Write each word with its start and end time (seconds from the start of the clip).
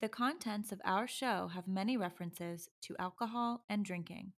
The 0.00 0.08
contents 0.08 0.72
of 0.72 0.80
our 0.82 1.06
show 1.06 1.50
have 1.54 1.68
many 1.68 1.98
references 1.98 2.70
to 2.84 2.96
alcohol 2.98 3.64
and 3.68 3.84
drinking. 3.84 4.32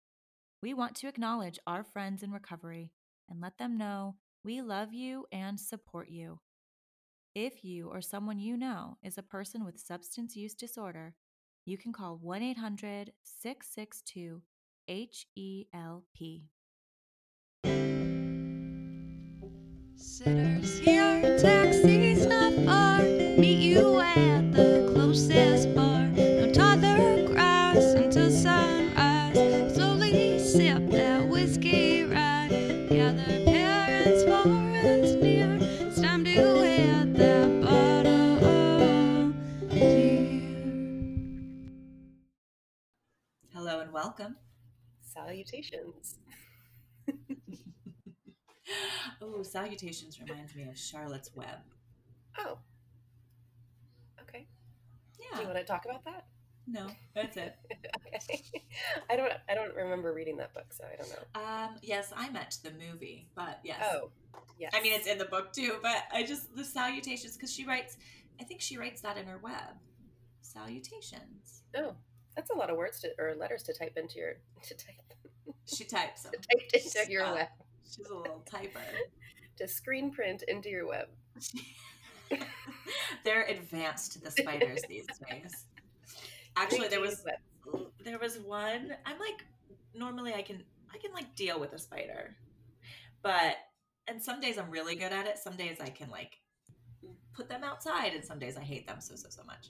We 0.64 0.74
want 0.74 0.96
to 0.98 1.08
acknowledge 1.08 1.60
our 1.68 1.84
friends 1.84 2.24
in 2.24 2.32
recovery 2.32 2.92
and 3.30 3.40
let 3.40 3.60
them 3.60 3.78
know 3.78 4.16
we 4.44 4.64
love 4.64 4.92
you 4.92 5.28
and 5.32 5.60
support 5.60 6.10
you. 6.10 6.40
If 7.36 7.64
you 7.64 7.90
or 7.90 8.02
someone 8.02 8.40
you 8.40 8.58
know 8.58 8.98
is 9.04 9.20
a 9.20 9.24
person 9.24 9.64
with 9.64 9.80
substance 9.80 10.36
use 10.36 10.56
disorder, 10.56 11.14
you 11.64 11.78
can 11.78 11.94
call 11.94 12.18
1 12.18 12.42
800 12.42 13.12
662 13.24 14.42
HELP. 14.88 16.42
Sitters 19.96 20.80
here, 20.80 21.38
taxi's 21.38 22.26
not 22.26 22.54
far. 22.66 23.21
Salutations. 45.62 46.18
oh, 49.22 49.44
salutations 49.44 50.20
reminds 50.20 50.56
me 50.56 50.64
of 50.64 50.78
Charlotte's 50.78 51.32
Web. 51.36 51.60
Oh. 52.40 52.58
Okay. 54.22 54.48
Yeah. 55.20 55.36
Do 55.36 55.42
you 55.42 55.48
want 55.48 55.60
to 55.60 55.66
talk 55.66 55.86
about 55.86 56.04
that? 56.06 56.26
No, 56.68 56.88
that's 57.16 57.38
it. 57.38 57.56
okay. 58.16 58.44
I 59.10 59.16
don't 59.16 59.32
I 59.50 59.56
don't 59.56 59.76
remember 59.76 60.14
reading 60.14 60.38
that 60.38 60.54
book, 60.54 60.72
so 60.72 60.84
I 60.86 60.96
don't 60.96 61.10
know. 61.10 61.42
Um, 61.42 61.76
yes, 61.82 62.14
I 62.16 62.30
meant 62.30 62.60
the 62.64 62.72
movie, 62.72 63.28
but 63.36 63.60
yes. 63.64 63.84
Oh. 63.94 64.10
Yes. 64.58 64.72
I 64.76 64.82
mean, 64.82 64.94
it's 64.94 65.08
in 65.08 65.18
the 65.18 65.26
book 65.26 65.52
too, 65.54 65.78
but 65.82 66.04
I 66.14 66.24
just 66.24 66.56
the 66.56 66.64
salutations 66.64 67.36
because 67.36 67.52
she 67.52 67.66
writes. 67.66 67.98
I 68.40 68.44
think 68.44 68.62
she 68.62 68.78
writes 68.78 69.02
that 69.02 69.18
in 69.18 69.26
her 69.26 69.40
web. 69.44 69.76
Salutations. 70.42 71.64
Oh. 71.76 71.96
That's 72.36 72.50
a 72.50 72.56
lot 72.56 72.70
of 72.70 72.78
words 72.78 73.00
to 73.02 73.10
or 73.20 73.36
letters 73.36 73.64
to 73.64 73.74
type 73.74 73.98
into 73.98 74.20
your 74.20 74.34
to 74.64 74.74
type 74.76 74.96
She 75.66 75.84
types 75.84 76.24
them. 76.24 76.34
to 76.34 76.38
type 76.38 76.70
into 76.74 77.12
your 77.12 77.24
Stop. 77.24 77.36
web. 77.36 77.48
She's 77.90 78.08
a 78.08 78.16
little 78.16 78.44
typer. 78.50 78.80
To 79.58 79.68
screen 79.68 80.12
print 80.12 80.44
into 80.48 80.70
your 80.70 80.88
web. 80.88 81.08
They're 83.24 83.44
advanced, 83.44 84.24
the 84.24 84.32
spiders 84.32 84.82
these 84.90 85.06
days. 85.30 85.66
Actually, 86.56 86.88
there 86.88 87.02
was 87.02 87.24
there 88.04 88.18
was 88.18 88.40
one. 88.40 88.96
I'm 89.06 89.20
like, 89.20 89.46
normally 89.94 90.34
I 90.34 90.42
can 90.42 90.64
I 90.92 90.98
can 90.98 91.14
like 91.14 91.36
deal 91.36 91.60
with 91.60 91.74
a 91.74 91.78
spider, 91.78 92.36
but 93.22 93.58
and 94.08 94.24
some 94.24 94.40
days 94.40 94.58
I'm 94.58 94.72
really 94.72 94.96
good 94.96 95.12
at 95.12 95.28
it. 95.28 95.38
Some 95.38 95.58
days 95.58 95.78
I 95.80 95.90
can 95.90 96.10
like 96.10 96.40
put 97.34 97.48
them 97.48 97.64
outside, 97.64 98.14
and 98.14 98.26
some 98.26 98.40
days 98.40 98.58
I 98.58 98.62
hate 98.62 98.88
them 98.88 99.00
so 99.00 99.16
so 99.16 99.30
so 99.30 99.44
much. 99.44 99.68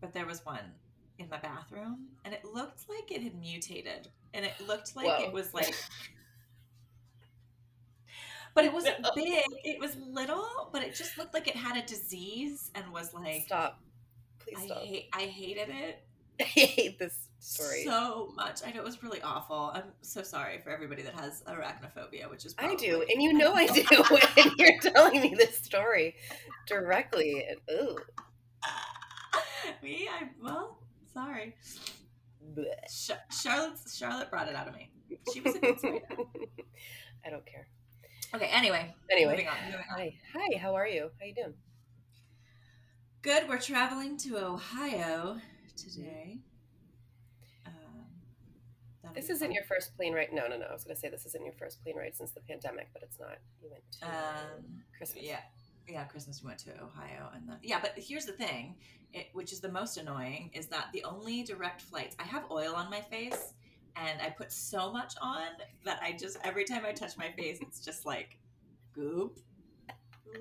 But 0.00 0.12
there 0.12 0.26
was 0.26 0.44
one 0.44 0.72
in 1.18 1.28
my 1.28 1.38
bathroom, 1.38 2.08
and 2.24 2.34
it 2.34 2.44
looked 2.44 2.88
like 2.88 3.10
it 3.10 3.22
had 3.22 3.34
mutated, 3.38 4.08
and 4.34 4.44
it 4.44 4.54
looked 4.66 4.94
like 4.96 5.06
Whoa. 5.06 5.24
it 5.24 5.32
was 5.32 5.52
like. 5.54 5.74
But 8.54 8.64
it 8.64 8.72
wasn't 8.72 9.00
No. 9.02 9.10
big. 9.14 9.44
It 9.64 9.78
was 9.78 9.96
little, 9.96 10.70
but 10.72 10.82
it 10.82 10.94
just 10.94 11.18
looked 11.18 11.34
like 11.34 11.46
it 11.46 11.56
had 11.56 11.76
a 11.76 11.86
disease 11.86 12.70
and 12.74 12.90
was 12.90 13.12
like 13.12 13.42
Stop. 13.42 13.82
Please 14.38 14.56
I 14.58 14.64
stop. 14.66 14.78
hate 14.82 15.08
I 15.12 15.22
hated 15.24 15.68
it 15.68 16.02
I 16.40 16.44
hate 16.44 16.98
this 16.98 17.28
story. 17.38 17.84
so 17.84 18.32
much. 18.34 18.60
I 18.66 18.70
know 18.72 18.80
it 18.80 18.84
was 18.84 19.02
really 19.02 19.20
awful. 19.22 19.72
I'm 19.74 19.92
so 20.00 20.22
sorry 20.22 20.58
for 20.62 20.70
everybody 20.70 21.02
that 21.02 21.14
has 21.14 21.42
arachnophobia, 21.46 22.30
which 22.30 22.46
is 22.46 22.54
I 22.58 22.74
do, 22.76 23.04
and 23.10 23.22
you 23.22 23.34
know 23.34 23.52
I 23.54 23.66
do 23.66 23.84
when 24.10 24.52
you're 24.58 24.78
telling 24.80 25.20
me 25.20 25.34
this 25.36 25.58
story 25.58 26.14
directly. 26.66 27.44
And, 27.48 27.58
ooh. 27.78 27.96
me. 29.82 30.08
I 30.10 30.28
well, 30.42 30.78
sorry. 31.16 31.54
Sh- 32.90 33.10
Charlotte 33.42 33.78
Charlotte 33.92 34.30
brought 34.30 34.48
it 34.48 34.54
out 34.54 34.68
of 34.68 34.74
me. 34.74 34.90
She 35.32 35.40
was 35.40 35.56
a 35.56 35.58
good. 35.60 35.76
I 37.26 37.30
don't 37.30 37.44
care. 37.46 37.66
Okay. 38.34 38.50
Anyway. 38.52 38.94
Anyway, 39.10 39.30
Moving 39.32 39.48
on. 39.48 39.54
Moving 39.66 39.78
on. 39.92 39.98
hi, 39.98 40.14
hi. 40.32 40.58
How 40.58 40.74
are 40.74 40.86
you? 40.86 41.10
How 41.18 41.26
you 41.26 41.34
doing? 41.34 41.54
Good. 43.22 43.48
We're 43.48 43.58
traveling 43.58 44.16
to 44.18 44.36
Ohio 44.38 45.38
today. 45.76 46.38
Um, 47.66 49.12
This 49.14 49.30
isn't 49.30 49.48
fun. 49.48 49.54
your 49.54 49.64
first 49.64 49.96
plane 49.96 50.12
ride. 50.14 50.28
No, 50.32 50.46
no, 50.48 50.56
no. 50.56 50.66
I 50.66 50.72
was 50.72 50.84
gonna 50.84 50.96
say 50.96 51.08
this 51.08 51.24
isn't 51.26 51.44
your 51.44 51.54
first 51.58 51.82
plane 51.82 51.96
ride 51.96 52.14
since 52.14 52.32
the 52.32 52.40
pandemic, 52.40 52.88
but 52.92 53.02
it's 53.02 53.18
not. 53.18 53.38
You 53.62 53.70
went 53.70 53.84
to 54.00 54.06
Um, 54.06 54.82
Christmas. 54.98 55.24
Yeah, 55.24 55.40
yeah. 55.88 56.04
Christmas 56.04 56.42
we 56.42 56.48
went 56.48 56.58
to 56.60 56.70
Ohio, 56.82 57.30
and 57.34 57.48
then 57.48 57.56
yeah. 57.62 57.78
But 57.80 57.92
here's 57.96 58.26
the 58.26 58.32
thing, 58.32 58.76
it, 59.12 59.28
which 59.32 59.52
is 59.52 59.60
the 59.60 59.70
most 59.70 59.96
annoying, 59.96 60.50
is 60.52 60.66
that 60.68 60.86
the 60.92 61.04
only 61.04 61.42
direct 61.42 61.82
flights. 61.82 62.16
I 62.18 62.24
have 62.24 62.44
oil 62.50 62.74
on 62.74 62.90
my 62.90 63.00
face, 63.00 63.54
and 63.96 64.20
I 64.20 64.30
put 64.30 64.52
so 64.52 64.92
much 64.92 65.14
on 65.20 65.46
that 65.84 66.00
I 66.02 66.12
just 66.12 66.38
every 66.44 66.64
time 66.64 66.84
I 66.86 66.92
touch 66.92 67.16
my 67.16 67.30
face, 67.32 67.58
it's 67.60 67.84
just 67.84 68.06
like 68.06 68.38
goop. 68.94 69.38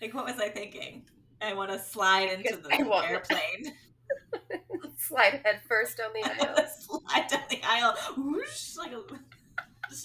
Like 0.00 0.14
what 0.14 0.24
was 0.24 0.40
I 0.40 0.48
thinking? 0.48 1.04
I 1.42 1.52
want 1.52 1.70
to 1.70 1.78
slide 1.78 2.30
into 2.30 2.56
the 2.56 2.72
airplane. 2.72 3.74
Slide 4.98 5.40
head 5.44 5.60
first 5.68 5.98
down 5.98 6.10
the 6.14 6.24
aisle. 6.24 6.66
slide 6.78 7.28
down 7.28 7.42
the 7.50 7.60
aisle, 7.62 7.94
whoosh, 8.16 8.76
like 8.76 8.92
a 8.92 9.02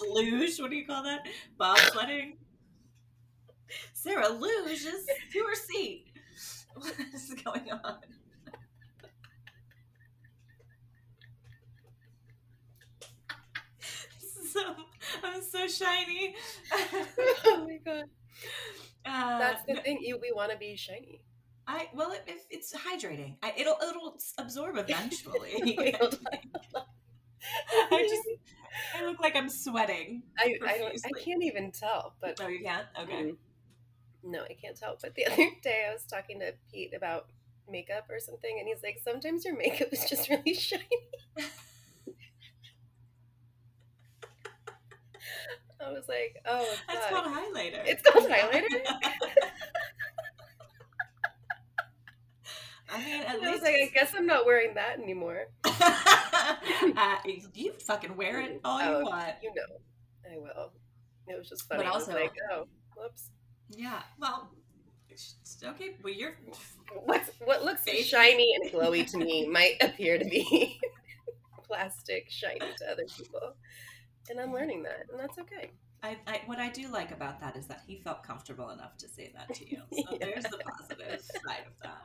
luge. 0.04 0.60
What 0.60 0.70
do 0.70 0.76
you 0.76 0.86
call 0.86 1.04
that? 1.04 1.26
Bobsledding. 1.60 2.34
Sarah 4.04 4.30
luges 4.30 5.06
to 5.34 5.40
her 5.40 5.56
seat. 5.56 6.06
What 6.74 6.96
is 7.14 7.34
going 7.44 7.70
on? 7.72 8.00
So 14.52 14.62
I'm 15.24 15.42
so 15.42 15.68
shiny. 15.68 16.36
oh 17.46 17.66
my 17.68 17.78
god, 17.86 18.04
Uh, 19.06 19.40
that's 19.40 19.64
the 19.68 19.76
thing. 19.82 20.00
You 20.02 20.20
we 20.22 20.32
want 20.34 20.52
to 20.52 20.58
be 20.58 20.76
shiny. 20.76 21.22
I 21.68 21.88
well, 21.94 22.12
it, 22.12 22.24
it, 22.28 22.38
it's 22.50 22.74
hydrating. 22.76 23.38
I, 23.44 23.54
it'll 23.58 23.78
it'll 23.88 24.18
absorb 24.38 24.78
eventually. 24.78 25.96
I 27.92 28.08
just 28.08 28.24
I 28.98 29.06
look 29.06 29.20
like 29.20 29.36
I'm 29.36 29.50
sweating. 29.50 30.24
I, 30.40 30.56
I 30.66 30.78
don't. 30.78 30.94
I 31.06 31.12
can't 31.24 31.44
even 31.44 31.72
tell. 31.72 32.16
But 32.22 32.38
Oh, 32.42 32.48
you 32.48 32.64
can't? 32.64 32.88
Okay. 33.02 33.24
Mm. 33.24 33.38
No, 34.24 34.44
I 34.44 34.54
can't 34.62 34.78
tell. 34.78 34.98
But 35.02 35.16
the 35.16 35.26
other 35.32 35.48
day 35.64 35.86
I 35.90 35.94
was 35.94 36.04
talking 36.06 36.40
to 36.40 36.54
Pete 36.72 36.94
about 36.96 37.28
makeup 37.70 38.06
or 38.10 38.20
something, 38.20 38.58
and 38.60 38.68
he's 38.68 38.84
like, 38.84 39.00
sometimes 39.04 39.46
your 39.46 39.58
makeup 39.58 39.90
is 39.92 40.06
just 40.10 40.30
really 40.30 40.54
shiny. 40.56 40.88
I 45.84 45.92
was 45.92 46.08
like, 46.08 46.38
oh, 46.46 46.62
it's 46.62 46.82
That's 46.88 47.08
called 47.10 47.26
highlighter. 47.26 47.82
It's 47.86 48.04
called 48.04 48.30
highlighter? 48.30 48.64
I 52.94 52.98
mean, 53.06 53.22
at 53.22 53.42
I 53.42 53.52
was 53.52 53.62
like, 53.62 53.76
I 53.76 53.90
guess 53.94 54.14
I'm 54.16 54.26
not 54.26 54.46
wearing 54.46 54.74
that 54.76 55.00
anymore. 55.00 55.46
uh, 55.66 57.16
you 57.56 57.72
fucking 57.86 58.18
wear 58.18 58.42
it 58.42 58.60
all 58.66 58.80
Oh, 58.82 59.00
you 59.00 59.06
want. 59.06 59.34
You 59.42 59.54
know, 59.56 60.30
I 60.30 60.38
will. 60.38 60.74
It 61.28 61.38
was 61.38 61.48
just 61.48 61.68
funny. 61.70 61.84
But 61.84 61.88
I 61.92 61.94
was 61.96 62.04
also- 62.10 62.20
like, 62.20 62.34
oh, 62.52 62.68
whoops. 62.98 63.30
Yeah. 63.76 64.02
Well, 64.20 64.52
it's- 65.10 65.36
okay. 65.64 65.96
Well, 66.04 66.14
you're. 66.14 66.36
What's, 67.06 67.30
what 67.46 67.64
looks 67.64 67.84
Face. 67.84 68.06
shiny 68.06 68.54
and 68.56 68.72
glowy 68.72 69.10
to 69.12 69.18
me 69.18 69.48
might 69.48 69.76
appear 69.82 70.18
to 70.18 70.26
be 70.26 70.80
plastic 71.68 72.30
shiny 72.30 72.60
to 72.60 72.92
other 72.92 73.06
people. 73.18 73.54
And 74.30 74.40
I'm 74.40 74.54
learning 74.54 74.84
that, 74.84 75.06
and 75.12 75.20
that's 75.20 75.38
okay. 75.40 75.72
I, 76.04 76.18
I, 76.28 76.42
what 76.48 76.58
I 76.60 76.70
do 76.70 76.88
like 76.92 77.12
about 77.12 77.40
that 77.42 77.56
is 77.56 77.68
that 77.68 77.82
he 77.86 77.98
felt 78.04 78.24
comfortable 78.24 78.72
enough 78.72 78.98
to 78.98 79.08
say 79.08 79.32
that 79.36 79.54
to 79.56 79.70
you. 79.70 79.82
So 79.92 80.04
Yeah. 80.12 80.18
there's 80.22 80.44
the 80.46 80.58
positive 80.58 81.22
side 81.22 81.66
of 81.68 81.74
that. 81.84 82.02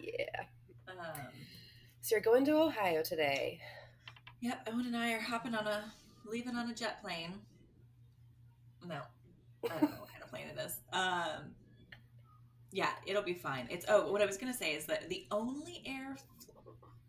Yeah. 0.00 0.42
Um, 0.88 1.20
So 2.02 2.14
you're 2.16 2.20
going 2.22 2.44
to 2.44 2.52
Ohio 2.58 3.02
today. 3.02 3.60
yep, 4.40 4.68
Owen 4.70 4.86
and 4.86 4.96
I 4.96 5.12
are 5.14 5.20
hopping 5.20 5.54
on 5.54 5.66
a, 5.66 5.92
leaving 6.26 6.56
on 6.56 6.70
a 6.70 6.74
jet 6.74 7.00
plane. 7.02 7.32
No, 8.86 9.00
I 9.64 9.68
don't 9.68 9.82
know 9.82 9.88
what 10.44 10.56
kind 10.56 10.60
of 10.60 10.66
plane 10.66 10.66
it 10.66 10.66
is. 10.66 10.80
Um, 10.92 11.50
yeah, 12.72 12.90
it'll 13.06 13.22
be 13.22 13.34
fine. 13.34 13.66
It's 13.70 13.86
oh, 13.88 14.10
what 14.10 14.22
I 14.22 14.26
was 14.26 14.36
gonna 14.36 14.54
say 14.54 14.74
is 14.74 14.86
that 14.86 15.08
the 15.08 15.26
only 15.30 15.82
air 15.86 16.16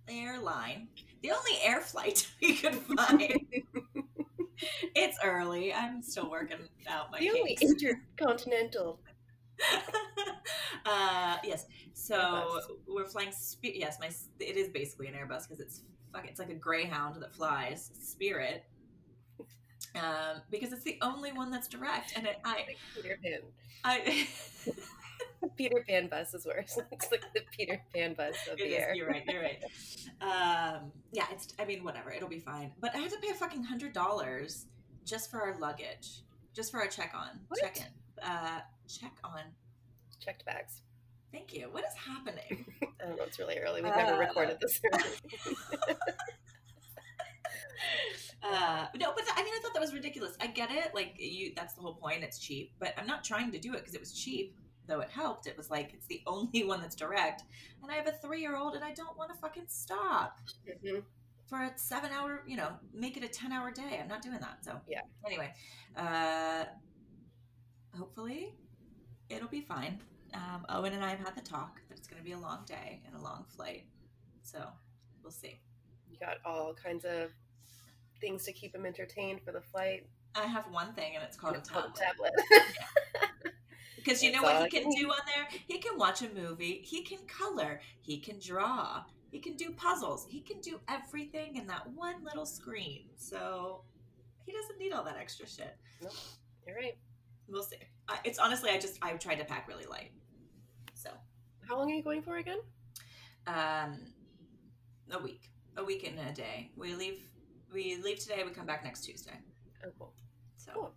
airline, 0.07 0.87
the 1.23 1.31
only 1.31 1.59
air 1.63 1.81
flight 1.81 2.27
we 2.41 2.55
could 2.55 2.75
find. 2.75 3.39
it's 4.95 5.17
early. 5.23 5.73
I'm 5.73 6.01
still 6.01 6.29
working 6.29 6.57
out 6.87 7.11
my 7.11 7.19
the 7.19 7.31
only 7.31 7.57
intercontinental. 7.61 8.99
Uh, 10.85 11.37
yes. 11.43 11.65
So 11.93 12.15
Airbus. 12.15 12.61
we're 12.87 13.07
flying. 13.07 13.31
Spe- 13.31 13.73
yes, 13.73 13.97
my 13.99 14.11
it 14.39 14.55
is 14.55 14.69
basically 14.69 15.07
an 15.07 15.15
Airbus 15.15 15.47
because 15.47 15.59
it's 15.59 15.81
fuck. 16.13 16.27
It's 16.27 16.39
like 16.39 16.51
a 16.51 16.55
Greyhound 16.55 17.21
that 17.23 17.33
flies 17.33 17.89
Spirit. 17.99 18.65
Um, 19.95 20.41
because 20.51 20.71
it's 20.73 20.83
the 20.83 20.97
only 21.01 21.31
one 21.31 21.51
that's 21.51 21.67
direct, 21.67 22.13
and 22.17 22.25
it, 22.27 22.37
I, 22.43 22.51
Like 22.67 22.77
Peter 22.95 23.19
Pan. 23.23 23.39
I, 23.83 24.27
Peter 25.57 25.83
Pan 25.87 26.07
bus 26.07 26.33
is 26.33 26.45
worse. 26.45 26.77
It's 26.91 27.11
like 27.11 27.23
the 27.33 27.41
Peter 27.55 27.81
Pan 27.93 28.13
bus 28.13 28.35
of 28.51 28.57
the 28.57 28.75
air. 28.77 28.93
You're 28.95 29.07
right. 29.07 29.23
You're 29.27 29.41
right. 29.41 29.63
Um, 30.21 30.91
yeah, 31.11 31.25
it's. 31.31 31.53
I 31.59 31.65
mean, 31.65 31.83
whatever. 31.83 32.11
It'll 32.11 32.29
be 32.29 32.39
fine. 32.39 32.71
But 32.81 32.95
I 32.95 32.99
had 32.99 33.11
to 33.11 33.17
pay 33.19 33.29
a 33.29 33.33
fucking 33.33 33.63
hundred 33.63 33.93
dollars 33.93 34.65
just 35.05 35.29
for 35.31 35.41
our 35.41 35.57
luggage, 35.59 36.21
just 36.53 36.71
for 36.71 36.79
our 36.81 36.87
check 36.87 37.13
on, 37.15 37.39
What? 37.47 37.59
check 37.59 37.77
in, 37.77 38.23
uh, 38.27 38.59
check 38.87 39.13
on. 39.23 39.41
Checked 40.19 40.45
bags. 40.45 40.81
Thank 41.31 41.53
you. 41.53 41.67
What 41.71 41.83
is 41.83 41.93
happening? 41.95 42.65
I 42.81 43.05
don't 43.07 43.17
know. 43.17 43.23
It's 43.23 43.37
really 43.37 43.57
early. 43.59 43.81
We've 43.83 43.95
never 43.95 44.13
Uh, 44.15 44.19
recorded 44.19 44.57
this. 44.59 44.81
uh, 48.43 48.85
no, 48.95 49.13
but 49.15 49.23
I 49.35 49.43
mean, 49.43 49.53
I 49.53 49.59
thought 49.61 49.73
that 49.73 49.81
was 49.81 49.93
ridiculous. 49.93 50.35
I 50.39 50.47
get 50.47 50.71
it. 50.71 50.93
Like 50.93 51.15
you, 51.17 51.53
that's 51.55 51.73
the 51.73 51.81
whole 51.81 51.95
point. 51.95 52.23
It's 52.23 52.39
cheap, 52.39 52.73
but 52.79 52.93
I'm 52.97 53.07
not 53.07 53.23
trying 53.23 53.51
to 53.51 53.59
do 53.59 53.73
it 53.73 53.79
because 53.79 53.93
it 53.95 53.99
was 53.99 54.13
cheap. 54.13 54.55
Though 54.87 54.99
it 54.99 55.09
helped. 55.09 55.47
It 55.47 55.57
was 55.57 55.71
like 55.71 55.93
it's 55.93 56.05
the 56.05 56.21
only 56.27 56.63
one 56.63 56.79
that's 56.81 56.95
direct, 56.95 57.43
and 57.81 57.91
I 57.91 57.95
have 57.95 58.07
a 58.07 58.11
three 58.11 58.41
year 58.41 58.55
old, 58.55 58.75
and 58.75 58.83
I 58.83 58.93
don't 58.93 59.17
want 59.17 59.31
to 59.33 59.37
fucking 59.39 59.65
stop. 59.67 60.39
Mhm. 60.85 61.03
for 61.47 61.61
a 61.61 61.71
seven 61.77 62.11
hour, 62.11 62.43
you 62.47 62.57
know, 62.57 62.69
make 62.91 63.17
it 63.17 63.23
a 63.23 63.27
10 63.27 63.51
hour 63.51 63.69
day. 63.69 63.99
I'm 64.01 64.07
not 64.07 64.23
doing 64.23 64.39
that. 64.39 64.65
So, 64.65 64.81
Yeah. 64.87 65.01
Anyway, 65.27 65.53
uh, 65.95 66.65
hopefully 67.95 68.55
it'll 69.29 69.47
be 69.47 69.61
fine. 69.61 69.99
Um, 70.33 70.65
Owen 70.69 70.93
and 70.93 71.03
I 71.03 71.09
have 71.09 71.19
had 71.19 71.35
the 71.35 71.41
talk 71.41 71.81
that 71.89 71.97
it's 71.99 72.07
going 72.07 72.19
to 72.19 72.25
be 72.25 72.31
a 72.33 72.37
long 72.37 72.65
day 72.65 73.01
and 73.05 73.15
a 73.15 73.21
long 73.21 73.45
flight. 73.55 73.85
So, 74.43 74.59
we'll 75.21 75.31
see. 75.31 75.61
You 76.09 76.17
got 76.19 76.37
all 76.45 76.73
kinds 76.73 77.05
of 77.05 77.31
things 78.25 78.43
to 78.45 78.51
keep 78.53 78.73
him 78.73 78.85
entertained 78.85 79.41
for 79.45 79.51
the 79.51 79.61
flight. 79.61 80.07
I 80.35 80.47
have 80.47 80.65
one 80.71 80.93
thing, 80.93 81.15
and 81.15 81.23
it's 81.23 81.37
called 81.37 81.55
a 81.55 81.59
It's 81.59 81.69
called 81.69 81.95
tablet. 81.95 82.31
Because 83.95 84.21
you 84.21 84.31
know 84.31 84.43
what 84.43 84.61
he 84.61 84.69
can 84.69 84.87
do 84.91 85.07
on 85.09 85.17
there? 85.25 85.47
He 85.67 85.79
can 85.79 85.97
watch 85.97 86.21
a 86.21 86.29
movie, 86.29 86.81
he 86.85 87.01
can 87.01 87.17
color, 87.27 87.81
he 88.01 88.19
can 88.19 88.37
draw, 88.39 89.01
he 89.31 89.39
can 89.39 89.55
do 89.55 89.71
puzzles, 89.71 90.27
he 90.29 90.41
can 90.41 90.59
do 90.61 90.79
everything 90.87 91.55
in 91.55 91.65
that 91.65 91.89
one 91.95 92.23
little 92.23 92.45
screen. 92.45 93.05
So, 93.15 93.81
he 94.45 94.51
doesn't 94.51 94.77
need 94.77 94.91
all 94.93 95.03
that 95.05 95.17
extra 95.17 95.47
shit. 95.47 95.75
You're 96.67 96.75
right. 96.75 96.95
We'll 97.47 97.63
see. 97.63 97.77
I, 98.07 98.19
it's 98.23 98.37
honestly, 98.37 98.69
I 98.69 98.77
just 98.77 98.99
I 99.01 99.11
tried 99.13 99.39
to 99.39 99.45
pack 99.45 99.67
really 99.67 99.87
light. 99.87 100.11
So, 100.93 101.09
How 101.67 101.75
long 101.75 101.91
are 101.91 101.95
you 101.95 102.03
going 102.03 102.21
for 102.21 102.37
again? 102.37 102.59
um, 103.47 104.01
a 105.11 105.17
week, 105.19 105.49
a 105.77 105.83
week 105.83 106.07
and 106.07 106.19
a 106.19 106.31
day. 106.31 106.69
We 106.75 106.93
leave. 106.93 107.21
We 107.75 107.97
leave 108.01 108.19
today. 108.19 108.41
We 108.45 108.51
come 108.51 108.65
back 108.65 108.85
next 108.85 109.01
Tuesday. 109.01 109.37
Oh, 109.85 109.89
cool. 109.99 110.13
So, 110.55 110.71
Cool. 110.73 110.93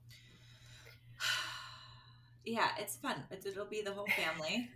yeah, 2.44 2.68
it's 2.78 2.96
fun. 2.96 3.24
It, 3.32 3.44
it'll 3.44 3.66
be 3.66 3.82
the 3.82 3.92
whole 3.92 4.06
family, 4.06 4.70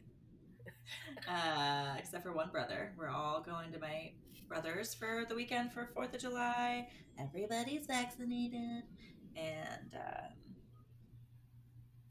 uh, 1.30 1.94
except 1.96 2.24
for 2.24 2.32
one 2.32 2.50
brother. 2.50 2.92
We're 2.98 3.08
all 3.08 3.40
going 3.40 3.70
to 3.70 3.78
my 3.78 4.10
brother's 4.48 4.92
for 4.92 5.24
the 5.28 5.36
weekend 5.36 5.72
for 5.72 5.90
Fourth 5.94 6.12
of 6.12 6.20
July. 6.20 6.88
Everybody's 7.20 7.86
vaccinated, 7.86 8.82
and 9.36 9.94
um, 9.94 10.32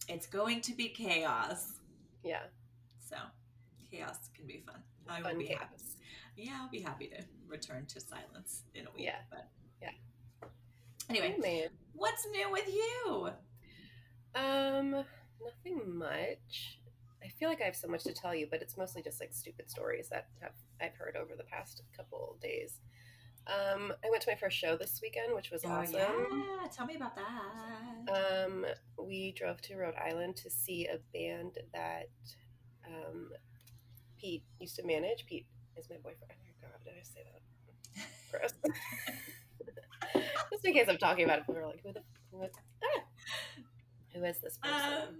it's 0.07 0.25
going 0.25 0.61
to 0.61 0.73
be 0.73 0.87
chaos. 0.87 1.79
Yeah. 2.23 2.43
So 3.09 3.17
chaos 3.91 4.29
can 4.33 4.47
be 4.47 4.63
fun. 4.65 4.81
I 5.09 5.21
Fun 5.21 5.33
will 5.33 5.39
be 5.39 5.47
happy. 5.47 5.75
Yeah, 6.37 6.59
I'll 6.61 6.69
be 6.69 6.79
happy 6.79 7.07
to 7.07 7.25
return 7.49 7.85
to 7.87 7.99
silence 7.99 8.63
in 8.73 8.87
a 8.87 8.91
week. 8.95 9.05
Yeah. 9.05 9.17
But 9.29 9.49
Yeah. 9.81 9.89
Anyway, 11.09 11.35
Oh, 11.37 11.41
man. 11.41 11.67
what's 11.93 12.25
new 12.27 12.49
with 12.51 12.67
you? 12.73 13.29
Um, 14.35 14.91
nothing 15.43 15.97
much. 15.97 16.79
I 17.23 17.27
feel 17.39 17.49
like 17.49 17.61
I 17.61 17.65
have 17.65 17.75
so 17.75 17.87
much 17.87 18.03
to 18.03 18.13
tell 18.13 18.33
you, 18.33 18.47
but 18.49 18.61
it's 18.61 18.77
mostly 18.77 19.01
just 19.03 19.19
like 19.19 19.33
stupid 19.33 19.69
stories 19.69 20.09
that 20.09 20.27
have 20.41 20.53
I've 20.81 20.95
heard 20.95 21.15
over 21.15 21.35
the 21.37 21.43
past 21.43 21.83
couple 21.95 22.37
days. 22.41 22.79
Um, 23.47 23.91
I 24.05 24.09
went 24.09 24.21
to 24.23 24.31
my 24.31 24.35
first 24.37 24.57
show 24.57 24.75
this 24.77 24.99
weekend, 25.01 25.33
which 25.35 25.51
was 25.51 25.63
awesome. 25.65 25.95
Oh, 25.95 26.59
yeah, 26.63 26.67
tell 26.69 26.85
me 26.85 26.95
about 26.95 27.15
that. 27.15 28.43
Um, 28.43 28.65
we 28.97 29.31
drove 29.33 29.61
to 29.63 29.75
Rhode 29.75 29.95
Island 29.95 30.35
to 30.37 30.49
see 30.49 30.87
a 30.87 30.97
band 31.13 31.57
that 31.73 32.09
um, 32.87 33.29
Pete 34.19 34.43
used 34.59 34.75
to 34.77 34.85
manage. 34.85 35.25
Pete 35.27 35.45
is 35.77 35.89
my 35.89 35.97
boyfriend. 35.97 36.31
Oh 36.31 36.67
God, 36.67 36.83
did 36.83 36.93
I 36.99 37.03
say 37.03 37.21
that? 37.31 38.07
Gross. 38.31 38.53
Just 40.51 40.65
in 40.65 40.73
case 40.73 40.87
I'm 40.89 40.97
talking 40.97 41.25
about 41.25 41.39
it, 41.39 41.45
people 41.47 41.61
are 41.61 41.67
like, 41.67 41.81
who 41.83 41.93
the 41.93 42.01
who 42.31 42.41
is, 42.43 42.51
ah, 42.83 43.01
who 44.13 44.23
is 44.23 44.37
this 44.39 44.57
person? 44.57 44.91
um, 45.09 45.15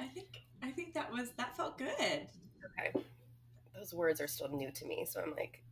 I 0.00 0.06
think 0.06 0.28
I 0.62 0.70
think 0.70 0.94
that 0.94 1.12
was 1.12 1.30
that 1.36 1.56
felt 1.56 1.78
good. 1.78 1.88
okay, 2.78 2.92
those 3.74 3.92
words 3.94 4.20
are 4.20 4.26
still 4.28 4.48
new 4.48 4.70
to 4.72 4.84
me, 4.86 5.06
so 5.08 5.20
I'm 5.20 5.34
like 5.36 5.62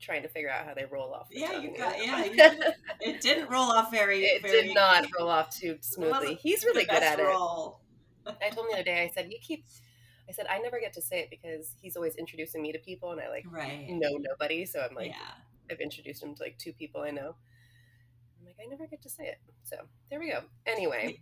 trying 0.00 0.22
to 0.22 0.28
figure 0.28 0.50
out 0.50 0.66
how 0.66 0.74
they 0.74 0.84
roll 0.84 1.12
off. 1.14 1.28
the 1.30 1.40
Yeah, 1.40 1.60
you 1.60 1.76
got 1.76 2.04
yeah. 2.04 2.24
You, 2.24 2.72
it 3.00 3.20
didn't 3.20 3.50
roll 3.50 3.70
off 3.70 3.90
very. 3.90 4.22
it 4.24 4.42
very, 4.42 4.62
did 4.68 4.74
not 4.74 5.06
roll 5.18 5.28
off 5.28 5.54
too 5.54 5.78
smoothly. 5.80 6.34
He's 6.34 6.64
really 6.64 6.84
good 6.84 7.02
at 7.02 7.18
it. 7.18 7.26
I 8.26 8.48
told 8.50 8.66
him 8.66 8.72
the 8.72 8.74
other 8.74 8.82
day, 8.84 9.02
I 9.02 9.10
said, 9.14 9.30
you 9.30 9.38
keep, 9.40 9.64
I 10.28 10.32
said, 10.32 10.46
I 10.48 10.58
never 10.58 10.80
get 10.80 10.94
to 10.94 11.02
say 11.02 11.20
it 11.20 11.28
because 11.30 11.74
he's 11.80 11.94
always 11.96 12.16
introducing 12.16 12.62
me 12.62 12.72
to 12.72 12.78
people 12.78 13.12
and 13.12 13.20
I 13.20 13.28
like 13.28 13.44
Right. 13.50 13.86
know 13.90 14.08
nobody. 14.18 14.64
So 14.64 14.80
I'm 14.80 14.94
like, 14.94 15.08
yeah. 15.10 15.70
I've 15.70 15.80
introduced 15.80 16.22
him 16.22 16.34
to 16.34 16.42
like 16.42 16.56
two 16.58 16.72
people 16.72 17.02
I 17.02 17.10
know. 17.10 17.36
Like, 18.58 18.66
I 18.66 18.70
never 18.70 18.86
get 18.86 19.02
to 19.02 19.08
say 19.08 19.24
it. 19.26 19.38
So 19.64 19.76
there 20.10 20.20
we 20.20 20.30
go. 20.30 20.40
Anyway, 20.66 21.20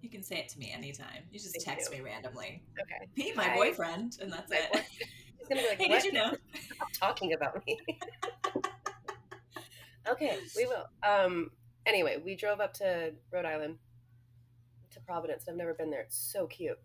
You 0.00 0.08
can 0.10 0.22
say 0.22 0.36
it 0.38 0.48
to 0.50 0.58
me 0.58 0.72
anytime. 0.72 1.24
You 1.30 1.38
just 1.38 1.52
Thank 1.54 1.64
text 1.64 1.90
you. 1.92 1.98
me 1.98 2.04
randomly. 2.04 2.62
okay. 2.80 3.08
Pete, 3.14 3.36
my 3.36 3.44
Hi. 3.44 3.54
boyfriend, 3.56 4.16
and 4.20 4.32
that's 4.32 4.50
My 4.50 4.56
it. 4.56 4.84
He's 5.38 5.48
going 5.48 5.58
to 5.58 5.62
be 5.64 5.68
like, 5.68 5.78
hey, 5.80 5.88
what? 5.88 6.02
did 6.02 6.12
you 6.12 6.18
know? 6.18 6.32
Stop 6.74 6.92
talking 6.94 7.32
about 7.32 7.64
me. 7.66 7.78
okay, 10.10 10.38
we 10.56 10.66
will. 10.66 10.86
Um. 11.02 11.50
Anyway, 11.86 12.20
we 12.24 12.36
drove 12.36 12.60
up 12.60 12.74
to 12.74 13.12
Rhode 13.32 13.46
Island, 13.46 13.78
to 14.92 15.00
Providence. 15.00 15.44
I've 15.48 15.56
never 15.56 15.74
been 15.74 15.90
there. 15.90 16.02
It's 16.02 16.16
so 16.32 16.46
cute. 16.46 16.78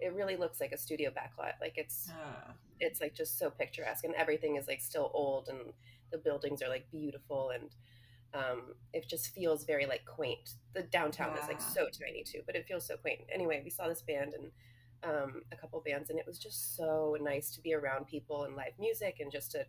It 0.00 0.12
really 0.12 0.36
looks 0.36 0.60
like 0.60 0.72
a 0.72 0.76
studio 0.78 1.10
backlot. 1.10 1.52
Like 1.60 1.74
it's 1.76 2.10
Uh, 2.10 2.52
it's 2.80 3.00
like 3.00 3.14
just 3.14 3.38
so 3.38 3.48
picturesque 3.48 4.04
and 4.04 4.14
everything 4.16 4.56
is 4.56 4.66
like 4.66 4.80
still 4.80 5.10
old 5.14 5.48
and 5.48 5.72
the 6.10 6.18
buildings 6.18 6.62
are 6.62 6.68
like 6.68 6.90
beautiful 6.90 7.50
and 7.50 7.70
um, 8.34 8.74
it 8.92 9.08
just 9.08 9.34
feels 9.34 9.64
very 9.64 9.86
like 9.86 10.04
quaint 10.06 10.50
the 10.74 10.82
downtown 10.82 11.36
is 11.38 11.46
like 11.48 11.60
so 11.60 11.86
tiny 11.86 12.22
too 12.24 12.40
but 12.46 12.56
it 12.56 12.66
feels 12.66 12.86
so 12.86 12.96
quaint 12.96 13.20
anyway 13.32 13.60
we 13.64 13.70
saw 13.70 13.88
this 13.88 14.02
band 14.02 14.34
and 14.34 14.50
um, 15.04 15.42
a 15.52 15.56
couple 15.56 15.80
bands 15.84 16.10
and 16.10 16.18
it 16.18 16.26
was 16.26 16.38
just 16.38 16.76
so 16.76 17.16
nice 17.20 17.50
to 17.50 17.60
be 17.60 17.74
around 17.74 18.06
people 18.06 18.44
and 18.44 18.56
live 18.56 18.72
music 18.78 19.16
and 19.20 19.30
just 19.30 19.52
to 19.52 19.64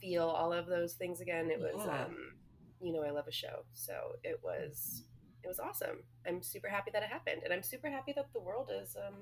feel 0.00 0.24
all 0.28 0.52
of 0.52 0.66
those 0.66 0.94
things 0.94 1.20
again 1.20 1.50
it 1.50 1.58
was 1.60 1.74
Yeah. 1.84 2.04
um, 2.04 2.32
you 2.80 2.92
know 2.92 3.02
i 3.02 3.10
love 3.10 3.26
a 3.26 3.32
show 3.32 3.64
so 3.74 3.92
it 4.22 4.40
was 4.42 5.02
it 5.42 5.48
was 5.48 5.58
awesome 5.58 6.04
i'm 6.26 6.40
super 6.42 6.68
happy 6.68 6.90
that 6.92 7.02
it 7.02 7.08
happened 7.08 7.42
and 7.44 7.52
i'm 7.52 7.62
super 7.64 7.90
happy 7.90 8.12
that 8.14 8.32
the 8.32 8.40
world 8.40 8.70
is 8.82 8.96
um, 8.96 9.14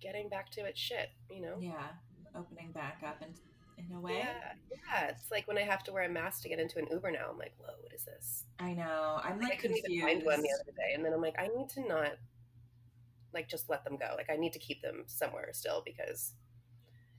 getting 0.00 0.28
back 0.28 0.50
to 0.52 0.60
its 0.64 0.78
shit 0.78 1.10
you 1.30 1.40
know 1.42 1.56
yeah, 1.60 1.88
opening 2.34 2.70
back 2.72 3.02
up 3.04 3.20
in 3.22 3.34
in 3.84 3.92
a 3.94 4.00
way. 4.00 4.14
yeah, 4.18 4.24
yeah. 4.65 4.65
It's 5.20 5.30
like 5.30 5.46
when 5.48 5.58
I 5.58 5.62
have 5.62 5.82
to 5.84 5.92
wear 5.92 6.04
a 6.04 6.08
mask 6.08 6.42
to 6.42 6.48
get 6.48 6.58
into 6.60 6.78
an 6.78 6.86
Uber 6.90 7.10
now. 7.10 7.28
I'm 7.30 7.38
like, 7.38 7.54
whoa, 7.58 7.72
what 7.82 7.92
is 7.92 8.04
this? 8.04 8.44
I 8.58 8.72
know. 8.74 9.20
I'm 9.22 9.40
Like, 9.40 9.52
I 9.52 9.56
couldn't 9.56 9.76
confused. 9.82 9.90
even 9.90 10.08
find 10.08 10.24
one 10.24 10.42
the 10.42 10.50
other 10.62 10.72
day, 10.76 10.94
and 10.94 11.04
then 11.04 11.12
I'm 11.12 11.20
like, 11.20 11.36
I 11.38 11.48
need 11.48 11.68
to 11.70 11.86
not 11.86 12.12
like 13.32 13.48
just 13.48 13.68
let 13.68 13.84
them 13.84 13.96
go. 13.96 14.14
Like 14.16 14.30
I 14.30 14.36
need 14.36 14.52
to 14.54 14.58
keep 14.58 14.80
them 14.82 15.04
somewhere 15.06 15.48
still 15.52 15.82
because 15.84 16.32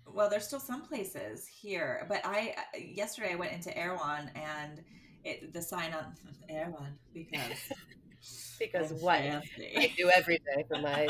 Well, 0.05 0.29
there's 0.29 0.45
still 0.47 0.59
some 0.59 0.81
places 0.83 1.45
here, 1.47 2.05
but 2.09 2.21
I 2.23 2.55
yesterday 2.77 3.33
I 3.33 3.35
went 3.35 3.53
into 3.53 3.75
Erewhon 3.77 4.31
and 4.35 4.81
it 5.23 5.53
the 5.53 5.61
sign 5.61 5.93
on 5.93 6.15
Erewhon 6.49 6.97
because 7.13 7.71
because 8.59 8.91
I'm 8.91 8.97
what 9.01 9.19
I 9.21 9.93
do 9.97 10.09
every 10.09 10.37
day 10.39 10.63
for 10.67 10.79
my 10.81 11.07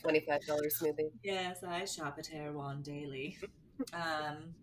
twenty 0.00 0.20
five 0.20 0.44
dollars 0.46 0.76
smoothie. 0.82 1.10
Yes, 1.22 1.62
I 1.62 1.84
shop 1.84 2.16
at 2.18 2.30
Erewhon 2.32 2.82
daily. 2.82 3.38
Um, 3.92 4.54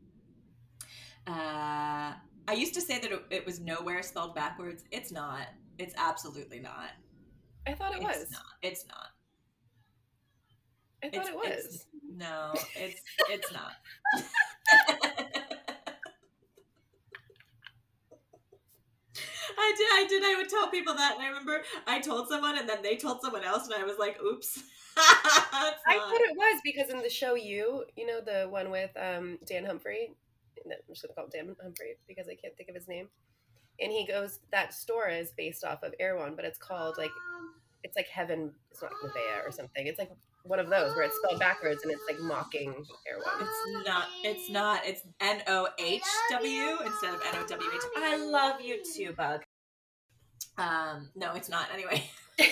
uh, 1.27 2.13
I 2.47 2.53
used 2.53 2.73
to 2.75 2.81
say 2.81 2.99
that 2.99 3.11
it, 3.11 3.23
it 3.29 3.45
was 3.45 3.59
nowhere 3.59 4.01
spelled 4.03 4.35
backwards. 4.35 4.83
It's 4.91 5.11
not. 5.11 5.47
It's 5.77 5.93
absolutely 5.97 6.59
not. 6.59 6.89
I 7.67 7.73
thought 7.73 7.93
it 7.93 7.97
It's 8.01 8.05
was. 8.19 8.31
not. 8.31 8.41
It's 8.61 8.85
not. 8.87 9.07
I 11.03 11.09
thought 11.09 11.27
It's- 11.27 11.29
it 11.29 11.35
was. 11.35 11.65
it's- 11.65 11.85
No, 12.15 12.53
it's 12.75 13.01
it's 13.29 13.51
not. 13.53 13.71
I 19.57 19.73
did, 19.77 19.87
I 19.91 20.05
did. 20.07 20.23
I 20.23 20.35
would 20.37 20.49
tell 20.49 20.69
people 20.69 20.93
that, 20.93 21.15
and 21.15 21.23
I 21.23 21.27
remember 21.27 21.61
I 21.87 21.99
told 21.99 22.29
someone, 22.29 22.57
and 22.57 22.69
then 22.69 22.81
they 22.81 22.95
told 22.95 23.21
someone 23.21 23.43
else, 23.43 23.65
and 23.65 23.73
I 23.75 23.83
was 23.83 23.97
like, 23.97 24.21
"Oops." 24.21 24.63
I 24.97 25.73
thought 25.85 26.21
it 26.21 26.35
was 26.37 26.61
because 26.63 26.89
in 26.89 27.01
the 27.01 27.09
show 27.09 27.35
You, 27.35 27.85
you 27.95 28.05
know 28.05 28.21
the 28.21 28.47
one 28.49 28.69
with 28.69 28.91
um, 28.97 29.39
Dan 29.45 29.65
Humphrey. 29.65 30.11
No, 30.69 30.75
I'm 30.75 30.93
just 30.93 31.01
gonna 31.01 31.13
call 31.13 31.25
it 31.25 31.31
Dan 31.31 31.55
Humphrey 31.61 31.97
because 32.07 32.27
I 32.27 32.35
can't 32.35 32.55
think 32.55 32.69
of 32.69 32.75
his 32.75 32.87
name. 32.87 33.09
And 33.81 33.91
he 33.91 34.05
goes, 34.05 34.39
that 34.51 34.73
store 34.73 35.07
is 35.07 35.31
based 35.31 35.63
off 35.63 35.83
of 35.83 35.93
Erewhon, 35.99 36.35
but 36.35 36.45
it's 36.45 36.59
called 36.59 36.97
like 36.97 37.11
it's 37.83 37.95
like 37.95 38.07
Heaven. 38.07 38.51
It's 38.71 38.81
not 38.81 38.91
Nevaeh 39.03 39.47
or 39.47 39.51
something. 39.51 39.87
It's 39.87 39.99
like 39.99 40.11
one 40.43 40.59
of 40.59 40.69
those 40.69 40.95
where 40.95 41.05
it's 41.05 41.15
spelled 41.17 41.39
backwards 41.39 41.83
and 41.83 41.91
it's 41.91 42.01
like 42.09 42.19
mocking 42.19 42.73
Erewhon. 43.07 43.41
It's 43.41 43.87
not. 43.87 44.07
It's 44.23 44.49
not. 44.49 44.81
It's 44.85 45.01
N 45.21 45.41
O 45.47 45.67
H 45.79 46.03
W 46.31 46.77
instead 46.85 47.13
of 47.13 47.21
N 47.27 47.41
O 47.41 47.47
W 47.47 47.69
H. 47.73 47.81
I 47.97 48.17
love 48.17 48.61
you 48.61 48.79
too, 48.95 49.13
Bug. 49.13 49.41
Um, 50.57 51.09
no, 51.15 51.33
it's 51.33 51.49
not. 51.49 51.67
Anyway. 51.73 52.09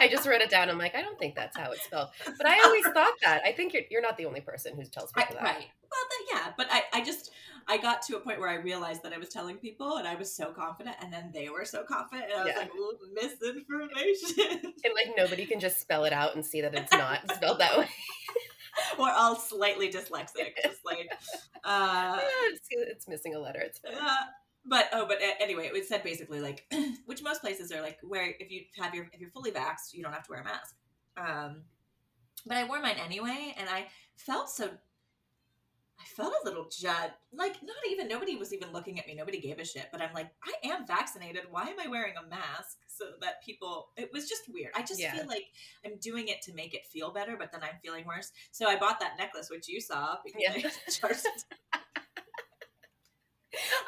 I 0.00 0.08
just 0.08 0.26
wrote 0.26 0.40
it 0.40 0.50
down. 0.50 0.70
I'm 0.70 0.78
like, 0.78 0.94
I 0.94 1.02
don't 1.02 1.18
think 1.18 1.34
that's 1.34 1.56
how 1.56 1.72
it's 1.72 1.82
spelled. 1.84 2.08
But 2.24 2.46
I 2.46 2.60
always 2.64 2.84
thought 2.84 3.14
that. 3.22 3.42
I 3.44 3.52
think 3.52 3.74
you're 3.74 3.82
you're 3.90 4.02
not 4.02 4.16
the 4.16 4.26
only 4.26 4.40
person 4.40 4.74
who 4.76 4.84
tells 4.84 5.10
I, 5.14 5.22
people 5.22 5.36
that. 5.36 5.56
right. 5.56 5.66
Well, 5.90 6.26
yeah, 6.32 6.52
but 6.56 6.66
I, 6.70 6.82
I 6.92 7.04
just, 7.04 7.30
I 7.66 7.78
got 7.78 8.02
to 8.02 8.16
a 8.16 8.20
point 8.20 8.38
where 8.40 8.48
I 8.48 8.56
realized 8.56 9.02
that 9.04 9.12
I 9.12 9.18
was 9.18 9.28
telling 9.30 9.56
people, 9.56 9.96
and 9.96 10.06
I 10.06 10.14
was 10.14 10.34
so 10.34 10.52
confident, 10.52 10.96
and 11.00 11.12
then 11.12 11.30
they 11.32 11.48
were 11.48 11.64
so 11.64 11.82
confident, 11.84 12.30
and 12.30 12.40
I 12.40 12.44
was 12.44 12.52
Yeah. 12.54 12.60
like, 12.60 12.70
misinformation. 13.14 14.72
And 14.84 14.94
like 14.94 15.16
nobody 15.16 15.46
can 15.46 15.60
just 15.60 15.80
spell 15.80 16.04
it 16.04 16.12
out 16.12 16.34
and 16.34 16.44
see 16.44 16.60
that 16.60 16.74
it's 16.74 16.92
not 16.92 17.20
spelled 17.34 17.60
that 17.60 17.78
way. 17.78 17.88
or 18.98 19.10
all 19.10 19.36
slightly 19.36 19.88
dyslexic, 19.90 20.54
just 20.62 20.84
like, 20.84 21.10
uh, 21.64 22.18
it's, 22.44 22.66
it's 22.70 23.08
missing 23.08 23.34
a 23.34 23.38
letter. 23.38 23.60
It's. 23.60 23.80
Uh, 23.84 24.14
but 24.64 24.88
oh, 24.92 25.06
but 25.06 25.18
anyway, 25.40 25.70
it 25.72 25.86
said 25.88 26.02
basically 26.02 26.40
like, 26.40 26.64
which 27.06 27.22
most 27.22 27.40
places 27.40 27.72
are 27.72 27.80
like, 27.80 27.98
where 28.02 28.34
if 28.38 28.50
you 28.50 28.62
have 28.78 28.94
your 28.94 29.08
if 29.12 29.20
you're 29.20 29.30
fully 29.30 29.50
vaxxed, 29.50 29.94
you 29.94 30.02
don't 30.02 30.12
have 30.12 30.24
to 30.24 30.30
wear 30.30 30.40
a 30.40 30.44
mask. 30.44 30.74
Um, 31.16 31.62
but 32.46 32.56
I 32.56 32.64
wore 32.64 32.80
mine 32.80 32.96
anyway, 33.04 33.54
and 33.58 33.68
I 33.68 33.86
felt 34.16 34.50
so. 34.50 34.70
I 36.00 36.04
felt 36.04 36.32
a 36.42 36.48
little 36.48 36.68
judged. 36.70 37.12
Like 37.32 37.56
not 37.62 37.76
even 37.90 38.08
nobody 38.08 38.36
was 38.36 38.52
even 38.54 38.72
looking 38.72 38.98
at 38.98 39.06
me. 39.06 39.14
Nobody 39.14 39.40
gave 39.40 39.58
a 39.58 39.64
shit. 39.64 39.86
But 39.90 40.00
I'm 40.00 40.12
like, 40.14 40.30
I 40.44 40.68
am 40.68 40.86
vaccinated. 40.86 41.42
Why 41.50 41.64
am 41.64 41.80
I 41.84 41.88
wearing 41.88 42.14
a 42.16 42.28
mask 42.28 42.78
so 42.86 43.04
that 43.20 43.42
people? 43.44 43.88
It 43.96 44.10
was 44.12 44.28
just 44.28 44.42
weird. 44.48 44.72
I 44.76 44.82
just 44.82 45.00
Yeah. 45.00 45.14
feel 45.14 45.26
like 45.26 45.44
I'm 45.84 45.98
doing 45.98 46.28
it 46.28 46.40
to 46.42 46.54
make 46.54 46.74
it 46.74 46.86
feel 46.86 47.12
better, 47.12 47.36
but 47.38 47.50
then 47.52 47.62
I'm 47.62 47.78
feeling 47.82 48.06
worse. 48.06 48.30
So 48.52 48.68
I 48.68 48.78
bought 48.78 49.00
that 49.00 49.18
necklace, 49.18 49.50
which 49.50 49.68
you 49.68 49.80
saw 49.80 50.16
because 50.24 50.42
Yeah. 50.42 50.52
I 50.54 50.90
charged 50.90 51.26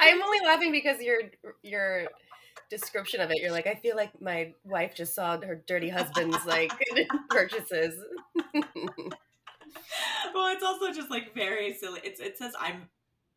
I'm 0.00 0.22
only 0.22 0.38
laughing 0.44 0.72
because 0.72 1.00
your 1.00 1.18
your 1.62 2.08
description 2.70 3.20
of 3.20 3.30
it. 3.30 3.38
You're 3.40 3.50
like, 3.52 3.66
I 3.66 3.74
feel 3.74 3.96
like 3.96 4.20
my 4.20 4.54
wife 4.64 4.94
just 4.94 5.14
saw 5.14 5.38
her 5.40 5.62
dirty 5.66 5.88
husband's 5.88 6.44
like 6.46 6.72
purchases. 7.30 8.02
well, 10.40 10.54
it's 10.54 10.64
also 10.64 10.92
just 10.92 11.10
like 11.10 11.34
very 11.34 11.72
silly. 11.74 12.00
It's 12.04 12.20
it 12.20 12.38
says 12.38 12.54
I'm 12.58 12.88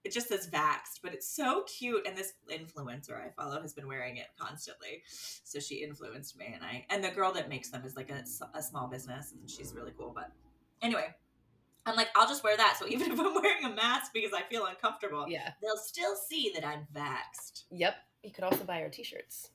it 0.04 0.12
just 0.12 0.28
says 0.28 0.48
vaxxed, 0.48 1.00
but 1.02 1.14
it's 1.14 1.28
so 1.28 1.64
cute. 1.64 2.06
And 2.06 2.18
this 2.18 2.34
influencer 2.52 3.16
I 3.16 3.30
follow 3.30 3.62
has 3.62 3.74
been 3.74 3.88
wearing 3.88 4.18
it 4.18 4.28
constantly, 4.38 5.04
so 5.08 5.60
she 5.60 5.76
influenced 5.76 6.38
me. 6.38 6.52
And 6.54 6.64
I 6.64 6.86
and 6.90 7.04
the 7.04 7.10
girl 7.10 7.32
that 7.34 7.50
makes 7.50 7.70
them 7.70 7.84
is 7.86 7.96
like 7.96 8.10
a 8.10 8.62
small 8.62 8.88
business, 8.88 9.34
and 9.34 9.50
she's 9.50 9.74
really 9.74 9.94
cool. 9.98 10.12
But 10.14 10.32
anyway, 10.82 11.08
I'm 11.86 11.96
like, 11.96 12.10
I'll 12.16 12.28
just 12.28 12.44
wear 12.44 12.58
that. 12.58 12.78
So 12.80 12.88
even 12.90 13.12
if 13.12 13.20
I'm 13.20 13.34
wearing 13.34 13.66
a 13.66 13.76
mask 13.76 14.12
because 14.14 14.32
I 14.34 14.44
feel 14.44 14.66
uncomfortable, 14.66 15.26
yeah. 15.28 15.52
they'll 15.62 15.78
still 15.78 16.16
see 16.16 16.52
that 16.56 16.66
I'm 16.66 16.88
vaxxed. 16.94 17.64
Yep. 17.72 17.96
You 18.24 18.32
could 18.32 18.46
also 18.46 18.64
buy 18.64 18.82
our 18.82 18.88
t-shirts 18.88 19.50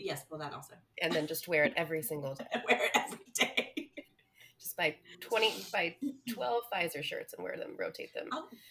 Yes, 0.00 0.24
well 0.30 0.40
that 0.40 0.52
also. 0.54 0.74
and 1.02 1.12
then 1.12 1.26
just 1.26 1.46
wear 1.46 1.64
it 1.64 1.74
every 1.76 2.02
single 2.02 2.34
day. 2.34 2.46
Wear 2.68 2.84
it 2.84 2.90
every 2.94 2.99
day. 2.99 2.99
Just 2.99 2.99
buy 4.80 4.96
twenty 5.20 5.52
buy 5.72 5.94
twelve 6.30 6.62
Pfizer 6.72 7.02
shirts 7.02 7.34
and 7.34 7.44
wear 7.44 7.56
them, 7.56 7.76
rotate 7.78 8.14
them. 8.14 8.28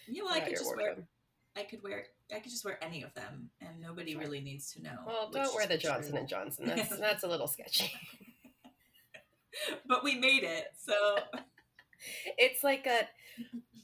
You 0.08 0.24
know, 0.24 0.32
I 0.32 0.40
could 0.40 0.58
just 0.58 0.76
wear. 0.76 0.96
I 1.56 1.64
could 1.64 1.84
wear. 1.84 2.06
I 2.34 2.40
could 2.40 2.52
just 2.52 2.66
wear 2.66 2.84
any 2.84 3.04
of 3.04 3.14
them, 3.14 3.50
and 3.62 3.80
nobody 3.80 4.16
really 4.16 4.40
needs 4.42 4.74
to 4.74 4.82
know. 4.82 4.98
Well, 5.06 5.30
don't 5.32 5.54
wear 5.54 5.68
the 5.68 5.78
Johnson 5.78 6.18
and 6.18 6.28
Johnson. 6.28 6.66
That's 6.68 6.98
that's 6.98 7.24
a 7.24 7.28
little 7.28 7.48
sketchy. 7.48 7.92
but 9.88 10.04
we 10.04 10.16
made 10.16 10.44
it. 10.44 10.66
So 10.78 10.94
It's 12.38 12.64
like 12.64 12.86
a 12.88 13.08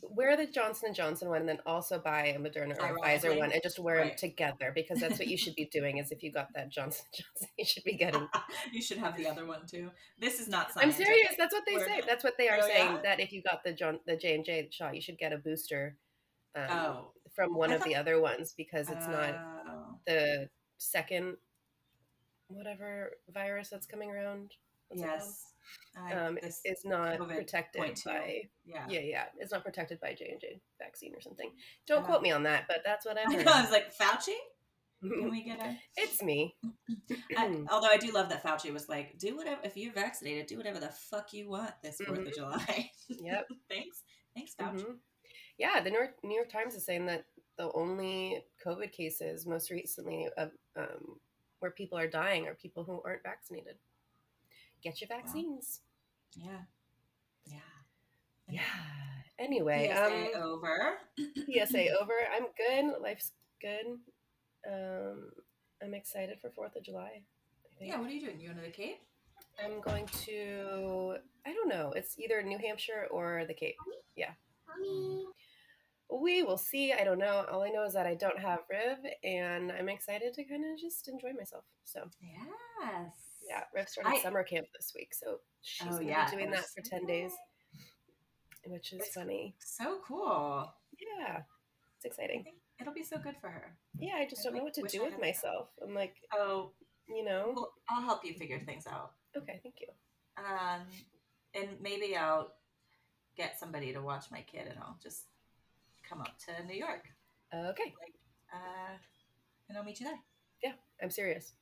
wear 0.01 0.37
the 0.37 0.45
Johnson 0.45 0.87
and 0.87 0.95
Johnson 0.95 1.29
one 1.29 1.39
and 1.41 1.49
then 1.49 1.59
also 1.65 1.99
buy 1.99 2.27
a 2.27 2.39
Moderna 2.39 2.77
or 2.79 2.95
a 2.95 2.99
Pfizer 3.01 3.37
one 3.37 3.51
and 3.51 3.61
just 3.63 3.79
wear 3.79 3.97
them 4.05 4.11
together 4.17 4.71
because 4.73 4.99
that's 4.99 5.17
what 5.19 5.27
you 5.27 5.37
should 5.37 5.55
be 5.55 5.65
doing. 5.65 5.97
Is 5.97 6.11
if 6.11 6.23
you 6.23 6.31
got 6.31 6.53
that 6.53 6.69
Johnson 6.69 7.05
and 7.11 7.25
Johnson, 7.25 7.47
you 7.57 7.65
should 7.65 7.83
be 7.83 7.95
getting. 7.97 8.27
you 8.71 8.81
should 8.81 8.97
have 8.97 9.17
the 9.17 9.27
other 9.27 9.45
one 9.45 9.65
too. 9.65 9.89
This 10.19 10.39
is 10.39 10.47
not 10.47 10.71
I'm 10.77 10.91
serious. 10.91 11.33
That's 11.37 11.53
what 11.53 11.63
they 11.67 11.75
We're 11.75 11.85
say. 11.85 11.97
not- 11.97 12.07
That's 12.07 12.23
what 12.23 12.35
they 12.37 12.47
are 12.49 12.59
Oh, 12.61 12.67
saying. 12.67 12.95
yeah? 12.95 13.01
That 13.03 13.19
if 13.19 13.31
you 13.33 13.41
got 13.41 13.63
the 13.63 13.73
John 13.73 13.99
the 14.05 14.15
J 14.15 14.35
and 14.35 14.45
J 14.45 14.69
shot, 14.71 14.95
you 14.95 15.01
should 15.01 15.17
get 15.17 15.33
a 15.33 15.37
booster. 15.37 15.97
Um, 16.55 16.67
Oh, 16.69 17.11
from 17.35 17.53
one 17.55 17.71
I 17.71 17.75
of 17.75 17.83
the 17.83 17.95
other 17.95 18.21
ones 18.21 18.53
because 18.55 18.89
it's 18.89 19.07
not 19.07 19.35
Oh. 19.67 19.99
the 20.07 20.49
second 20.77 21.35
whatever 22.47 23.11
virus 23.33 23.69
that's 23.69 23.87
coming 23.87 24.11
around. 24.11 24.51
What's 24.89 25.01
yes. 25.01 25.45
Um, 25.97 26.37
is 26.41 26.61
not 26.83 27.17
COVID 27.19 27.35
protected 27.37 27.81
by 28.05 28.41
yeah. 28.65 28.85
yeah 28.89 28.99
yeah 28.99 29.25
it's 29.37 29.51
not 29.53 29.63
protected 29.63 29.99
by 30.01 30.13
J 30.13 30.29
and 30.31 30.41
J 30.41 30.59
vaccine 30.79 31.13
or 31.15 31.21
something. 31.21 31.51
Don't 31.87 32.03
Uh, 32.03 32.05
quote 32.05 32.21
me 32.21 32.31
on 32.31 32.43
that, 32.43 32.65
but 32.67 32.81
that's 32.85 33.05
what 33.05 33.17
I've 33.17 33.29
I 33.29 33.35
heard. 33.35 33.45
know. 33.45 33.53
I 33.53 33.61
was 33.61 33.71
like 33.71 33.95
Fauci. 33.95 34.35
Can 35.01 35.29
we 35.29 35.43
get 35.43 35.59
a? 35.59 35.77
it's 35.97 36.21
me. 36.23 36.55
I, 37.37 37.63
although 37.71 37.87
I 37.89 37.97
do 37.97 38.11
love 38.11 38.29
that 38.29 38.43
Fauci 38.43 38.73
was 38.73 38.89
like, 38.89 39.17
do 39.19 39.35
whatever 39.37 39.61
if 39.63 39.77
you're 39.77 39.93
vaccinated, 39.93 40.47
do 40.47 40.57
whatever 40.57 40.79
the 40.79 40.89
fuck 40.89 41.31
you 41.33 41.49
want 41.49 41.71
this 41.83 41.99
4th 42.01 42.17
Mhm. 42.19 42.27
of 42.27 42.33
July. 42.33 42.91
Yep. 43.09 43.47
Thanks, 43.69 44.03
thanks 44.35 44.55
Fauci. 44.59 44.83
Mhm. 44.85 44.95
Yeah, 45.57 45.79
the 45.81 45.89
New 45.91 45.97
York, 45.97 46.15
New 46.23 46.35
York 46.35 46.49
Times 46.49 46.75
is 46.75 46.85
saying 46.85 47.05
that 47.05 47.25
the 47.57 47.71
only 47.73 48.43
COVID 48.65 48.91
cases 48.91 49.45
most 49.45 49.69
recently 49.71 50.27
of 50.37 50.51
um, 50.75 51.19
where 51.59 51.71
people 51.71 51.97
are 51.97 52.07
dying 52.07 52.47
are 52.47 52.55
people 52.55 52.83
who 52.83 53.01
aren't 53.05 53.23
vaccinated. 53.23 53.77
Get 54.85 55.01
your 55.01 55.07
vaccines. 55.07 55.81
Yeah, 56.35 56.61
yeah, 57.47 57.57
Yeah. 58.47 58.61
Anyway, 59.39 59.91
PSA 59.91 60.39
um, 60.39 60.43
over. 60.43 60.97
PSA 61.17 61.87
over. 62.01 62.13
I'm 62.31 62.45
good. 62.55 63.01
Life's 63.01 63.31
good. 63.59 63.97
Um, 64.71 65.31
I'm 65.83 65.95
excited 65.95 66.37
for 66.39 66.51
Fourth 66.51 66.75
of 66.75 66.83
July. 66.83 67.23
Yeah, 67.81 67.99
what 67.99 68.11
are 68.11 68.13
you 68.13 68.27
doing? 68.27 68.39
You 68.39 68.49
going 68.49 68.59
to 68.59 68.65
the 68.65 68.69
Cape? 68.69 69.01
I'm 69.63 69.81
going 69.81 70.05
to. 70.25 71.15
I 71.47 71.53
don't 71.53 71.67
know. 71.67 71.91
It's 71.95 72.19
either 72.19 72.43
New 72.43 72.59
Hampshire 72.59 73.07
or 73.09 73.43
the 73.47 73.55
Cape. 73.55 73.77
Yeah. 74.15 74.33
We 76.09 76.43
will 76.43 76.57
see. 76.57 76.93
I 76.93 77.03
don't 77.03 77.17
know. 77.19 77.45
All 77.51 77.63
I 77.63 77.69
know 77.69 77.83
is 77.83 77.93
that 77.93 78.05
I 78.05 78.13
don't 78.15 78.39
have 78.39 78.59
Riv, 78.69 78.99
and 79.23 79.71
I'm 79.71 79.89
excited 79.89 80.33
to 80.35 80.43
kind 80.43 80.63
of 80.71 80.79
just 80.79 81.07
enjoy 81.07 81.33
myself. 81.33 81.65
So 81.83 82.09
Yes. 82.21 83.11
yeah, 83.47 83.63
Riv 83.73 83.89
started 83.89 84.13
I- 84.19 84.21
summer 84.21 84.43
camp 84.43 84.67
this 84.75 84.93
week, 84.95 85.13
so 85.13 85.39
she's 85.61 85.87
Oh, 85.91 85.99
yeah, 85.99 86.29
be 86.29 86.37
doing 86.37 86.51
that 86.51 86.65
for 86.65 86.81
ten 86.81 87.05
days, 87.05 87.31
which 88.65 88.93
is 88.93 88.99
It's- 89.01 89.13
funny. 89.13 89.55
So 89.59 89.99
cool. 90.07 90.71
Yeah, 90.97 91.43
it's 91.95 92.05
exciting. 92.05 92.45
it'll 92.79 92.93
be 92.93 93.03
so 93.03 93.17
good 93.17 93.37
for 93.41 93.49
her. 93.49 93.77
Yeah, 93.97 94.15
I 94.17 94.25
just 94.27 94.41
I 94.41 94.49
don't 94.49 94.57
know 94.59 94.63
what 94.65 94.73
to 94.75 94.83
do 94.83 95.03
with 95.03 95.17
myself. 95.19 95.69
I'm 95.81 95.93
like, 95.93 96.15
Oh, 96.33 96.73
you 97.07 97.23
know. 97.23 97.53
well, 97.55 97.73
I'll 97.89 98.01
help 98.03 98.23
you 98.25 98.33
figure 98.33 98.59
things 98.59 98.85
out. 98.87 99.13
Okay, 99.35 99.59
thank 99.63 99.79
you. 99.81 99.87
Um, 100.37 100.87
and 101.53 101.79
maybe 101.81 102.15
I'll 102.17 102.53
get 103.37 103.57
somebody 103.59 103.93
to 103.93 104.01
watch 104.01 104.29
my 104.31 104.41
kid, 104.41 104.67
and 104.67 104.77
I'll 104.79 104.99
just 105.01 105.25
come 106.07 106.21
up 106.21 106.37
to 106.45 106.65
New 106.65 106.75
York, 106.75 107.05
Okay, 107.53 107.93
uh, 108.53 108.95
and 109.69 109.77
I'll 109.77 109.83
meet 109.83 109.99
you 109.99 110.07
there. 110.07 110.19
Yeah, 110.63 110.73
I'm 111.01 111.09
serious. 111.09 111.53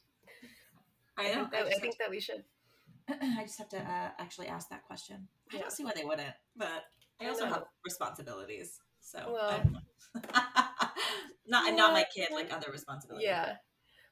I 1.17 1.27
know. 1.29 1.33
think 1.33 1.51
that, 1.51 1.65
I 1.65 1.69
I 1.69 1.79
think 1.79 1.97
that 1.99 2.09
we 2.09 2.19
should. 2.19 2.43
I 3.09 3.43
just 3.43 3.57
have 3.59 3.69
to 3.69 3.77
uh, 3.77 4.09
actually 4.17 4.47
ask 4.47 4.69
that 4.69 4.83
question. 4.85 5.27
I 5.53 5.57
don't 5.59 5.71
see 5.71 5.83
why 5.83 5.91
they 5.95 6.05
wouldn't, 6.05 6.33
but 6.55 6.85
I 7.21 7.25
I 7.25 7.29
also 7.29 7.45
have 7.45 7.63
responsibilities, 7.83 8.79
so 9.01 9.19
Well- 9.31 9.63
know. 9.65 9.79
not 11.47 11.93
my 11.93 12.05
kid, 12.13 12.29
like 12.31 12.53
other 12.53 12.71
responsibilities. 12.71 13.27
Yeah, 13.27 13.55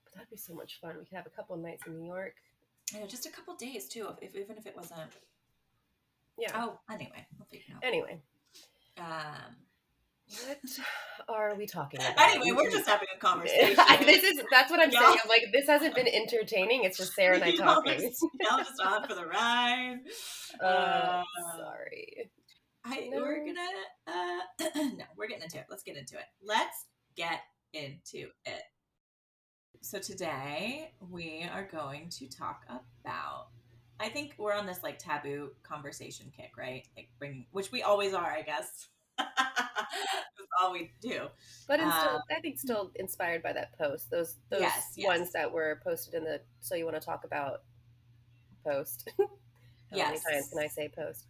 but 0.03 0.13
that'd 0.13 0.29
be 0.29 0.37
so 0.37 0.53
much 0.53 0.79
fun. 0.81 0.95
We 0.99 1.05
could 1.05 1.15
have 1.15 1.27
a 1.27 1.29
couple 1.29 1.55
nights 1.57 1.83
in 1.87 1.97
New 1.99 2.07
York. 2.07 2.35
You 2.93 2.99
know, 2.99 3.07
just 3.07 3.25
a 3.25 3.29
couple 3.29 3.55
days 3.55 3.87
too, 3.87 4.07
if, 4.09 4.29
if 4.29 4.35
even 4.35 4.57
if 4.57 4.65
it 4.65 4.75
wasn't. 4.75 5.11
Yeah. 6.37 6.51
Oh, 6.55 6.79
anyway, 6.91 7.25
we'll 7.37 7.45
figure 7.45 7.75
it 7.81 7.85
Anyway. 7.85 8.21
Um, 8.97 9.55
what 10.31 10.87
are 11.29 11.55
we 11.55 11.65
talking 11.65 11.99
about? 12.13 12.19
anyway, 12.19 12.51
we're 12.55 12.69
just 12.69 12.87
having 12.87 13.07
a 13.15 13.19
conversation. 13.25 13.75
this 14.05 14.23
is 14.23 14.41
that's 14.51 14.71
what 14.71 14.79
I'm 14.79 14.91
Y'all- 14.91 15.01
saying. 15.03 15.17
I'm 15.23 15.29
like, 15.29 15.45
this 15.53 15.67
hasn't 15.67 15.95
been 15.95 16.07
entertaining. 16.07 16.83
It's 16.83 16.97
just 16.97 17.13
Sarah 17.13 17.35
and 17.35 17.43
I 17.43 17.51
talking. 17.55 17.99
just- 17.99 18.25
Y'all 18.39 18.57
just 18.59 18.79
on 18.83 19.07
for 19.07 19.15
the 19.15 19.25
ride. 19.25 19.97
Uh, 20.61 20.65
Uh, 20.65 21.23
sorry. 21.57 22.29
I, 22.83 23.07
No. 23.11 23.21
We're 23.21 23.45
gonna. 23.45 23.59
Uh, 24.07 24.69
no, 24.97 25.05
we're 25.17 25.27
getting 25.27 25.43
into 25.43 25.59
it. 25.59 25.65
Let's 25.69 25.83
get 25.83 25.95
into 25.97 26.15
it. 26.15 26.25
Let's 26.43 26.85
get 27.15 27.39
into 27.73 28.27
it. 28.45 28.63
So 29.81 29.97
today 29.99 30.91
we 31.09 31.47
are 31.53 31.67
going 31.71 32.09
to 32.19 32.27
talk 32.27 32.63
about 32.69 33.47
I 33.99 34.09
think 34.09 34.33
we're 34.37 34.53
on 34.53 34.65
this 34.65 34.81
like 34.83 34.97
taboo 34.99 35.51
conversation 35.63 36.31
kick, 36.35 36.51
right? 36.57 36.85
Like 36.97 37.09
bringing, 37.19 37.45
which 37.51 37.71
we 37.71 37.81
always 37.83 38.13
are, 38.13 38.29
I 38.31 38.41
guess. 38.41 38.87
That's 39.37 40.49
all 40.61 40.71
we 40.73 40.91
do. 41.01 41.27
But 41.67 41.79
it's 41.79 41.95
still, 41.99 42.15
Um, 42.15 42.21
I 42.29 42.39
think 42.41 42.59
still 42.59 42.91
inspired 42.95 43.43
by 43.43 43.53
that 43.53 43.77
post. 43.77 44.09
Those 44.09 44.35
those 44.49 44.61
Yes, 44.61 44.93
yes. 44.97 45.07
ones 45.07 45.31
that 45.33 45.51
were 45.51 45.81
posted 45.83 46.13
in 46.15 46.23
the 46.23 46.41
so 46.59 46.75
you 46.75 46.85
want 46.85 46.99
to 46.99 47.05
talk 47.05 47.23
about 47.23 47.63
post. 48.63 49.09
How 49.19 49.27
Yes. 49.97 50.23
many 50.25 50.37
times 50.37 50.49
can 50.49 50.59
I 50.59 50.67
say 50.67 50.89
post? 50.89 51.27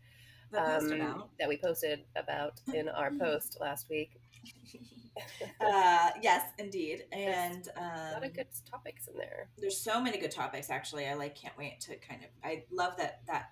The 0.51 0.59
post 0.59 0.91
Um, 0.91 1.01
about. 1.01 1.29
that 1.39 1.49
we 1.49 1.57
posted 1.57 2.05
about 2.15 2.59
in 2.73 2.89
our 2.89 3.11
post 3.19 3.57
last 3.59 3.89
week. 3.89 4.11
uh, 5.59 6.11
yes, 6.21 6.51
indeed, 6.57 7.05
and 7.11 7.67
um, 7.77 7.83
A 7.83 8.11
lot 8.13 8.23
of 8.25 8.33
good 8.33 8.47
topics 8.69 9.07
in 9.07 9.17
there. 9.17 9.49
there's 9.57 9.77
so 9.77 10.01
many 10.01 10.17
good 10.17 10.31
topics 10.31 10.69
actually 10.69 11.05
i 11.07 11.13
like 11.13 11.35
can't 11.35 11.55
wait 11.57 11.79
to 11.81 11.95
kind 11.97 12.23
of 12.23 12.29
i 12.43 12.63
love 12.71 12.95
that 12.97 13.21
that 13.27 13.51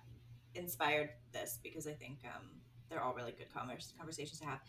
inspired 0.54 1.10
this 1.32 1.58
because 1.62 1.86
i 1.86 1.92
think 1.92 2.18
um, 2.24 2.59
they're 2.90 3.02
all 3.02 3.14
really 3.14 3.32
good 3.32 3.52
converse, 3.52 3.92
conversations 3.96 4.40
to 4.40 4.46
have 4.46 4.60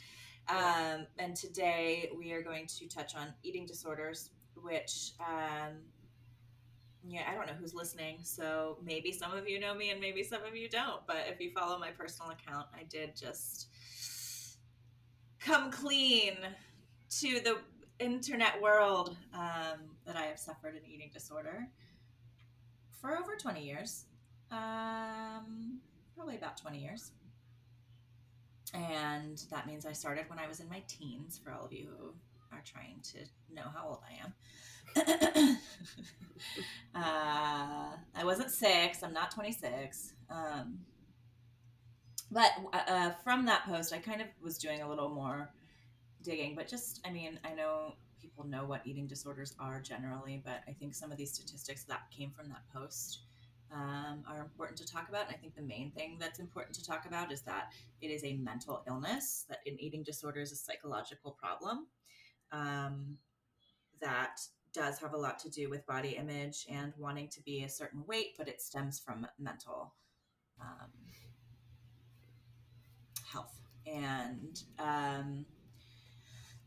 um, 0.49 1.05
and 1.19 1.35
today 1.35 2.09
we 2.17 2.31
are 2.31 2.41
going 2.41 2.65
to 2.67 2.87
touch 2.87 3.15
on 3.15 3.27
eating 3.43 3.65
disorders 3.65 4.29
which 4.55 5.11
um, 5.19 5.73
yeah 7.07 7.23
i 7.29 7.33
don't 7.33 7.47
know 7.47 7.53
who's 7.59 7.73
listening 7.73 8.17
so 8.23 8.77
maybe 8.83 9.11
some 9.11 9.33
of 9.33 9.49
you 9.49 9.59
know 9.59 9.73
me 9.73 9.89
and 9.89 9.99
maybe 9.99 10.23
some 10.23 10.43
of 10.43 10.55
you 10.55 10.69
don't 10.69 11.05
but 11.07 11.25
if 11.27 11.41
you 11.41 11.51
follow 11.51 11.79
my 11.79 11.89
personal 11.89 12.31
account 12.31 12.67
i 12.79 12.83
did 12.83 13.15
just 13.15 13.67
come 15.39 15.71
clean 15.71 16.37
to 17.09 17.39
the 17.41 17.57
internet 17.99 18.59
world 18.61 19.15
um, 19.33 19.79
that 20.05 20.15
I 20.15 20.23
have 20.23 20.39
suffered 20.39 20.75
an 20.75 20.81
eating 20.87 21.09
disorder 21.13 21.67
for 22.99 23.17
over 23.17 23.35
20 23.35 23.63
years. 23.63 24.05
Um, 24.51 25.79
probably 26.15 26.35
about 26.35 26.57
20 26.57 26.79
years. 26.79 27.11
And 28.73 29.43
that 29.51 29.67
means 29.67 29.85
I 29.85 29.93
started 29.93 30.29
when 30.29 30.39
I 30.39 30.47
was 30.47 30.59
in 30.59 30.69
my 30.69 30.81
teens, 30.87 31.39
for 31.43 31.51
all 31.51 31.65
of 31.65 31.73
you 31.73 31.87
who 31.97 32.13
are 32.51 32.63
trying 32.65 32.99
to 33.03 33.19
know 33.53 33.63
how 33.73 33.87
old 33.87 33.99
I 34.07 34.23
am. 34.23 34.33
uh, 36.95 37.95
I 38.15 38.23
wasn't 38.23 38.51
six, 38.51 39.03
I'm 39.03 39.13
not 39.13 39.31
26. 39.31 40.13
Um, 40.29 40.79
but 42.31 42.51
uh, 42.73 43.11
from 43.23 43.45
that 43.47 43.65
post, 43.65 43.93
I 43.93 43.97
kind 43.97 44.21
of 44.21 44.27
was 44.41 44.57
doing 44.57 44.81
a 44.81 44.89
little 44.89 45.09
more 45.09 45.49
digging, 46.23 46.55
but 46.55 46.67
just, 46.67 47.01
I 47.05 47.11
mean, 47.11 47.39
I 47.43 47.53
know 47.53 47.95
people 48.21 48.45
know 48.45 48.63
what 48.63 48.81
eating 48.85 49.07
disorders 49.07 49.53
are 49.59 49.81
generally, 49.81 50.41
but 50.43 50.61
I 50.67 50.71
think 50.71 50.93
some 50.95 51.11
of 51.11 51.17
these 51.17 51.33
statistics 51.33 51.83
that 51.85 52.03
came 52.11 52.31
from 52.31 52.47
that 52.49 52.61
post 52.73 53.21
um, 53.73 54.23
are 54.27 54.41
important 54.41 54.77
to 54.79 54.85
talk 54.85 55.09
about. 55.09 55.27
And 55.27 55.35
I 55.35 55.37
think 55.37 55.55
the 55.55 55.61
main 55.61 55.91
thing 55.91 56.17
that's 56.19 56.39
important 56.39 56.75
to 56.75 56.85
talk 56.85 57.05
about 57.05 57.31
is 57.31 57.41
that 57.43 57.71
it 58.01 58.07
is 58.07 58.23
a 58.23 58.33
mental 58.35 58.83
illness, 58.87 59.45
that 59.49 59.59
an 59.65 59.77
eating 59.79 60.03
disorder 60.03 60.41
is 60.41 60.51
a 60.51 60.55
psychological 60.55 61.31
problem 61.31 61.87
um, 62.51 63.17
that 64.01 64.39
does 64.73 64.99
have 64.99 65.13
a 65.13 65.17
lot 65.17 65.39
to 65.39 65.49
do 65.49 65.69
with 65.69 65.85
body 65.85 66.11
image 66.11 66.65
and 66.69 66.93
wanting 66.97 67.27
to 67.29 67.41
be 67.41 67.63
a 67.63 67.69
certain 67.69 68.03
weight, 68.07 68.35
but 68.37 68.47
it 68.47 68.61
stems 68.61 68.99
from 68.99 69.27
mental 69.37 69.93
um, 70.59 70.89
health. 73.31 73.61
And 73.85 74.61
um, 74.79 75.45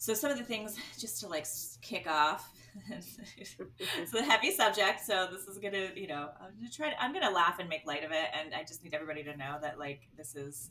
so 0.04 0.12
some 0.12 0.30
of 0.30 0.37
the 0.37 0.44
things 0.44 0.76
just 0.99 1.20
to 1.20 1.28
like 1.28 1.46
kick 1.80 2.06
off 2.06 2.52
it's 2.90 4.12
a 4.14 4.23
heavy 4.23 4.50
subject 4.50 5.00
so 5.04 5.26
this 5.32 5.46
is 5.46 5.58
gonna 5.58 5.88
you 5.96 6.06
know 6.06 6.28
i'm 6.40 6.50
gonna 6.58 6.70
try 6.70 6.90
to, 6.90 7.02
i'm 7.02 7.12
gonna 7.12 7.30
laugh 7.30 7.58
and 7.58 7.68
make 7.70 7.87
light 7.87 8.04
of 8.04 8.11
it 8.11 8.26
and 8.38 8.52
i 8.54 8.62
just 8.62 8.84
need 8.84 8.92
everybody 8.92 9.23
to 9.23 9.34
know 9.37 9.56
that 9.62 9.78
like 9.78 10.02
this 10.16 10.34
is 10.34 10.70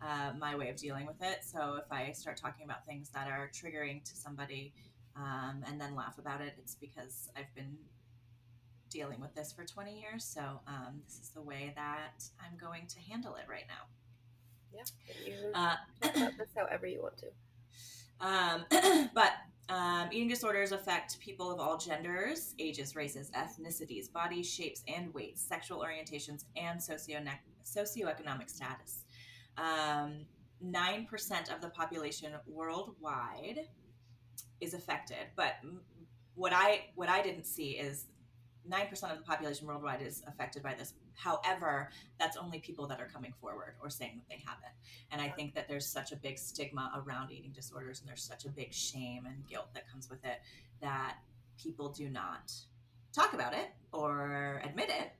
uh, 0.00 0.32
my 0.36 0.56
way 0.56 0.68
of 0.68 0.74
dealing 0.76 1.06
with 1.06 1.22
it 1.22 1.44
so 1.44 1.76
if 1.76 1.92
i 1.92 2.10
start 2.10 2.36
talking 2.36 2.64
about 2.64 2.84
things 2.84 3.08
that 3.10 3.28
are 3.28 3.48
triggering 3.54 4.02
to 4.02 4.16
somebody 4.16 4.72
um, 5.14 5.62
and 5.68 5.80
then 5.80 5.94
laugh 5.94 6.18
about 6.18 6.40
it 6.40 6.54
it's 6.58 6.74
because 6.74 7.28
i've 7.36 7.54
been 7.54 7.76
dealing 8.90 9.20
with 9.20 9.32
this 9.34 9.52
for 9.52 9.64
20 9.64 10.00
years 10.00 10.24
so 10.24 10.40
um, 10.66 11.00
this 11.04 11.20
is 11.20 11.28
the 11.30 11.42
way 11.42 11.72
that 11.76 12.24
i'm 12.40 12.58
going 12.58 12.86
to 12.88 12.98
handle 13.08 13.36
it 13.36 13.44
right 13.48 13.64
now 13.68 13.84
Yeah. 14.74 14.82
You 15.24 15.50
uh, 15.54 15.76
talk 16.02 16.16
about 16.16 16.38
this 16.38 16.48
however 16.56 16.86
you 16.86 17.02
want 17.02 17.18
to. 17.18 17.26
Um, 18.22 18.64
but 19.14 19.32
um, 19.68 20.08
eating 20.12 20.28
disorders 20.28 20.72
affect 20.72 21.18
people 21.20 21.50
of 21.50 21.60
all 21.60 21.76
genders, 21.76 22.54
ages, 22.58 22.96
races, 22.96 23.30
ethnicities, 23.32 24.10
bodies, 24.10 24.48
shapes, 24.48 24.82
and 24.88 25.12
weights, 25.12 25.42
sexual 25.42 25.80
orientations, 25.80 26.44
and 26.56 26.82
socio- 26.82 27.20
socioeconomic 27.64 28.48
status. 28.48 29.04
Um, 29.58 30.24
9% 30.64 31.54
of 31.54 31.60
the 31.60 31.68
population 31.68 32.32
worldwide 32.46 33.68
is 34.60 34.74
affected, 34.74 35.26
but 35.36 35.54
what 36.34 36.52
I 36.52 36.86
what 36.94 37.08
I 37.08 37.20
didn't 37.20 37.44
see 37.44 37.72
is 37.72 38.06
9% 38.70 38.90
of 39.10 39.18
the 39.18 39.24
population 39.24 39.66
worldwide 39.66 40.02
is 40.02 40.22
affected 40.28 40.62
by 40.62 40.74
this. 40.74 40.94
However, 41.14 41.90
that's 42.18 42.36
only 42.36 42.58
people 42.58 42.86
that 42.88 43.00
are 43.00 43.08
coming 43.12 43.32
forward 43.40 43.74
or 43.82 43.90
saying 43.90 44.14
that 44.16 44.28
they 44.28 44.42
have 44.46 44.58
it. 44.62 44.72
And 45.10 45.20
I 45.20 45.28
think 45.28 45.54
that 45.54 45.68
there's 45.68 45.86
such 45.86 46.12
a 46.12 46.16
big 46.16 46.38
stigma 46.38 46.90
around 47.04 47.30
eating 47.30 47.52
disorders 47.52 48.00
and 48.00 48.08
there's 48.08 48.22
such 48.22 48.44
a 48.44 48.48
big 48.48 48.72
shame 48.72 49.26
and 49.26 49.46
guilt 49.46 49.68
that 49.74 49.90
comes 49.90 50.08
with 50.08 50.24
it 50.24 50.40
that 50.80 51.16
people 51.62 51.88
do 51.90 52.08
not 52.08 52.52
talk 53.12 53.34
about 53.34 53.54
it 53.54 53.68
or 53.92 54.60
admit 54.64 54.88
it, 54.88 55.12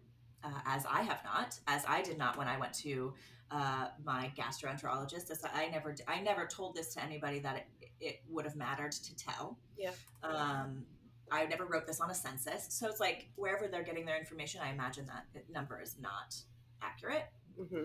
uh, 0.45 0.61
as 0.67 0.85
I 0.91 1.03
have 1.03 1.21
not, 1.25 1.59
as 1.67 1.85
I 1.87 2.03
did 2.03 2.19
not 2.19 2.37
when 2.37 2.49
I 2.49 2.59
went 2.59 2.73
to 2.75 3.13
uh, 3.51 3.89
my 4.05 4.33
gastroenterologist. 4.37 5.31
As 5.31 5.45
I 5.55 5.69
never, 5.69 5.95
I 6.09 6.21
never 6.21 6.47
told 6.47 6.75
this 6.75 6.95
to 6.95 7.03
anybody 7.03 7.39
that 7.41 7.67
it, 7.81 7.91
it 8.01 8.21
would 8.29 8.45
have 8.45 8.57
mattered 8.57 8.93
to 8.93 9.17
tell. 9.17 9.59
Yeah. 9.77 9.91
Um, 10.23 10.85
I 11.33 11.47
never 11.47 11.65
wrote 11.65 11.87
this 11.87 12.01
on 12.01 12.11
a 12.11 12.15
census, 12.15 12.67
so 12.69 12.87
it's 12.89 13.01
like 13.01 13.29
wherever 13.37 13.67
they're 13.67 13.83
getting 13.83 14.05
their 14.05 14.19
information, 14.19 14.61
I 14.63 14.71
imagine 14.71 15.07
that 15.07 15.27
number 15.51 15.81
is 15.81 15.97
not 16.01 16.37
accurate. 16.83 17.25
hmm 17.57 17.85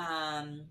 Um, 0.00 0.64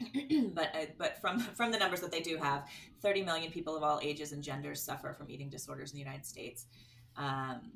but 0.54 0.74
uh, 0.74 0.86
but 0.98 1.20
from 1.20 1.38
from 1.40 1.70
the 1.72 1.78
numbers 1.78 2.00
that 2.00 2.10
they 2.10 2.20
do 2.20 2.36
have, 2.36 2.68
30 3.02 3.24
million 3.24 3.50
people 3.52 3.76
of 3.76 3.82
all 3.82 4.00
ages 4.02 4.32
and 4.32 4.42
genders 4.42 4.82
suffer 4.82 5.12
from 5.12 5.30
eating 5.30 5.50
disorders 5.50 5.90
in 5.92 5.96
the 5.96 6.02
United 6.02 6.26
States. 6.26 6.66
Um, 7.16 7.72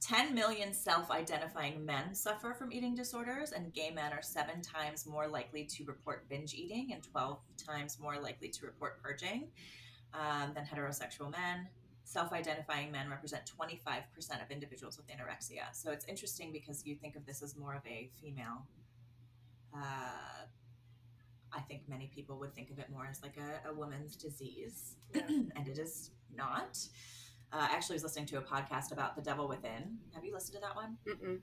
10 0.00 0.32
million 0.34 0.72
self-identifying 0.72 1.84
men 1.84 2.14
suffer 2.14 2.54
from 2.54 2.72
eating 2.72 2.94
disorders, 2.94 3.52
and 3.52 3.74
gay 3.74 3.90
men 3.90 4.12
are 4.12 4.22
seven 4.22 4.62
times 4.62 5.06
more 5.06 5.26
likely 5.26 5.64
to 5.64 5.84
report 5.84 6.28
binge 6.28 6.54
eating 6.54 6.92
and 6.92 7.02
12 7.02 7.38
times 7.66 7.98
more 7.98 8.18
likely 8.18 8.48
to 8.48 8.64
report 8.64 9.02
purging 9.02 9.48
um, 10.14 10.52
than 10.54 10.64
heterosexual 10.64 11.30
men. 11.30 11.68
Self-identifying 12.08 12.90
men 12.90 13.10
represent 13.10 13.42
25% 13.60 14.42
of 14.42 14.50
individuals 14.50 14.96
with 14.96 15.06
anorexia. 15.08 15.64
So 15.72 15.90
it's 15.90 16.06
interesting 16.06 16.52
because 16.52 16.86
you 16.86 16.94
think 16.94 17.16
of 17.16 17.26
this 17.26 17.42
as 17.42 17.54
more 17.54 17.74
of 17.74 17.82
a 17.86 18.08
female 18.18 18.66
uh, 19.74 20.46
I 21.52 21.60
think 21.60 21.82
many 21.88 22.10
people 22.14 22.38
would 22.38 22.54
think 22.54 22.70
of 22.70 22.78
it 22.78 22.86
more 22.90 23.06
as 23.10 23.22
like 23.22 23.36
a, 23.36 23.68
a 23.68 23.74
woman's 23.74 24.16
disease, 24.16 24.96
Yeah. 25.14 25.22
and 25.28 25.68
it 25.68 25.78
is 25.78 26.10
not. 26.34 26.78
Uh, 27.52 27.66
I 27.70 27.74
actually 27.74 27.94
was 27.94 28.02
listening 28.02 28.26
to 28.26 28.38
a 28.38 28.42
podcast 28.42 28.92
about 28.92 29.16
the 29.16 29.22
devil 29.22 29.48
within. 29.48 29.98
Have 30.14 30.24
you 30.24 30.34
listened 30.34 30.56
to 30.56 30.60
that 30.60 30.76
one? 30.76 30.96
Mm-mm. 31.08 31.40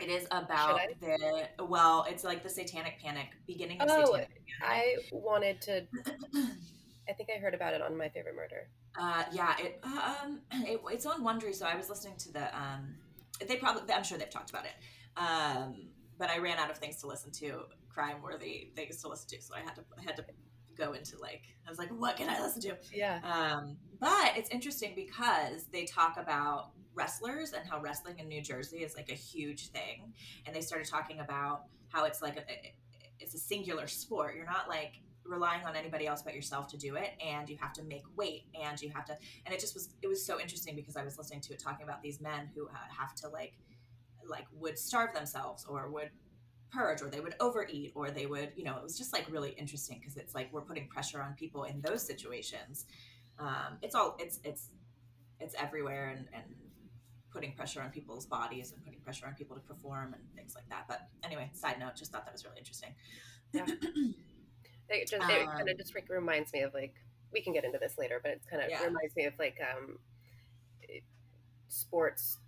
It 0.00 0.08
is 0.10 0.26
about 0.30 0.80
the 1.00 1.48
well, 1.64 2.06
it's 2.08 2.24
like 2.24 2.42
the 2.42 2.48
satanic 2.48 2.94
panic, 3.02 3.28
beginning 3.46 3.80
of 3.80 3.88
Oh, 3.90 4.04
satanic 4.06 4.30
panic. 4.60 4.62
I 4.62 4.96
wanted 5.12 5.60
to. 5.62 5.86
I 7.08 7.12
think 7.12 7.28
I 7.34 7.38
heard 7.38 7.54
about 7.54 7.74
it 7.74 7.82
on 7.82 7.96
My 7.96 8.08
Favorite 8.08 8.34
Murder. 8.34 8.68
Uh, 8.98 9.24
yeah, 9.32 9.54
it, 9.58 9.80
um, 9.84 10.40
it 10.52 10.80
it's 10.90 11.06
on 11.06 11.24
Wondery, 11.24 11.54
so 11.54 11.66
I 11.66 11.76
was 11.76 11.88
listening 11.88 12.16
to 12.18 12.32
the. 12.32 12.56
Um, 12.56 12.94
they 13.46 13.56
probably, 13.56 13.92
I'm 13.92 14.04
sure 14.04 14.16
they've 14.16 14.30
talked 14.30 14.50
about 14.50 14.64
it, 14.64 14.74
um, 15.16 15.88
but 16.18 16.30
I 16.30 16.38
ran 16.38 16.58
out 16.58 16.70
of 16.70 16.78
things 16.78 16.96
to 16.98 17.08
listen 17.08 17.32
to, 17.32 17.62
crime 17.88 18.22
worthy 18.22 18.70
things 18.76 19.00
to 19.02 19.08
listen 19.08 19.28
to, 19.30 19.42
so 19.42 19.54
I 19.54 19.60
had 19.60 19.74
to 19.76 19.82
I 19.98 20.02
had 20.02 20.16
to 20.16 20.24
go 20.76 20.92
into 20.92 21.18
like 21.18 21.42
I 21.66 21.70
was 21.70 21.78
like, 21.78 21.90
what 21.90 22.16
can 22.16 22.28
I 22.28 22.40
listen 22.40 22.60
to? 22.62 22.76
Yeah. 22.92 23.20
Um, 23.24 23.76
but 24.00 24.32
it's 24.36 24.50
interesting 24.50 24.92
because 24.94 25.66
they 25.72 25.84
talk 25.84 26.16
about 26.18 26.70
wrestlers 26.94 27.52
and 27.52 27.68
how 27.68 27.80
wrestling 27.80 28.18
in 28.18 28.28
New 28.28 28.42
Jersey 28.42 28.78
is 28.78 28.94
like 28.94 29.08
a 29.10 29.14
huge 29.14 29.70
thing, 29.70 30.12
and 30.46 30.54
they 30.54 30.60
started 30.60 30.88
talking 30.88 31.20
about 31.20 31.64
how 31.88 32.04
it's 32.04 32.22
like 32.22 32.36
a, 32.36 32.42
it's 33.18 33.34
a 33.34 33.38
singular 33.38 33.86
sport. 33.86 34.34
You're 34.36 34.46
not 34.46 34.68
like 34.68 35.00
relying 35.26 35.64
on 35.64 35.74
anybody 35.74 36.06
else 36.06 36.22
but 36.22 36.34
yourself 36.34 36.68
to 36.68 36.76
do 36.76 36.96
it 36.96 37.10
and 37.24 37.48
you 37.48 37.56
have 37.60 37.72
to 37.72 37.82
make 37.84 38.02
weight 38.16 38.44
and 38.62 38.80
you 38.80 38.90
have 38.90 39.04
to 39.04 39.16
and 39.46 39.54
it 39.54 39.60
just 39.60 39.74
was 39.74 39.90
it 40.02 40.06
was 40.06 40.24
so 40.24 40.38
interesting 40.40 40.76
because 40.76 40.96
i 40.96 41.04
was 41.04 41.16
listening 41.16 41.40
to 41.40 41.52
it 41.52 41.58
talking 41.58 41.84
about 41.84 42.02
these 42.02 42.20
men 42.20 42.48
who 42.54 42.66
uh, 42.66 42.72
have 42.98 43.14
to 43.14 43.28
like 43.28 43.54
like 44.28 44.46
would 44.52 44.78
starve 44.78 45.14
themselves 45.14 45.64
or 45.68 45.90
would 45.90 46.10
purge 46.70 47.00
or 47.00 47.08
they 47.08 47.20
would 47.20 47.34
overeat 47.40 47.92
or 47.94 48.10
they 48.10 48.26
would 48.26 48.50
you 48.56 48.64
know 48.64 48.76
it 48.76 48.82
was 48.82 48.98
just 48.98 49.12
like 49.12 49.30
really 49.30 49.50
interesting 49.50 49.98
because 49.98 50.16
it's 50.16 50.34
like 50.34 50.52
we're 50.52 50.60
putting 50.60 50.88
pressure 50.88 51.22
on 51.22 51.32
people 51.34 51.64
in 51.64 51.80
those 51.82 52.04
situations 52.06 52.86
um, 53.38 53.78
it's 53.82 53.94
all 53.94 54.16
it's 54.18 54.40
it's 54.44 54.70
it's 55.40 55.54
everywhere 55.58 56.10
and, 56.16 56.26
and 56.32 56.44
putting 57.34 57.52
pressure 57.52 57.82
on 57.82 57.90
people's 57.90 58.26
bodies 58.26 58.72
and 58.72 58.82
putting 58.84 59.00
pressure 59.00 59.26
on 59.26 59.34
people 59.34 59.56
to 59.56 59.62
perform 59.62 60.14
and 60.14 60.22
things 60.36 60.54
like 60.54 60.68
that. 60.68 60.84
But 60.88 61.00
anyway, 61.24 61.50
side 61.52 61.80
note, 61.80 61.96
just 61.96 62.12
thought 62.12 62.24
that 62.24 62.32
was 62.32 62.44
really 62.44 62.58
interesting. 62.58 62.94
Yeah. 63.52 63.66
It 64.88 65.08
just 65.08 65.14
it 65.30 65.46
kind 65.46 65.62
Um, 65.62 65.68
of 65.68 65.78
just 65.78 65.94
reminds 66.08 66.52
me 66.52 66.62
of 66.62 66.74
like 66.74 66.94
we 67.32 67.40
can 67.42 67.52
get 67.52 67.64
into 67.64 67.78
this 67.78 67.96
later, 67.98 68.20
but 68.22 68.32
it 68.32 68.42
kind 68.50 68.62
of 68.62 68.70
Yeah. 68.70 68.84
reminds 68.84 69.14
me 69.16 69.24
of 69.24 69.38
like 69.38 69.58
um 69.60 69.98
sports 71.68 72.38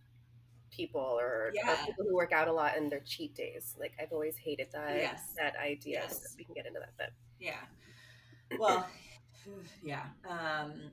people 0.70 1.01
or, 1.01 1.53
or 1.66 1.77
people 1.87 2.05
who 2.05 2.14
work 2.14 2.33
out 2.33 2.49
a 2.49 2.53
lot 2.53 2.77
and 2.77 2.92
their 2.92 3.01
cheat 3.01 3.35
days. 3.35 3.75
Like 3.81 3.92
I've 4.01 4.12
always 4.12 4.37
hated 4.37 4.68
that 4.72 4.96
Yes. 4.96 5.33
that 5.37 5.57
idea. 5.57 6.01
Yes. 6.03 6.22
So 6.22 6.29
we 6.37 6.44
can 6.44 6.55
get 6.55 6.66
into 6.66 6.81
that, 6.81 6.92
but 6.99 7.11
yeah. 7.40 7.64
Well, 8.59 8.87
yeah. 9.83 10.05
Um, 10.29 10.90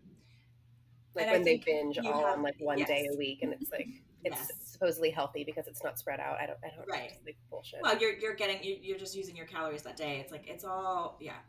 like 1.15 1.27
when 1.29 1.43
they 1.43 1.57
binge 1.57 1.97
all 1.99 2.25
have- 2.25 2.37
on 2.37 2.41
like 2.43 2.55
one 2.59 2.79
day 2.83 3.07
a 3.13 3.17
week, 3.17 3.43
and 3.43 3.53
it's 3.53 3.69
like 3.71 3.87
it's 4.23 4.37
Yes. 4.37 4.51
supposedly 4.63 5.09
healthy 5.09 5.43
because 5.43 5.67
it's 5.67 5.83
not 5.83 5.99
spread 5.99 6.19
out. 6.19 6.37
I 6.39 6.45
don't. 6.45 6.57
I 6.63 6.69
don't. 6.75 6.87
Right. 6.89 7.09
Just, 7.09 7.25
like 7.25 7.37
bullshit. 7.49 7.81
well, 7.81 7.97
you're 7.97 8.13
you're 8.17 8.35
getting 8.35 8.63
you, 8.63 8.77
you're 8.81 8.97
just 8.97 9.15
using 9.15 9.35
your 9.35 9.45
calories 9.45 9.83
that 9.83 9.97
day. 9.97 10.19
It's 10.19 10.31
like 10.31 10.47
it's 10.47 10.63
all 10.63 11.17
yeah. 11.19 11.39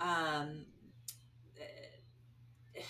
Um, 0.00 0.66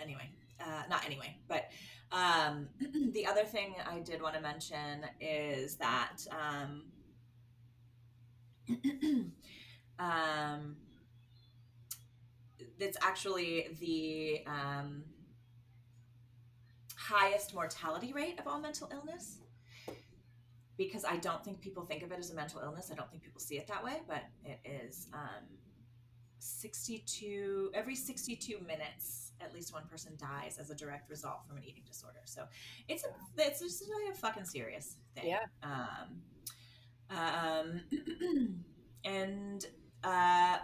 anyway, 0.00 0.28
uh, 0.60 0.82
not 0.88 1.04
anyway, 1.04 1.36
but 1.48 1.70
um, 2.10 2.68
the 3.12 3.26
other 3.26 3.44
thing 3.44 3.74
I 3.88 4.00
did 4.00 4.20
want 4.22 4.34
to 4.34 4.40
mention 4.40 5.04
is 5.20 5.76
that 5.76 6.18
um, 6.30 6.84
um, 9.98 10.76
it's 12.78 12.98
actually 13.00 13.68
the 13.80 14.44
um, 14.50 15.04
highest 17.12 17.54
mortality 17.54 18.12
rate 18.12 18.38
of 18.38 18.46
all 18.46 18.60
mental 18.60 18.88
illness 18.92 19.38
because 20.78 21.04
I 21.04 21.16
don't 21.16 21.44
think 21.44 21.60
people 21.60 21.84
think 21.84 22.02
of 22.02 22.12
it 22.12 22.18
as 22.18 22.30
a 22.30 22.34
mental 22.34 22.60
illness. 22.60 22.90
I 22.90 22.94
don't 22.94 23.10
think 23.10 23.22
people 23.22 23.40
see 23.40 23.56
it 23.56 23.66
that 23.68 23.84
way, 23.84 24.00
but 24.08 24.24
it 24.44 24.58
is 24.64 25.08
um, 25.12 25.44
62 26.38 27.70
every 27.74 27.94
62 27.94 28.58
minutes 28.66 29.32
at 29.40 29.52
least 29.54 29.72
one 29.72 29.84
person 29.90 30.12
dies 30.16 30.56
as 30.58 30.70
a 30.70 30.74
direct 30.74 31.10
result 31.10 31.46
from 31.46 31.56
an 31.56 31.64
eating 31.64 31.82
disorder. 31.86 32.20
So 32.24 32.44
it's 32.88 33.04
a, 33.04 33.08
it's 33.38 33.60
just 33.60 33.82
really 33.88 34.10
a 34.10 34.14
fucking 34.14 34.44
serious 34.44 34.96
thing. 35.14 35.26
Yeah. 35.26 35.44
Um, 35.62 36.22
um, 37.10 38.54
and 39.04 39.66
uh, 40.04 40.58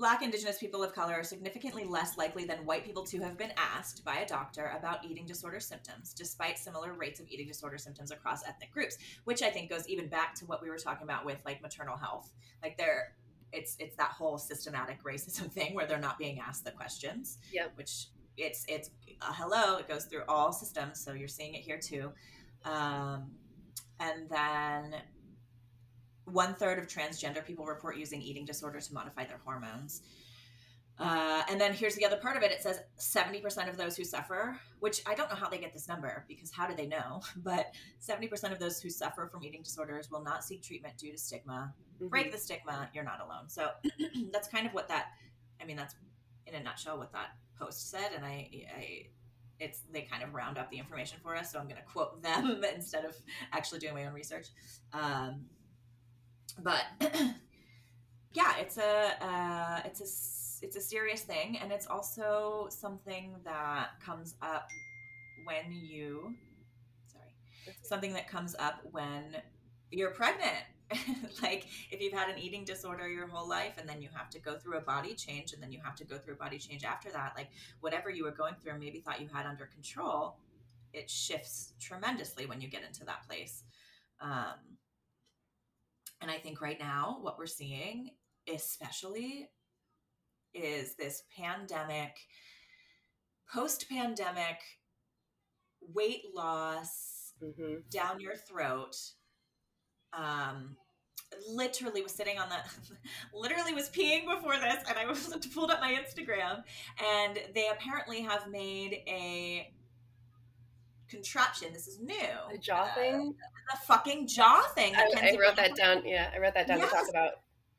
Black, 0.00 0.22
Indigenous 0.22 0.58
people 0.58 0.82
of 0.82 0.94
color 0.94 1.12
are 1.12 1.22
significantly 1.22 1.84
less 1.84 2.16
likely 2.16 2.46
than 2.46 2.64
white 2.64 2.86
people 2.86 3.04
to 3.04 3.20
have 3.20 3.36
been 3.36 3.52
asked 3.58 4.02
by 4.02 4.16
a 4.20 4.26
doctor 4.26 4.72
about 4.74 5.04
eating 5.04 5.26
disorder 5.26 5.60
symptoms, 5.60 6.14
despite 6.14 6.58
similar 6.58 6.94
rates 6.94 7.20
of 7.20 7.28
eating 7.28 7.46
disorder 7.46 7.76
symptoms 7.76 8.10
across 8.10 8.42
ethnic 8.48 8.72
groups, 8.72 8.96
which 9.24 9.42
I 9.42 9.50
think 9.50 9.68
goes 9.68 9.86
even 9.90 10.08
back 10.08 10.34
to 10.36 10.46
what 10.46 10.62
we 10.62 10.70
were 10.70 10.78
talking 10.78 11.02
about 11.02 11.26
with 11.26 11.36
like 11.44 11.60
maternal 11.60 11.98
health. 11.98 12.30
Like 12.62 12.78
there, 12.78 13.12
it's 13.52 13.76
it's 13.78 13.94
that 13.96 14.12
whole 14.12 14.38
systematic 14.38 15.04
racism 15.04 15.52
thing 15.52 15.74
where 15.74 15.84
they're 15.84 15.98
not 15.98 16.18
being 16.18 16.40
asked 16.40 16.64
the 16.64 16.70
questions. 16.70 17.36
Yep. 17.52 17.72
Which 17.74 18.06
it's 18.38 18.64
it's 18.68 18.88
uh, 19.20 19.34
hello, 19.34 19.76
it 19.76 19.86
goes 19.86 20.06
through 20.06 20.22
all 20.28 20.50
systems, 20.50 20.98
so 20.98 21.12
you're 21.12 21.28
seeing 21.28 21.52
it 21.52 21.60
here 21.60 21.78
too. 21.78 22.10
Um, 22.64 23.32
and 24.00 24.30
then 24.30 24.94
one 26.32 26.54
third 26.54 26.78
of 26.78 26.86
transgender 26.86 27.44
people 27.44 27.64
report 27.66 27.96
using 27.96 28.20
eating 28.22 28.44
disorder 28.44 28.80
to 28.80 28.94
modify 28.94 29.24
their 29.24 29.40
hormones. 29.44 30.02
Uh, 31.00 31.42
and 31.48 31.58
then 31.58 31.72
here's 31.72 31.94
the 31.94 32.04
other 32.04 32.18
part 32.18 32.36
of 32.36 32.42
it. 32.42 32.52
It 32.52 32.62
says 32.62 32.80
70% 32.98 33.70
of 33.70 33.78
those 33.78 33.96
who 33.96 34.04
suffer, 34.04 34.60
which 34.80 35.00
I 35.06 35.14
don't 35.14 35.30
know 35.30 35.36
how 35.36 35.48
they 35.48 35.56
get 35.56 35.72
this 35.72 35.88
number 35.88 36.26
because 36.28 36.50
how 36.52 36.66
do 36.66 36.76
they 36.76 36.86
know? 36.86 37.22
But 37.42 37.74
70% 38.06 38.52
of 38.52 38.58
those 38.58 38.80
who 38.82 38.90
suffer 38.90 39.26
from 39.32 39.42
eating 39.42 39.62
disorders 39.62 40.10
will 40.10 40.22
not 40.22 40.44
seek 40.44 40.62
treatment 40.62 40.98
due 40.98 41.10
to 41.10 41.16
stigma. 41.16 41.72
Mhm. 42.02 42.10
Break 42.10 42.32
the 42.32 42.38
stigma, 42.38 42.90
you're 42.92 43.04
not 43.04 43.20
alone. 43.20 43.48
So 43.48 43.70
that's 44.32 44.48
kind 44.48 44.66
of 44.66 44.74
what 44.74 44.88
that, 44.88 45.06
I 45.60 45.64
mean, 45.64 45.76
that's 45.76 45.94
in 46.46 46.54
a 46.54 46.62
nutshell 46.62 46.98
what 46.98 47.12
that 47.12 47.30
post 47.58 47.90
said. 47.90 48.10
And 48.14 48.22
I, 48.22 48.50
I, 48.76 49.06
it's, 49.58 49.80
they 49.90 50.02
kind 50.02 50.22
of 50.22 50.34
round 50.34 50.58
up 50.58 50.70
the 50.70 50.78
information 50.78 51.18
for 51.22 51.34
us. 51.34 51.50
So 51.50 51.58
I'm 51.58 51.64
going 51.64 51.80
to 51.80 51.82
quote 51.90 52.22
them 52.22 52.62
instead 52.74 53.06
of 53.06 53.16
actually 53.54 53.78
doing 53.78 53.94
my 53.94 54.04
own 54.04 54.12
research. 54.12 54.48
Um, 54.92 55.46
but 56.58 56.84
yeah, 58.32 58.56
it's 58.58 58.78
a 58.78 59.12
uh, 59.20 59.80
it's 59.84 60.00
a 60.00 60.66
it's 60.66 60.76
a 60.76 60.80
serious 60.80 61.22
thing, 61.22 61.58
and 61.58 61.72
it's 61.72 61.86
also 61.86 62.68
something 62.70 63.34
that 63.44 63.90
comes 64.04 64.34
up 64.42 64.68
when 65.44 65.72
you 65.72 66.34
sorry 67.06 67.32
something 67.82 68.12
that 68.12 68.28
comes 68.28 68.54
up 68.58 68.80
when 68.90 69.36
you're 69.90 70.10
pregnant. 70.10 70.64
like 71.42 71.68
if 71.92 72.00
you've 72.00 72.12
had 72.12 72.28
an 72.28 72.36
eating 72.36 72.64
disorder 72.64 73.08
your 73.08 73.28
whole 73.28 73.48
life 73.48 73.74
and 73.78 73.88
then 73.88 74.02
you 74.02 74.08
have 74.12 74.28
to 74.28 74.40
go 74.40 74.56
through 74.56 74.76
a 74.76 74.80
body 74.80 75.14
change 75.14 75.52
and 75.52 75.62
then 75.62 75.70
you 75.70 75.78
have 75.84 75.94
to 75.94 76.04
go 76.04 76.18
through 76.18 76.34
a 76.34 76.36
body 76.36 76.58
change 76.58 76.82
after 76.82 77.08
that 77.10 77.32
like 77.36 77.48
whatever 77.80 78.10
you 78.10 78.24
were 78.24 78.32
going 78.32 78.54
through 78.60 78.72
and 78.72 78.80
maybe 78.80 78.98
thought 78.98 79.20
you 79.20 79.28
had 79.32 79.46
under 79.46 79.66
control 79.66 80.36
it 80.92 81.08
shifts 81.08 81.74
tremendously 81.78 82.44
when 82.46 82.60
you 82.60 82.66
get 82.68 82.82
into 82.82 83.04
that 83.04 83.24
place 83.28 83.62
um, 84.20 84.58
and 86.20 86.30
I 86.30 86.36
think 86.38 86.60
right 86.60 86.78
now, 86.78 87.18
what 87.20 87.38
we're 87.38 87.46
seeing, 87.46 88.10
especially, 88.52 89.48
is 90.54 90.94
this 90.96 91.22
pandemic, 91.36 92.16
post 93.52 93.88
pandemic 93.88 94.58
weight 95.80 96.24
loss 96.34 97.32
Mhm. 97.42 97.88
down 97.90 98.20
your 98.20 98.36
throat. 98.36 98.96
Um, 100.12 100.76
literally 101.48 102.02
was 102.02 102.12
sitting 102.12 102.38
on 102.38 102.48
the, 102.48 102.58
literally 103.32 103.72
was 103.72 103.88
peeing 103.90 104.26
before 104.28 104.58
this, 104.58 104.82
and 104.88 104.98
I 104.98 105.06
was 105.06 105.34
pulled 105.54 105.70
up 105.70 105.80
my 105.80 105.92
Instagram, 105.94 106.64
and 106.98 107.38
they 107.54 107.68
apparently 107.68 108.20
have 108.22 108.48
made 108.48 109.02
a 109.06 109.72
contraption. 111.10 111.72
This 111.72 111.86
is 111.88 111.98
new. 112.00 112.14
The 112.52 112.58
jaw 112.58 112.82
Uh, 112.84 112.94
thing. 112.94 113.34
the 113.72 113.76
fucking 113.86 114.26
jaw 114.28 114.62
thing. 114.74 114.94
I, 114.96 115.32
I 115.34 115.36
wrote 115.40 115.56
that 115.56 115.74
down. 115.76 116.02
Yeah, 116.06 116.30
I 116.34 116.38
wrote 116.38 116.54
that 116.54 116.66
down 116.68 116.80
to 116.80 116.86
talk 116.86 117.08
about. 117.08 117.32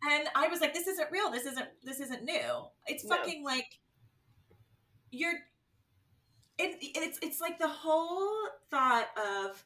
and 0.10 0.28
I 0.36 0.48
was 0.48 0.60
like, 0.62 0.74
"This 0.74 0.88
isn't 0.88 1.12
real. 1.12 1.30
This 1.32 1.46
isn't. 1.46 1.68
This 1.84 2.00
isn't 2.00 2.24
new. 2.24 2.66
It's 2.88 3.04
No. 3.06 3.16
fucking 3.16 3.44
like 3.44 3.80
you're. 5.12 5.34
It, 6.58 6.78
it's 6.82 7.18
it's 7.22 7.42
like 7.42 7.58
the 7.58 7.68
whole 7.68 8.30
thought 8.70 9.08
of, 9.18 9.66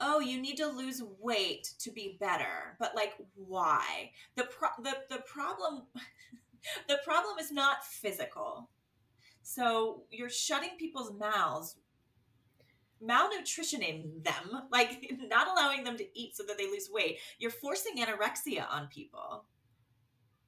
oh, 0.00 0.18
you 0.20 0.40
need 0.40 0.56
to 0.56 0.66
lose 0.66 1.02
weight 1.20 1.68
to 1.80 1.90
be 1.92 2.16
better, 2.18 2.76
but 2.80 2.94
like, 2.96 3.14
why? 3.34 4.10
The 4.34 4.44
pro- 4.44 4.82
the 4.82 4.96
the 5.08 5.22
problem, 5.26 5.82
the 6.88 6.98
problem 7.04 7.38
is 7.38 7.52
not 7.52 7.84
physical. 7.84 8.70
So 9.44 10.04
you're 10.10 10.30
shutting 10.30 10.70
people's 10.78 11.12
mouths 11.18 11.76
malnutritioning 13.04 14.22
them, 14.24 14.62
like 14.70 15.12
not 15.28 15.48
allowing 15.48 15.84
them 15.84 15.96
to 15.96 16.18
eat 16.18 16.36
so 16.36 16.42
that 16.44 16.56
they 16.58 16.66
lose 16.66 16.88
weight. 16.92 17.18
You're 17.38 17.50
forcing 17.50 17.96
anorexia 17.98 18.64
on 18.70 18.88
people 18.88 19.44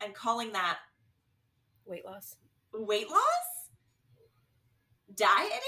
and 0.02 0.14
calling 0.14 0.52
that 0.52 0.78
Weight 1.86 2.04
loss. 2.04 2.36
weight 2.72 3.10
loss? 3.10 3.68
Dieting? 5.14 5.58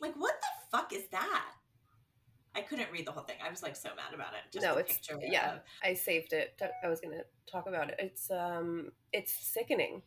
Like, 0.00 0.14
what 0.16 0.34
the 0.40 0.76
fuck 0.76 0.92
is 0.92 1.06
that? 1.12 1.52
I 2.54 2.62
couldn't 2.62 2.90
read 2.90 3.06
the 3.06 3.12
whole 3.12 3.22
thing. 3.22 3.36
I 3.44 3.48
was 3.48 3.62
like 3.62 3.76
so 3.76 3.90
mad 3.90 4.12
about 4.12 4.32
it. 4.32 4.50
Just 4.52 4.64
No, 4.64 4.72
it's- 4.78 4.96
picture. 4.96 5.18
yeah. 5.22 5.54
of- 5.54 5.60
I 5.84 5.94
saved 5.94 6.32
it. 6.32 6.60
I 6.82 6.88
was 6.88 7.00
gonna 7.00 7.22
talk 7.46 7.68
about 7.68 7.90
it. 7.90 7.96
It's 8.00 8.30
um, 8.30 8.90
it's 9.12 9.32
sickening. 9.32 10.02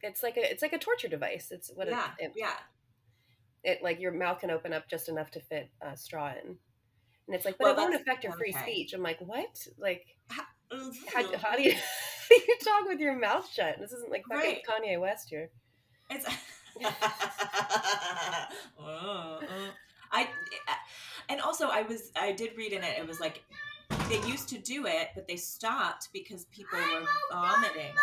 It's 0.00 0.22
like 0.22 0.36
a 0.38 0.50
it's 0.50 0.62
like 0.62 0.72
a 0.72 0.78
torture 0.78 1.08
device. 1.08 1.48
It's 1.50 1.70
what 1.74 1.88
yeah, 1.88 2.12
it, 2.18 2.26
it, 2.26 2.32
yeah. 2.36 2.54
It 3.64 3.82
like 3.82 4.00
your 4.00 4.12
mouth 4.12 4.40
can 4.40 4.50
open 4.50 4.72
up 4.72 4.88
just 4.88 5.08
enough 5.08 5.30
to 5.32 5.40
fit 5.40 5.70
a 5.80 5.96
straw 5.96 6.30
in, 6.30 6.56
and 7.26 7.34
it's 7.34 7.44
like, 7.44 7.56
but 7.58 7.64
Well, 7.64 7.74
it 7.74 7.78
won't 7.90 7.94
affect 8.00 8.24
your 8.24 8.34
free 8.34 8.52
okay. 8.54 8.62
speech. 8.62 8.92
I'm 8.92 9.02
like, 9.02 9.20
what? 9.20 9.66
Like, 9.78 10.04
Ugh. 10.70 10.94
how, 11.12 11.36
how 11.38 11.56
do 11.56 11.62
you 11.62 11.74
you 12.30 12.56
talk 12.62 12.86
with 12.86 13.00
your 13.00 13.18
mouth 13.18 13.48
shut? 13.52 13.76
This 13.80 13.92
isn't 13.92 14.10
like 14.10 14.24
fucking 14.26 14.50
Right. 14.50 14.62
Kanye 14.68 15.00
West 15.00 15.28
here. 15.30 15.50
It's 16.10 16.26
Uh, 18.78 18.82
uh. 18.82 19.40
I 20.12 20.28
and 21.28 21.40
also 21.40 21.68
I 21.68 21.82
was 21.82 22.10
I 22.16 22.32
did 22.32 22.56
read 22.56 22.72
in 22.72 22.82
it 22.82 22.98
it 22.98 23.06
was 23.06 23.20
like 23.20 23.42
they 24.08 24.20
used 24.28 24.48
to 24.50 24.58
do 24.58 24.86
it 24.86 25.08
but 25.14 25.26
they 25.26 25.36
stopped 25.36 26.08
because 26.12 26.44
people 26.46 26.78
were 26.78 27.06
vomiting 27.32 27.94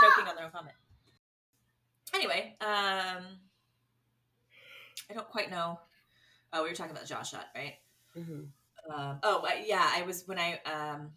choking 0.00 0.28
on 0.28 0.36
their 0.36 0.44
own 0.46 0.50
vomit. 0.50 0.74
Anyway, 2.14 2.54
um 2.60 3.24
I 5.10 5.14
don't 5.14 5.28
quite 5.28 5.50
know. 5.50 5.78
Oh, 6.52 6.62
we 6.62 6.68
were 6.70 6.74
talking 6.74 6.92
about 6.92 7.06
jaw 7.06 7.22
shot, 7.22 7.46
right? 7.54 7.74
Mm-hmm. 8.16 8.44
um, 8.94 9.18
oh 9.24 9.46
yeah 9.66 9.90
i 9.94 10.00
was 10.02 10.22
when 10.26 10.38
i 10.38 10.58
um, 10.64 11.10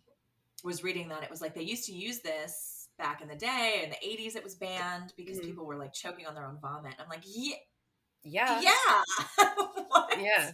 was 0.65 0.83
reading 0.83 1.07
that 1.09 1.23
it 1.23 1.29
was 1.29 1.39
like 1.39 1.55
they 1.55 1.61
used 1.61 1.85
to 1.85 1.93
use 1.93 2.19
this 2.19 2.89
back 2.97 3.21
in 3.21 3.29
the 3.29 3.35
day 3.35 3.81
in 3.83 3.89
the 3.89 3.95
80s 3.95 4.35
it 4.35 4.43
was 4.43 4.55
banned 4.55 5.13
because 5.15 5.37
Mhm. 5.39 5.43
people 5.43 5.65
were 5.65 5.77
like 5.77 5.93
choking 5.93 6.25
on 6.27 6.35
their 6.35 6.45
own 6.45 6.57
vomit 6.61 6.95
i'm 6.99 7.07
like 7.07 7.23
yeah 7.25 7.55
Yeah. 8.25 8.61
Yeah. 8.61 9.45
what? 9.87 10.19
Yeah. 10.21 10.51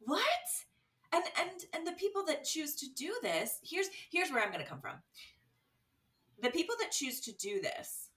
What? 0.00 0.20
And 1.12 1.24
and 1.38 1.50
and 1.72 1.86
the 1.86 1.92
people 1.98 2.24
that 2.26 2.44
choose 2.44 2.74
to 2.76 2.86
do 2.94 3.14
this, 3.22 3.58
here's 3.64 3.88
here's 4.10 4.30
where 4.30 4.42
I'm 4.42 4.52
going 4.52 4.62
to 4.62 4.68
come 4.68 4.80
from. 4.82 4.96
The 6.42 6.50
people 6.50 6.74
that 6.80 6.90
choose 6.92 7.20
to 7.22 7.32
do 7.32 7.60
this 7.62 8.09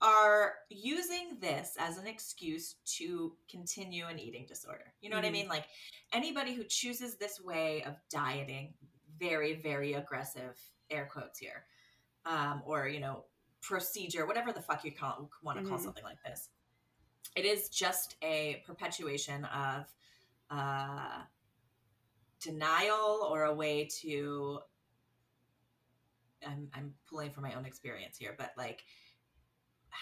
are 0.00 0.54
using 0.70 1.38
this 1.40 1.76
as 1.78 1.98
an 1.98 2.06
excuse 2.06 2.76
to 2.84 3.36
continue 3.50 4.06
an 4.06 4.18
eating 4.18 4.46
disorder. 4.46 4.92
You 5.00 5.10
know 5.10 5.16
what 5.16 5.24
I 5.24 5.28
Mhm. 5.28 5.32
mean? 5.32 5.48
Like 5.48 5.68
anybody 6.12 6.54
who 6.54 6.64
chooses 6.64 7.16
this 7.16 7.40
way 7.40 7.82
of 7.82 7.96
dieting, 8.08 8.74
very, 9.18 9.54
very 9.54 9.94
aggressive 9.94 10.58
air 10.90 11.06
quotes 11.06 11.38
here, 11.38 11.66
um, 12.24 12.62
or 12.64 12.86
you 12.88 13.00
know, 13.00 13.26
procedure, 13.60 14.24
whatever 14.26 14.52
the 14.52 14.62
fuck 14.62 14.84
you 14.84 14.92
call, 14.92 15.30
want 15.42 15.58
to 15.58 15.64
call 15.64 15.78
Mhm. 15.78 15.82
something 15.82 16.04
like 16.04 16.22
this. 16.22 16.50
It 17.34 17.44
is 17.44 17.68
just 17.68 18.16
a 18.22 18.62
perpetuation 18.66 19.44
of 19.46 19.92
uh, 20.50 21.24
denial 22.40 23.28
or 23.30 23.44
a 23.44 23.54
way 23.54 23.84
to. 24.00 24.62
I'm, 26.46 26.70
I'm 26.72 26.94
pulling 27.08 27.32
from 27.32 27.42
my 27.42 27.54
own 27.54 27.66
experience 27.66 28.16
here, 28.16 28.34
but 28.38 28.52
like 28.56 28.84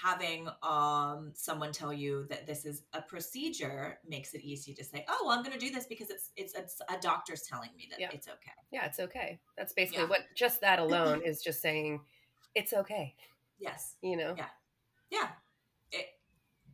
having 0.03 0.49
um 0.63 1.31
someone 1.35 1.73
tell 1.73 1.93
you 1.93 2.27
that 2.29 2.47
this 2.47 2.65
is 2.65 2.83
a 2.93 3.01
procedure 3.03 3.99
makes 4.07 4.35
it 4.35 4.43
easy 4.43 4.75
to 4.75 4.85
say 4.85 5.05
oh 5.09 5.23
well, 5.25 5.37
i'm 5.37 5.43
going 5.43 5.59
to 5.59 5.65
do 5.65 5.73
this 5.73 5.87
because 5.87 6.11
it's 6.11 6.31
it's 6.37 6.55
it's 6.55 6.81
a 6.89 7.01
doctor's 7.01 7.43
telling 7.43 7.71
me 7.77 7.87
that 7.91 7.99
Yeah. 8.01 8.11
it's 8.13 8.29
okay 8.29 8.53
Yeah, 8.71 8.87
it's 8.87 8.99
okay. 9.01 9.39
That's 9.57 9.73
basically 9.73 10.03
Yeah. 10.05 10.09
what 10.11 10.21
just 10.35 10.61
that 10.61 10.79
alone 10.79 11.23
is 11.25 11.43
just 11.43 11.61
saying 11.63 12.01
it's 12.55 12.73
okay. 12.73 13.15
yes 13.59 13.97
You 14.03 14.17
know? 14.17 14.35
Yeah. 14.37 14.49
yeah 15.11 15.29
it 15.93 16.07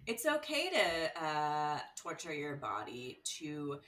it's 0.07 0.27
okay 0.27 0.71
to 0.71 1.25
uh 1.25 1.79
torture 1.97 2.35
your 2.35 2.57
body 2.57 3.21
to 3.39 3.79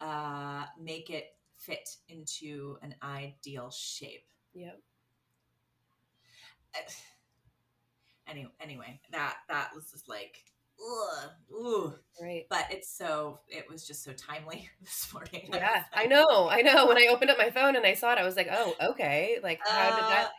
uh 0.00 0.64
make 0.80 1.10
it 1.10 1.26
fit 1.56 1.88
into 2.08 2.78
an 2.82 2.94
ideal 3.02 3.70
shape 3.70 4.24
Yep. 4.54 4.80
Anyway 8.28 8.50
anyway 8.60 9.00
that 9.12 9.36
that 9.48 9.70
was 9.74 9.90
just 9.90 10.08
like 10.08 10.44
ugh, 10.80 11.30
ooh. 11.52 11.94
Right. 12.22 12.46
but 12.48 12.66
it's 12.70 12.88
so 12.88 13.40
it 13.48 13.68
was 13.68 13.86
just 13.86 14.04
so 14.04 14.12
timely 14.12 14.68
this 14.82 15.12
morning 15.12 15.50
Yeah, 15.52 15.84
I 15.92 16.06
know. 16.06 16.48
I 16.48 16.62
know. 16.62 16.86
When 16.86 16.98
I 16.98 17.08
opened 17.10 17.30
up 17.30 17.38
my 17.38 17.50
phone 17.50 17.76
and 17.76 17.84
I 17.84 17.94
saw 17.94 18.12
it, 18.12 18.18
I 18.18 18.24
was 18.24 18.36
like, 18.36 18.48
"Oh, 18.50 18.74
okay." 18.90 19.38
Like, 19.42 19.60
how 19.66 19.90
did 19.90 20.04
that 20.04 20.30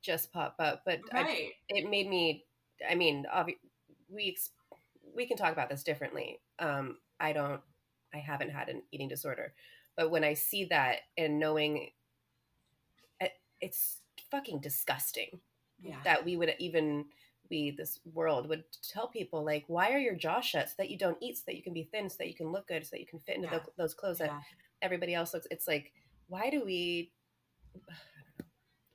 just 0.00 0.32
pop 0.32 0.54
up? 0.58 0.82
But 0.86 1.00
I, 1.12 1.20
Uh, 1.20 1.26
it 1.68 1.90
made 1.90 2.08
me. 2.08 2.44
I 2.88 2.94
mean, 2.94 3.26
obvi- 3.32 3.58
we 4.08 4.36
we 5.14 5.26
can 5.26 5.36
talk 5.36 5.52
about 5.52 5.68
this 5.68 5.82
differently. 5.82 6.40
Um, 6.58 6.98
I 7.20 7.32
don't. 7.32 7.60
I 8.14 8.18
haven't 8.18 8.50
had 8.50 8.68
an 8.68 8.82
eating 8.92 9.08
disorder, 9.08 9.52
but 9.96 10.10
when 10.10 10.24
I 10.24 10.34
see 10.34 10.64
that 10.66 11.00
and 11.18 11.38
knowing, 11.38 11.90
it, 13.20 13.32
it's 13.60 13.98
fucking 14.30 14.60
disgusting 14.60 15.40
yeah 15.82 15.96
that 16.04 16.24
we 16.24 16.36
would 16.36 16.54
even 16.58 17.06
we 17.52 17.70
this 17.70 18.00
world 18.14 18.48
would 18.48 18.64
tell 18.92 19.06
people 19.06 19.44
like 19.44 19.64
why 19.68 19.92
are 19.92 19.98
your 19.98 20.14
jaw 20.16 20.40
shut 20.40 20.68
so 20.70 20.74
that 20.78 20.90
you 20.90 20.96
don't 20.98 21.18
eat 21.20 21.36
so 21.36 21.42
that 21.46 21.56
you 21.56 21.62
can 21.62 21.74
be 21.74 21.84
thin 21.92 22.08
so 22.10 22.16
that 22.18 22.28
you 22.28 22.34
can 22.34 22.50
look 22.50 22.66
good 22.66 22.82
so 22.84 22.90
that 22.92 23.00
you 23.00 23.06
can 23.06 23.18
fit 23.20 23.36
into 23.36 23.46
Yeah. 23.52 23.58
tho- 23.58 23.72
those 23.76 23.94
clothes 23.94 24.18
that 24.18 24.32
everybody 24.80 25.14
else 25.14 25.34
looks 25.34 25.46
it's 25.50 25.68
like 25.68 25.92
why 26.28 26.48
do 26.50 26.64
we 26.64 27.12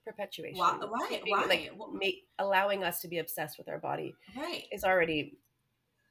perpetuation 0.06 0.58
Why- 0.58 0.78
why- 0.80 1.22
why? 1.26 1.46
like 1.46 1.72
Wh- 1.78 1.94
ma- 1.94 2.22
allowing 2.40 2.84
us 2.84 3.02
to 3.02 3.08
be 3.08 3.20
obsessed 3.20 3.58
with 3.58 3.68
our 3.70 3.78
body 3.80 4.16
right 4.36 4.64
is 4.72 4.84
already 4.84 5.38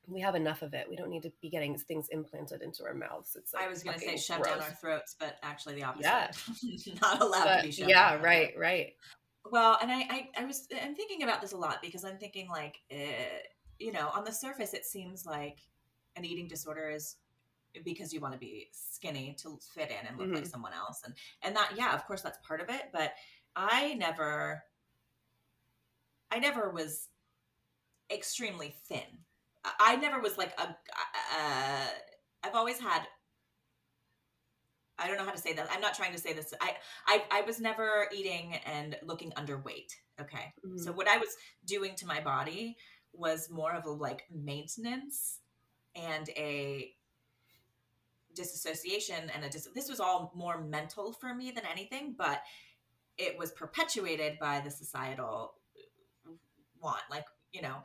we 0.08 0.20
have 0.20 0.34
enough 0.36 0.62
of 0.62 0.74
it 0.74 0.86
we 0.88 0.94
don't 0.96 1.10
need 1.10 1.22
to 1.22 1.32
be 1.42 1.48
getting 1.48 1.76
things 1.78 2.08
implanted 2.10 2.62
into 2.62 2.84
our 2.84 2.94
mouths 2.94 3.34
it's 3.36 3.52
like 3.54 3.64
I 3.64 3.68
was 3.68 3.82
going 3.82 3.94
to 3.94 4.00
say 4.00 4.06
fucking 4.06 4.20
shove 4.22 4.42
down 4.44 4.60
our 4.60 4.70
throats, 4.80 5.16
but 5.18 5.36
actually 5.42 5.74
the 5.74 5.82
opposite. 5.84 6.04
Yeah. 6.62 6.92
Not 7.02 7.20
allowed 7.22 7.44
But, 7.44 7.56
to 7.62 7.66
be 7.66 7.72
shoved 7.72 7.90
yeah 7.90 8.14
right 8.22 8.52
right 8.58 8.92
Well, 9.50 9.78
and 9.80 9.90
I, 9.90 10.00
I, 10.10 10.28
I 10.38 10.44
was, 10.44 10.66
I'm 10.82 10.94
thinking 10.94 11.22
about 11.22 11.40
this 11.40 11.52
a 11.52 11.56
lot 11.56 11.78
because 11.82 12.04
I'm 12.04 12.18
thinking 12.18 12.48
like, 12.48 12.76
uh, 12.92 13.38
you 13.78 13.92
know, 13.92 14.10
on 14.14 14.24
the 14.24 14.32
surface, 14.32 14.74
it 14.74 14.84
seems 14.84 15.26
like 15.26 15.58
an 16.16 16.24
eating 16.24 16.48
disorder 16.48 16.88
is 16.88 17.16
because 17.84 18.12
you 18.12 18.20
want 18.20 18.32
to 18.32 18.38
be 18.40 18.68
skinny 18.72 19.36
to 19.42 19.58
fit 19.74 19.90
in 19.90 20.06
and 20.06 20.18
look 20.18 20.32
like 20.32 20.44
Mhm. 20.44 20.50
someone 20.50 20.72
else, 20.72 21.02
and 21.04 21.14
and 21.42 21.54
that, 21.56 21.72
yeah, 21.76 21.94
of 21.94 22.06
course, 22.06 22.22
that's 22.22 22.38
part 22.46 22.60
of 22.60 22.70
it. 22.70 22.90
But 22.92 23.14
I 23.54 23.94
never, 23.94 24.64
I 26.30 26.38
never 26.38 26.70
was 26.70 27.08
extremely 28.10 28.74
thin. 28.88 29.24
I, 29.64 29.96
never 29.96 30.20
was 30.20 30.38
like 30.38 30.52
a. 30.58 30.68
Uh, 31.36 31.86
I've 32.44 32.54
always 32.54 32.78
had. 32.78 33.06
I 34.98 35.06
don't 35.06 35.18
know 35.18 35.24
how 35.24 35.32
to 35.32 35.38
say 35.38 35.52
that. 35.52 35.68
I'm 35.70 35.80
not 35.80 35.94
trying 35.94 36.12
to 36.12 36.18
say 36.18 36.32
this. 36.32 36.54
I, 36.60 36.74
I, 37.06 37.22
I 37.30 37.40
was 37.42 37.60
never 37.60 38.08
eating 38.14 38.54
and 38.64 38.96
looking 39.02 39.30
underweight. 39.32 39.92
Okay. 40.20 40.52
Mhm. 40.66 40.78
So 40.80 40.92
what 40.92 41.08
I 41.08 41.18
was 41.18 41.28
doing 41.66 41.94
to 41.96 42.06
my 42.06 42.20
body 42.20 42.76
was 43.12 43.50
more 43.50 43.72
of 43.72 43.84
a 43.84 43.90
like 43.90 44.24
maintenance 44.30 45.40
and 45.94 46.28
a 46.30 46.94
disassociation 48.34 49.30
and 49.34 49.44
a 49.44 49.48
dis- 49.48 49.68
this 49.74 49.88
was 49.88 50.00
all 50.00 50.32
more 50.34 50.60
mental 50.62 51.12
for 51.12 51.34
me 51.34 51.50
than 51.50 51.64
anything, 51.70 52.14
but 52.16 52.42
it 53.18 53.38
was 53.38 53.50
perpetuated 53.52 54.38
by 54.38 54.60
the 54.60 54.70
societal 54.70 55.54
want. 56.80 57.02
Like, 57.10 57.24
you 57.52 57.62
know, 57.62 57.76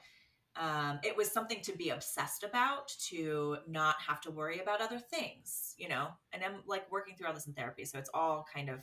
um, 0.57 0.99
it 1.03 1.15
was 1.15 1.31
something 1.31 1.61
to 1.61 1.75
be 1.75 1.89
obsessed 1.89 2.43
about 2.43 2.89
to 3.09 3.57
not 3.67 3.95
have 4.05 4.19
to 4.21 4.31
worry 4.31 4.59
about 4.59 4.81
other 4.81 4.99
things, 4.99 5.75
you 5.77 5.87
know. 5.87 6.07
And 6.33 6.43
I'm 6.43 6.55
like 6.67 6.91
working 6.91 7.15
through 7.15 7.27
all 7.27 7.33
this 7.33 7.47
in 7.47 7.53
therapy, 7.53 7.85
so 7.85 7.97
it's 7.97 8.09
all 8.13 8.45
kind 8.53 8.69
of 8.69 8.79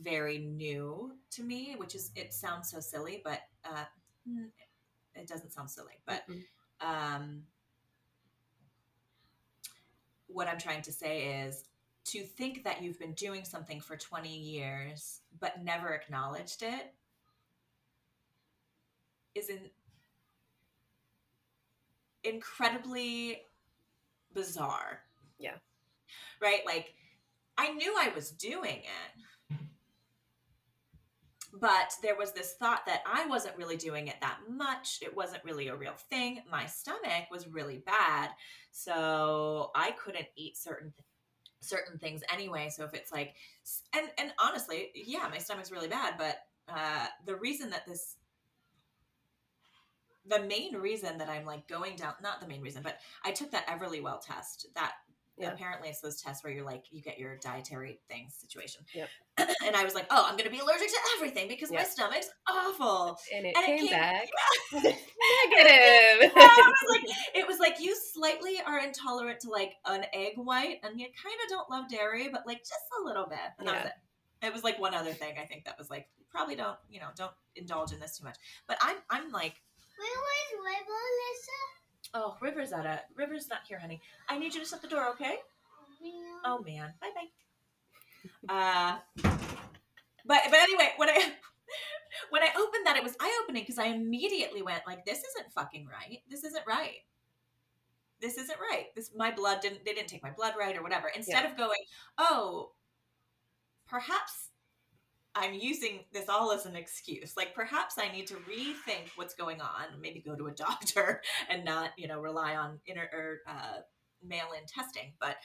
very 0.00 0.38
new 0.38 1.12
to 1.32 1.42
me, 1.42 1.74
which 1.76 1.94
is 1.94 2.10
it 2.16 2.32
sounds 2.32 2.70
so 2.70 2.80
silly, 2.80 3.20
but 3.24 3.40
uh, 3.64 3.84
it 5.14 5.28
doesn't 5.28 5.52
sound 5.52 5.70
silly. 5.70 6.00
But 6.06 6.22
Mm-mm. 6.28 6.42
um, 6.80 7.42
what 10.28 10.48
I'm 10.48 10.58
trying 10.58 10.82
to 10.82 10.92
say 10.92 11.44
is 11.44 11.64
to 12.04 12.24
think 12.24 12.64
that 12.64 12.82
you've 12.82 12.98
been 12.98 13.12
doing 13.12 13.44
something 13.44 13.80
for 13.80 13.96
20 13.96 14.28
years 14.28 15.20
but 15.38 15.62
never 15.62 15.94
acknowledged 15.94 16.62
it 16.62 16.94
is 19.34 19.48
in, 19.48 19.60
incredibly 22.24 23.42
bizarre. 24.34 25.00
Yeah. 25.38 25.56
Right? 26.40 26.60
Like, 26.66 26.94
I 27.58 27.72
knew 27.72 27.94
I 27.98 28.12
was 28.14 28.30
doing 28.30 28.82
it. 28.82 29.56
But 31.54 31.92
there 32.02 32.16
was 32.16 32.32
this 32.32 32.54
thought 32.54 32.86
that 32.86 33.02
I 33.06 33.26
wasn't 33.26 33.58
really 33.58 33.76
doing 33.76 34.08
it 34.08 34.16
that 34.22 34.38
much. 34.48 35.00
It 35.02 35.14
wasn't 35.14 35.44
really 35.44 35.68
a 35.68 35.76
real 35.76 35.94
thing. 36.08 36.40
My 36.50 36.64
stomach 36.64 37.30
was 37.30 37.46
really 37.46 37.78
bad. 37.84 38.30
So 38.70 39.70
I 39.74 39.90
couldn't 39.92 40.28
eat 40.34 40.56
certain 40.56 40.94
certain 41.60 41.98
things 41.98 42.22
anyway. 42.32 42.70
So 42.74 42.84
if 42.84 42.94
it's 42.94 43.12
like 43.12 43.34
and 43.94 44.08
and 44.18 44.32
honestly, 44.38 44.90
yeah, 44.94 45.28
my 45.30 45.38
stomach's 45.38 45.70
really 45.70 45.88
bad, 45.88 46.14
but 46.16 46.38
uh 46.68 47.06
the 47.26 47.36
reason 47.36 47.68
that 47.70 47.86
this 47.86 48.16
the 50.26 50.40
main 50.44 50.76
reason 50.76 51.18
that 51.18 51.28
I'm 51.28 51.44
like 51.44 51.66
going 51.68 51.96
down 51.96 52.14
not 52.22 52.40
the 52.40 52.46
main 52.46 52.60
reason, 52.62 52.82
but 52.82 52.98
I 53.24 53.32
took 53.32 53.50
that 53.52 53.66
Everlywell 53.66 54.20
test. 54.20 54.66
That 54.74 54.92
Yeah. 55.38 55.50
apparently 55.52 55.88
it's 55.88 56.00
those 56.00 56.20
tests 56.20 56.44
where 56.44 56.52
you're 56.52 56.64
like 56.64 56.84
you 56.90 57.02
get 57.02 57.18
your 57.18 57.36
dietary 57.38 58.00
things 58.08 58.34
situation. 58.34 58.84
Yep. 58.94 59.08
and 59.66 59.74
I 59.74 59.82
was 59.82 59.94
like, 59.94 60.06
oh, 60.10 60.26
I'm 60.28 60.36
gonna 60.36 60.50
be 60.50 60.58
allergic 60.60 60.88
to 60.88 60.98
everything 61.16 61.48
because 61.48 61.72
my 61.72 61.82
stomach's 61.82 62.30
awful. 62.48 63.18
and 63.34 63.46
it 63.46 63.54
And 63.56 63.64
it 63.64 63.66
came 63.66 63.78
came- 63.88 63.90
back 63.90 64.28
Yeah, 64.72 64.80
negative 65.50 66.32
it 66.36 66.66
was 66.66 66.90
like 66.90 67.16
it 67.34 67.46
was 67.48 67.58
like 67.58 67.80
you 67.80 67.96
slightly 68.12 68.56
are 68.66 68.78
intolerant 68.78 69.40
to 69.40 69.50
like 69.50 69.74
an 69.86 70.04
egg 70.12 70.32
white, 70.36 70.78
and 70.82 71.00
you 71.00 71.06
kind 71.22 71.36
of 71.44 71.48
don't 71.48 71.70
love 71.70 71.88
dairy, 71.88 72.28
but 72.30 72.46
like 72.46 72.58
just 72.58 72.84
a 73.00 73.04
little 73.04 73.26
bit. 73.26 73.38
And 73.58 73.68
that 73.68 73.74
was 73.84 73.86
it. 73.86 74.46
It 74.46 74.52
was 74.52 74.64
like 74.64 74.78
one 74.80 74.94
other 74.94 75.12
thing 75.12 75.34
I 75.40 75.46
think 75.46 75.64
that 75.64 75.78
was 75.78 75.88
like 75.90 76.08
probably 76.30 76.54
don't 76.56 76.76
you 76.88 77.00
know 77.00 77.08
don't 77.16 77.32
indulge 77.56 77.92
in 77.92 78.00
this 78.00 78.18
too 78.18 78.24
much. 78.24 78.36
But 78.66 78.76
I'm 78.80 78.96
I'm 79.10 79.30
like 79.30 79.54
oh 82.14 82.36
River's 82.40 82.72
at 82.72 82.86
it. 82.86 83.00
River's 83.16 83.48
not 83.48 83.60
here, 83.66 83.78
honey. 83.78 84.00
I 84.28 84.38
need 84.38 84.54
you 84.54 84.60
to 84.60 84.66
shut 84.66 84.82
the 84.82 84.88
door, 84.88 85.08
okay? 85.10 85.36
Oh 86.44 86.62
man, 86.64 86.92
bye 87.00 87.10
bye. 87.14 87.28
Uh, 88.48 88.96
but 90.26 90.40
but 90.50 90.60
anyway, 90.60 90.90
when 90.96 91.08
I 91.08 91.32
when 92.30 92.42
I 92.42 92.50
opened 92.56 92.86
that, 92.86 92.96
it 92.96 93.04
was 93.04 93.16
eye 93.20 93.40
opening 93.42 93.62
because 93.62 93.78
I 93.78 93.86
immediately 93.86 94.62
went 94.62 94.82
like, 94.86 95.04
"This 95.04 95.18
isn't 95.18 95.52
fucking 95.52 95.86
right. 95.86 96.20
This 96.28 96.44
isn't 96.44 96.66
right. 96.66 96.98
This 98.20 98.36
isn't 98.36 98.58
right. 98.60 98.86
This 98.94 99.10
my 99.16 99.32
blood 99.32 99.60
didn't 99.60 99.84
they 99.84 99.94
didn't 99.94 100.08
take 100.08 100.22
my 100.22 100.30
blood 100.30 100.54
right 100.58 100.76
or 100.76 100.82
whatever." 100.82 101.08
Instead 101.14 101.44
of 101.44 101.56
going, 101.56 101.80
"Oh, 102.18 102.72
perhaps 103.88 104.48
I'm 105.34 105.54
using 105.54 106.00
this 106.12 106.28
all 106.28 106.52
as 106.52 106.66
an 106.66 106.76
excuse. 106.76 107.36
Like 107.36 107.54
perhaps 107.54 107.96
I 107.98 108.12
need 108.12 108.26
to 108.28 108.34
rethink 108.34 109.08
what's 109.16 109.34
going 109.34 109.60
on, 109.60 110.00
maybe 110.00 110.20
go 110.20 110.34
to 110.36 110.46
a 110.46 110.50
doctor 110.54 111.22
and 111.48 111.64
not, 111.64 111.90
you 111.96 112.08
know, 112.08 112.20
rely 112.20 112.56
on 112.56 112.80
inter 112.86 113.08
or 113.12 113.40
uh, 113.46 113.80
mail-in 114.22 114.66
testing. 114.66 115.12
But 115.20 115.36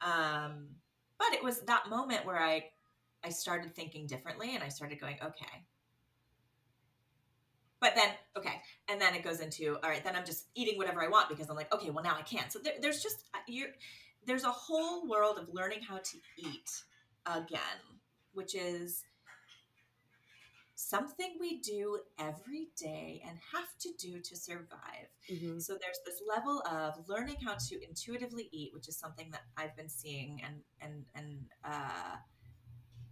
um, 0.00 0.68
but 1.18 1.32
it 1.32 1.42
was 1.42 1.60
that 1.62 1.88
moment 1.88 2.26
where 2.26 2.38
I 2.38 2.64
I 3.24 3.30
started 3.30 3.74
thinking 3.74 4.06
differently 4.06 4.54
and 4.54 4.62
I 4.62 4.68
started 4.68 5.00
going, 5.00 5.16
okay. 5.22 5.64
But 7.80 7.94
then, 7.96 8.10
okay, 8.36 8.60
and 8.88 9.00
then 9.00 9.14
it 9.14 9.24
goes 9.24 9.40
into 9.40 9.76
all 9.82 9.90
right. 9.90 10.04
Then 10.04 10.14
I'm 10.14 10.24
just 10.24 10.46
eating 10.54 10.76
whatever 10.76 11.02
I 11.02 11.08
want 11.08 11.28
because 11.28 11.48
I'm 11.48 11.56
like, 11.56 11.72
okay, 11.74 11.90
well 11.90 12.04
now 12.04 12.16
I 12.16 12.22
can. 12.22 12.50
So 12.50 12.58
there, 12.58 12.74
there's 12.80 13.02
just 13.02 13.24
uh, 13.34 13.38
you're 13.48 13.70
there's 14.26 14.44
a 14.44 14.50
whole 14.50 15.08
world 15.08 15.38
of 15.38 15.48
learning 15.52 15.80
how 15.80 15.96
to 15.96 16.16
eat 16.36 16.70
again, 17.26 17.80
which 18.34 18.54
is 18.54 19.02
something 20.82 21.36
we 21.38 21.58
do 21.60 22.00
every 22.18 22.68
day 22.76 23.22
and 23.26 23.38
have 23.52 23.76
to 23.78 23.90
do 23.98 24.20
to 24.20 24.36
survive. 24.36 25.08
Mhm. 25.30 25.62
So 25.62 25.78
there's 25.80 26.00
this 26.04 26.20
level 26.26 26.62
of 26.66 27.08
learning 27.08 27.36
how 27.44 27.54
to 27.54 27.84
intuitively 27.84 28.48
eat, 28.52 28.74
which 28.74 28.88
is 28.88 28.98
something 28.98 29.30
that 29.30 29.42
I've 29.56 29.76
been 29.76 29.88
seeing 29.88 30.42
and 30.42 30.62
and 30.80 31.06
and 31.14 31.48
uh, 31.64 32.16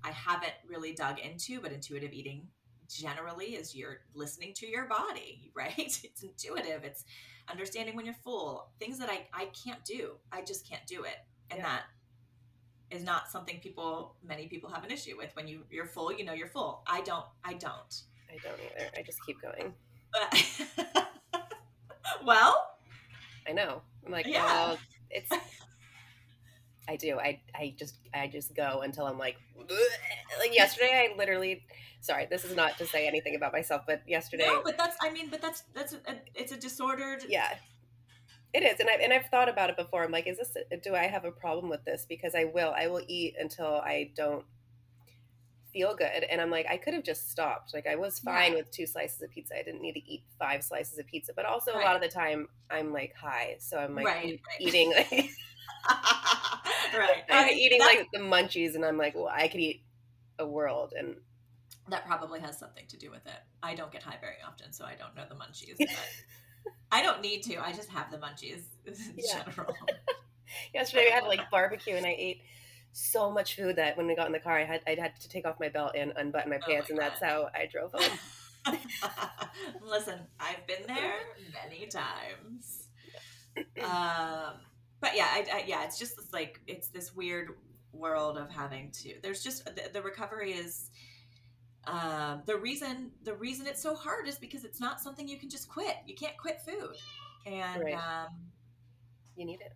I 0.02 0.10
haven't 0.10 0.54
really 0.66 0.94
dug 0.94 1.18
into, 1.18 1.60
but 1.60 1.72
intuitive 1.72 2.12
eating 2.12 2.48
generally 2.88 3.54
is 3.54 3.74
you're 3.74 4.00
listening 4.14 4.52
to 4.54 4.66
your 4.66 4.86
body, 4.86 5.50
right? 5.54 6.00
It's 6.04 6.22
intuitive. 6.22 6.84
It's 6.84 7.04
understanding 7.48 7.94
when 7.96 8.04
you're 8.04 8.14
full. 8.14 8.72
Things 8.78 8.98
that 8.98 9.10
I 9.10 9.28
I 9.32 9.46
can't 9.46 9.84
do. 9.84 10.18
I 10.32 10.42
just 10.42 10.68
can't 10.68 10.86
do 10.86 11.04
it, 11.04 11.16
and 11.50 11.58
Yeah. 11.58 11.66
that 11.66 11.84
is 12.90 13.02
not 13.04 13.30
something 13.30 13.58
people 13.60 14.14
many 14.26 14.46
people 14.48 14.68
have 14.70 14.84
an 14.84 14.90
issue 14.90 15.16
with 15.16 15.30
when 15.36 15.46
you 15.48 15.62
you're 15.70 15.86
full 15.86 16.12
you 16.12 16.24
know 16.24 16.32
you're 16.32 16.48
full 16.48 16.82
i 16.86 17.00
don't 17.02 17.24
i 17.44 17.54
don't 17.54 18.02
I 18.32 18.36
don't 18.44 18.60
either. 18.60 18.90
I 18.96 19.02
just 19.02 19.18
keep 19.26 19.38
going. 19.42 19.74
Well 22.24 22.76
I 23.48 23.52
know. 23.52 23.82
I'm 24.06 24.12
like, 24.12 24.26
Yeah. 24.26 24.44
well, 24.44 24.78
it's. 25.10 25.30
I 26.88 26.96
do. 26.96 27.18
I 27.18 27.40
I 27.54 27.74
just 27.78 27.96
I 28.14 28.26
just 28.28 28.54
go 28.54 28.82
until 28.82 29.06
I'm 29.06 29.18
like, 29.18 29.36
like 30.38 30.54
yesterday. 30.54 31.08
I 31.12 31.16
literally. 31.16 31.62
Sorry, 32.02 32.26
this 32.30 32.44
is 32.44 32.54
not 32.56 32.78
to 32.78 32.86
say 32.86 33.06
anything 33.06 33.34
about 33.34 33.52
myself, 33.52 33.82
but 33.86 34.02
yesterday. 34.06 34.46
no 34.46 34.62
but 34.64 34.78
that's 34.78 34.96
i 35.02 35.10
mean 35.10 35.28
but 35.30 35.42
that's 35.42 35.64
that's 35.74 35.92
a, 35.92 35.98
it's 36.34 36.50
a 36.52 36.56
disordered 36.56 37.24
yeah 37.28 37.54
it 38.52 38.62
is 38.62 38.80
and 38.80 38.88
i've 38.90 39.00
and 39.00 39.12
i've 39.12 39.26
thought 39.26 39.48
about 39.48 39.70
it 39.70 39.76
before. 39.76 40.02
I'm 40.04 40.10
like 40.12 40.26
is 40.26 40.38
this 40.38 40.56
do 40.82 40.94
i 40.94 41.04
have 41.06 41.24
a 41.24 41.30
problem 41.30 41.68
with 41.68 41.84
this? 41.84 42.06
Because 42.08 42.34
i 42.34 42.44
will 42.44 42.72
i 42.76 42.86
will 42.88 43.02
eat 43.06 43.34
until 43.38 43.74
i 43.84 44.10
don't 44.16 44.44
feel 45.72 45.94
good 45.94 46.24
and 46.28 46.40
i'm 46.40 46.50
like 46.50 46.66
i 46.68 46.76
could 46.76 46.94
have 46.94 47.04
just 47.04 47.30
stopped. 47.30 47.72
Like 47.72 47.86
i 47.86 47.94
was 47.94 48.18
fine 48.18 48.52
Yeah. 48.52 48.58
with 48.58 48.70
two 48.72 48.86
slices 48.86 49.22
of 49.22 49.30
pizza. 49.30 49.54
I 49.56 49.62
didn't 49.62 49.82
need 49.82 49.92
to 49.92 50.04
eat 50.12 50.22
five 50.38 50.64
slices 50.64 50.98
of 50.98 51.06
pizza 51.06 51.32
but 51.34 51.44
also 51.44 51.72
a 51.72 51.78
lot 51.78 51.94
of 51.94 52.02
the 52.02 52.08
time 52.08 52.48
i'm 52.70 52.92
like 52.92 53.14
high 53.14 53.56
so 53.60 53.78
i'm 53.78 53.94
like 53.94 54.06
Right, 54.06 54.24
eat- 54.26 54.40
right. 54.48 54.60
eating 54.68 54.90
like 54.92 55.10
right 56.98 57.24
i'm 57.30 57.50
eating 57.50 57.78
that, 57.78 57.86
like 57.98 58.08
the 58.12 58.18
munchies 58.18 58.74
and 58.74 58.84
i'm 58.84 58.96
like 58.96 59.14
well 59.14 59.30
i 59.32 59.46
could 59.48 59.60
eat 59.60 59.82
a 60.40 60.46
world 60.46 60.92
and 60.98 61.16
that 61.88 62.04
probably 62.06 62.40
has 62.40 62.56
something 62.58 62.84
to 62.88 62.96
do 62.96 63.10
with 63.10 63.26
it. 63.26 63.32
I 63.64 63.74
don't 63.74 63.90
get 63.90 64.02
high 64.02 64.18
very 64.20 64.36
often 64.46 64.72
so 64.72 64.84
i 64.84 64.94
don't 64.94 65.14
know 65.16 65.24
the 65.28 65.34
munchies 65.34 65.76
but 65.78 65.88
i 66.92 67.02
don't 67.02 67.20
need 67.20 67.42
to 67.42 67.56
i 67.56 67.72
just 67.72 67.88
have 67.90 68.10
the 68.10 68.16
munchies 68.18 68.62
in 68.86 68.94
Yeah. 69.16 69.42
general 69.44 69.74
yesterday 70.74 71.06
we 71.06 71.10
had 71.10 71.24
like 71.24 71.50
barbecue 71.50 71.94
and 71.94 72.06
i 72.06 72.14
ate 72.18 72.42
so 72.92 73.30
much 73.30 73.54
food 73.54 73.76
that 73.76 73.96
when 73.96 74.06
we 74.06 74.16
got 74.16 74.26
in 74.26 74.32
the 74.32 74.40
car 74.40 74.58
i 74.58 74.64
had 74.64 74.80
i 74.86 74.96
had 75.00 75.18
to 75.20 75.28
take 75.28 75.46
off 75.46 75.60
my 75.60 75.68
belt 75.68 75.92
and 75.96 76.12
unbutton 76.16 76.50
my 76.50 76.56
Oh 76.56 76.66
pants 76.66 76.90
my 76.90 76.94
and 76.94 76.98
that's 76.98 77.22
how 77.22 77.48
i 77.54 77.66
drove 77.66 77.92
home 77.92 78.18
Listen, 79.82 80.18
I've 80.38 80.66
been 80.66 80.86
there 80.86 81.14
many 81.52 81.86
times. 81.86 82.86
Um, 83.82 84.52
but 85.00 85.16
yeah, 85.16 85.26
I, 85.28 85.44
I, 85.52 85.64
yeah, 85.66 85.84
it's 85.84 85.98
just 85.98 86.16
this, 86.16 86.32
like 86.32 86.60
it's 86.68 86.88
this 86.88 87.14
weird 87.14 87.48
world 87.92 88.38
of 88.38 88.48
having 88.50 88.92
to. 89.02 89.14
There's 89.22 89.42
just 89.42 89.64
the, 89.64 89.90
the 89.92 90.00
recovery 90.00 90.52
is. 90.52 90.90
Um, 91.86 92.42
the 92.46 92.56
reason 92.56 93.10
the 93.24 93.34
reason 93.34 93.66
it's 93.66 93.82
so 93.82 93.94
hard 93.94 94.28
is 94.28 94.38
because 94.38 94.64
it's 94.64 94.80
not 94.80 95.00
something 95.00 95.26
you 95.26 95.38
can 95.38 95.48
just 95.48 95.68
quit. 95.68 95.96
You 96.06 96.14
can't 96.14 96.36
quit 96.36 96.60
food, 96.60 96.96
and 97.46 97.82
Right. 97.82 97.94
um, 97.94 98.28
you 99.36 99.44
need 99.46 99.60
it 99.60 99.72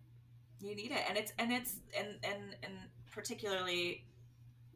you 0.61 0.75
need 0.75 0.91
it 0.91 1.01
and 1.07 1.17
it's 1.17 1.33
and 1.37 1.51
it's 1.51 1.75
and 1.97 2.07
and 2.23 2.55
and 2.63 2.73
particularly 3.11 4.05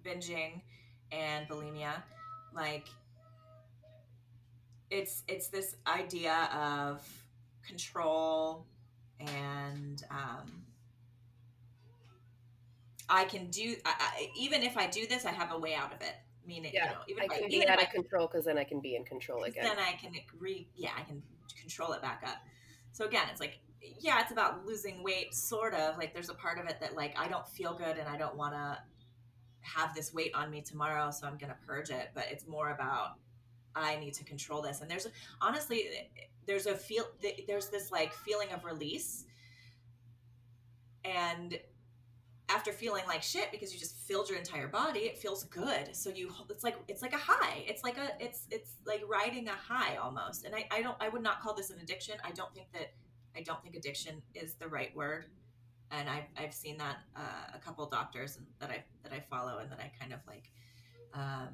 binging 0.04 0.62
and 1.12 1.48
bulimia 1.48 2.04
like 2.54 2.88
it's 4.92 5.24
it's 5.28 5.48
this 5.48 5.76
idea 5.88 6.50
of 6.54 7.02
control 7.66 8.66
and 9.20 10.04
um 10.12 10.64
i 13.10 13.24
can 13.26 13.48
do 13.48 13.76
I, 13.86 13.94
I, 14.00 14.30
even 14.38 14.64
if 14.64 14.78
i 14.78 14.88
do 14.88 15.08
this 15.08 15.26
i 15.26 15.32
have 15.32 15.52
a 15.52 15.58
way 15.58 15.76
out 15.76 15.94
of 15.94 16.02
it 16.02 16.16
meaning 16.50 16.72
Yeah, 16.74 16.86
you 16.86 16.92
know 16.92 17.02
even 17.08 17.22
I 17.22 17.26
if 17.26 17.32
I, 17.32 17.40
can 17.40 17.50
be 17.50 17.56
even 17.56 17.70
out 17.70 17.82
of 17.82 17.88
I 17.88 17.92
control 17.92 18.28
because 18.28 18.46
then 18.46 18.58
I 18.58 18.64
can 18.64 18.82
be 18.82 18.96
in 18.96 19.06
control 19.06 19.44
again. 19.44 19.64
then 19.64 19.80
I 19.80 19.94
can 19.94 20.12
re 20.38 20.68
yeah 20.76 20.92
I 20.98 21.04
can 21.04 21.22
control 21.60 21.94
it 21.94 22.02
back 22.02 22.24
up. 22.26 22.38
So 22.92 23.06
again, 23.06 23.28
it's 23.32 23.40
like 23.40 23.60
yeah, 24.00 24.20
it's 24.22 24.32
about 24.32 24.66
losing 24.66 25.04
weight, 25.04 25.34
sort 25.34 25.74
of. 25.74 25.98
Like 25.98 26.14
there's 26.14 26.30
a 26.30 26.34
part 26.34 26.60
of 26.60 26.66
it 26.66 26.80
that 26.82 26.96
like 26.96 27.18
I 27.18 27.28
don't 27.28 27.48
feel 27.48 27.74
good 27.74 27.98
and 27.98 28.08
I 28.10 28.18
don't 28.18 28.36
want 28.36 28.54
to 28.54 28.78
have 29.62 29.94
this 29.94 30.14
weight 30.14 30.34
on 30.36 30.50
me 30.50 30.62
tomorrow, 30.62 31.12
so 31.12 31.28
I'm 31.28 31.38
gonna 31.38 31.58
purge 31.66 31.90
it. 31.90 32.10
But 32.14 32.26
it's 32.32 32.48
more 32.48 32.72
about 32.72 33.16
I 33.76 33.98
need 33.98 34.14
to 34.16 34.24
control 34.24 34.62
this. 34.62 34.82
And 34.82 34.90
there's 34.90 35.08
honestly 35.42 36.10
there's 36.46 36.66
a 36.66 36.76
feel 36.76 37.06
there's 37.48 37.70
this 37.70 37.92
like 37.92 38.14
feeling 38.14 38.52
of 38.52 38.66
release 38.66 39.26
and 41.06 41.60
after 42.50 42.72
feeling 42.72 43.04
like 43.08 43.22
shit 43.22 43.52
because 43.52 43.72
you 43.74 43.80
just 43.80 43.96
filled 43.96 44.28
your 44.28 44.38
entire 44.38 44.68
body 44.68 45.02
it 45.02 45.18
feels 45.18 45.44
good. 45.46 45.96
So 45.96 46.10
you 46.10 46.32
it's 46.50 46.64
like 46.64 46.76
it's 46.88 47.02
like 47.02 47.14
a 47.14 47.18
high. 47.18 47.64
It's 47.68 47.84
like 47.84 47.98
a 47.98 48.10
it's 48.20 48.46
it's 48.50 48.72
like 48.86 49.04
riding 49.08 49.48
a 49.48 49.52
high 49.54 49.96
almost. 49.98 50.46
And 50.46 50.56
i, 50.56 50.68
I 50.72 50.82
don't 50.82 50.98
i 51.00 51.10
would 51.10 51.24
not 51.24 51.42
call 51.42 51.54
this 51.54 51.70
an 51.70 51.80
addiction. 51.80 52.16
I 52.24 52.32
don't 52.32 52.54
think 52.54 52.68
that 52.74 52.94
i 53.36 53.42
don't 53.42 53.62
think 53.62 53.76
addiction 53.76 54.22
is 54.34 54.56
the 54.56 54.68
right 54.68 54.96
word. 54.96 55.26
And 55.92 56.10
i've, 56.10 56.26
I've 56.38 56.54
seen 56.54 56.78
that 56.78 56.98
uh, 57.16 57.54
a 57.54 57.60
couple 57.60 57.86
doctors 57.86 58.40
that 58.60 58.70
i 58.70 58.84
that 59.04 59.14
i 59.14 59.20
follow 59.20 59.60
and 59.60 59.72
that 59.72 59.80
i 59.80 59.92
kind 60.00 60.14
of 60.14 60.20
like 60.28 60.52
um 61.14 61.50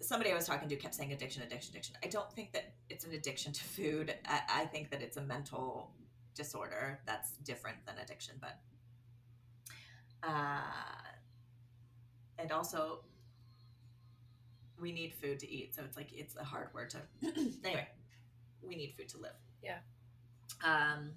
somebody 0.00 0.30
i 0.30 0.34
was 0.34 0.46
talking 0.46 0.68
to 0.68 0.76
kept 0.76 0.94
saying 0.94 1.12
addiction 1.12 1.42
addiction 1.42 1.72
addiction. 1.72 1.96
I 2.02 2.08
don't 2.08 2.30
think 2.32 2.52
that 2.52 2.74
it's 2.90 3.04
an 3.04 3.12
addiction 3.12 3.52
to 3.52 3.64
food. 3.64 4.14
I, 4.26 4.40
I 4.62 4.64
think 4.66 4.90
that 4.90 5.00
it's 5.00 5.16
a 5.16 5.22
mental 5.22 5.92
disorder 6.34 7.00
that's 7.06 7.32
different 7.44 7.76
than 7.86 7.94
addiction 8.02 8.34
but 8.40 8.58
uh, 10.26 10.60
and 12.38 12.50
also 12.52 13.00
we 14.80 14.92
need 14.92 15.12
food 15.20 15.38
to 15.38 15.50
eat 15.50 15.74
so 15.74 15.82
it's 15.84 15.96
like 15.96 16.08
it's 16.12 16.36
a 16.36 16.44
hard 16.44 16.68
word 16.74 16.90
to 16.90 16.98
anyway 17.64 17.86
we 18.62 18.74
need 18.74 18.92
food 18.96 19.08
to 19.08 19.18
live 19.18 19.36
Yeah. 19.62 19.78
um 20.64 21.10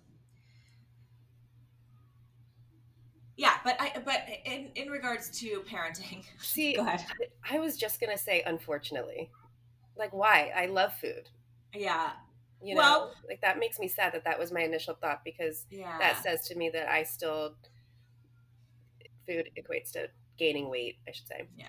yeah 3.35 3.53
but 3.63 3.75
i 3.79 3.93
but 4.03 4.25
in 4.45 4.69
in 4.75 4.89
regards 4.89 5.29
to 5.39 5.61
parenting 5.69 6.23
See, 6.39 6.73
go 6.75 6.81
ahead 6.81 7.05
I 7.49 7.59
was 7.59 7.77
just 7.77 7.99
gonna 8.01 8.17
say, 8.17 8.43
unfortunately, 8.45 9.29
like 9.97 10.13
why? 10.13 10.51
I 10.55 10.65
love 10.65 10.93
food. 10.95 11.29
yeah 11.73 12.11
You 12.61 12.75
know, 12.75 12.81
Well- 12.81 13.13
like 13.27 13.41
that 13.41 13.57
makes 13.59 13.79
me 13.79 13.87
sad 13.87 14.13
that 14.13 14.23
that 14.25 14.37
was 14.39 14.51
my 14.51 14.61
initial 14.61 14.95
thought 14.95 15.21
because 15.23 15.65
yeah 15.69 15.97
that 15.99 16.21
says 16.23 16.47
to 16.49 16.55
me 16.55 16.69
that 16.71 16.89
I 16.91 17.03
still 17.03 17.55
food 19.27 19.49
equates 19.57 19.91
to 19.91 20.07
gaining 20.37 20.69
weight. 20.69 20.97
I 21.07 21.11
should 21.11 21.27
say 21.27 21.47
yeah 21.57 21.67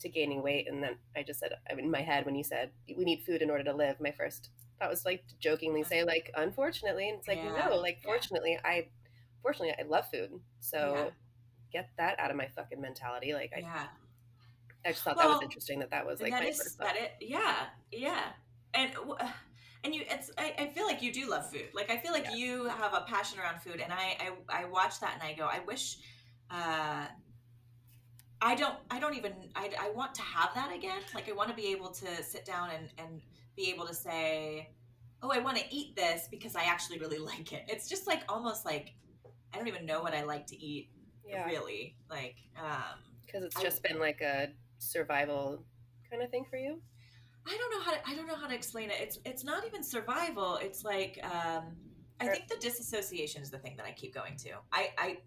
to 0.00 0.08
gaining 0.08 0.42
weight, 0.42 0.66
and 0.68 0.82
then 0.82 0.96
I 1.16 1.22
just 1.22 1.40
said 1.40 1.52
I 1.70 1.74
mean, 1.74 1.84
in 1.86 1.90
my 1.90 2.00
head 2.02 2.24
when 2.26 2.34
you 2.34 2.44
said 2.44 2.70
we 2.96 3.04
need 3.04 3.22
food 3.26 3.42
in 3.42 3.50
order 3.50 3.64
to 3.64 3.72
live. 3.74 4.00
My 4.00 4.12
first 4.12 4.50
thought 4.78 4.90
was 4.90 5.04
like 5.04 5.26
to 5.28 5.34
jokingly 5.38 5.82
say 5.84 6.04
like 6.04 6.30
unfortunately, 6.36 7.08
and 7.10 7.18
it's 7.18 7.28
like 7.28 7.38
Yeah, 7.38 7.68
no, 7.68 7.76
like 7.76 7.98
yeah. 8.02 8.10
fortunately, 8.10 8.58
I 8.64 8.88
fortunately 9.42 9.74
I 9.78 9.86
love 9.86 10.04
food, 10.12 10.40
so. 10.60 10.94
Yeah. 10.96 11.10
Get 11.72 11.88
that 11.98 12.18
out 12.18 12.32
of 12.32 12.36
my 12.36 12.48
fucking 12.56 12.80
mentality. 12.80 13.32
Like 13.32 13.52
I, 13.56 13.60
yeah 13.60 13.86
I 14.84 14.90
just 14.90 15.04
thought 15.04 15.16
that 15.18 15.28
was 15.28 15.40
interesting 15.40 15.78
that 15.78 15.90
that 15.90 16.04
was 16.04 16.20
like 16.20 16.32
that 16.32 16.42
my 16.42 16.48
is 16.48 16.56
first 16.56 16.78
thought. 16.78 16.86
that 16.88 16.96
it 16.96 17.12
yeah 17.20 17.66
yeah 17.92 18.22
and 18.74 18.92
w- 18.94 19.14
and 19.84 19.94
you 19.94 20.02
it's 20.10 20.32
I, 20.36 20.52
I 20.58 20.66
feel 20.68 20.84
like 20.84 21.00
you 21.00 21.12
do 21.12 21.28
love 21.30 21.48
food 21.50 21.66
like 21.72 21.88
i 21.90 21.96
feel 21.96 22.10
like 22.12 22.24
Yeah. 22.24 22.34
you 22.34 22.64
have 22.64 22.92
a 22.92 23.02
passion 23.06 23.38
around 23.38 23.60
food 23.62 23.80
and 23.80 23.92
I, 23.92 24.16
I 24.48 24.62
i 24.62 24.64
watch 24.64 24.98
that 25.00 25.12
and 25.14 25.22
i 25.22 25.32
go 25.32 25.44
i 25.44 25.60
wish 25.60 25.98
uh 26.50 27.06
i 28.42 28.54
don't 28.54 28.74
i 28.90 28.98
don't 28.98 29.14
even 29.16 29.32
i, 29.54 29.70
I 29.78 29.90
want 29.90 30.14
to 30.14 30.22
have 30.22 30.54
that 30.54 30.74
again 30.74 31.00
like 31.14 31.28
i 31.28 31.32
want 31.32 31.48
to 31.50 31.54
be 31.54 31.66
able 31.72 31.90
to 31.90 32.22
sit 32.22 32.44
down 32.44 32.70
and 32.70 32.88
and 32.98 33.20
be 33.56 33.70
able 33.70 33.86
to 33.86 33.94
say 33.94 34.70
oh 35.22 35.30
i 35.30 35.38
want 35.38 35.56
to 35.58 35.64
eat 35.70 35.94
this 35.96 36.28
because 36.30 36.56
i 36.56 36.62
actually 36.64 36.98
really 36.98 37.18
like 37.32 37.52
it 37.52 37.64
it's 37.68 37.88
just 37.88 38.06
like 38.06 38.22
almost 38.28 38.64
like 38.64 38.94
i 39.52 39.58
don't 39.58 39.68
even 39.68 39.84
know 39.86 40.00
what 40.02 40.14
i 40.14 40.22
like 40.22 40.46
to 40.46 40.56
eat 40.58 40.90
Yeah. 41.26 41.44
really 41.46 41.96
like 42.08 42.36
um 42.58 42.98
Because 43.26 43.44
it's 43.44 43.56
I- 43.56 43.62
just 43.62 43.82
been 43.82 43.98
like 43.98 44.20
a 44.20 44.48
survival 44.78 45.62
kind 46.10 46.22
of 46.22 46.30
thing 46.30 46.44
for 46.50 46.56
you. 46.56 46.80
I 47.46 47.56
don't 47.56 47.70
know 47.70 47.80
how 47.82 47.92
to 47.92 47.98
I 48.10 48.14
don't 48.16 48.26
know 48.26 48.34
how 48.34 48.48
to 48.48 48.54
explain 48.54 48.90
it. 48.90 48.96
It's 49.00 49.18
it's 49.24 49.44
not 49.44 49.64
even 49.66 49.82
survival. 49.82 50.56
It's 50.56 50.84
like 50.84 51.18
um 51.22 51.64
I 52.20 52.26
think 52.28 52.48
the 52.48 52.56
disassociation 52.60 53.40
is 53.42 53.50
the 53.50 53.58
thing 53.58 53.76
that 53.76 53.86
I 53.86 53.92
keep 53.92 54.12
going 54.12 54.36
to. 54.38 54.50
I 54.72 54.88
I 54.98 55.18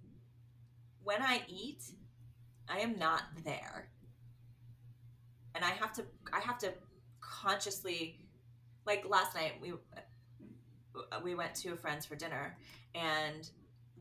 when 1.03 1.21
I 1.21 1.41
eat, 1.47 1.83
I 2.69 2.79
am 2.79 2.97
not 2.97 3.23
there. 3.43 3.89
And 5.55 5.63
I 5.63 5.69
have 5.69 5.93
to 5.93 6.03
I 6.33 6.39
have 6.39 6.57
to 6.59 6.73
consciously 7.21 8.19
like 8.85 9.05
last 9.07 9.35
night 9.35 9.53
we 9.61 9.73
we 11.23 11.35
went 11.35 11.55
to 11.55 11.73
a 11.73 11.75
friend's 11.75 12.05
for 12.05 12.15
dinner 12.15 12.57
and 12.95 13.49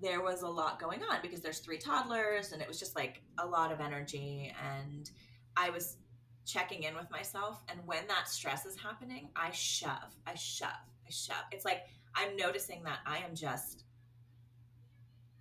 there 0.01 0.23
was 0.23 0.43
a 0.43 0.49
lot 0.49 0.81
going 0.81 1.03
on 1.03 1.19
because 1.23 1.41
there's 1.41 1.59
three 1.59 1.79
toddlers 1.79 2.53
and 2.53 2.61
it 2.61 2.69
was 2.69 2.79
just 2.79 2.97
like 2.97 3.23
a 3.39 3.47
lot 3.47 3.71
of 3.71 3.81
energy 3.81 4.53
and 4.75 5.11
I 5.57 5.71
was 5.71 5.97
checking 6.45 6.83
in 6.83 6.95
with 6.95 7.11
myself 7.11 7.63
and 7.69 7.79
when 7.87 8.07
that 8.09 8.29
stress 8.29 8.67
is 8.67 8.77
happening 8.77 9.29
i 9.37 9.51
shove 9.53 10.17
i 10.27 10.35
shove 10.35 10.69
i 11.07 11.11
shove 11.11 11.45
it's 11.53 11.65
like 11.65 11.83
i'm 12.17 12.37
noticing 12.37 12.83
that 12.83 12.99
i 13.07 13.19
am 13.19 13.35
just 13.35 13.82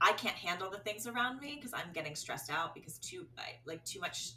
i 0.02 0.12
can't 0.14 0.36
handle 0.36 0.70
the 0.70 0.80
things 0.80 1.08
around 1.08 1.40
me 1.40 1.56
because 1.56 1.74
i'm 1.74 1.92
getting 1.94 2.16
stressed 2.16 2.50
out 2.52 2.74
because 2.74 2.98
too 2.98 3.26
like 3.66 3.84
too 3.86 4.00
much 4.00 4.34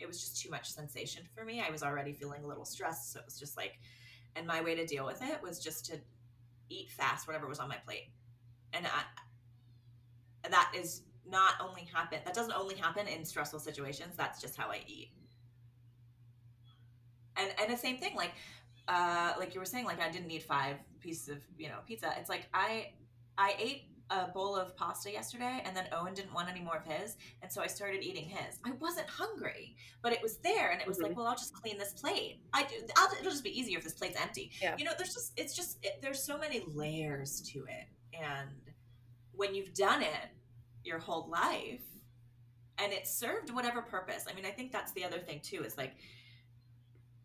it 0.00 0.06
was 0.06 0.20
just 0.20 0.40
too 0.40 0.50
much 0.50 0.70
sensation 0.70 1.24
for 1.34 1.44
me. 1.44 1.62
I 1.66 1.70
was 1.70 1.82
already 1.82 2.12
feeling 2.12 2.44
a 2.44 2.46
little 2.46 2.64
stressed 2.64 3.12
so 3.12 3.20
it 3.20 3.24
was 3.24 3.38
just 3.38 3.56
like 3.56 3.78
and 4.36 4.46
my 4.46 4.62
way 4.62 4.74
to 4.74 4.86
deal 4.86 5.04
with 5.04 5.22
it 5.22 5.42
was 5.42 5.58
just 5.58 5.86
to 5.86 5.98
eat 6.68 6.90
fast 6.90 7.26
whatever 7.26 7.48
was 7.48 7.58
on 7.58 7.68
my 7.68 7.76
plate. 7.76 8.10
And 8.72 8.86
i 8.86 9.02
that 10.48 10.72
is 10.74 11.02
not 11.28 11.54
only 11.60 11.82
happen 11.92 12.20
that 12.24 12.34
doesn't 12.34 12.54
only 12.54 12.76
happen 12.76 13.06
in 13.06 13.24
stressful 13.24 13.58
situations 13.58 14.14
that's 14.16 14.40
just 14.40 14.56
how 14.56 14.70
i 14.70 14.80
eat. 14.86 15.10
And 17.36 17.50
and 17.60 17.72
the 17.72 17.76
same 17.76 17.98
thing 17.98 18.14
like 18.14 18.32
uh 18.86 19.34
like 19.38 19.54
you 19.54 19.60
were 19.60 19.66
saying 19.66 19.84
like 19.84 20.00
i 20.00 20.10
didn't 20.10 20.30
eat 20.30 20.42
five 20.42 20.76
pieces 21.00 21.28
of 21.28 21.38
you 21.56 21.68
know 21.68 21.78
pizza. 21.86 22.14
It's 22.18 22.28
like 22.28 22.48
i 22.54 22.92
i 23.36 23.54
ate 23.58 23.84
a 24.10 24.28
bowl 24.28 24.56
of 24.56 24.76
pasta 24.76 25.10
yesterday 25.10 25.62
and 25.64 25.76
then 25.76 25.84
owen 25.92 26.14
didn't 26.14 26.32
want 26.32 26.48
any 26.48 26.60
more 26.60 26.76
of 26.76 26.84
his 26.84 27.16
and 27.42 27.52
so 27.52 27.60
i 27.62 27.66
started 27.66 28.02
eating 28.02 28.24
his 28.24 28.58
i 28.64 28.72
wasn't 28.80 29.06
hungry 29.08 29.76
but 30.02 30.12
it 30.12 30.22
was 30.22 30.38
there 30.38 30.70
and 30.70 30.80
it 30.80 30.86
was 30.86 30.98
like 30.98 31.10
mm-hmm. 31.10 31.20
well 31.20 31.28
i'll 31.28 31.36
just 31.36 31.54
clean 31.54 31.76
this 31.76 31.92
plate 31.92 32.40
i 32.52 32.62
do 32.62 32.74
I'll, 32.96 33.10
it'll 33.18 33.30
just 33.30 33.44
be 33.44 33.58
easier 33.58 33.78
if 33.78 33.84
this 33.84 33.94
plate's 33.94 34.20
empty 34.20 34.50
Yeah. 34.62 34.76
you 34.78 34.84
know 34.84 34.92
there's 34.96 35.14
just 35.14 35.32
it's 35.36 35.54
just 35.54 35.78
it, 35.82 35.98
there's 36.00 36.22
so 36.22 36.38
many 36.38 36.62
layers 36.74 37.40
to 37.52 37.60
it 37.60 37.88
and 38.14 38.72
when 39.32 39.54
you've 39.54 39.74
done 39.74 40.02
it 40.02 40.30
your 40.84 40.98
whole 40.98 41.28
life 41.28 41.82
and 42.78 42.92
it 42.92 43.06
served 43.06 43.50
whatever 43.52 43.82
purpose 43.82 44.24
i 44.30 44.34
mean 44.34 44.46
i 44.46 44.50
think 44.50 44.72
that's 44.72 44.92
the 44.92 45.04
other 45.04 45.18
thing 45.18 45.40
too 45.42 45.62
is 45.64 45.76
like 45.76 45.94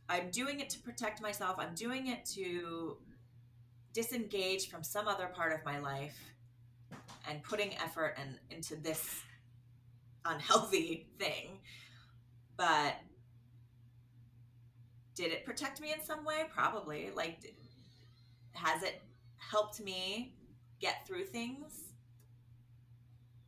I'm 0.10 0.30
doing 0.32 0.60
it 0.60 0.70
to 0.72 0.80
protect 0.80 1.22
myself. 1.22 1.56
I'm 1.58 1.74
doing 1.76 2.08
it 2.08 2.26
to 2.36 2.98
disengage 3.94 4.70
from 4.70 4.84
some 4.84 5.08
other 5.08 5.28
part 5.28 5.54
of 5.54 5.64
my 5.66 5.80
life 5.80 6.18
and 7.30 7.44
putting 7.44 7.74
effort 7.76 8.16
and 8.20 8.38
into 8.50 8.76
this 8.76 9.22
unhealthy 10.26 11.08
thing. 11.20 11.60
But 12.58 12.96
did 15.16 15.32
it 15.32 15.46
protect 15.46 15.82
me 15.82 15.94
in 15.94 16.04
some 16.04 16.26
way? 16.26 16.44
Probably. 16.54 17.12
Like, 17.16 17.42
d- 17.42 17.56
has 18.54 18.84
it 18.84 19.02
helped 19.38 19.82
me 19.82 20.36
get 20.80 21.06
through 21.08 21.26
things 21.26 21.92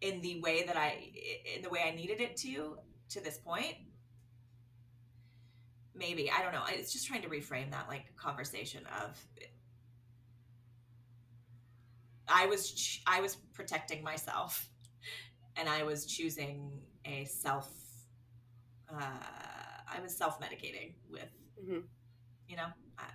in 0.02 0.22
the 0.22 0.40
way 0.42 0.64
that 0.66 0.78
I, 0.78 1.12
in 1.56 1.62
the 1.62 1.70
way 1.70 1.82
I 1.86 1.96
needed 1.96 2.22
it 2.22 2.38
to, 2.38 2.78
to 3.10 3.22
this 3.22 3.38
point? 3.38 3.76
maybe 5.96 6.30
i 6.30 6.42
don't 6.42 6.52
know 6.52 6.64
it's 6.68 6.92
just 6.92 7.08
trying 7.08 7.22
to 7.22 7.30
reframe 7.30 7.72
that 7.72 7.88
like 7.88 8.14
conversation 8.18 8.82
of 9.02 9.18
i 12.28 12.46
was 12.46 12.72
ch- 12.72 13.02
i 13.08 13.22
was 13.22 13.36
protecting 13.54 14.04
myself. 14.04 14.70
And 15.58 15.70
i 15.70 15.84
was 15.84 16.06
choosing 16.06 16.82
a 17.06 17.26
self 17.26 17.70
uh, 18.90 19.02
i 19.88 20.00
was 20.02 20.16
self-medicating 20.16 20.94
with 21.10 21.30
Mhm. 21.64 21.84
you 22.48 22.58
know 22.58 22.68
I, 23.00 23.06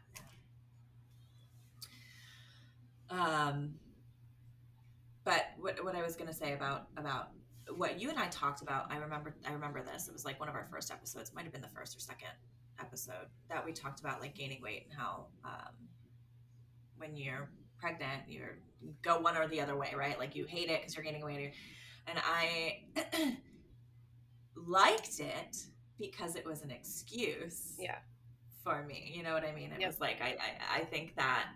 um 3.10 3.74
but 5.24 5.46
what, 5.58 5.82
what 5.84 5.94
i 5.94 6.02
was 6.02 6.16
going 6.16 6.28
to 6.28 6.34
say 6.34 6.52
about 6.54 6.88
about 6.96 7.30
what 7.76 8.00
you 8.00 8.08
and 8.10 8.18
i 8.18 8.26
talked 8.28 8.62
about 8.62 8.90
i 8.90 8.96
remember 8.96 9.34
i 9.46 9.52
remember 9.52 9.82
this. 9.82 10.08
It 10.08 10.12
was 10.12 10.24
like 10.24 10.40
one 10.40 10.48
of 10.48 10.54
our 10.54 10.66
first 10.70 10.90
episodes. 10.90 11.32
Might 11.34 11.44
have 11.44 11.52
been 11.52 11.62
the 11.62 11.68
first 11.68 11.96
or 11.96 12.00
second 12.00 12.30
episode 12.80 13.26
that 13.48 13.64
we 13.64 13.72
talked 13.72 14.00
about 14.00 14.20
like 14.20 14.34
gaining 14.34 14.60
weight 14.62 14.86
and 14.90 14.98
how 14.98 15.26
um, 15.44 15.74
when 16.96 17.14
you're 17.16 17.48
pregnant 17.80 18.22
you're 18.28 18.58
go 19.02 19.18
one 19.20 19.36
or 19.36 19.46
the 19.48 19.60
other 19.60 19.76
way 19.76 19.92
right 19.96 20.18
like 20.18 20.34
you 20.34 20.44
hate 20.46 20.68
it 20.70 20.80
because 20.80 20.94
you're 20.94 21.04
gaining 21.04 21.24
weight 21.24 21.52
and 22.06 22.18
i 22.24 22.78
liked 24.56 25.20
it 25.20 25.56
because 25.98 26.36
it 26.36 26.44
was 26.44 26.62
an 26.62 26.70
excuse 26.70 27.74
Yeah. 27.78 27.96
for 28.62 28.82
me 28.84 29.12
you 29.14 29.22
know 29.22 29.32
what 29.34 29.44
i 29.44 29.52
mean 29.52 29.72
it 29.72 29.80
Yep. 29.80 29.86
was 29.88 30.00
like 30.00 30.20
I, 30.20 30.36
I 30.76 30.80
i 30.80 30.84
think 30.84 31.14
that 31.16 31.46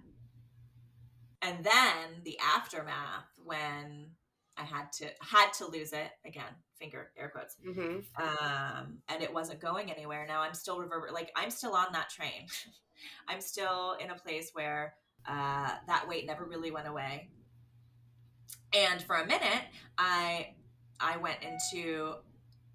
and 1.42 1.62
then 1.64 2.22
the 2.24 2.38
aftermath 2.56 3.28
when 3.44 4.10
i 4.56 4.62
had 4.62 4.90
to 4.92 5.06
had 5.20 5.52
to 5.54 5.66
lose 5.66 5.92
it 5.92 6.10
again 6.24 6.52
finger 6.78 7.10
air 7.18 7.28
quotes 7.28 7.56
hmm 7.64 7.98
um, 8.16 8.98
and 9.08 9.22
it 9.24 9.34
wasn't 9.34 9.60
going 9.60 9.90
anywhere. 9.90 10.24
Now 10.28 10.40
I'm 10.42 10.54
still 10.54 10.78
reverber 10.78 11.10
like 11.12 11.32
I'm 11.34 11.50
still 11.50 11.74
on 11.74 11.86
that 11.94 12.10
train. 12.10 12.46
I'm 13.28 13.40
still 13.40 13.96
in 14.00 14.10
a 14.10 14.14
place 14.14 14.50
where 14.52 14.94
uh, 15.26 15.70
that 15.86 16.08
weight 16.08 16.26
never 16.26 16.44
really 16.44 16.70
went 16.70 16.88
away. 16.88 17.30
And 18.72 19.02
for 19.02 19.16
a 19.16 19.26
minute, 19.26 19.62
I 19.98 20.54
I 21.00 21.16
went 21.18 21.38
into 21.42 22.16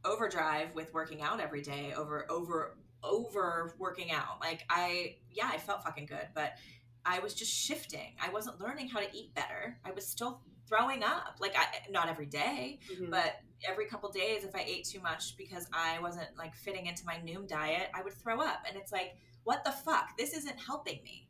overdrive 0.06 0.74
with 0.74 0.94
working 0.94 1.22
out 1.22 1.40
every 1.40 1.62
day, 1.62 1.94
over 1.96 2.26
over 2.30 2.78
over 3.04 3.76
working 3.78 4.12
out. 4.12 4.40
Like 4.42 4.64
I 4.70 5.18
yeah, 5.32 5.50
I 5.52 5.58
felt 5.58 5.84
fucking 5.84 6.06
good, 6.06 6.28
but 6.34 6.54
I 7.06 7.20
was 7.20 7.34
just 7.34 7.52
shifting. 7.52 8.16
I 8.22 8.30
wasn't 8.30 8.60
learning 8.60 8.90
how 8.90 9.00
to 9.00 9.08
eat 9.16 9.34
better. 9.34 9.78
I 9.86 9.92
was 9.92 10.08
still 10.08 10.42
throwing 10.68 11.04
up. 11.04 11.38
Like 11.40 11.56
I 11.58 11.66
not 11.92 12.10
every 12.10 12.28
day, 12.28 12.80
hmm 12.98 13.10
but 13.10 13.42
every 13.68 13.86
couple 13.88 14.10
days 14.10 14.46
if 14.46 14.56
i 14.56 14.62
ate 14.62 14.86
too 14.86 15.02
much 15.02 15.36
because 15.38 15.68
i 15.74 16.00
wasn't 16.00 16.28
like 16.38 16.56
fitting 16.56 16.86
into 16.86 17.06
my 17.06 17.16
noom 17.16 17.48
diet 17.48 17.90
i 17.94 18.02
would 18.02 18.14
throw 18.14 18.40
up 18.40 18.64
and 18.68 18.78
it's 18.78 18.92
like 18.92 19.18
what 19.44 19.64
the 19.66 19.72
fuck 19.72 20.18
this 20.18 20.34
isn't 20.34 20.58
helping 20.60 21.04
me 21.04 21.28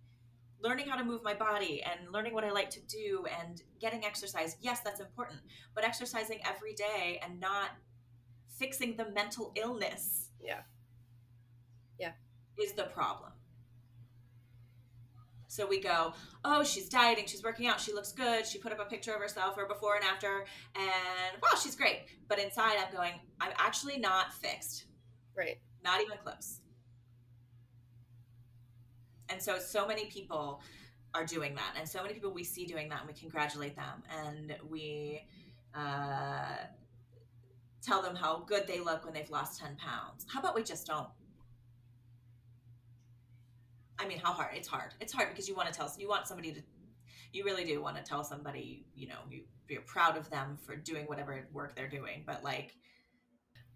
learning 0.62 0.88
how 0.88 0.98
to 0.98 1.04
move 1.04 1.24
my 1.24 1.34
body 1.34 1.82
and 1.84 2.12
learning 2.14 2.34
what 2.34 2.44
i 2.44 2.52
like 2.52 2.70
to 2.70 2.82
do 2.82 3.26
and 3.42 3.62
getting 3.80 4.04
exercise 4.06 4.58
yes 4.62 4.80
that's 4.82 5.00
important 5.00 5.40
but 5.76 5.84
exercising 5.84 6.40
every 6.48 6.74
day 6.74 7.20
and 7.24 7.40
not 7.40 7.72
fixing 8.58 8.96
the 8.98 9.10
mental 9.12 9.54
illness 9.56 10.30
Yeah. 10.42 10.62
Yeah. 12.00 12.12
is 12.58 12.74
the 12.74 12.84
problem 12.84 13.32
so 15.52 15.66
we 15.66 15.82
go, 15.82 16.14
oh, 16.46 16.64
she's 16.64 16.88
dieting, 16.90 17.26
she's 17.26 17.44
working 17.44 17.66
out, 17.66 17.82
she 17.82 17.92
looks 17.92 18.12
good, 18.12 18.46
she 18.46 18.60
put 18.60 18.72
up 18.72 18.80
a 18.80 18.86
picture 18.86 19.14
of 19.16 19.20
herself 19.20 19.58
or 19.58 19.66
before 19.68 19.96
and 19.96 20.06
after, 20.06 20.46
and 20.76 21.42
wow, 21.42 21.58
she's 21.62 21.76
great. 21.76 22.02
But 22.28 22.38
inside, 22.38 22.78
I'm 22.78 22.94
going, 22.94 23.14
I'm 23.42 23.52
actually 23.58 23.98
not 23.98 24.32
fixed, 24.32 24.86
Right. 25.36 25.58
not 25.84 26.02
even 26.02 26.20
close. 26.20 26.59
And 29.30 29.42
so, 29.42 29.60
so 29.60 29.88
many 29.88 30.06
people 30.06 30.62
are 31.14 31.26
doing 31.26 31.56
that, 31.56 31.74
and 31.78 31.88
so 31.88 32.02
many 32.02 32.14
people 32.14 32.32
we 32.32 32.44
see 32.44 32.66
doing 32.66 32.90
that, 32.90 33.00
and 33.00 33.08
we 33.08 33.14
congratulate 33.14 33.76
them, 33.76 34.04
and 34.26 34.56
we 34.70 35.26
uh, 35.76 36.56
tell 37.82 38.02
them 38.02 38.16
how 38.16 38.44
good 38.48 38.68
they 38.68 38.80
look 38.80 39.06
when 39.06 39.14
they've 39.14 39.30
lost 39.30 39.60
10 39.60 39.78
pounds. 39.78 40.26
How 40.32 40.40
about 40.40 40.56
we 40.56 40.64
just 40.64 40.88
don't? 40.88 41.08
I 43.98 44.08
mean, 44.08 44.20
how 44.20 44.32
hard? 44.32 44.56
It's 44.56 44.68
hard. 44.68 44.94
It's 45.02 45.12
hard 45.12 45.30
because 45.30 45.48
you 45.48 45.56
want 45.56 45.72
to 45.72 45.74
tell, 45.74 45.94
you 45.98 46.08
want 46.08 46.28
somebody 46.28 46.54
to, 46.54 46.62
you 47.34 47.44
really 47.44 47.66
do 47.66 47.82
want 47.82 47.98
to 47.98 48.04
tell 48.04 48.24
somebody, 48.24 48.86
you 48.96 49.08
know, 49.08 49.20
you, 49.30 49.42
you're 49.68 49.82
proud 49.82 50.18
of 50.18 50.30
them 50.30 50.58
for 50.66 50.76
doing 50.76 51.06
whatever 51.06 51.48
work 51.52 51.76
they're 51.76 51.90
doing. 51.90 52.24
But 52.26 52.44
like, 52.44 52.76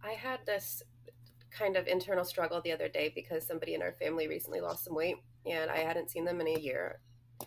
I 0.04 0.12
had 0.12 0.40
this 0.46 0.82
kind 1.52 1.76
of 1.76 1.88
internal 1.88 2.24
struggle 2.24 2.62
the 2.62 2.72
other 2.72 2.88
day 2.88 3.12
because 3.14 3.46
somebody 3.46 3.74
in 3.74 3.82
our 3.82 3.92
family 3.94 4.28
recently 4.28 4.60
lost 4.60 4.86
some 4.86 4.96
weight 4.96 5.18
and 5.50 5.70
I 5.72 5.78
hadn't 5.80 6.10
seen 6.12 6.26
them 6.26 6.42
in 6.42 6.48
a 6.48 6.60
year. 6.60 7.00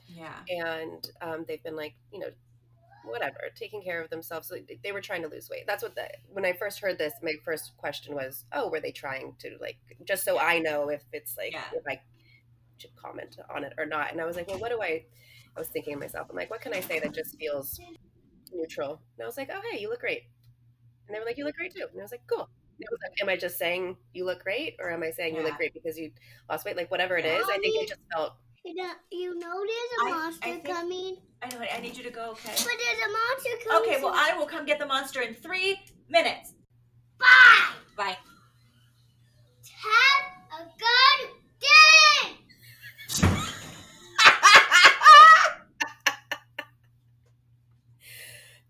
yeah, 0.06 0.34
And 0.48 1.08
um, 1.22 1.44
they've 1.48 1.62
been 1.62 1.76
like, 1.76 1.94
you 2.12 2.18
know, 2.20 2.28
whatever, 3.04 3.38
taking 3.54 3.82
care 3.82 4.02
of 4.02 4.10
themselves. 4.10 4.48
So 4.48 4.56
they 4.82 4.92
were 4.92 5.00
trying 5.00 5.22
to 5.22 5.28
lose 5.28 5.48
weight. 5.48 5.64
That's 5.66 5.82
what 5.82 5.94
the, 5.94 6.08
when 6.28 6.44
I 6.44 6.52
first 6.52 6.80
heard 6.80 6.98
this, 6.98 7.12
my 7.22 7.34
first 7.44 7.72
question 7.76 8.14
was, 8.14 8.44
oh, 8.52 8.68
were 8.68 8.80
they 8.80 8.90
trying 8.92 9.34
to 9.40 9.56
like, 9.60 9.76
just 10.04 10.24
so 10.24 10.38
I 10.38 10.58
know 10.58 10.88
if 10.88 11.02
it's 11.12 11.36
like, 11.36 11.52
Yeah. 11.52 11.62
if 11.72 11.84
I 11.88 12.00
should 12.78 12.94
comment 12.96 13.36
on 13.54 13.64
it 13.64 13.72
or 13.78 13.86
not. 13.86 14.12
And 14.12 14.20
I 14.20 14.24
was 14.26 14.36
like, 14.36 14.48
well, 14.48 14.58
what 14.58 14.70
do 14.70 14.82
I, 14.82 15.04
I 15.56 15.58
was 15.60 15.68
thinking 15.68 15.94
to 15.94 16.00
myself, 16.00 16.26
I'm 16.30 16.36
like, 16.36 16.50
what 16.50 16.60
can 16.60 16.74
I 16.74 16.80
say 16.80 16.98
that 16.98 17.14
just 17.14 17.38
feels 17.38 17.80
neutral? 18.52 19.00
And 19.16 19.24
I 19.24 19.26
was 19.26 19.36
like, 19.36 19.50
oh, 19.52 19.60
hey, 19.70 19.78
you 19.80 19.88
look 19.88 20.00
great. 20.00 20.24
And 21.06 21.14
they 21.14 21.20
were 21.20 21.24
like, 21.24 21.38
you 21.38 21.44
look 21.44 21.54
great 21.56 21.74
too. 21.74 21.86
And 21.90 22.00
I 22.00 22.02
was 22.02 22.10
like, 22.12 22.22
cool. 22.28 22.50
It 22.78 22.86
was 22.90 23.00
like, 23.02 23.12
am 23.22 23.28
I 23.28 23.36
just 23.36 23.56
saying 23.58 23.96
you 24.12 24.24
look 24.26 24.42
great, 24.42 24.76
or 24.80 24.90
am 24.90 25.02
I 25.02 25.10
saying 25.10 25.34
you 25.34 25.42
look 25.42 25.56
great 25.56 25.72
because 25.74 25.98
you 25.98 26.10
lost 26.50 26.64
weight? 26.66 26.76
Like 26.76 26.90
whatever 26.90 27.16
it 27.16 27.24
is, 27.24 27.44
Yeah. 27.48 27.54
I 27.54 27.58
think 27.58 27.82
it 27.82 27.88
just 27.88 28.00
felt 28.12 28.34
You 28.64 28.74
know, 28.74 28.92
you 29.10 29.34
know 29.38 29.64
there's 29.64 29.92
a 30.00 30.04
I- 30.04 30.08
I 30.08 30.10
monster 30.10 30.42
think- 30.42 30.64
coming. 30.66 31.16
I 31.42 31.48
know. 31.48 31.60
I 31.72 31.80
need 31.80 31.96
you 31.96 32.02
to 32.02 32.10
go. 32.10 32.30
Okay. 32.32 32.52
But 32.56 32.76
there's 32.78 32.98
a 32.98 33.08
monster 33.12 33.56
coming. 33.68 33.90
Okay. 33.90 34.02
Well, 34.02 34.12
I 34.14 34.34
will 34.36 34.46
come 34.46 34.64
get 34.66 34.78
the 34.78 34.86
monster 34.86 35.20
in 35.22 35.34
three 35.34 35.78
minutes. 36.08 36.52
Bye! 37.18 37.74
Bye. 37.96 38.18
Have 39.78 40.60
a 40.60 40.64
good 40.78 41.28
day! 41.60 42.36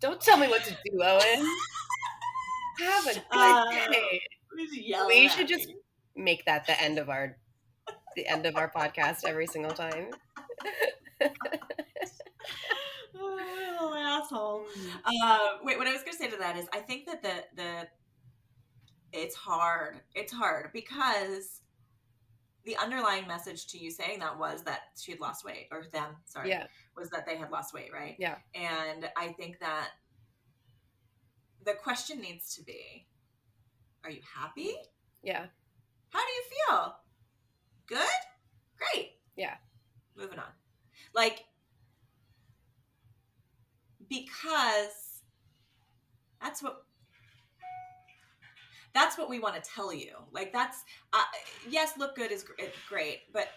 Don't 0.01 0.21
tell 0.21 0.37
me 0.37 0.49
what 0.49 0.63
to 0.65 0.77
do, 0.85 1.03
Owen. 1.03 1.47
Have 2.79 3.07
a 3.07 3.15
good 3.15 3.23
Uh, 3.31 3.71
day. 3.91 4.21
We 5.07 5.29
should 5.29 5.49
just 5.49 5.73
make 6.15 6.45
that 6.47 6.67
the 6.67 6.81
end 6.81 6.99
of 6.99 7.09
our 7.11 7.37
the 8.17 8.27
end 8.27 8.47
of 8.47 8.57
our 8.57 8.71
podcast 8.71 9.25
every 9.25 9.47
single 9.47 9.73
time. 9.73 10.11
oh, 13.19 13.95
asshole. 13.97 14.65
Uh, 15.05 15.39
wait, 15.63 15.79
what 15.79 15.87
I 15.87 15.93
was 15.93 16.03
going 16.03 16.13
to 16.17 16.19
say 16.19 16.31
to 16.31 16.37
that 16.39 16.57
is, 16.57 16.67
I 16.73 16.79
think 16.81 17.07
that 17.07 17.23
the 17.23 17.45
the 17.55 17.89
it's 19.13 19.35
hard. 19.37 20.01
It's 20.15 20.33
hard 20.33 20.71
because 20.73 21.61
the 22.65 22.77
underlying 22.79 23.27
message 23.29 23.67
to 23.69 23.79
you 23.79 23.91
saying 23.91 24.19
that 24.21 24.37
was 24.39 24.63
that 24.65 24.81
she 25.01 25.13
had 25.13 25.21
lost 25.21 25.45
weight, 25.45 25.69
or 25.71 25.85
them, 25.93 26.17
sorry, 26.25 26.49
Yeah. 26.51 26.67
was 26.97 27.11
that 27.11 27.25
they 27.25 27.37
had 27.37 27.51
lost 27.51 27.73
weight, 27.73 27.93
right? 27.93 28.17
Yeah. 28.19 28.37
And 28.55 29.09
I 29.17 29.29
think 29.29 29.61
that 29.61 29.91
the 31.67 31.75
question 31.75 32.21
needs 32.21 32.55
to 32.55 32.63
be, 32.63 33.07
are 34.05 34.11
you 34.11 34.21
happy? 34.35 34.73
Yeah. 35.23 35.47
How 36.11 36.21
do 36.21 36.33
you 36.33 36.43
feel? 36.49 36.95
Good? 37.89 38.21
Great. 38.79 39.11
Yeah. 39.37 39.55
Moving 40.17 40.39
on. 40.39 40.45
Like, 41.13 41.45
because 44.09 45.23
that's 46.41 46.63
what 46.63 46.85
that's 48.95 49.19
what 49.19 49.29
we 49.29 49.41
want 49.41 49.63
to 49.63 49.69
tell 49.69 49.93
you. 49.93 50.13
Like 50.31 50.53
that's 50.53 50.85
uh, 51.13 51.23
yes, 51.69 51.95
look 51.99 52.15
good 52.15 52.31
is 52.31 52.45
gr- 52.45 52.63
is 52.63 52.71
great, 52.89 53.23
but 53.33 53.49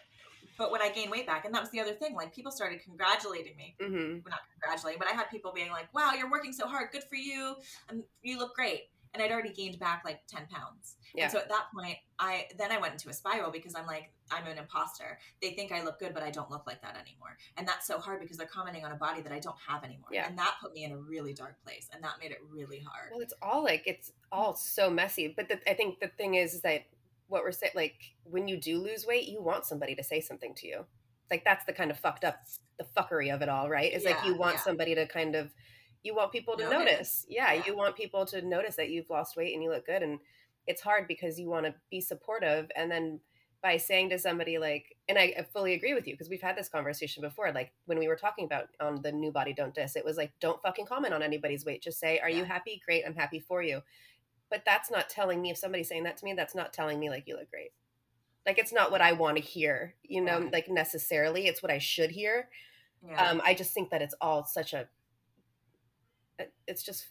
but 0.60 0.72
when 0.72 0.82
I 0.82 0.90
gained 0.90 1.10
weight 1.10 1.26
back, 1.26 1.46
and 1.46 1.56
that 1.56 1.62
was 1.62 1.72
the 1.72 1.80
other 1.80 1.94
thing. 1.94 2.14
Like 2.14 2.36
people 2.36 2.52
started 2.52 2.84
congratulating 2.84 3.56
me. 3.56 3.76
hmm 3.80 4.20
Well, 4.24 4.32
not 4.32 4.42
congratulating, 4.52 5.00
but 5.00 5.08
I 5.08 5.14
had 5.14 5.30
people 5.32 5.54
being 5.54 5.72
like, 5.72 5.92
"Wow, 5.94 6.12
you're 6.16 6.30
working 6.30 6.52
so 6.54 6.68
hard. 6.68 6.92
Good 6.92 7.06
for 7.06 7.16
you. 7.16 7.56
And 7.88 8.04
you 8.22 8.38
look 8.38 8.54
great." 8.56 8.90
And 9.14 9.24
I'd 9.24 9.32
already 9.32 9.54
gained 9.54 9.80
back 9.80 10.04
like 10.06 10.20
ten 10.28 10.46
pounds. 10.48 10.98
Yeah. 11.16 11.24
And 11.24 11.32
so 11.32 11.40
at 11.40 11.50
that 11.50 11.68
point, 11.74 11.98
I 12.20 12.48
then 12.58 12.72
I 12.72 12.78
went 12.78 12.94
into 12.94 13.10
a 13.10 13.14
spiral 13.14 13.52
because 13.52 13.74
I'm 13.74 13.88
like, 13.88 14.12
I'm 14.30 14.46
an 14.46 14.58
imposter. 14.58 15.18
They 15.42 15.52
think 15.52 15.72
I 15.72 15.82
look 15.82 15.98
good, 15.98 16.14
but 16.14 16.24
I 16.24 16.30
don't 16.30 16.52
look 16.52 16.68
like 16.68 16.82
that 16.82 16.96
anymore. 16.96 17.38
And 17.58 17.68
that's 17.68 17.88
so 17.88 17.98
hard 17.98 18.20
because 18.20 18.38
they're 18.38 18.46
commenting 18.46 18.86
on 18.86 18.92
a 18.92 18.96
body 18.96 19.22
that 19.22 19.32
I 19.32 19.40
don't 19.40 19.56
have 19.66 19.84
anymore. 19.84 20.10
Yeah. 20.12 20.28
And 20.28 20.38
that 20.38 20.56
put 20.62 20.74
me 20.74 20.84
in 20.84 20.92
a 20.92 20.98
really 20.98 21.34
dark 21.34 21.56
place, 21.64 21.90
and 21.94 22.04
that 22.04 22.16
made 22.22 22.32
it 22.32 22.40
really 22.52 22.82
hard. 22.86 23.10
Well, 23.12 23.22
it's 23.22 23.34
all 23.42 23.64
like 23.64 23.84
it's 23.86 24.12
all 24.32 24.56
so 24.56 24.90
messy. 24.90 25.34
But 25.36 25.48
the, 25.48 25.60
I 25.70 25.74
think 25.74 26.00
the 26.02 26.10
thing 26.10 26.36
is, 26.36 26.54
is 26.54 26.62
that 26.62 26.84
what 27.30 27.44
we're 27.44 27.52
saying, 27.52 27.74
like 27.76 27.96
when 28.24 28.48
you 28.48 28.58
do 28.58 28.80
lose 28.82 29.06
weight, 29.06 29.28
you 29.28 29.42
want 29.42 29.66
somebody 29.66 29.96
to 29.96 30.04
say 30.04 30.20
something 30.20 30.54
to 30.56 30.68
you. 30.68 30.86
Like 31.32 31.44
that's 31.46 31.66
the 31.66 31.74
kind 31.74 31.92
of 31.92 32.00
fucked 32.00 32.26
up, 32.26 32.40
the 32.78 32.86
fuckery 32.98 33.34
of 33.34 33.42
it 33.42 33.50
all, 33.50 33.70
right? 33.70 33.94
Is 33.94 34.04
like 34.04 34.18
you 34.26 34.36
want 34.36 34.56
yeah. 34.56 34.62
somebody 34.62 34.96
to 34.96 35.06
kind 35.08 35.36
of, 35.36 35.52
you 36.04 36.16
want 36.16 36.32
people 36.32 36.58
to 36.58 36.64
Notice. 36.64 36.80
notice. 36.92 37.26
Yeah, 37.30 37.54
Yeah. 37.54 37.64
you 37.66 37.76
want 37.78 37.96
people 37.96 38.26
to 38.28 38.42
notice 38.42 38.76
that 38.78 38.90
you've 38.90 39.10
lost 39.10 39.38
weight 39.38 39.54
and 39.54 39.64
you 39.64 39.70
look 39.70 39.86
good, 39.86 40.02
and 40.02 40.20
it's 40.66 40.82
hard 40.82 41.08
because 41.08 41.40
you 41.40 41.48
want 41.50 41.66
to 41.66 41.76
be 41.92 42.02
supportive, 42.02 42.72
and 42.76 42.90
then 42.92 43.20
by 43.62 43.76
saying 43.78 44.10
to 44.10 44.18
somebody 44.18 44.58
like, 44.58 44.96
and 45.10 45.18
I, 45.20 45.34
I 45.38 45.44
fully 45.52 45.74
agree 45.74 45.94
with 45.94 46.08
you 46.08 46.14
because 46.14 46.30
we've 46.30 46.42
had 46.42 46.56
this 46.56 46.70
conversation 46.70 47.22
before. 47.22 47.52
Like 47.52 47.74
when 47.86 48.00
we 48.00 48.08
were 48.08 48.16
talking 48.16 48.46
about 48.46 48.68
on 48.80 49.02
the 49.02 49.12
new 49.12 49.32
body 49.32 49.52
don't 49.54 49.76
diss, 49.76 49.98
it 49.98 50.06
was 50.06 50.16
like, 50.16 50.32
don't 50.40 50.62
fucking 50.62 50.86
comment 50.86 51.14
on 51.14 51.22
anybody's 51.22 51.66
weight. 51.66 51.82
Just 51.84 52.00
say, 52.00 52.20
are 52.20 52.30
you 52.30 52.46
happy? 52.46 52.82
Great, 52.86 53.04
I'm 53.06 53.16
happy 53.16 53.40
for 53.40 53.62
you. 53.62 53.82
But 54.50 54.64
that's 54.66 54.90
not 54.90 55.10
telling 55.10 55.42
me 55.42 55.52
if 55.52 55.58
somebody's 55.58 55.88
saying 55.90 56.04
that 56.04 56.18
to 56.18 56.26
me, 56.26 56.34
that's 56.34 56.56
not 56.56 56.74
telling 56.74 57.00
me 57.00 57.10
like 57.10 57.28
you 57.28 57.36
look 57.38 57.50
great. 57.52 57.72
Like 58.46 58.58
it's 58.58 58.74
not 58.74 58.92
what 58.92 59.02
I 59.02 59.12
want 59.12 59.38
to 59.38 59.44
hear, 59.44 59.96
you 60.04 60.22
know, 60.22 60.40
Right. 60.42 60.52
like 60.54 60.70
necessarily. 60.70 61.46
It's 61.48 61.62
what 61.62 61.72
I 61.72 61.78
should 61.78 62.12
hear. 62.12 62.50
Yeah. 63.08 63.30
Um, 63.30 63.42
I 63.46 63.54
just 63.54 63.74
think 63.74 63.92
that 63.92 64.02
it's 64.02 64.16
all 64.22 64.44
such 64.44 64.74
a. 64.74 64.90
It's 66.68 66.84
just, 66.84 67.08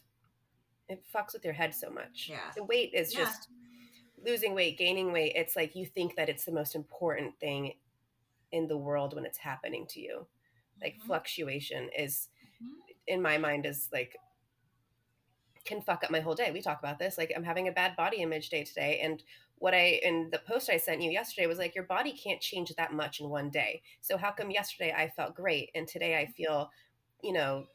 it 0.87 1.03
fucks 1.13 1.33
with 1.33 1.43
your 1.45 1.53
head 1.53 1.73
so 1.75 1.89
much. 1.89 2.27
Yeah. 2.29 2.51
The 2.55 2.63
weight 2.63 2.93
is 2.93 3.13
Yeah. 3.13 3.25
just 3.25 3.49
losing 4.25 4.53
weight, 4.55 4.77
gaining 4.77 5.11
weight. 5.11 5.33
It's 5.35 5.55
like 5.55 5.75
you 5.75 5.85
think 5.85 6.15
that 6.15 6.29
it's 6.29 6.45
the 6.45 6.51
most 6.51 6.75
important 6.75 7.39
thing 7.39 7.75
in 8.51 8.67
the 8.67 8.77
world 8.77 9.13
when 9.13 9.25
it's 9.25 9.37
happening 9.37 9.85
to 9.87 9.99
you. 10.01 10.27
Like 10.81 10.97
Mhm. 10.97 11.05
fluctuation 11.05 11.89
is, 11.89 12.29
Mhm. 12.61 12.95
in 13.07 13.21
my 13.21 13.37
mind, 13.37 13.65
is 13.65 13.89
like 13.91 14.17
can 15.65 15.81
fuck 15.81 16.03
up 16.03 16.11
my 16.11 16.19
whole 16.19 16.35
day. 16.35 16.51
We 16.51 16.61
talk 16.61 16.79
about 16.79 16.99
this. 16.99 17.17
Like 17.17 17.31
I'm 17.35 17.43
having 17.43 17.67
a 17.67 17.71
bad 17.71 17.95
body 17.95 18.17
image 18.17 18.49
day 18.49 18.63
today, 18.63 18.99
and 19.03 19.23
what 19.59 19.73
I 19.73 19.99
in 20.03 20.29
the 20.31 20.39
post 20.39 20.69
I 20.69 20.77
sent 20.77 21.01
you 21.01 21.11
yesterday 21.11 21.45
was 21.45 21.57
like 21.57 21.75
your 21.75 21.83
body 21.83 22.13
can't 22.13 22.41
change 22.41 22.73
that 22.75 22.93
much 22.93 23.19
in 23.19 23.29
one 23.29 23.49
day. 23.49 23.81
So 24.01 24.17
how 24.17 24.31
come 24.31 24.51
yesterday 24.51 24.93
I 24.97 25.09
felt 25.09 25.35
great 25.35 25.69
and 25.75 25.87
today 25.87 26.17
I 26.17 26.23
mm-hmm. 26.23 26.31
feel, 26.31 26.71
you 27.21 27.33
know, 27.33 27.65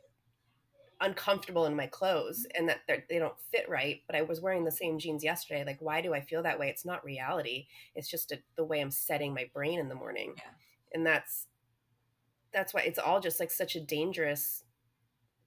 uncomfortable 1.01 1.67
in 1.67 1.77
my 1.77 1.87
clothes 1.87 2.47
and 2.57 2.69
that 2.69 2.81
they 2.89 3.19
don't 3.19 3.39
fit 3.53 3.69
right? 3.69 4.01
But 4.07 4.17
I 4.17 4.23
was 4.23 4.41
wearing 4.41 4.65
the 4.65 4.71
same 4.71 4.99
jeans 4.99 5.23
yesterday. 5.23 5.63
Like 5.65 5.81
why 5.81 6.01
do 6.01 6.15
I 6.15 6.23
feel 6.23 6.43
that 6.43 6.59
way? 6.59 6.71
It's 6.71 6.87
not 6.87 7.05
reality. 7.05 7.67
It's 7.95 8.09
just 8.09 8.33
a, 8.33 8.39
the 8.57 8.65
way 8.65 8.81
I'm 8.81 8.91
setting 8.91 9.35
my 9.35 9.49
brain 9.53 9.79
in 9.79 9.89
the 9.89 9.95
morning, 9.95 10.35
Yeah. 10.39 10.51
and 10.95 11.07
that's 11.07 11.47
that's 12.53 12.73
why 12.73 12.81
it's 12.83 12.99
all 12.99 13.21
just 13.21 13.41
like 13.41 13.51
such 13.51 13.77
a 13.77 13.81
dangerous 13.81 14.63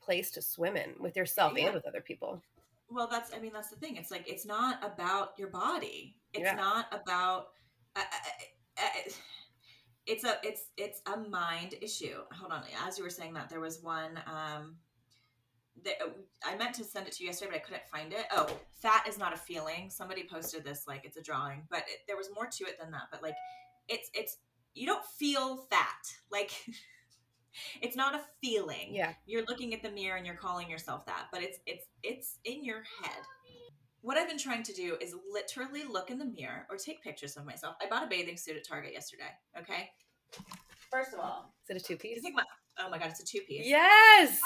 place 0.07 0.31
to 0.31 0.41
swim 0.41 0.75
in 0.77 0.95
with 0.99 1.15
yourself 1.17 1.53
Yeah. 1.55 1.65
and 1.67 1.75
with 1.75 1.85
other 1.85 2.01
people. 2.01 2.41
Well, 2.89 3.07
that's 3.11 3.33
I 3.35 3.39
mean 3.39 3.51
that's 3.53 3.69
the 3.69 3.75
thing. 3.75 3.97
It's 3.97 4.11
like 4.11 4.25
it's 4.27 4.45
not 4.45 4.81
about 4.83 5.33
your 5.37 5.49
body. 5.49 6.15
It's 6.33 6.43
Yeah. 6.43 6.55
not 6.55 6.85
about. 6.93 7.49
Uh, 7.95 7.99
uh, 7.99 8.83
uh, 8.83 9.11
it's 10.05 10.23
a 10.23 10.39
it's 10.43 10.63
it's 10.77 11.01
a 11.05 11.17
mind 11.17 11.75
issue. 11.81 12.17
Hold 12.39 12.53
on. 12.53 12.63
As 12.85 12.97
you 12.97 13.03
were 13.03 13.09
saying 13.09 13.33
that, 13.33 13.49
there 13.49 13.59
was 13.59 13.83
one. 13.83 14.17
Um, 14.25 14.77
that 15.83 15.95
I 16.43 16.55
meant 16.57 16.73
to 16.75 16.83
send 16.83 17.07
it 17.07 17.13
to 17.13 17.23
you 17.23 17.27
yesterday, 17.27 17.51
but 17.51 17.57
I 17.57 17.63
couldn't 17.65 17.87
find 17.91 18.11
it. 18.13 18.25
Oh, 18.31 18.47
fat 18.81 19.05
is 19.07 19.17
not 19.19 19.33
a 19.33 19.37
feeling. 19.37 19.89
Somebody 19.91 20.23
posted 20.23 20.63
this 20.63 20.87
like 20.87 21.03
it's 21.05 21.17
a 21.17 21.21
drawing, 21.21 21.67
but 21.69 21.79
it, 21.79 21.99
there 22.07 22.17
was 22.17 22.29
more 22.33 22.47
to 22.47 22.63
it 22.63 22.79
than 22.79 22.89
that. 22.91 23.09
But 23.11 23.21
like, 23.21 23.35
it's 23.89 24.09
it's 24.13 24.37
you 24.73 24.85
don't 24.87 25.05
feel 25.19 25.57
fat. 25.69 26.03
Like, 26.31 26.51
it's 27.81 27.95
not 27.95 28.15
a 28.15 28.21
feeling. 28.41 28.89
Yeah. 28.93 29.13
you're 29.25 29.45
looking 29.45 29.73
at 29.73 29.81
the 29.83 29.91
mirror 29.91 30.17
and 30.17 30.25
you're 30.25 30.35
calling 30.35 30.69
yourself 30.69 31.05
that 31.05 31.27
but 31.31 31.41
it's 31.41 31.59
it's 31.65 31.85
it's 32.03 32.39
in 32.45 32.63
your 32.63 32.83
head. 33.01 33.21
What 34.01 34.17
i've 34.17 34.27
been 34.29 34.37
trying 34.37 34.63
to 34.63 34.73
do 34.73 34.95
is 35.01 35.15
literally 35.31 35.83
look 35.83 36.09
in 36.11 36.17
the 36.19 36.25
mirror 36.25 36.65
or 36.69 36.77
take 36.77 37.01
pictures 37.03 37.35
of 37.35 37.45
myself. 37.45 37.75
I 37.81 37.87
bought 37.89 38.03
a 38.03 38.07
bathing 38.07 38.37
suit 38.37 38.55
at 38.57 38.67
target 38.67 38.93
yesterday 38.93 39.31
okay? 39.59 39.89
First 40.91 41.13
of 41.13 41.19
all 41.19 41.53
Is 41.69 41.75
it 41.75 41.81
a 41.81 41.85
two 41.85 41.97
piece? 41.97 42.21
oh 42.79 42.89
my 42.89 42.97
god 42.97 43.09
it's 43.09 43.19
a 43.19 43.25
two-piece. 43.25 43.65
Yes. 43.65 44.39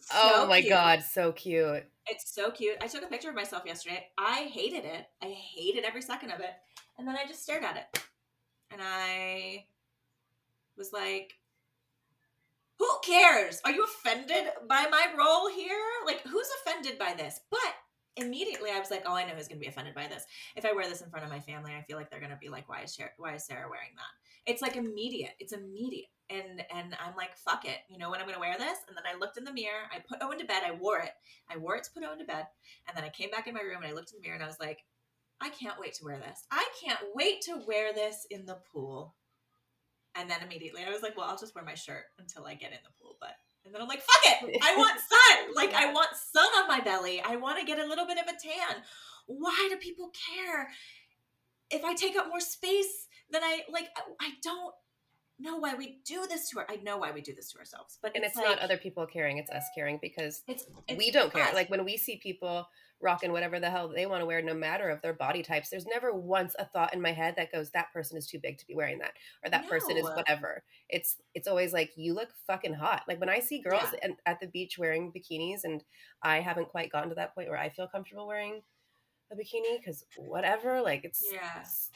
So 0.00 0.16
oh 0.16 0.46
my 0.46 0.60
cute. 0.60 0.70
god, 0.70 1.02
so 1.02 1.32
cute. 1.32 1.84
it's 2.06 2.32
so 2.32 2.50
cute. 2.50 2.76
I 2.80 2.86
took 2.86 3.02
a 3.02 3.06
picture 3.06 3.30
of 3.30 3.34
myself 3.34 3.64
yesterday. 3.66 4.06
I 4.16 4.48
hated 4.52 4.84
it. 4.84 5.06
I 5.22 5.26
hated 5.26 5.84
every 5.84 6.02
second 6.02 6.30
of 6.30 6.40
it. 6.40 6.50
And 6.98 7.06
then 7.06 7.16
i 7.16 7.26
just 7.26 7.42
stared 7.42 7.64
at 7.64 7.76
it. 7.76 8.02
And 8.70 8.80
i 8.82 9.64
was 10.76 10.92
like 10.92 11.37
who 12.78 12.88
cares? 13.04 13.60
Are 13.64 13.72
you 13.72 13.84
offended 13.84 14.50
by 14.68 14.86
my 14.90 15.06
role 15.18 15.48
here? 15.48 15.82
Like 16.06 16.22
who's 16.22 16.48
offended 16.62 16.98
by 16.98 17.14
this? 17.16 17.40
But 17.50 17.74
immediately 18.18 18.70
i 18.74 18.78
was 18.80 18.90
like 18.90 19.04
oh 19.06 19.14
i 19.14 19.24
know 19.24 19.34
who's 19.34 19.48
going 19.48 19.58
to 19.58 19.64
be 19.64 19.68
offended 19.68 19.94
by 19.94 20.06
this. 20.06 20.24
If 20.56 20.64
i 20.64 20.72
wear 20.72 20.88
this 20.88 21.00
in 21.00 21.10
front 21.10 21.24
of 21.24 21.30
my 21.30 21.40
family 21.40 21.72
i 21.72 21.82
feel 21.82 21.96
like 21.96 22.10
they're 22.10 22.20
going 22.20 22.32
to 22.32 22.38
be 22.40 22.48
like 22.48 22.68
why 22.68 22.82
is 22.82 22.94
sarah, 22.94 23.10
why 23.16 23.34
is 23.34 23.46
sarah 23.46 23.68
wearing 23.68 23.94
that? 23.96 24.50
It's 24.50 24.62
like 24.62 24.76
immediate. 24.76 25.32
It's 25.38 25.52
immediate. 25.52 26.08
And 26.30 26.64
and 26.74 26.96
i'm 27.04 27.14
like 27.16 27.36
fuck 27.36 27.64
it. 27.64 27.78
You 27.88 27.98
know 27.98 28.10
when 28.10 28.20
i'm 28.20 28.26
going 28.26 28.34
to 28.34 28.40
wear 28.40 28.58
this? 28.58 28.78
And 28.88 28.96
then 28.96 29.04
i 29.06 29.18
looked 29.18 29.38
in 29.38 29.44
the 29.44 29.52
mirror. 29.52 29.86
I 29.92 30.00
put 30.00 30.22
owen 30.22 30.38
to 30.38 30.44
bed. 30.44 30.62
I 30.66 30.72
wore 30.72 30.98
it. 30.98 31.12
I 31.48 31.56
wore 31.56 31.76
it 31.76 31.84
to 31.84 31.90
put 31.92 32.04
owen 32.04 32.18
to 32.18 32.24
bed. 32.24 32.46
And 32.86 32.96
then 32.96 33.04
i 33.04 33.08
came 33.08 33.30
back 33.30 33.46
in 33.46 33.54
my 33.54 33.60
room 33.60 33.82
and 33.82 33.86
i 33.86 33.94
looked 33.94 34.12
in 34.12 34.20
the 34.20 34.26
mirror 34.26 34.34
and 34.34 34.44
i 34.44 34.48
was 34.48 34.60
like 34.60 34.80
i 35.40 35.48
can't 35.50 35.78
wait 35.78 35.94
to 35.94 36.04
wear 36.04 36.18
this. 36.18 36.44
I 36.50 36.68
can't 36.84 37.00
wait 37.14 37.42
to 37.42 37.62
wear 37.66 37.92
this 37.92 38.26
in 38.30 38.46
the 38.46 38.58
pool 38.72 39.14
and 40.16 40.28
then 40.28 40.38
immediately 40.42 40.82
I 40.84 40.90
was 40.90 41.02
like, 41.02 41.16
well, 41.16 41.26
I'll 41.28 41.38
just 41.38 41.54
wear 41.54 41.64
my 41.64 41.74
shirt 41.74 42.04
until 42.18 42.46
I 42.46 42.54
get 42.54 42.72
in 42.72 42.78
the 42.84 42.90
pool. 43.00 43.16
But 43.20 43.30
and 43.64 43.74
then 43.74 43.82
I'm 43.82 43.88
like, 43.88 44.02
fuck 44.02 44.22
it. 44.42 44.58
I 44.62 44.76
want 44.78 44.98
sun. 44.98 45.54
Like 45.54 45.74
I 45.74 45.92
want 45.92 46.10
sun 46.14 46.48
on 46.58 46.68
my 46.68 46.80
belly. 46.80 47.20
I 47.20 47.36
want 47.36 47.58
to 47.58 47.64
get 47.64 47.78
a 47.78 47.86
little 47.86 48.06
bit 48.06 48.18
of 48.18 48.24
a 48.24 48.38
tan. 48.38 48.82
Why 49.26 49.68
do 49.70 49.76
people 49.76 50.10
care 50.36 50.68
if 51.70 51.84
I 51.84 51.94
take 51.94 52.16
up 52.16 52.28
more 52.28 52.40
space 52.40 53.08
than 53.30 53.42
I 53.42 53.60
like? 53.70 53.88
I- 54.20 54.32
don't 54.42 54.74
know 55.40 55.56
why 55.56 55.74
we 55.74 56.00
do 56.04 56.26
this 56.28 56.48
to 56.50 56.58
our. 56.60 56.66
I 56.68 56.76
know 56.76 56.96
why 56.98 57.12
we 57.12 57.20
do 57.20 57.34
this 57.34 57.52
to 57.52 57.58
ourselves, 57.58 57.98
but 58.02 58.12
And 58.14 58.24
it's, 58.24 58.36
like, 58.36 58.44
not 58.44 58.58
other 58.58 58.76
people 58.76 59.06
caring, 59.06 59.38
it's 59.38 59.50
us 59.50 59.64
caring 59.74 59.98
because 60.00 60.42
It's, 60.48 60.64
we 60.96 61.10
don't 61.10 61.32
care. 61.32 61.52
Like 61.54 61.70
when 61.70 61.84
we 61.84 61.96
see 61.96 62.16
people 62.16 62.66
rocking 63.00 63.30
whatever 63.32 63.60
the 63.60 63.70
hell 63.70 63.88
they 63.88 64.06
want 64.06 64.20
to 64.22 64.26
wear, 64.26 64.42
no 64.42 64.54
matter 64.54 64.88
of 64.90 65.00
their 65.02 65.12
body 65.12 65.42
types. 65.42 65.70
There's 65.70 65.86
never 65.86 66.12
once 66.12 66.54
a 66.58 66.64
thought 66.64 66.94
in 66.94 67.00
my 67.00 67.12
head 67.12 67.34
that 67.36 67.52
goes, 67.52 67.70
that 67.70 67.92
person 67.92 68.16
is 68.18 68.26
too 68.26 68.40
big 68.42 68.58
to 68.58 68.66
be 68.66 68.74
wearing 68.74 68.98
that, 68.98 69.12
or 69.44 69.50
that 69.50 69.68
person 69.68 69.96
is 69.96 70.04
whatever. 70.04 70.62
It's 70.88 71.16
it's 71.34 71.46
always 71.48 71.72
like 71.72 71.92
you 71.96 72.14
look 72.14 72.30
fucking 72.46 72.74
hot. 72.74 73.02
Like 73.06 73.20
when 73.20 73.28
I 73.28 73.40
see 73.40 73.60
girls 73.60 73.84
Yeah. 73.92 74.00
and 74.02 74.14
at 74.26 74.40
the 74.40 74.48
beach 74.48 74.78
wearing 74.78 75.12
bikinis, 75.12 75.60
and 75.64 75.84
I 76.22 76.40
haven't 76.40 76.68
quite 76.70 76.90
gotten 76.90 77.08
to 77.10 77.14
that 77.16 77.34
point 77.34 77.48
where 77.48 77.58
I 77.58 77.68
feel 77.68 77.86
comfortable 77.88 78.26
wearing 78.26 78.62
a 79.30 79.36
bikini 79.36 79.78
because 79.78 80.04
whatever, 80.16 80.80
like 80.82 81.04
it's 81.04 81.22
Yeah. 81.32 81.60
it's 81.60 81.90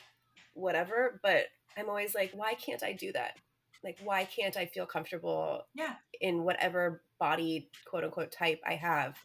whatever. 0.54 1.18
But 1.22 1.46
I'm 1.76 1.88
always 1.88 2.14
like, 2.14 2.30
why 2.34 2.54
can't 2.54 2.82
I 2.82 2.92
do 2.92 3.12
that? 3.12 3.38
Like, 3.82 3.98
why 4.04 4.24
can't 4.24 4.56
I 4.56 4.66
feel 4.66 4.86
comfortable 4.86 5.66
Yeah. 5.74 5.96
in 6.20 6.44
whatever 6.44 7.02
body 7.18 7.70
quote 7.86 8.04
unquote 8.04 8.30
type 8.30 8.60
I 8.64 8.74
have 8.76 9.18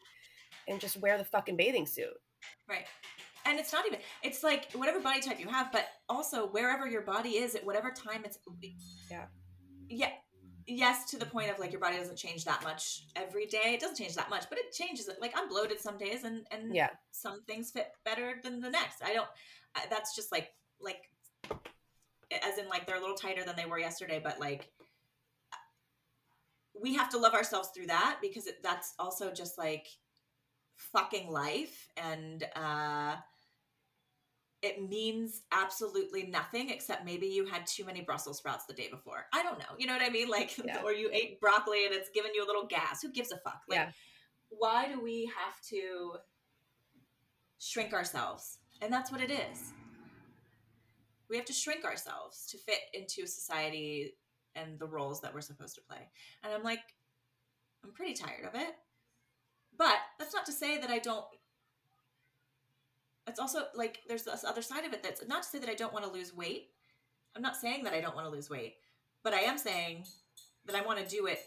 and 0.68 0.80
just 0.80 0.98
wear 0.98 1.18
the 1.18 1.24
fucking 1.26 1.56
bathing 1.58 1.86
suit? 1.86 2.14
Right. 2.70 2.86
And 3.46 3.58
it's 3.60 3.72
not 3.72 3.86
even, 3.86 4.00
it's 4.24 4.44
like 4.44 4.72
whatever 4.74 5.00
body 5.00 5.22
type 5.22 5.40
you 5.40 5.48
have, 5.48 5.72
but 5.72 5.86
also 6.10 6.48
wherever 6.48 6.86
your 6.88 7.02
body 7.02 7.30
is 7.38 7.56
at 7.56 7.66
whatever 7.66 7.92
time 7.92 8.24
it's. 8.26 8.40
Yeah. 9.10 9.26
Yeah. 9.90 10.10
Yes, 10.70 11.10
to 11.12 11.18
the 11.18 11.26
point 11.26 11.50
of 11.50 11.60
like 11.60 11.72
your 11.72 11.80
body 11.80 11.96
doesn't 11.98 12.18
change 12.18 12.44
that 12.44 12.62
much 12.64 13.04
every 13.16 13.46
day. 13.46 13.74
It 13.74 13.80
doesn't 13.80 13.96
change 13.96 14.16
that 14.16 14.30
much, 14.30 14.50
but 14.50 14.58
it 14.58 14.74
changes 14.74 15.08
it. 15.08 15.16
Like 15.22 15.34
I'm 15.38 15.48
bloated 15.48 15.80
some 15.80 15.98
days 15.98 16.26
and, 16.26 16.46
and 16.52 16.76
Yeah. 16.76 16.90
some 17.12 17.42
things 17.46 17.72
fit 17.72 17.88
better 18.04 18.40
than 18.44 18.60
the 18.60 18.70
next. 18.70 19.02
I 19.02 19.14
don't, 19.14 19.30
I- 19.76 19.86
that's 19.90 20.14
just 20.14 20.32
like, 20.32 20.50
like, 20.82 21.10
as 21.50 22.58
in 22.58 22.68
like 22.68 22.86
they're 22.86 22.98
a 22.98 23.00
little 23.00 23.16
tighter 23.16 23.46
than 23.46 23.56
they 23.56 23.66
were 23.66 23.80
yesterday, 23.80 24.20
but 24.22 24.42
like, 24.42 24.70
we 26.80 26.94
have 26.96 27.10
to 27.10 27.18
love 27.18 27.34
ourselves 27.34 27.70
through 27.74 27.88
that 27.88 28.18
because 28.22 28.46
it, 28.46 28.62
that's 28.62 28.94
also 29.00 29.32
just 29.32 29.58
like 29.58 29.88
fucking 30.78 31.30
life 31.30 31.90
and 31.98 32.46
uh 32.56 33.16
it 34.64 34.88
means 34.90 35.44
absolutely 35.52 36.24
nothing 36.24 36.70
except 36.72 37.06
maybe 37.06 37.28
you 37.28 37.46
had 37.46 37.66
too 37.68 37.86
many 37.86 38.02
brussels 38.02 38.38
sprouts 38.40 38.66
the 38.66 38.74
day 38.74 38.88
before. 38.90 39.26
I 39.34 39.44
don't 39.44 39.60
know 39.60 39.66
you 39.78 39.86
know 39.88 39.94
what 39.94 40.02
i 40.02 40.10
mean? 40.10 40.30
Like 40.30 40.58
Yeah. 40.64 40.82
or 40.84 40.94
you 40.94 41.10
ate 41.12 41.40
broccoli 41.40 41.86
and 41.86 41.94
it's 41.94 42.10
giving 42.14 42.32
you 42.34 42.44
a 42.44 42.48
little 42.48 42.66
gas. 42.66 43.02
Who 43.02 43.12
gives 43.12 43.32
a 43.32 43.38
fuck? 43.38 43.62
Like 43.68 43.80
Yeah. 43.80 43.92
why 44.50 44.88
do 44.88 45.02
we 45.02 45.30
have 45.38 45.60
to 45.70 46.14
shrink 47.60 47.94
ourselves? 47.94 48.60
And 48.82 48.92
that's 48.94 49.12
what 49.12 49.22
it 49.22 49.32
is. 49.32 49.74
We 51.30 51.36
have 51.38 51.46
to 51.46 51.54
shrink 51.54 51.84
ourselves 51.86 52.48
to 52.52 52.58
fit 52.58 52.80
into 52.94 53.28
society 53.28 54.14
and 54.56 54.80
the 54.80 54.88
roles 54.88 55.22
that 55.22 55.34
we're 55.34 55.42
supposed 55.42 55.76
to 55.76 55.82
play. 55.82 56.10
And 56.44 56.54
i'm 56.54 56.64
like 56.64 56.80
i'm 57.84 57.92
pretty 57.92 58.14
tired 58.14 58.46
of 58.46 58.56
it 58.56 58.74
but 59.78 59.96
that's 60.20 60.34
not 60.34 60.46
to 60.46 60.52
say 60.52 60.78
that 60.78 60.90
i 60.90 61.00
don't 61.00 61.26
it's 63.28 63.40
also 63.40 63.64
like 63.76 64.00
there's 64.08 64.24
this 64.24 64.46
other 64.46 64.62
side 64.62 64.86
of 64.86 64.94
it 64.94 65.04
that's 65.04 65.28
not 65.28 65.44
to 65.44 65.50
say 65.50 65.60
that 65.60 65.70
i 65.70 65.76
don't 65.76 65.94
want 65.94 66.06
to 66.06 66.12
lose 66.12 66.34
weight. 66.34 66.70
I'm 67.36 67.42
not 67.42 67.58
saying 67.58 67.84
that 67.84 67.94
i 67.94 68.02
don't 68.02 68.16
want 68.16 68.26
to 68.26 68.32
lose 68.32 68.50
weight 68.50 68.76
but 69.24 69.34
i 69.34 69.40
am 69.40 69.58
saying 69.58 70.06
that 70.66 70.76
i 70.76 70.82
want 70.82 71.00
to 71.00 71.16
do 71.16 71.28
it 71.28 71.40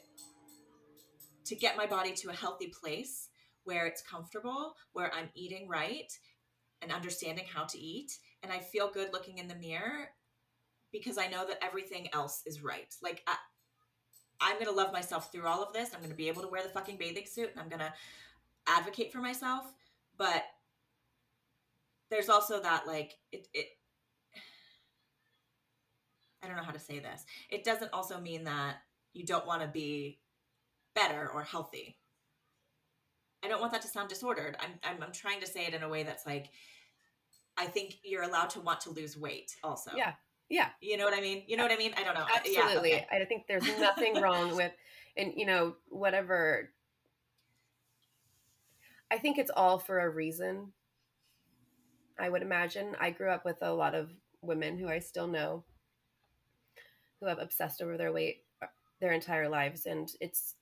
to 1.47 1.57
get 1.57 1.77
my 1.77 1.87
body 1.87 2.13
to 2.13 2.31
a 2.31 2.35
healthy 2.35 2.69
place 2.69 3.29
where 3.65 3.87
it's 3.87 4.03
comfortable 4.03 4.75
where 4.93 5.13
i'm 5.15 5.31
eating 5.35 5.69
right 5.69 6.13
and 6.83 6.93
understanding 6.93 7.45
how 7.53 7.65
to 7.65 7.79
eat 7.79 8.13
and 8.43 8.53
i 8.53 8.59
feel 8.59 8.91
good 8.91 9.13
looking 9.13 9.39
in 9.39 9.49
the 9.49 9.55
mirror 9.57 10.11
because 10.93 11.19
i 11.19 11.27
know 11.27 11.47
that 11.47 11.63
everything 11.63 12.09
else 12.13 12.43
is 12.47 12.63
right. 12.63 12.95
Like 13.03 13.23
I, 13.27 13.37
i'm 14.41 14.55
going 14.55 14.67
to 14.67 14.73
love 14.73 14.93
myself 14.93 15.31
through 15.31 15.47
all 15.47 15.63
of 15.63 15.73
this. 15.73 15.91
I'm 15.93 16.01
going 16.01 16.11
to 16.11 16.17
be 16.17 16.29
able 16.29 16.43
to 16.43 16.49
wear 16.49 16.63
the 16.63 16.69
fucking 16.69 16.97
bathing 16.97 17.27
suit 17.27 17.51
and 17.51 17.61
i'm 17.61 17.69
going 17.69 17.81
to 17.81 17.93
advocate 18.67 19.13
for 19.13 19.19
myself. 19.19 19.65
But 20.17 20.45
there's 22.11 22.29
also 22.29 22.61
that 22.61 22.87
like 22.87 23.15
it, 23.33 23.49
it 23.55 23.67
i 26.43 26.47
don't 26.47 26.57
know 26.57 26.63
how 26.63 26.73
to 26.73 26.79
say 26.79 26.99
this. 26.99 27.25
It 27.51 27.65
doesn't 27.65 27.93
also 27.93 28.21
mean 28.21 28.45
that 28.45 28.77
you 29.13 29.25
don't 29.25 29.47
want 29.47 29.63
to 29.63 29.69
be 29.69 30.19
better 30.95 31.29
or 31.29 31.43
healthy. 31.43 31.97
I 33.43 33.49
don't 33.49 33.61
want 33.61 33.73
that 33.73 33.83
to 33.83 33.89
sound 33.89 34.09
disordered. 34.09 34.57
I'm, 34.61 34.73
I'm 34.83 35.03
i'm 35.03 35.13
trying 35.13 35.41
to 35.41 35.47
say 35.47 35.67
it 35.67 35.75
in 35.75 35.83
a 35.83 35.89
way 35.89 36.03
that's 36.03 36.27
like 36.27 36.51
i 37.57 37.67
think 37.67 37.99
you're 38.05 38.23
allowed 38.23 38.51
to 38.51 38.61
want 38.61 38.81
to 38.83 38.91
lose 38.91 39.17
weight 39.17 39.57
also. 39.63 39.93
Yeah. 39.97 40.13
Yeah. 40.51 40.69
you 40.81 40.97
know 40.97 41.05
what 41.05 41.15
i 41.15 41.21
mean 41.21 41.45
you 41.47 41.57
know 41.57 41.63
what 41.63 41.73
i 41.73 41.77
mean 41.77 41.93
i 41.97 42.03
don't 42.03 42.15
know 42.15 42.23
Uh, 42.23 42.41
yeah, 42.45 42.63
Absolutely. 42.65 42.95
okay. 42.95 43.07
I 43.11 43.25
think 43.25 43.45
there's 43.47 43.67
nothing 43.79 44.21
wrong 44.21 44.57
with, 44.57 44.73
and 45.17 45.33
you 45.37 45.47
know, 45.47 45.77
whatever. 45.89 46.71
I 49.11 49.19
think 49.19 49.39
it's 49.39 49.51
all 49.55 49.79
for 49.79 50.01
a 50.01 50.09
reason. 50.09 50.73
I 52.19 52.29
would 52.29 52.43
imagine. 52.43 52.97
I 53.01 53.11
grew 53.11 53.31
up 53.31 53.45
with 53.45 53.63
a 53.63 53.73
lot 53.73 53.95
of 53.95 54.11
women 54.43 54.79
who 54.79 54.89
I 54.89 54.99
still 54.99 55.27
know 55.27 55.65
who 57.21 57.27
have 57.27 57.39
obsessed 57.39 57.83
over 57.83 57.97
their 57.97 58.13
weight 58.13 58.45
uh, 58.63 58.67
their 59.01 59.13
entire 59.13 59.49
lives. 59.49 59.87
And 59.87 60.11
it's 60.21 60.55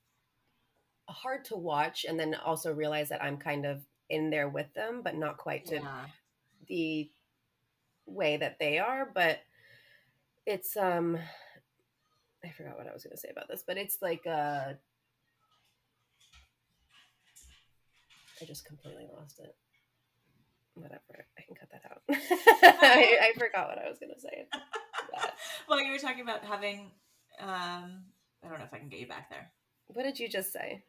hard 1.08 1.44
to 1.46 1.56
watch 1.56 2.04
and 2.08 2.18
then 2.18 2.34
also 2.34 2.72
realize 2.72 3.08
that 3.10 3.22
I'm 3.22 3.36
kind 3.38 3.66
of 3.66 3.82
in 4.08 4.30
there 4.30 4.48
with 4.48 4.72
them, 4.74 5.02
but 5.02 5.16
not 5.16 5.36
quite 5.36 5.66
to 5.66 5.76
yeah. 5.76 6.04
the 6.68 7.10
way 8.06 8.38
that 8.38 8.58
they 8.58 8.78
are 8.78 9.10
but 9.14 9.38
it's 10.48 10.78
um 10.78 11.18
i 12.42 12.48
forgot 12.48 12.78
what 12.78 12.88
i 12.88 12.92
was 12.92 13.04
going 13.04 13.14
to 13.14 13.20
say 13.20 13.28
about 13.30 13.48
this 13.48 13.62
but 13.66 13.76
it's 13.76 13.98
like 14.00 14.26
uh 14.26 14.72
i 18.40 18.44
just 18.46 18.64
completely 18.64 19.06
lost 19.14 19.40
it. 19.40 19.54
Whatever 20.74 21.26
i 21.36 21.42
can 21.42 21.54
cut 21.54 21.68
that 21.70 21.82
out. 21.90 22.02
I, 22.82 23.30
I 23.30 23.38
forgot 23.38 23.68
what 23.68 23.78
i 23.84 23.88
was 23.88 23.98
going 23.98 24.14
to 24.14 24.20
say. 24.20 24.46
Well 25.68 25.82
you 25.82 25.92
were 25.92 25.98
talking 25.98 26.22
about 26.22 26.44
having 26.44 26.90
um 27.40 28.04
i 28.42 28.48
don't 28.48 28.58
know 28.58 28.64
if 28.64 28.72
i 28.72 28.78
can 28.78 28.88
get 28.88 29.00
you 29.00 29.06
back 29.06 29.28
there. 29.28 29.50
What 29.88 30.04
did 30.04 30.18
you 30.18 30.28
just 30.28 30.50
say? 30.52 30.84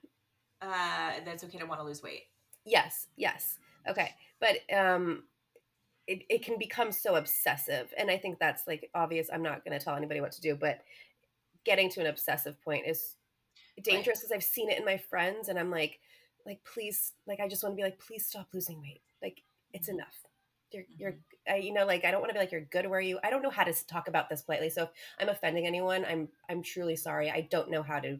Uh 0.62 0.68
that 1.26 1.28
it's 1.28 1.43
okay 1.43 1.57
to 1.57 1.66
want 1.66 1.82
to 1.82 1.86
lose 1.86 2.01
weight. 2.01 2.24
Yes 2.66 3.07
yes. 3.18 3.57
Okay 3.89 4.12
but 4.39 4.57
um 4.74 5.24
it, 6.10 6.24
it 6.30 6.43
can 6.43 6.57
become 6.57 6.91
so 6.91 7.16
obsessive 7.16 7.93
and 7.97 8.10
i 8.10 8.18
think 8.18 8.39
that's 8.39 8.66
like 8.68 8.89
obvious 8.95 9.30
i'm 9.32 9.43
not 9.43 9.64
going 9.64 9.78
to 9.78 9.84
tell 9.84 9.95
anybody 9.95 10.22
what 10.22 10.32
to 10.32 10.41
do 10.41 10.55
but 10.55 10.82
getting 11.66 11.89
to 11.89 11.99
an 12.01 12.07
obsessive 12.07 12.60
point 12.62 12.86
is 12.88 13.16
dangerous 13.84 14.20
because 14.20 14.32
i've 14.32 14.43
seen 14.43 14.70
it 14.70 14.80
in 14.80 14.86
my 14.86 14.97
friends 14.97 15.49
and 15.49 15.60
i'm 15.60 15.72
like 15.72 15.99
like 16.45 16.64
please 16.64 17.14
like 17.28 17.39
i 17.39 17.47
just 17.47 17.64
want 17.64 17.74
to 17.74 17.78
be 17.78 17.84
like 17.84 17.99
please 17.99 18.26
stop 18.26 18.47
losing 18.53 18.82
weight. 18.82 19.01
Like 19.22 19.43
it's 19.74 19.88
Mhm. 19.88 19.93
enough. 19.93 20.16
You're 20.72 20.86
you're 20.97 21.16
I, 21.47 21.55
you 21.57 21.74
know 21.74 21.86
like 21.86 22.05
i 22.05 22.12
don't 22.12 22.22
want 22.22 22.30
to 22.30 22.34
be 22.34 22.39
like 22.39 22.51
you're 22.51 22.62
good 22.62 22.88
where 22.88 22.99
you? 23.01 23.20
I 23.24 23.30
don't 23.30 23.41
know 23.41 23.49
how 23.49 23.64
to 23.64 23.88
talk 23.88 24.07
about 24.07 24.30
this 24.30 24.41
politely 24.41 24.70
so 24.70 24.84
if 24.84 24.89
i'm 25.20 25.30
offending 25.30 25.66
anyone 25.68 26.05
i'm 26.05 26.30
i'm 26.49 26.62
truly 26.62 26.95
sorry. 26.95 27.30
I 27.30 27.41
don't 27.41 27.70
know 27.70 27.84
how 27.84 27.99
to 27.99 28.20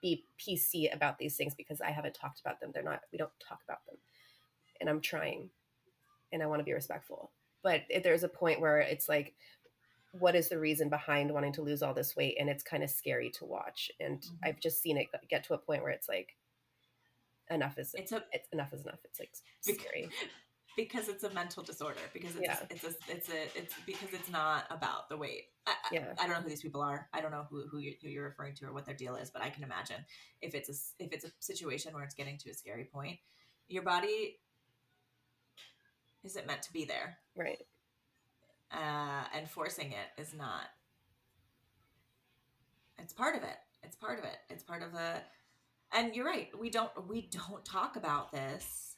be 0.00 0.24
pc 0.38 0.94
about 0.94 1.18
these 1.18 1.36
things 1.36 1.54
because 1.54 1.80
i 1.80 1.90
haven't 1.90 2.14
talked 2.14 2.40
about 2.40 2.60
them. 2.60 2.70
They're 2.72 2.82
not 2.82 3.00
we 3.12 3.18
don't 3.18 3.32
talk 3.40 3.60
about 3.64 3.84
them 3.86 3.96
and 4.80 4.88
i'm 4.88 5.00
trying 5.00 5.50
and 6.32 6.42
i 6.42 6.46
want 6.46 6.60
to 6.60 6.64
be 6.64 6.72
respectful. 6.72 7.32
But 7.62 7.82
if 7.88 8.02
there's 8.02 8.22
a 8.24 8.28
point 8.28 8.60
where 8.60 8.78
it's 8.78 9.08
like 9.08 9.34
what 10.12 10.34
is 10.34 10.48
the 10.48 10.58
reason 10.58 10.88
behind 10.88 11.30
wanting 11.32 11.52
to 11.52 11.62
lose 11.62 11.82
all 11.82 11.92
this 11.92 12.16
weight? 12.16 12.36
And 12.40 12.48
it's 12.48 12.62
kind 12.62 12.82
of 12.82 12.88
scary 12.90 13.30
to 13.30 13.44
watch. 13.44 13.90
And 14.00 14.20
Mhm. 14.22 14.38
i've 14.44 14.60
just 14.60 14.80
seen 14.80 14.96
it 14.96 15.08
get 15.28 15.44
to 15.44 15.54
a 15.54 15.58
point 15.58 15.82
where 15.82 15.92
it's 15.92 16.08
like 16.08 16.36
enough 17.50 17.78
is 17.78 17.94
it's 17.94 18.12
a 18.12 18.24
it's 18.32 18.48
enough 18.52 18.72
is 18.72 18.82
enough. 18.84 19.00
It's 19.04 19.18
like 19.20 19.32
scary. 19.60 20.08
because 20.76 21.08
it's 21.08 21.24
a 21.24 21.30
mental 21.30 21.62
disorder 21.64 22.00
because 22.12 22.36
it's 22.36 22.42
Yeah. 22.44 22.66
it's 22.70 22.84
a 22.84 22.94
it's 23.08 23.28
a 23.28 23.58
it's 23.58 23.74
because 23.84 24.12
it's 24.12 24.30
not 24.30 24.64
about 24.70 25.08
the 25.08 25.16
weight. 25.16 25.46
I, 25.66 25.72
I- 25.72 25.88
Yeah. 25.92 26.14
I, 26.18 26.26
don't 26.26 26.36
know 26.36 26.42
who 26.42 26.48
these 26.48 26.62
people 26.62 26.80
are. 26.82 27.08
I 27.12 27.20
don't 27.20 27.30
know 27.32 27.46
who 27.50 27.66
who, 27.68 27.78
you, 27.78 27.94
who 28.00 28.08
you're 28.08 28.24
referring 28.24 28.54
to 28.56 28.66
or 28.66 28.72
what 28.72 28.84
their 28.86 28.94
deal 28.94 29.16
is 29.16 29.30
but 29.30 29.42
i 29.42 29.50
can 29.50 29.64
imagine 29.64 30.04
if 30.40 30.54
it's 30.54 30.68
a 30.68 31.04
if 31.04 31.12
it's 31.12 31.24
a 31.24 31.32
situation 31.40 31.92
where 31.94 32.04
it's 32.04 32.14
getting 32.14 32.38
to 32.38 32.50
a 32.50 32.54
scary 32.54 32.84
point 32.84 33.18
your 33.66 33.82
body 33.82 34.38
isn't 36.24 36.46
meant 36.46 36.62
to 36.62 36.72
be 36.72 36.84
there. 36.84 37.18
Right. 37.36 37.62
Uh, 38.72 39.24
and 39.34 39.48
forcing 39.48 39.92
it 39.92 40.20
is 40.20 40.34
not. 40.34 40.66
It's 42.98 43.12
part 43.12 43.36
of 43.36 43.42
it. 43.42 43.56
It's 43.82 43.96
part 43.96 44.18
of 44.18 44.24
it. 44.24 44.36
It's 44.50 44.62
part 44.62 44.82
of 44.82 44.92
the 44.92 45.22
and 45.92 46.14
you're 46.14 46.26
right. 46.26 46.48
We 46.58 46.70
don't 46.70 46.90
we 47.08 47.30
don't 47.30 47.64
talk 47.64 47.96
about 47.96 48.32
this. 48.32 48.96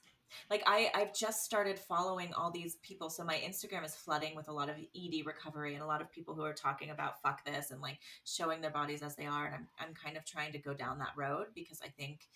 Like 0.49 0.63
i 0.67 0.91
i've 0.95 1.13
just 1.13 1.41
started 1.41 1.79
following 1.79 2.33
all 2.35 2.51
these 2.51 2.77
people. 2.83 3.11
So 3.11 3.25
my 3.25 3.37
instagram 3.37 3.85
is 3.85 3.95
flooding 3.95 4.35
with 4.35 4.49
a 4.49 4.53
lot 4.53 4.69
of 4.69 4.77
ed 4.77 5.27
recovery 5.27 5.75
and 5.75 5.83
a 5.83 5.87
lot 5.87 6.01
of 6.01 6.11
people 6.11 6.35
who 6.35 6.43
are 6.43 6.53
talking 6.55 6.91
about 6.91 7.21
fuck 7.23 7.45
this 7.45 7.71
and 7.71 7.81
like 7.81 7.99
showing 8.25 8.61
their 8.61 8.71
bodies 8.71 9.03
as 9.03 9.17
they 9.17 9.27
are. 9.27 9.47
And 9.47 9.55
i'm, 9.55 9.69
I'm 9.79 9.95
kind 9.95 10.17
of 10.17 10.25
trying 10.25 10.53
to 10.53 10.59
go 10.59 10.73
down 10.75 10.99
that 10.99 11.13
road 11.17 11.47
because 11.55 11.81
i 11.85 11.89
think 11.89 12.29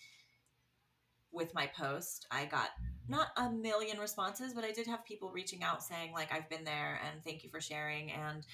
with 1.35 1.53
my 1.53 1.67
post 1.77 2.25
i 2.31 2.45
got 2.45 2.69
not 3.07 3.27
a 3.37 3.49
million 3.49 3.97
responses 3.99 4.53
but 4.53 4.63
i 4.63 4.71
did 4.71 4.87
have 4.87 5.05
people 5.05 5.29
reaching 5.31 5.63
out 5.63 5.83
saying 5.83 6.11
like 6.13 6.33
i've 6.33 6.49
been 6.49 6.63
there 6.63 6.99
and 7.05 7.23
thank 7.23 7.43
you 7.43 7.49
for 7.49 7.61
sharing 7.61 8.11
and 8.11 8.45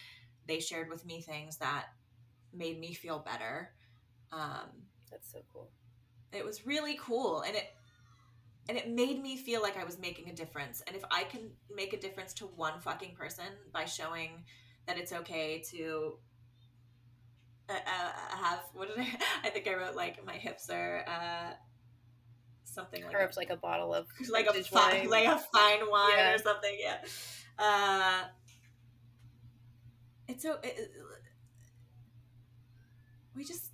they 0.48 0.60
shared 0.60 0.90
with 0.90 1.06
me 1.06 1.22
things 1.22 1.58
that 1.58 1.86
made 2.54 2.80
me 2.80 2.94
feel 2.94 3.20
better 3.20 3.70
um, 4.34 4.70
that's 5.10 5.32
so 5.32 5.40
cool 5.54 5.70
it 6.34 6.46
was 6.46 6.66
really 6.66 6.98
cool 7.02 7.42
and 7.42 7.56
it 7.56 7.68
and 8.70 8.78
it 8.78 8.90
made 8.90 9.22
me 9.22 9.38
feel 9.38 9.62
like 9.62 9.78
I 9.78 9.84
was 9.84 10.00
making 10.00 10.30
a 10.30 10.34
difference. 10.34 10.82
And 10.86 10.96
if 10.96 11.04
I 11.12 11.24
can 11.24 11.50
make 11.76 11.94
a 11.94 12.00
difference 12.00 12.34
to 12.36 12.46
one 12.46 12.80
fucking 12.80 13.16
person 13.16 13.46
by 13.74 13.86
showing 13.86 14.44
that 14.88 14.98
it's 14.98 15.12
okay 15.12 15.64
to 15.72 16.18
uh, 17.70 17.74
uh, 17.74 18.36
have 18.38 18.60
what 18.74 18.88
did 18.90 19.00
I? 19.00 19.08
I 19.44 19.50
think 19.50 19.68
I 19.68 19.76
wrote 19.76 19.96
like 19.96 20.26
my 20.26 20.34
hips 20.34 20.70
are 20.70 21.04
uh, 21.08 21.54
something 22.72 23.04
like 23.04 23.36
like 23.38 23.50
a 23.50 23.56
bottle 23.58 23.94
of 23.94 24.08
like 24.30 24.48
a 24.48 24.54
fine, 24.64 25.02
wine. 25.02 25.10
like 25.10 25.26
a 25.28 25.38
fine 25.38 25.90
wine 25.90 26.12
Yeah. 26.18 26.34
or 26.34 26.38
something. 26.38 26.78
Yeah. 26.80 26.98
Uh, 27.60 28.24
it's 30.28 30.44
so 30.44 30.54
it, 30.64 30.76
it- 30.78 30.92
we 33.36 33.44
just. 33.46 33.66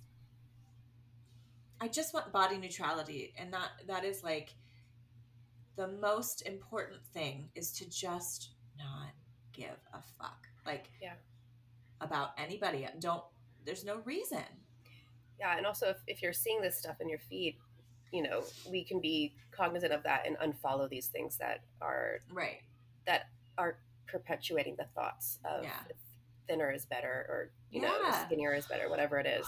I 1.80 1.86
just 1.88 2.12
want 2.12 2.32
body 2.32 2.58
neutrality, 2.58 3.32
and 3.38 3.52
that 3.52 3.70
that 3.86 4.04
is 4.04 4.22
like 4.24 4.54
the 5.76 5.88
most 5.88 6.42
important 6.46 7.04
thing 7.14 7.50
is 7.54 7.70
to 7.72 7.88
just 7.88 8.50
not 8.76 9.10
give 9.52 9.76
a 9.92 10.02
fuck, 10.18 10.48
like 10.66 10.90
Yeah. 11.00 11.14
about 12.00 12.30
anybody. 12.38 12.86
Don't. 12.98 13.22
There's 13.64 13.84
no 13.84 13.98
reason. 14.04 14.42
Yeah, 15.38 15.56
and 15.56 15.66
also 15.66 15.86
if, 15.90 15.96
if 16.08 16.20
you're 16.22 16.32
seeing 16.32 16.60
this 16.60 16.76
stuff 16.78 16.96
in 17.00 17.08
your 17.08 17.20
feed, 17.30 17.56
you 18.12 18.22
know, 18.22 18.42
we 18.70 18.84
can 18.84 19.00
be 19.00 19.34
cognizant 19.50 19.92
of 19.92 20.02
that 20.04 20.26
and 20.26 20.36
unfollow 20.38 20.88
these 20.88 21.06
things 21.08 21.36
that 21.38 21.60
are 21.80 22.20
Right. 22.32 22.60
That 23.06 23.28
are 23.56 23.78
perpetuating 24.06 24.76
the 24.76 24.86
thoughts 24.94 25.38
of 25.44 25.64
Yeah. 25.64 25.82
thinner 26.46 26.70
is 26.72 26.86
better 26.86 27.26
or 27.28 27.50
you 27.70 27.80
know 27.82 28.10
skinnier 28.26 28.54
is 28.54 28.66
better, 28.66 28.88
whatever 28.88 29.18
it 29.18 29.26
is. 29.26 29.46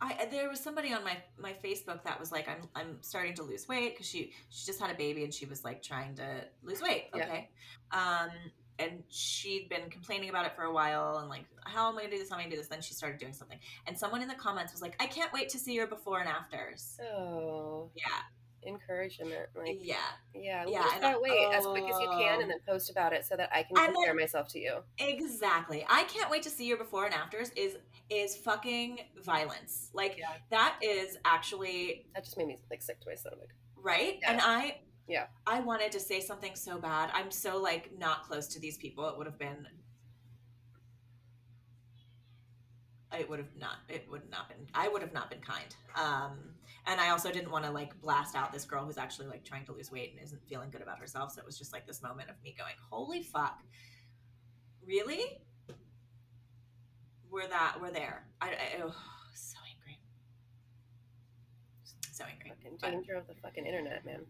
I 0.00 0.26
there 0.30 0.48
was 0.48 0.60
somebody 0.60 0.92
on 0.92 1.02
my 1.04 1.16
my 1.38 1.54
Facebook 1.54 2.02
that 2.04 2.18
was 2.20 2.30
like, 2.30 2.48
I'm 2.48 2.68
I'm 2.74 2.98
starting 3.02 3.34
to 3.34 3.42
lose 3.42 3.66
weight 3.68 3.94
because 3.94 4.06
she 4.08 4.32
she 4.50 4.66
just 4.66 4.80
had 4.80 4.90
a 4.90 4.94
baby 4.94 5.24
and 5.24 5.32
she 5.32 5.46
was 5.46 5.64
like 5.64 5.82
trying 5.82 6.14
to 6.16 6.44
lose 6.62 6.80
weight. 6.82 7.06
Yeah. 7.14 7.24
Okay, 7.24 7.50
um, 7.92 8.30
and 8.78 9.02
she'd 9.08 9.68
been 9.68 9.88
complaining 9.90 10.30
about 10.30 10.46
it 10.46 10.52
for 10.56 10.62
a 10.64 10.72
while 10.72 11.18
and 11.18 11.28
like, 11.28 11.44
how 11.64 11.88
am 11.88 11.96
I 11.96 12.02
gonna 12.02 12.12
do 12.12 12.18
this? 12.18 12.28
How 12.30 12.36
am 12.36 12.40
I 12.40 12.42
gonna 12.44 12.56
do 12.56 12.58
this? 12.60 12.68
Then 12.68 12.82
she 12.82 12.94
started 12.94 13.18
doing 13.18 13.32
something, 13.32 13.58
and 13.86 13.98
someone 13.98 14.22
in 14.22 14.28
the 14.28 14.34
comments 14.34 14.72
was 14.72 14.82
like, 14.82 14.96
I 15.00 15.06
can't 15.06 15.32
wait 15.32 15.48
to 15.50 15.58
see 15.58 15.72
your 15.74 15.86
before 15.86 16.20
and 16.20 16.28
afters. 16.28 16.98
Oh, 17.16 17.90
Yeah, 17.94 18.04
encouragement, 18.66 19.46
like 19.54 19.78
yeah, 19.80 19.96
yeah, 20.34 20.64
Yeah, 20.66 20.82
lose 20.82 21.00
that 21.00 21.20
weight 21.20 21.48
as 21.54 21.64
quick 21.66 21.84
as 21.84 22.00
you 22.00 22.08
can, 22.08 22.38
oh. 22.38 22.40
and 22.40 22.50
then 22.50 22.58
post 22.66 22.90
about 22.90 23.12
it 23.12 23.24
so 23.26 23.36
that 23.36 23.50
I 23.52 23.62
can 23.62 23.76
compare 23.76 24.06
then- 24.08 24.16
myself 24.16 24.48
to 24.48 24.58
you. 24.58 24.82
exactly. 24.98 25.84
I 25.88 26.04
can't 26.04 26.30
wait 26.30 26.42
to 26.44 26.50
see 26.50 26.66
your 26.66 26.76
before 26.78 27.04
and 27.06 27.14
afters. 27.14 27.50
Is 27.56 27.76
is 28.10 28.36
fucking 28.36 29.00
violence. 29.24 29.88
Like 29.94 30.16
Yeah. 30.18 30.28
that 30.50 30.76
is 30.82 31.16
actually 31.24 32.06
That 32.14 32.24
just 32.24 32.36
made 32.36 32.48
me 32.48 32.58
like 32.70 32.82
sick 32.82 33.00
to 33.00 33.08
my 33.08 33.14
stomach. 33.14 33.48
right 33.76 34.18
Yeah. 34.20 34.32
and 34.32 34.40
i 34.42 34.78
Yeah. 35.06 35.26
i 35.46 35.60
wanted 35.60 35.92
to 35.92 36.00
say 36.00 36.20
something 36.20 36.56
so 36.56 36.78
bad. 36.78 37.10
I'm 37.12 37.30
so 37.30 37.58
like 37.58 37.90
not 37.98 38.22
close 38.24 38.48
to 38.48 38.60
these 38.60 38.76
people. 38.78 39.08
It 39.08 39.16
would 39.18 39.26
have 39.26 39.38
been 39.38 39.66
it 43.16 43.30
would 43.30 43.38
have 43.38 43.54
not 43.58 43.76
it 43.88 44.06
would 44.10 44.28
not 44.28 44.48
been 44.48 44.66
i 44.74 44.88
would 44.88 45.00
have 45.02 45.12
not 45.12 45.30
been 45.30 45.40
kind. 45.40 45.74
Um 45.94 46.38
and 46.86 47.00
i 47.00 47.10
also 47.10 47.30
didn't 47.30 47.50
want 47.50 47.64
to 47.64 47.70
like 47.70 47.98
blast 48.00 48.34
out 48.34 48.52
this 48.52 48.64
girl 48.64 48.84
who's 48.84 48.98
actually 48.98 49.28
like 49.28 49.44
trying 49.44 49.64
to 49.66 49.72
lose 49.72 49.92
weight 49.92 50.12
and 50.12 50.24
isn't 50.24 50.42
feeling 50.48 50.70
good 50.70 50.82
about 50.82 50.98
herself. 50.98 51.32
So 51.32 51.40
it 51.40 51.46
was 51.46 51.58
just 51.58 51.72
like 51.72 51.86
this 51.86 52.02
moment 52.02 52.30
of 52.30 52.36
me 52.42 52.54
going 52.58 52.74
holy 52.90 53.22
fuck. 53.22 53.62
Really? 54.86 55.38
We're 57.30 57.48
that 57.48 57.76
we're 57.80 57.90
there. 57.90 58.26
I, 58.40 58.48
I 58.48 58.82
oh, 58.82 58.94
so 59.34 59.58
angry 59.76 59.98
so 62.14 62.24
angry 62.30 62.50
Fucking 62.50 62.78
But- 62.80 62.90
danger 62.92 63.14
of 63.14 63.26
the 63.26 63.34
fucking 63.42 63.66
internet, 63.66 64.04
man. 64.04 64.24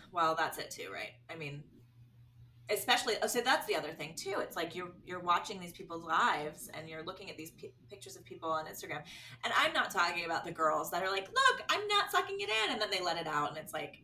well 0.12 0.34
that's 0.34 0.58
it 0.58 0.70
too 0.70 0.88
right 0.92 1.10
i 1.30 1.36
mean 1.36 1.62
especially 2.70 3.14
oh, 3.22 3.26
so 3.26 3.40
that's 3.40 3.66
the 3.66 3.74
other 3.74 3.90
thing 3.90 4.14
too 4.16 4.34
it's 4.38 4.56
like 4.56 4.74
you're 4.74 4.92
you're 5.04 5.20
watching 5.20 5.60
these 5.60 5.72
people's 5.72 6.04
lives 6.04 6.70
and 6.74 6.88
you're 6.88 7.02
looking 7.02 7.28
at 7.28 7.36
these 7.36 7.50
pi 7.50 7.68
pictures 7.90 8.16
of 8.16 8.24
people 8.24 8.50
on 8.50 8.64
instagram 8.66 9.02
and 9.44 9.52
i'm 9.58 9.72
not 9.72 9.90
talking 9.90 10.24
about 10.24 10.44
the 10.44 10.50
girls 10.52 10.90
that 10.90 11.02
are 11.02 11.10
like 11.10 11.28
look 11.28 11.62
i'm 11.68 11.86
not 11.88 12.10
sucking 12.10 12.36
it 12.40 12.48
in 12.48 12.72
and 12.72 12.80
then 12.80 12.88
they 12.90 13.00
let 13.02 13.18
it 13.18 13.26
out 13.26 13.48
and 13.50 13.58
it's 13.58 13.74
like 13.74 14.02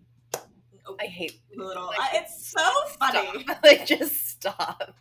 oh, 0.86 0.96
I 1.00 1.04
hate 1.06 1.40
little 1.56 1.86
like, 1.98 2.11
it's 2.14 2.50
so 2.50 2.61
funny 2.98 3.42
Stop. 3.44 3.59
like 3.62 3.86
just 3.86 4.28
stop. 4.30 4.94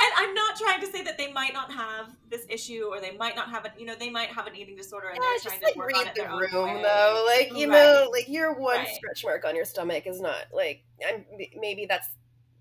And 0.00 0.12
i'm 0.16 0.34
not 0.34 0.56
trying 0.56 0.80
to 0.80 0.86
say 0.86 1.02
that 1.02 1.16
they 1.18 1.32
might 1.32 1.52
not 1.52 1.72
have 1.72 2.14
this 2.28 2.44
issue 2.48 2.84
or 2.90 3.00
they 3.00 3.16
might 3.16 3.36
not 3.36 3.48
have 3.50 3.64
it 3.64 3.72
you 3.78 3.84
know 3.86 3.94
they 3.94 4.10
might 4.10 4.28
have 4.28 4.46
an 4.46 4.56
eating 4.56 4.76
disorder 4.76 5.08
and 5.08 5.16
Yeah, 5.16 5.22
they're 5.22 5.34
just 5.34 5.44
trying 5.44 5.60
like 5.62 5.74
to 5.74 5.78
work 5.78 5.94
on 5.96 6.06
it 6.06 6.14
the 6.14 6.26
room 6.28 6.82
though. 6.82 7.24
Like 7.26 7.50
you 7.54 7.66
Right. 7.68 7.82
know, 7.82 8.08
like 8.12 8.28
your 8.28 8.54
one 8.58 8.78
Right. 8.78 8.86
stretch 8.86 9.24
mark 9.24 9.44
on 9.44 9.54
your 9.56 9.64
stomach 9.64 10.06
is 10.06 10.20
not 10.20 10.46
like 10.52 10.84
I'm 11.06 11.26
maybe 11.58 11.86
that's 11.86 12.08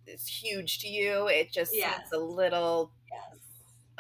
it's 0.06 0.28
huge 0.28 0.80
to 0.80 0.88
you. 0.88 1.28
It 1.28 1.52
just 1.52 1.72
Yes. 1.74 2.00
seems 2.00 2.12
a 2.14 2.18
little. 2.20 2.92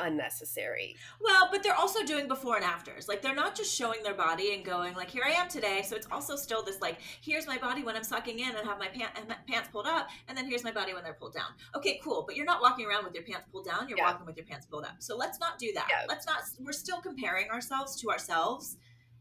Unnecessary. 0.01 0.95
Well, 1.19 1.49
but 1.51 1.63
they're 1.63 1.75
also 1.75 2.03
doing 2.03 2.27
before 2.27 2.55
and 2.55 2.65
afters. 2.65 3.07
Like 3.07 3.21
they're 3.21 3.35
not 3.35 3.55
just 3.55 3.73
showing 3.75 4.03
their 4.03 4.13
body 4.13 4.53
and 4.53 4.63
going 4.65 4.93
like, 4.95 5.09
"Here 5.09 5.23
I 5.25 5.31
am 5.31 5.47
today." 5.49 5.81
So 5.83 5.95
it's 5.95 6.07
also 6.11 6.35
still 6.35 6.63
this 6.63 6.81
like, 6.81 6.99
"Here's 7.21 7.47
my 7.47 7.57
body 7.57 7.83
when 7.83 7.95
I'm 7.95 8.03
sucking 8.03 8.39
in 8.39 8.55
and 8.55 8.67
have 8.67 8.79
my 8.79 8.87
pant- 8.87 9.13
pants 9.47 9.69
pulled 9.71 9.87
up, 9.87 10.09
and 10.27 10.37
then 10.37 10.45
here's 10.45 10.63
my 10.63 10.71
body 10.71 10.93
when 10.93 11.03
they're 11.03 11.13
pulled 11.13 11.33
down." 11.33 11.51
Okay, 11.75 11.99
cool. 12.03 12.23
But 12.25 12.35
you're 12.35 12.45
not 12.45 12.61
walking 12.61 12.85
around 12.85 13.03
with 13.05 13.13
your 13.13 13.23
pants 13.23 13.47
pulled 13.51 13.65
down. 13.65 13.87
You're 13.89 13.97
Yeah. 13.97 14.11
walking 14.11 14.25
with 14.25 14.37
your 14.37 14.45
pants 14.45 14.65
pulled 14.65 14.85
up. 14.85 14.95
So 14.99 15.15
let's 15.15 15.39
not 15.39 15.57
do 15.59 15.71
that. 15.73 15.87
Yeah. 15.89 16.05
Let's 16.07 16.25
not. 16.25 16.41
We're 16.59 16.71
still 16.73 17.01
comparing 17.01 17.49
ourselves 17.49 17.99
to 18.01 18.09
ourselves, 18.09 18.77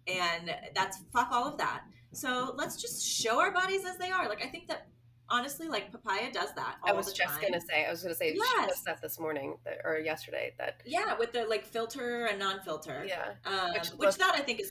and 0.06 0.54
that's 0.74 0.98
fuck 1.12 1.28
all 1.30 1.46
of 1.46 1.58
that. 1.58 1.84
So 2.12 2.54
let's 2.56 2.80
just 2.80 3.06
show 3.06 3.38
our 3.40 3.52
bodies 3.52 3.84
as 3.84 3.96
they 3.98 4.10
are. 4.10 4.28
Like 4.28 4.42
I 4.44 4.48
think 4.48 4.66
that 4.68 4.88
honestly, 5.30 5.68
like 5.68 5.92
Papaya 5.92 6.32
does 6.32 6.52
that. 6.54 6.76
All 6.82 6.90
I 6.90 6.92
was 6.92 7.12
just 7.12 7.32
time. 7.34 7.42
gonna 7.42 7.60
say, 7.60 7.86
I 7.86 7.90
was 7.90 8.02
gonna 8.02 8.14
say, 8.14 8.32
she 8.34 8.38
Yes. 8.56 8.82
that 8.82 9.00
this 9.00 9.18
morning 9.18 9.56
that, 9.64 9.78
or 9.84 9.98
yesterday 9.98 10.54
that 10.58 10.80
Yeah, 10.84 11.16
with 11.18 11.32
the 11.32 11.44
like 11.44 11.64
filter 11.66 12.26
and 12.26 12.38
non-filter. 12.38 13.04
yeah, 13.06 13.34
Um, 13.44 13.72
Which 13.74 13.88
which, 13.90 13.98
look- 14.00 14.14
that 14.18 14.34
I 14.34 14.40
think 14.42 14.60
is 14.60 14.70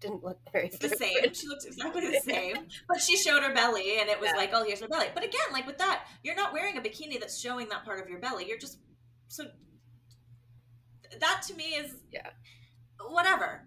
didn't 0.00 0.24
look 0.24 0.38
very 0.50 0.68
the 0.68 0.78
different. 0.78 0.98
same. 1.12 1.34
She 1.34 1.46
looks 1.46 1.66
exactly 1.66 2.10
the 2.10 2.20
same, 2.24 2.68
but 2.88 3.00
she 3.02 3.16
showed 3.18 3.42
her 3.42 3.52
belly, 3.52 3.98
and 4.00 4.08
it 4.08 4.18
was 4.18 4.30
Yeah. 4.30 4.36
like, 4.36 4.50
oh, 4.54 4.64
here's 4.64 4.80
her 4.80 4.88
belly. 4.88 5.08
But 5.14 5.24
again, 5.24 5.42
like 5.52 5.66
with 5.66 5.76
that, 5.78 6.06
you're 6.22 6.34
not 6.36 6.54
wearing 6.54 6.78
a 6.78 6.80
bikini 6.80 7.20
that's 7.20 7.38
showing 7.38 7.68
that 7.68 7.84
part 7.84 8.00
of 8.00 8.08
your 8.08 8.18
belly. 8.18 8.46
You're 8.48 8.56
just 8.58 8.78
so 9.28 9.44
that 11.20 11.42
to 11.48 11.54
me 11.54 11.74
is 11.74 11.96
Yeah. 12.10 12.30
whatever. 13.08 13.66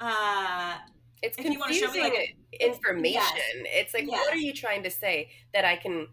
Uh, 0.00 0.78
It's 1.22 1.38
If 1.38 1.44
you 1.46 1.58
wanna 1.58 1.72
show 1.74 1.90
me, 1.90 2.00
confusing 2.00 2.12
like- 2.12 2.36
information. 2.60 3.14
Yes. 3.14 3.66
It's 3.66 3.94
like, 3.94 4.04
Yes. 4.06 4.12
what 4.12 4.32
are 4.34 4.38
you 4.38 4.52
trying 4.52 4.82
to 4.82 4.90
say? 4.90 5.30
That 5.54 5.64
I 5.64 5.76
can, 5.76 6.08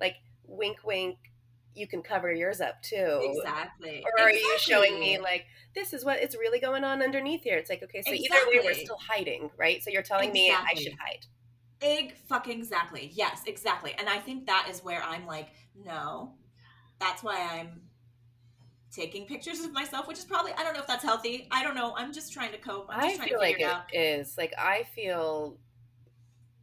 like, 0.00 0.16
wink, 0.44 0.78
wink. 0.84 1.18
You 1.74 1.86
can 1.86 2.02
cover 2.02 2.32
yours 2.32 2.62
up 2.62 2.80
too. 2.82 3.20
exactly. 3.36 4.02
Or 4.02 4.22
are 4.22 4.30
you 4.30 4.58
showing 4.58 4.98
me 4.98 5.18
like 5.18 5.44
this 5.74 5.92
is 5.92 6.06
what 6.06 6.18
it's 6.20 6.34
really 6.34 6.58
going 6.58 6.84
on 6.84 7.02
underneath 7.02 7.42
here? 7.42 7.58
It's 7.58 7.68
like 7.68 7.82
okay, 7.82 8.00
so 8.00 8.12
either 8.14 8.48
way, 8.48 8.60
we're 8.64 8.72
still 8.72 8.96
hiding, 8.96 9.50
right? 9.58 9.82
So 9.82 9.90
you're 9.90 10.00
telling 10.02 10.32
me 10.32 10.50
I 10.50 10.72
should 10.74 10.94
hide. 10.98 11.26
Egg 11.82 12.16
fucking 12.30 12.56
exactly. 12.58 13.10
Yes, 13.12 13.42
exactly. 13.46 13.92
And 13.98 14.08
I 14.08 14.18
think 14.20 14.46
that 14.46 14.68
is 14.70 14.82
where 14.82 15.02
I'm 15.02 15.26
like, 15.26 15.50
no. 15.74 16.34
That's 16.98 17.22
why 17.22 17.42
I'm 17.42 17.82
taking 18.96 19.26
pictures 19.26 19.60
of 19.60 19.72
myself, 19.72 20.08
which 20.08 20.18
is 20.18 20.24
probably 20.24 20.52
I 20.52 20.64
don't 20.64 20.72
know 20.74 20.80
if 20.80 20.86
that's 20.86 21.04
healthy. 21.04 21.46
I 21.50 21.62
don't 21.62 21.74
know. 21.74 21.94
I'm 21.96 22.12
just 22.12 22.32
trying 22.32 22.50
to 22.52 22.58
cope. 22.58 22.86
I'm 22.88 23.00
just 23.02 23.14
I 23.14 23.16
trying 23.16 23.28
feel 23.28 23.38
to 23.38 23.44
like 23.44 23.60
it 23.60 23.96
it 23.96 23.98
is. 24.20 24.36
Like 24.38 24.54
I 24.58 24.84
feel 24.94 25.58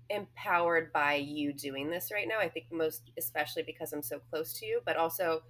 empowered 0.10 0.92
by 0.94 1.16
you 1.16 1.54
doing 1.54 1.90
this 1.90 2.12
right 2.12 2.28
now. 2.28 2.40
I 2.40 2.50
think 2.50 2.66
most 2.72 3.12
especially 3.18 3.64
because 3.64 3.94
I'm 3.94 4.04
so 4.04 4.20
close 4.20 4.54
to 4.60 4.66
you, 4.66 4.82
but 4.86 4.98
also 4.98 5.44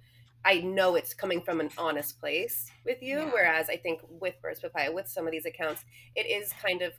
I 0.44 0.60
know 0.60 0.94
it's 0.94 1.14
coming 1.14 1.40
from 1.40 1.60
an 1.60 1.70
honest 1.78 2.20
place 2.20 2.70
with 2.84 3.02
you. 3.02 3.18
Yeah. 3.18 3.30
Whereas 3.32 3.68
I 3.70 3.76
think 3.78 4.00
with 4.08 4.34
Birds 4.42 4.60
Papaya, 4.60 4.92
with 4.92 5.08
some 5.08 5.26
of 5.26 5.32
these 5.32 5.46
accounts, 5.46 5.84
it 6.14 6.26
is 6.26 6.52
kind 6.62 6.82
of 6.82 6.92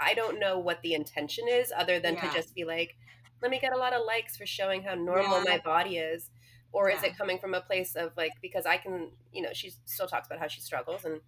I 0.00 0.14
don't 0.14 0.38
know 0.40 0.58
what 0.58 0.82
the 0.82 0.94
intention 0.94 1.46
is 1.48 1.72
other 1.76 2.00
than 2.00 2.14
Yeah. 2.14 2.28
to 2.28 2.34
just 2.34 2.54
be 2.54 2.64
like, 2.64 2.96
let 3.42 3.50
me 3.50 3.58
get 3.58 3.72
a 3.72 3.76
lot 3.78 3.92
of 3.92 4.04
likes 4.06 4.36
for 4.36 4.46
showing 4.46 4.82
how 4.82 4.94
normal 4.94 5.38
Yeah. 5.38 5.44
my 5.52 5.58
body 5.58 5.98
is. 5.98 6.30
Or 6.72 6.90
is 6.90 7.02
Yeah. 7.02 7.04
it 7.04 7.16
coming 7.16 7.38
from 7.38 7.54
a 7.54 7.60
place 7.60 7.96
of 7.96 8.12
like 8.16 8.36
because 8.42 8.66
I 8.66 8.76
can, 8.76 9.12
you 9.32 9.42
know, 9.42 9.52
she 9.52 9.70
still 9.86 10.06
talks 10.08 10.26
about 10.28 10.38
how 10.40 10.48
she 10.48 10.60
struggles 10.60 11.04
and 11.04 11.20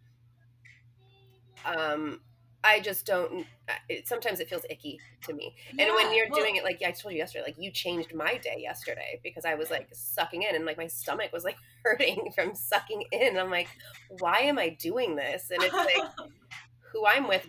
um 1.65 2.21
I 2.65 2.81
just 2.81 3.07
don't. 3.07 3.47
It, 3.89 4.09
sometimes 4.09 4.41
it 4.41 4.49
feels 4.49 4.65
icky 4.69 5.05
to 5.23 5.33
me, 5.33 5.55
and 5.79 5.95
when 5.95 6.13
Yeah, 6.13 6.13
you're 6.13 6.29
well, 6.29 6.49
doing 6.49 6.57
it, 6.57 6.65
like 6.65 6.83
I 6.85 6.91
told 6.91 7.13
you 7.15 7.19
yesterday, 7.19 7.45
like 7.45 7.55
you 7.57 7.71
changed 7.71 8.13
my 8.13 8.37
day 8.37 8.57
yesterday 8.59 9.21
because 9.23 9.45
I 9.45 9.55
was 9.55 9.71
like 9.71 9.87
sucking 9.93 10.43
in, 10.43 10.57
and 10.57 10.65
like 10.67 10.77
my 10.77 10.89
stomach 10.89 11.33
was 11.33 11.45
like 11.45 11.57
hurting 11.85 12.33
from 12.35 12.57
sucking 12.57 13.05
in. 13.13 13.39
I'm 13.39 13.51
like, 13.51 13.71
why 14.09 14.41
am 14.41 14.59
I 14.59 14.71
doing 14.71 15.15
this? 15.15 15.51
And 15.53 15.63
it's 15.63 15.85
like 15.85 16.11
who 16.93 17.07
I'm 17.07 17.29
with 17.29 17.49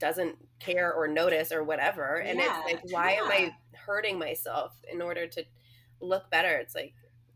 doesn't 0.00 0.38
care 0.60 0.92
or 0.92 1.08
notice 1.08 1.52
or 1.52 1.64
whatever, 1.64 2.16
and 2.18 2.40
Yeah, 2.40 2.40
it's 2.40 2.60
like, 2.64 2.80
why 2.82 3.22
am. 3.26 3.30
I 3.30 3.56
hurting 3.86 4.18
myself 4.18 4.74
in 4.92 5.02
order 5.02 5.26
to 5.28 5.44
look 6.02 6.30
better? 6.30 6.56
It's 6.56 6.74
like, 6.74 6.94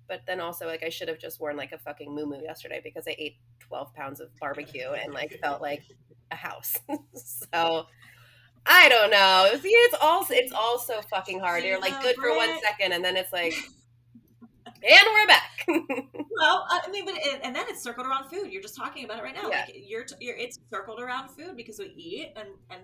but 0.09 0.23
then 0.27 0.41
also 0.41 0.67
like 0.67 0.83
I 0.83 0.89
should 0.89 1.09
have 1.09 1.19
just 1.19 1.41
worn 1.41 1.57
like 1.57 1.73
a 1.73 1.79
fucking 1.79 2.15
moo 2.15 2.41
yesterday 2.43 2.81
because 2.83 3.07
I 3.09 3.17
ate 3.19 3.37
12 3.61 3.95
pounds 3.95 4.21
of 4.21 4.29
barbecue 4.39 4.89
and 4.91 5.13
like 5.13 5.39
felt 5.41 5.61
like 5.61 5.83
a 6.31 6.37
house. 6.37 6.77
so 7.15 7.87
I 8.67 8.89
don't 8.89 9.11
know. 9.11 9.51
See, 9.61 9.69
it's 9.69 9.97
all 10.01 10.27
it's 10.31 10.53
all 10.53 10.79
so 10.79 11.01
fucking 11.03 11.41
hard. 11.41 11.65
You're 11.65 11.81
like 11.81 12.01
good 12.03 12.17
for 12.17 12.37
one 12.37 12.51
second, 12.61 12.93
and 12.93 13.05
then 13.05 13.17
it's 13.17 13.33
like, 13.33 13.55
and 14.67 15.07
we're 15.13 15.27
back. 15.27 15.67
Well, 16.39 16.67
I 16.69 16.91
mean, 16.91 17.07
but 17.07 17.15
it, 17.17 17.41
and 17.43 17.57
then 17.57 17.65
it's 17.67 17.83
circled 17.83 18.07
around 18.07 18.29
food. 18.29 18.53
You're 18.53 18.61
just 18.61 18.77
talking 18.77 19.07
about 19.07 19.21
it 19.21 19.23
right 19.23 19.35
now. 19.35 19.49
Yeah. 19.49 19.65
Like 19.67 19.75
you're, 19.75 20.05
t- 20.05 20.17
you're, 20.21 20.37
it's 20.37 20.59
circled 20.71 21.01
around 21.01 21.31
food 21.31 21.57
because 21.57 21.79
we 21.79 21.87
eat 21.97 22.33
and 22.37 22.49
and 22.69 22.83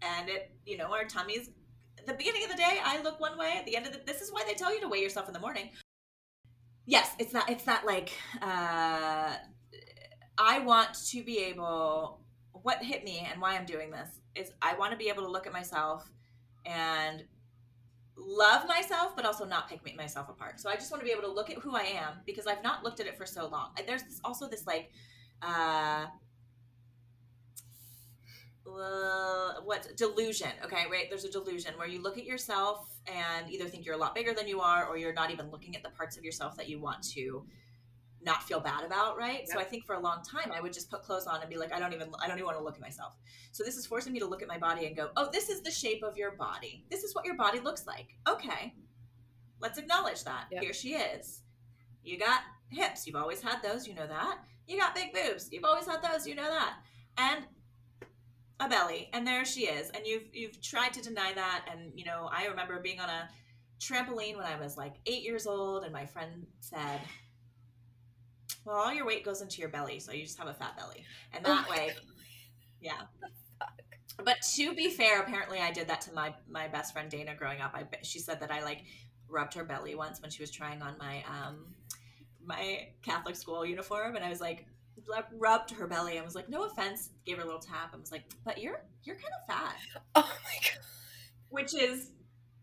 and 0.00 0.30
it, 0.30 0.50
you 0.64 0.78
know, 0.78 0.86
our 0.86 1.04
tummies. 1.04 1.50
The 2.06 2.14
beginning 2.14 2.44
of 2.44 2.50
the 2.50 2.56
day, 2.56 2.78
I 2.82 3.00
look 3.02 3.20
one 3.20 3.38
way. 3.38 3.54
At 3.58 3.66
the 3.66 3.76
end 3.76 3.86
of 3.86 3.92
the, 3.92 4.00
this 4.06 4.20
is 4.20 4.32
why 4.32 4.44
they 4.46 4.54
tell 4.54 4.74
you 4.74 4.80
to 4.80 4.88
weigh 4.88 5.02
yourself 5.02 5.28
in 5.28 5.34
the 5.34 5.40
morning. 5.40 5.70
Yes, 6.86 7.14
it's 7.18 7.32
not. 7.32 7.48
It's 7.50 7.66
not 7.66 7.84
like 7.86 8.10
uh, 8.42 9.34
I 10.38 10.58
want 10.60 10.94
to 11.10 11.22
be 11.22 11.38
able. 11.38 12.20
What 12.52 12.82
hit 12.82 13.04
me 13.04 13.26
and 13.30 13.40
why 13.40 13.56
I'm 13.56 13.64
doing 13.64 13.90
this 13.90 14.20
is 14.34 14.52
I 14.60 14.74
want 14.74 14.92
to 14.92 14.98
be 14.98 15.08
able 15.08 15.22
to 15.22 15.30
look 15.30 15.46
at 15.46 15.52
myself 15.52 16.10
and 16.66 17.24
love 18.16 18.66
myself, 18.68 19.16
but 19.16 19.24
also 19.24 19.44
not 19.44 19.68
pick 19.68 19.96
myself 19.96 20.28
apart. 20.28 20.60
So 20.60 20.68
I 20.68 20.74
just 20.74 20.90
want 20.90 21.00
to 21.00 21.06
be 21.06 21.12
able 21.12 21.22
to 21.22 21.32
look 21.32 21.50
at 21.50 21.58
who 21.58 21.74
I 21.74 21.82
am 21.82 22.18
because 22.26 22.46
I've 22.46 22.62
not 22.62 22.84
looked 22.84 23.00
at 23.00 23.06
it 23.06 23.16
for 23.16 23.24
so 23.26 23.48
long. 23.48 23.70
There's 23.86 24.02
this, 24.02 24.20
also 24.24 24.48
this 24.48 24.66
like, 24.66 24.90
uh, 25.42 26.06
uh, 28.78 29.60
what 29.62 29.88
delusion? 29.96 30.50
Okay, 30.64 30.84
right. 30.90 31.06
There's 31.08 31.24
a 31.24 31.30
delusion 31.30 31.72
where 31.76 31.88
you 31.88 32.02
look 32.02 32.18
at 32.18 32.24
yourself 32.24 32.88
and 33.06 33.50
either 33.50 33.66
think 33.66 33.84
you're 33.84 33.94
a 33.94 33.98
lot 33.98 34.14
bigger 34.14 34.34
than 34.34 34.46
you 34.46 34.60
are, 34.60 34.86
or 34.86 34.96
you're 34.96 35.12
not 35.12 35.30
even 35.30 35.50
looking 35.50 35.76
at 35.76 35.82
the 35.82 35.90
parts 35.90 36.16
of 36.16 36.24
yourself 36.24 36.56
that 36.56 36.68
you 36.68 36.80
want 36.80 37.02
to 37.14 37.44
not 38.22 38.42
feel 38.42 38.60
bad 38.60 38.84
about, 38.84 39.16
right? 39.16 39.48
So 39.48 39.58
I 39.58 39.64
think 39.64 39.86
for 39.86 39.94
a 39.94 40.00
long 40.00 40.22
time 40.22 40.52
I 40.52 40.60
would 40.60 40.74
just 40.74 40.90
put 40.90 41.02
clothes 41.02 41.26
on 41.26 41.40
and 41.40 41.48
be 41.48 41.56
like, 41.56 41.72
I 41.72 41.78
don't 41.78 41.94
even, 41.94 42.10
I 42.22 42.28
don't 42.28 42.36
even 42.36 42.44
want 42.44 42.58
to 42.58 42.62
look 42.64 42.74
at 42.74 42.80
myself. 42.80 43.14
So 43.52 43.64
this 43.64 43.76
is 43.76 43.86
forcing 43.86 44.12
me 44.12 44.18
to 44.18 44.26
look 44.26 44.42
at 44.42 44.48
my 44.48 44.58
body 44.58 44.86
and 44.86 44.94
go, 44.94 45.08
oh, 45.16 45.30
this 45.32 45.48
is 45.48 45.62
the 45.62 45.70
shape 45.70 46.02
of 46.02 46.18
your 46.18 46.32
body. 46.32 46.84
This 46.90 47.02
is 47.02 47.14
what 47.14 47.24
your 47.24 47.36
body 47.36 47.60
looks 47.60 47.86
like. 47.86 48.08
Okay, 48.28 48.74
let's 49.58 49.78
acknowledge 49.78 50.24
that. 50.24 50.48
Yep. 50.52 50.62
Here 50.62 50.74
she 50.74 50.94
is. 50.94 51.40
You 52.04 52.18
got 52.18 52.40
hips. 52.68 53.06
You've 53.06 53.16
always 53.16 53.40
had 53.40 53.62
those. 53.62 53.86
You 53.86 53.94
know 53.94 54.06
that. 54.06 54.38
You 54.66 54.78
got 54.78 54.94
big 54.94 55.14
boobs. 55.14 55.48
You've 55.50 55.64
always 55.64 55.86
had 55.86 56.02
those. 56.02 56.26
You 56.26 56.34
know 56.34 56.48
that. 56.48 56.74
And 57.16 57.44
a 58.60 58.68
belly. 58.68 59.10
And 59.12 59.26
there 59.26 59.44
she 59.44 59.62
is. 59.66 59.90
And 59.90 60.06
you've 60.06 60.24
you've 60.32 60.60
tried 60.62 60.92
to 60.94 61.02
deny 61.02 61.32
that. 61.34 61.66
And 61.72 61.92
you 61.98 62.04
know, 62.04 62.30
I 62.32 62.46
remember 62.46 62.80
being 62.80 63.00
on 63.00 63.08
a 63.10 63.28
trampoline 63.80 64.36
when 64.36 64.46
I 64.46 64.60
was 64.60 64.76
like 64.76 64.94
eight 65.06 65.22
years 65.22 65.46
old, 65.46 65.84
and 65.84 65.92
my 65.92 66.06
friend 66.06 66.46
said, 66.60 67.00
"Well, 68.64 68.76
all 68.76 68.92
your 68.92 69.06
weight 69.06 69.24
goes 69.24 69.40
into 69.42 69.60
your 69.60 69.68
belly, 69.68 69.98
so 70.00 70.12
you 70.12 70.22
just 70.24 70.38
have 70.38 70.48
a 70.48 70.54
fat 70.54 70.76
belly." 70.76 71.04
And 71.32 71.44
Oh 71.44 71.48
that 71.48 71.68
my 71.68 71.76
way, 71.76 71.88
God. 71.88 72.02
yeah. 72.80 73.02
But 74.22 74.42
to 74.56 74.74
be 74.74 74.90
fair, 74.90 75.20
apparently 75.22 75.60
I 75.60 75.70
did 75.72 75.88
that 75.88 76.02
to 76.02 76.12
my 76.12 76.34
my 76.48 76.68
best 76.68 76.92
friend 76.92 77.10
Dana 77.10 77.34
growing 77.34 77.60
up. 77.60 77.74
I 77.74 77.84
she 78.02 78.18
said 78.18 78.40
that 78.40 78.50
I 78.50 78.62
like 78.62 78.84
rubbed 79.28 79.54
her 79.54 79.64
belly 79.64 79.94
once 79.94 80.20
when 80.20 80.30
she 80.30 80.42
was 80.42 80.50
trying 80.50 80.82
on 80.82 80.98
my 80.98 81.24
um 81.24 81.74
my 82.44 82.88
Catholic 83.02 83.36
school 83.36 83.64
uniform, 83.64 84.16
and 84.16 84.24
I 84.24 84.28
was 84.30 84.40
like 84.40 84.66
rubbed 85.36 85.70
her 85.72 85.86
belly. 85.86 86.18
I 86.18 86.22
was 86.22 86.34
like, 86.34 86.48
no 86.48 86.64
offense, 86.64 87.10
gave 87.24 87.36
her 87.36 87.42
a 87.42 87.46
little 87.46 87.60
tap. 87.60 87.90
I 87.94 87.96
was 87.96 88.12
like, 88.12 88.24
but 88.44 88.58
you're 88.58 88.82
you're 89.04 89.16
kind 89.16 89.32
of 89.40 89.54
fat, 89.54 89.76
oh 90.14 90.36
my 90.44 90.58
god. 90.62 90.84
which 91.48 91.74
is 91.74 92.10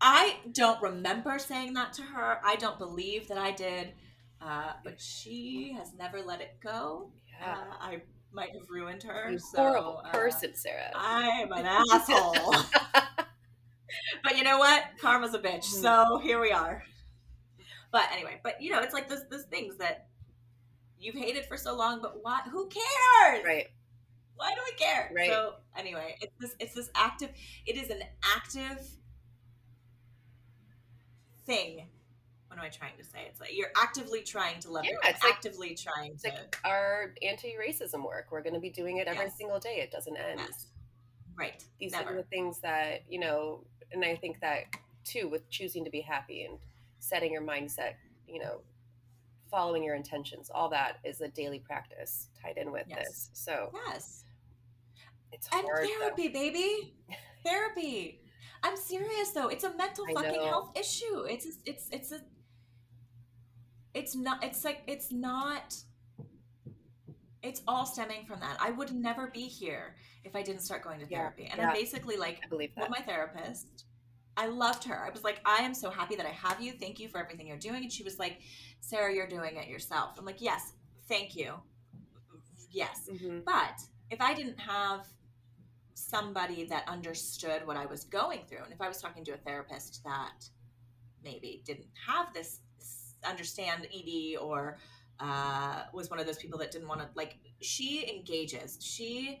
I 0.00 0.36
don't 0.52 0.80
remember 0.80 1.38
saying 1.38 1.74
that 1.74 1.92
to 1.94 2.02
her. 2.02 2.40
I 2.44 2.56
don't 2.56 2.78
believe 2.78 3.28
that 3.28 3.38
I 3.38 3.50
did, 3.50 3.92
uh, 4.40 4.72
but 4.84 5.00
she 5.00 5.74
has 5.76 5.92
never 5.94 6.22
let 6.22 6.40
it 6.40 6.58
go. 6.62 7.10
Yeah. 7.40 7.52
Uh, 7.52 7.74
I 7.80 8.02
might 8.32 8.52
have 8.52 8.68
ruined 8.70 9.02
her. 9.02 9.30
you 9.30 9.38
so, 9.38 9.58
horrible 9.58 10.02
uh, 10.04 10.10
person, 10.10 10.54
Sarah. 10.54 10.90
I'm 10.94 11.50
an 11.52 11.66
asshole. 11.92 12.36
but 14.22 14.36
you 14.36 14.44
know 14.44 14.58
what? 14.58 14.84
Karma's 15.00 15.34
a 15.34 15.38
bitch. 15.38 15.64
Mm-hmm. 15.64 15.82
So 15.82 16.20
here 16.22 16.40
we 16.40 16.52
are. 16.52 16.82
But 17.90 18.04
anyway, 18.12 18.40
but 18.42 18.60
you 18.60 18.70
know, 18.70 18.80
it's 18.80 18.94
like 18.94 19.08
those 19.08 19.26
those 19.30 19.44
things 19.44 19.78
that 19.78 20.07
you've 21.00 21.14
hated 21.16 21.44
for 21.46 21.56
so 21.56 21.76
long, 21.76 22.00
but 22.02 22.22
why 22.22 22.40
who 22.50 22.68
cares? 22.68 23.44
right. 23.44 23.66
Why 24.36 24.54
do 24.54 24.60
we 24.64 24.72
care? 24.76 25.10
Right. 25.14 25.28
So 25.28 25.54
anyway, 25.76 26.16
it's 26.20 26.32
this 26.38 26.54
it's 26.60 26.74
this 26.74 26.90
active 26.94 27.30
it 27.66 27.76
is 27.76 27.90
an 27.90 28.02
active 28.22 28.80
thing. 31.46 31.86
What 32.48 32.58
am 32.58 32.64
I 32.64 32.68
trying 32.68 32.96
to 32.98 33.04
say? 33.04 33.20
It's 33.28 33.40
like 33.40 33.50
you're 33.56 33.70
actively 33.76 34.22
trying 34.22 34.60
to 34.60 34.70
love 34.70 34.84
Yeah, 34.84 34.96
it's 35.04 35.22
like- 35.22 35.32
actively 35.34 35.74
trying 35.74 36.12
It's 36.12 36.22
to 36.22 36.30
like 36.30 36.58
our 36.64 37.14
anti-racism 37.22 38.02
work. 38.04 38.28
We're 38.30 38.42
going 38.42 38.54
to 38.54 38.60
be 38.60 38.70
doing 38.70 38.96
it 38.98 39.06
every 39.06 39.24
Yes. 39.26 39.36
single 39.36 39.58
day. 39.58 39.80
It 39.80 39.90
doesn't 39.90 40.16
end. 40.16 40.40
yes. 40.40 40.66
Right. 41.36 41.62
These 41.78 41.92
Never. 41.92 42.10
are 42.12 42.16
the 42.16 42.22
things 42.24 42.60
that 42.60 43.02
you 43.08 43.18
know, 43.20 43.64
and 43.92 44.04
I 44.04 44.16
think 44.16 44.40
that 44.40 44.64
too 45.04 45.28
with 45.28 45.48
choosing 45.50 45.84
to 45.84 45.90
be 45.90 46.00
happy 46.00 46.44
and 46.44 46.58
setting 47.00 47.32
your 47.32 47.42
mindset. 47.42 47.94
You 48.26 48.40
know, 48.40 48.60
following 49.50 49.82
your 49.82 49.94
intentions. 49.94 50.50
All 50.54 50.68
that 50.70 50.98
is 51.04 51.20
a 51.20 51.28
daily 51.28 51.58
practice 51.58 52.28
tied 52.42 52.56
in 52.56 52.70
with 52.72 52.86
Yes. 52.88 53.06
this. 53.08 53.30
So 53.32 53.70
Yes. 53.86 54.24
it's 55.32 55.48
And 55.52 55.64
hard. 55.66 55.84
though. 55.86 55.98
therapy, 56.00 56.28
baby. 56.28 56.94
therapy. 57.44 58.22
I'm 58.62 58.76
serious 58.76 59.30
though. 59.32 59.48
It's 59.48 59.64
a 59.64 59.74
mental 59.76 60.04
I 60.08 60.14
fucking 60.14 60.32
know. 60.32 60.46
health 60.46 60.76
issue. 60.78 61.22
It's 61.28 61.46
it's 61.64 61.88
it's 61.92 62.12
a 62.12 62.20
it's 63.94 64.14
not 64.16 64.42
it's 64.44 64.64
like 64.64 64.82
it's 64.86 65.12
not 65.12 65.74
it's 67.42 67.62
all 67.68 67.86
stemming 67.86 68.26
from 68.26 68.40
that. 68.40 68.56
I 68.60 68.70
would 68.72 68.92
never 68.92 69.28
be 69.28 69.42
here 69.46 69.94
if 70.24 70.34
I 70.34 70.42
didn't 70.42 70.62
start 70.62 70.82
going 70.82 70.98
to 71.00 71.06
Yeah, 71.08 71.18
therapy. 71.18 71.44
And 71.46 71.58
yeah. 71.58 71.70
I 71.70 71.72
basically 71.72 72.16
like 72.16 72.40
I 72.44 72.48
believe 72.48 72.74
that. 72.76 72.90
my 72.90 72.98
therapist, 73.00 73.84
I 74.38 74.46
loved 74.46 74.84
her. 74.84 75.04
I 75.04 75.10
was 75.10 75.24
like, 75.24 75.40
I 75.44 75.58
am 75.62 75.74
so 75.74 75.90
happy 75.90 76.14
that 76.14 76.24
I 76.24 76.30
have 76.30 76.60
you. 76.62 76.72
Thank 76.72 77.00
you 77.00 77.08
for 77.08 77.18
everything 77.18 77.48
you're 77.48 77.56
doing. 77.56 77.82
And 77.82 77.92
she 77.92 78.04
was 78.04 78.20
like, 78.20 78.38
Sarah, 78.80 79.12
you're 79.12 79.26
doing 79.26 79.56
it 79.56 79.66
yourself. 79.66 80.14
I'm 80.16 80.24
like, 80.24 80.40
yes, 80.40 80.74
thank 81.08 81.34
you. 81.34 81.54
Yes. 82.70 83.08
Mhm. 83.10 83.44
But 83.44 83.80
if 84.10 84.20
I 84.20 84.34
didn't 84.34 84.60
have 84.60 85.06
somebody 85.94 86.64
that 86.66 86.88
understood 86.88 87.66
what 87.66 87.76
I 87.76 87.86
was 87.86 88.04
going 88.04 88.44
through, 88.48 88.62
and 88.62 88.72
if 88.72 88.80
I 88.80 88.86
was 88.88 89.00
talking 89.02 89.24
to 89.24 89.32
a 89.34 89.38
therapist 89.38 90.02
that 90.04 90.48
maybe 91.24 91.62
didn't 91.64 91.88
have 92.06 92.32
this 92.32 92.60
understand 93.24 93.88
ED 93.92 94.36
or 94.38 94.78
uh, 95.20 95.82
was 95.92 96.10
one 96.10 96.20
of 96.20 96.26
those 96.26 96.38
people 96.38 96.58
that 96.60 96.70
didn't 96.70 96.86
want 96.88 97.00
to 97.00 97.08
like, 97.16 97.38
she 97.60 98.08
engages. 98.08 98.78
She, 98.80 99.40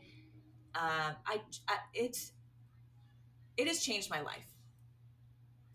um, 0.74 1.14
I, 1.26 1.40
I, 1.68 1.76
it, 1.94 2.18
it 3.56 3.68
has 3.68 3.80
changed 3.84 4.10
my 4.10 4.20
life. 4.20 4.46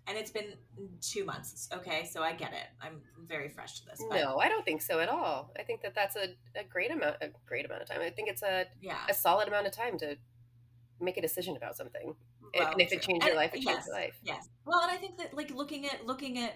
And 0.07 0.17
it's 0.17 0.31
been 0.31 0.53
two 1.01 1.23
months. 1.23 1.69
Okay, 1.73 2.05
so 2.11 2.21
I 2.21 2.33
get 2.33 2.51
it. 2.51 2.67
I'm 2.81 3.01
very 3.25 3.47
fresh 3.47 3.79
to 3.79 3.85
this. 3.85 4.03
But 4.09 4.19
No, 4.19 4.37
I 4.37 4.49
don't 4.49 4.65
think 4.65 4.81
so 4.81 4.99
at 4.99 5.07
all. 5.07 5.51
I 5.57 5.63
think 5.63 5.81
that 5.81 5.95
that's 5.95 6.15
a, 6.15 6.35
a 6.59 6.63
great 6.69 6.91
amount 6.91 7.17
a 7.21 7.29
great 7.45 7.65
amount 7.65 7.83
of 7.83 7.87
time. 7.87 8.01
I 8.01 8.09
think 8.09 8.27
it's 8.29 8.43
a, 8.43 8.65
yeah. 8.81 8.97
a 9.09 9.13
solid 9.13 9.47
amount 9.47 9.67
of 9.67 9.71
time 9.73 9.97
to 9.99 10.17
make 10.99 11.17
a 11.17 11.21
decision 11.21 11.55
about 11.55 11.77
something. 11.77 12.15
And- 12.53 12.63
Well, 12.63 12.71
and 12.73 12.81
if 12.81 12.91
it 12.91 13.01
true. 13.01 13.13
changed 13.13 13.25
your 13.25 13.35
life, 13.35 13.51
it 13.53 13.61
changed 13.63 13.69
yes, 13.69 13.87
your 13.87 13.95
life. 13.95 14.19
Yes. 14.23 14.49
Well, 14.65 14.81
and 14.81 14.91
I 14.91 14.97
think 14.97 15.17
that 15.17 15.33
like 15.33 15.51
looking 15.51 15.85
at 15.85 16.05
looking 16.05 16.37
at 16.37 16.53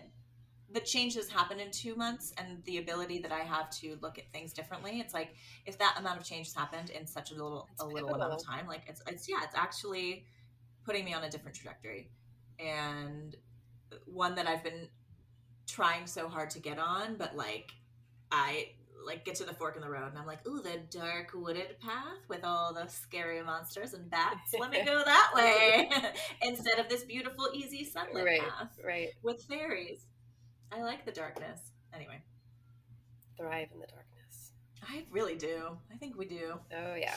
the 0.69 0.81
changes 0.81 1.29
happened 1.29 1.61
in 1.61 1.71
two 1.71 1.95
months 1.95 2.33
and 2.37 2.61
the 2.65 2.77
ability 2.77 3.19
that 3.19 3.31
I 3.31 3.39
have 3.39 3.69
to 3.79 3.97
look 4.01 4.17
at 4.17 4.29
things 4.33 4.51
differently. 4.51 4.99
It's 4.99 5.13
like 5.13 5.29
if 5.65 5.77
that 5.77 5.95
amount 5.97 6.19
of 6.19 6.25
change 6.25 6.47
has 6.47 6.55
happened 6.55 6.89
in 6.89 7.07
such 7.07 7.31
a 7.31 7.33
little 7.33 7.67
It's 7.71 7.81
a 7.81 7.85
little 7.85 8.13
amount 8.13 8.33
of 8.33 8.45
time, 8.45 8.67
like 8.67 8.81
it's 8.87 9.01
it's 9.07 9.29
yeah, 9.29 9.37
it's 9.43 9.55
actually 9.55 10.25
putting 10.85 11.05
me 11.05 11.13
on 11.13 11.23
a 11.23 11.29
different 11.29 11.55
trajectory. 11.55 12.09
And 12.59 13.35
one 14.05 14.35
that 14.35 14.47
I've 14.47 14.63
been 14.63 14.87
trying 15.67 16.07
so 16.07 16.27
hard 16.27 16.49
to 16.51 16.59
get 16.59 16.79
on, 16.79 17.15
but 17.17 17.35
like 17.35 17.71
I 18.31 18.69
like 19.05 19.23
get 19.23 19.35
to 19.35 19.45
the 19.45 19.53
fork 19.53 19.75
in 19.75 19.81
the 19.81 19.89
road 19.89 20.09
and 20.09 20.17
I'm 20.17 20.25
like, 20.25 20.45
ooh, 20.47 20.61
the 20.61 20.79
dark 20.89 21.31
wooded 21.33 21.79
path 21.79 22.17
with 22.27 22.43
all 22.43 22.73
the 22.73 22.87
scary 22.87 23.41
monsters 23.43 23.93
and 23.93 24.09
bats. 24.09 24.53
Let 24.59 24.71
me 24.71 24.83
go 24.83 25.01
that 25.05 25.31
way 25.35 25.89
instead 26.41 26.79
of 26.79 26.89
this 26.89 27.03
beautiful, 27.03 27.47
easy 27.53 27.85
sunlit 27.85 28.25
Right, 28.25 28.41
path 28.41 28.77
right. 28.85 29.09
with 29.23 29.43
fairies. 29.43 30.05
I 30.71 30.81
like 30.81 31.05
the 31.05 31.11
darkness. 31.11 31.59
Anyway, 31.93 32.21
Thrive 33.37 33.69
in 33.73 33.79
the 33.79 33.87
darkness. 33.87 34.51
I 34.83 35.05
really 35.11 35.35
do. 35.35 35.77
I 35.93 35.97
think 35.97 36.17
we 36.17 36.25
do. 36.25 36.53
Oh 36.75 36.95
yeah. 36.95 37.15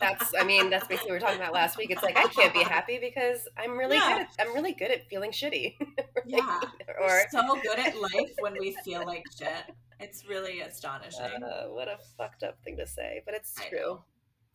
That's 0.00 0.32
I 0.38 0.44
mean, 0.44 0.70
that's 0.70 0.86
basically 0.86 1.10
what 1.12 1.20
we 1.20 1.24
were 1.24 1.26
talking 1.28 1.40
about 1.40 1.52
last 1.52 1.76
week. 1.76 1.90
It's 1.90 2.02
like 2.02 2.16
I 2.16 2.24
can't 2.28 2.54
be 2.54 2.62
happy 2.62 2.98
because 2.98 3.46
I'm 3.58 3.76
really 3.78 3.96
Yeah. 3.96 4.12
good 4.14 4.22
at 4.22 4.46
I'm 4.48 4.54
really 4.54 4.72
good 4.72 4.90
at 4.90 5.06
feeling 5.08 5.30
shitty. 5.30 5.76
Yeah. 6.26 6.60
or 6.98 7.06
We're 7.06 7.28
so 7.30 7.58
good 7.62 7.78
at 7.78 8.00
life 8.00 8.30
when 8.40 8.54
we 8.58 8.76
feel 8.84 9.04
like 9.06 9.24
shit. 9.36 9.74
It's 9.98 10.26
really 10.28 10.60
astonishing. 10.60 11.42
uh, 11.42 11.64
what 11.64 11.88
a 11.88 11.98
fucked 12.16 12.42
up 12.42 12.62
thing 12.64 12.76
to 12.78 12.86
say. 12.86 13.22
But 13.26 13.34
it's 13.34 13.54
true. 13.68 14.00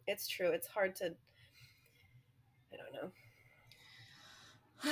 It's 0.08 0.28
true. 0.28 0.50
It's 0.52 0.68
hard 0.68 0.96
to 0.98 1.14
I 2.74 2.78
don't 2.78 2.94
know. 2.94 3.12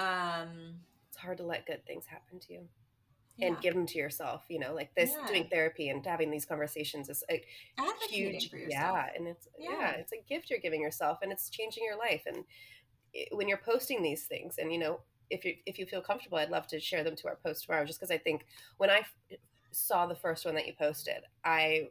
um, 0.00 0.80
It's 1.08 1.18
hard 1.18 1.38
to 1.38 1.44
let 1.44 1.66
good 1.66 1.84
things 1.86 2.06
happen 2.06 2.38
to 2.40 2.52
you. 2.52 2.68
And 3.40 3.54
Yeah. 3.56 3.60
give 3.60 3.74
them 3.74 3.86
to 3.86 3.98
yourself. 3.98 4.44
You 4.48 4.58
know, 4.60 4.74
like 4.74 4.94
this 4.94 5.12
Yeah. 5.12 5.26
doing 5.26 5.48
therapy 5.48 5.88
and 5.88 6.04
having 6.04 6.30
these 6.30 6.44
conversations 6.46 7.08
is 7.08 7.24
a 7.30 7.44
Advocating 7.78 8.40
huge 8.40 8.50
yeah 8.68 9.10
and 9.16 9.26
it's 9.28 9.48
yeah. 9.58 9.70
Yeah. 9.70 9.90
it's 9.92 10.12
a 10.12 10.18
gift 10.28 10.50
you're 10.50 10.58
giving 10.60 10.80
yourself 10.82 11.18
and 11.22 11.32
it's 11.32 11.48
changing 11.50 11.84
your 11.84 11.96
life 11.98 12.22
and 12.26 12.44
i- 13.16 13.28
when 13.32 13.48
you're 13.48 13.58
posting 13.58 14.02
these 14.02 14.26
things 14.26 14.58
and 14.58 14.72
you 14.72 14.78
know 14.78 15.00
if 15.30 15.44
you 15.44 15.56
if 15.66 15.78
you 15.78 15.86
feel 15.86 16.00
comfortable 16.02 16.38
i'd 16.38 16.50
love 16.50 16.66
to 16.68 16.80
share 16.80 17.02
them 17.04 17.16
to 17.16 17.28
our 17.28 17.36
post 17.36 17.64
tomorrow 17.64 17.84
just 17.84 17.98
because 18.00 18.10
i 18.10 18.18
think 18.18 18.46
when 18.78 18.90
i 18.90 18.98
f- 18.98 19.38
saw 19.72 20.06
the 20.06 20.14
first 20.14 20.44
one 20.44 20.54
that 20.54 20.66
you 20.66 20.72
posted 20.78 21.22
i 21.44 21.88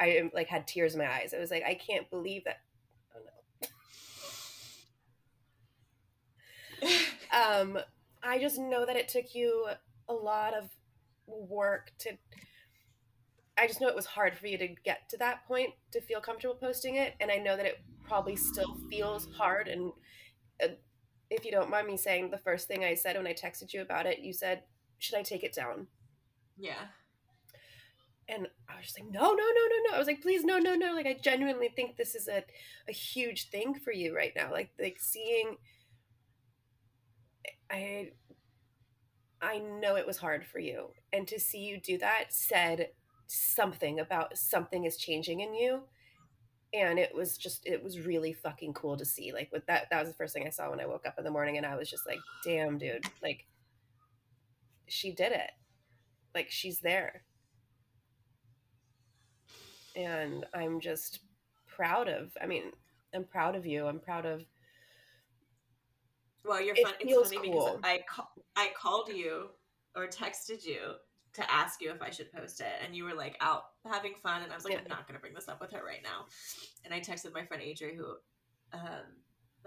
i 0.00 0.28
like 0.34 0.48
had 0.48 0.66
tears 0.66 0.94
in 0.94 1.00
my 1.00 1.10
eyes 1.12 1.32
it 1.32 1.40
was 1.40 1.50
like 1.50 1.64
i 1.64 1.74
can't 1.74 2.08
believe 2.10 2.44
that 2.44 2.58
oh 3.14 3.20
no 6.82 6.88
um 7.32 7.78
i 8.22 8.38
just 8.38 8.58
know 8.58 8.84
that 8.86 8.96
it 8.96 9.08
took 9.08 9.34
you 9.34 9.66
a 10.08 10.12
lot 10.14 10.54
of 10.54 10.68
work 11.48 11.92
to 11.98 12.10
i 13.58 13.66
just 13.66 13.80
know 13.80 13.88
it 13.88 13.94
was 13.96 14.06
hard 14.06 14.36
for 14.36 14.46
you 14.46 14.56
to 14.58 14.68
get 14.84 15.08
to 15.08 15.16
that 15.18 15.46
point 15.46 15.70
to 15.92 16.00
feel 16.00 16.20
comfortable 16.20 16.54
posting 16.54 16.96
it. 16.96 17.14
And 17.20 17.30
i 17.30 17.36
know 17.36 17.56
that 17.56 17.66
it 17.66 17.80
probably 18.06 18.36
still 18.36 18.76
feels 18.90 19.28
hard. 19.36 19.68
And 19.68 19.92
uh, 20.62 20.68
if 21.30 21.44
you 21.44 21.52
don't 21.52 21.70
mind 21.70 21.86
me 21.86 21.96
saying 21.96 22.30
the 22.30 22.38
first 22.38 22.66
thing 22.68 22.84
i 22.84 22.94
said 22.94 23.16
when 23.16 23.26
i 23.26 23.32
texted 23.34 23.72
you 23.72 23.82
about 23.82 24.06
it 24.06 24.20
you 24.20 24.32
said 24.32 24.62
should 24.98 25.18
i 25.18 25.22
take 25.22 25.44
it 25.44 25.54
down? 25.54 25.86
Yeah. 26.58 26.88
and 28.28 28.46
i 28.68 28.76
was 28.76 28.84
just 28.86 28.98
like 29.00 29.10
no 29.10 29.20
no 29.20 29.32
no 29.32 29.34
no 29.34 29.76
no. 29.90 29.94
I 29.94 29.98
was 29.98 30.06
like 30.06 30.22
please 30.22 30.44
no 30.44 30.58
no 30.58 30.74
no. 30.74 30.94
Like 30.94 31.06
i 31.06 31.18
genuinely 31.20 31.68
think 31.74 31.96
this 31.96 32.14
is 32.14 32.28
a, 32.28 32.44
a 32.88 32.92
huge 32.92 33.50
thing 33.50 33.74
for 33.74 33.92
you 33.92 34.14
right 34.14 34.32
now. 34.36 34.50
Like 34.52 34.70
like 34.78 34.98
seeing 35.00 35.56
i 37.70 38.10
i 39.42 39.58
know 39.58 39.96
it 39.96 40.06
was 40.06 40.18
hard 40.18 40.44
for 40.44 40.58
you 40.58 40.88
and 41.12 41.26
to 41.26 41.38
see 41.38 41.58
you 41.58 41.80
do 41.80 41.98
that 41.98 42.26
said 42.30 42.88
something 43.26 44.00
about 44.00 44.36
something 44.36 44.84
is 44.84 44.96
changing 44.96 45.40
in 45.40 45.54
you 45.54 45.82
and 46.72 46.98
it 46.98 47.14
was 47.14 47.36
just 47.36 47.66
it 47.66 47.82
was 47.82 48.00
really 48.00 48.32
fucking 48.32 48.72
cool 48.72 48.96
to 48.96 49.04
see 49.04 49.32
like 49.32 49.50
with 49.52 49.66
that 49.66 49.86
that 49.90 50.00
was 50.00 50.08
the 50.08 50.14
first 50.14 50.34
thing 50.34 50.46
i 50.46 50.50
saw 50.50 50.70
when 50.70 50.80
i 50.80 50.86
woke 50.86 51.06
up 51.06 51.14
in 51.18 51.24
the 51.24 51.30
morning 51.30 51.56
and 51.56 51.66
i 51.66 51.76
was 51.76 51.90
just 51.90 52.06
like 52.06 52.18
damn 52.44 52.78
dude 52.78 53.04
like 53.22 53.46
she 54.90 55.12
did 55.12 55.32
it. 55.32 55.52
Like 56.34 56.50
she's 56.50 56.80
there. 56.80 57.22
And 59.96 60.46
i'm 60.54 60.80
just 60.80 61.20
proud 61.66 62.08
of 62.08 62.30
i 62.40 62.46
mean 62.46 62.72
i'm 63.14 63.24
proud 63.24 63.56
of 63.56 63.66
you. 63.66 63.86
I'm 63.86 63.98
proud 63.98 64.24
of 64.24 64.44
Well, 66.44 66.60
you're 66.62 66.74
It 66.74 66.84
fun. 66.84 66.94
It's 67.00 67.32
funny 67.34 67.50
cool. 67.50 67.76
because 67.76 67.80
I 67.84 68.00
ca- 68.08 68.28
I 68.56 68.70
called 68.76 69.08
you 69.12 69.48
or 69.94 70.06
texted 70.06 70.64
you 70.64 70.78
to 71.34 71.50
ask 71.52 71.80
you 71.80 71.90
if 71.90 72.02
I 72.02 72.10
should 72.10 72.32
post 72.32 72.60
it, 72.60 72.72
and 72.84 72.94
you 72.94 73.04
were 73.04 73.14
like 73.14 73.36
out 73.40 73.64
having 73.84 74.14
fun, 74.22 74.42
and 74.42 74.50
I 74.52 74.54
was 74.54 74.64
like, 74.64 74.74
Yeah. 74.74 74.80
I'm 74.80 74.88
not 74.88 75.06
gonna 75.06 75.20
bring 75.20 75.34
this 75.34 75.48
up 75.48 75.60
with 75.60 75.72
her 75.72 75.84
right 75.84 76.02
now. 76.02 76.26
And 76.84 76.92
I 76.94 77.00
texted 77.00 77.32
my 77.34 77.44
friend 77.44 77.62
Adri, 77.62 77.94
who 77.96 78.04
um, 78.72 79.06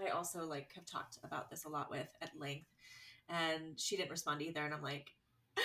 I 0.04 0.10
also 0.10 0.46
like 0.46 0.72
have 0.76 0.86
talked 0.86 1.18
about 1.24 1.50
this 1.50 1.66
a 1.66 1.70
lot 1.70 1.90
with 1.92 2.10
at 2.22 2.32
length, 2.38 2.68
and 3.30 3.80
she 3.80 3.96
didn't 3.98 4.12
respond 4.12 4.42
either. 4.42 4.64
And 4.64 4.74
I'm 4.74 4.84
like. 4.84 5.12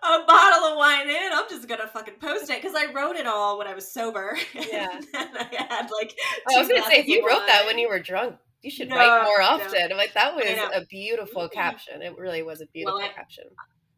A 0.00 0.24
bottle 0.26 0.68
of 0.70 0.76
wine 0.78 1.08
in, 1.10 1.32
I'm 1.32 1.48
just 1.50 1.68
gonna 1.68 1.88
fucking 1.88 2.14
post 2.20 2.48
it 2.50 2.62
because 2.62 2.76
I 2.76 2.92
wrote 2.92 3.16
it 3.16 3.26
all 3.26 3.58
when 3.58 3.66
I 3.66 3.74
was 3.74 3.92
sober. 3.92 4.38
Yeah. 4.54 4.88
and 4.92 5.04
I 5.36 5.66
had 5.68 5.90
like. 5.90 6.16
Oh, 6.48 6.56
I 6.56 6.60
was 6.60 6.68
gonna 6.68 6.84
say 6.84 7.00
if 7.00 7.08
you 7.08 7.26
wrote 7.26 7.44
that 7.48 7.66
when 7.66 7.78
you 7.80 7.88
were 7.88 7.98
drunk 7.98 8.36
you 8.62 8.70
should 8.70 8.88
No, 8.88 8.96
write 8.96 9.24
more 9.24 9.38
no. 9.38 9.44
often 9.44 9.90
i'm 9.92 9.96
like 9.96 10.14
that 10.14 10.34
was 10.34 10.44
a 10.74 10.84
beautiful 10.86 11.48
caption 11.48 12.02
it 12.02 12.16
really 12.18 12.42
was 12.42 12.60
a 12.60 12.66
beautiful 12.66 13.00
I- 13.00 13.08
caption 13.08 13.44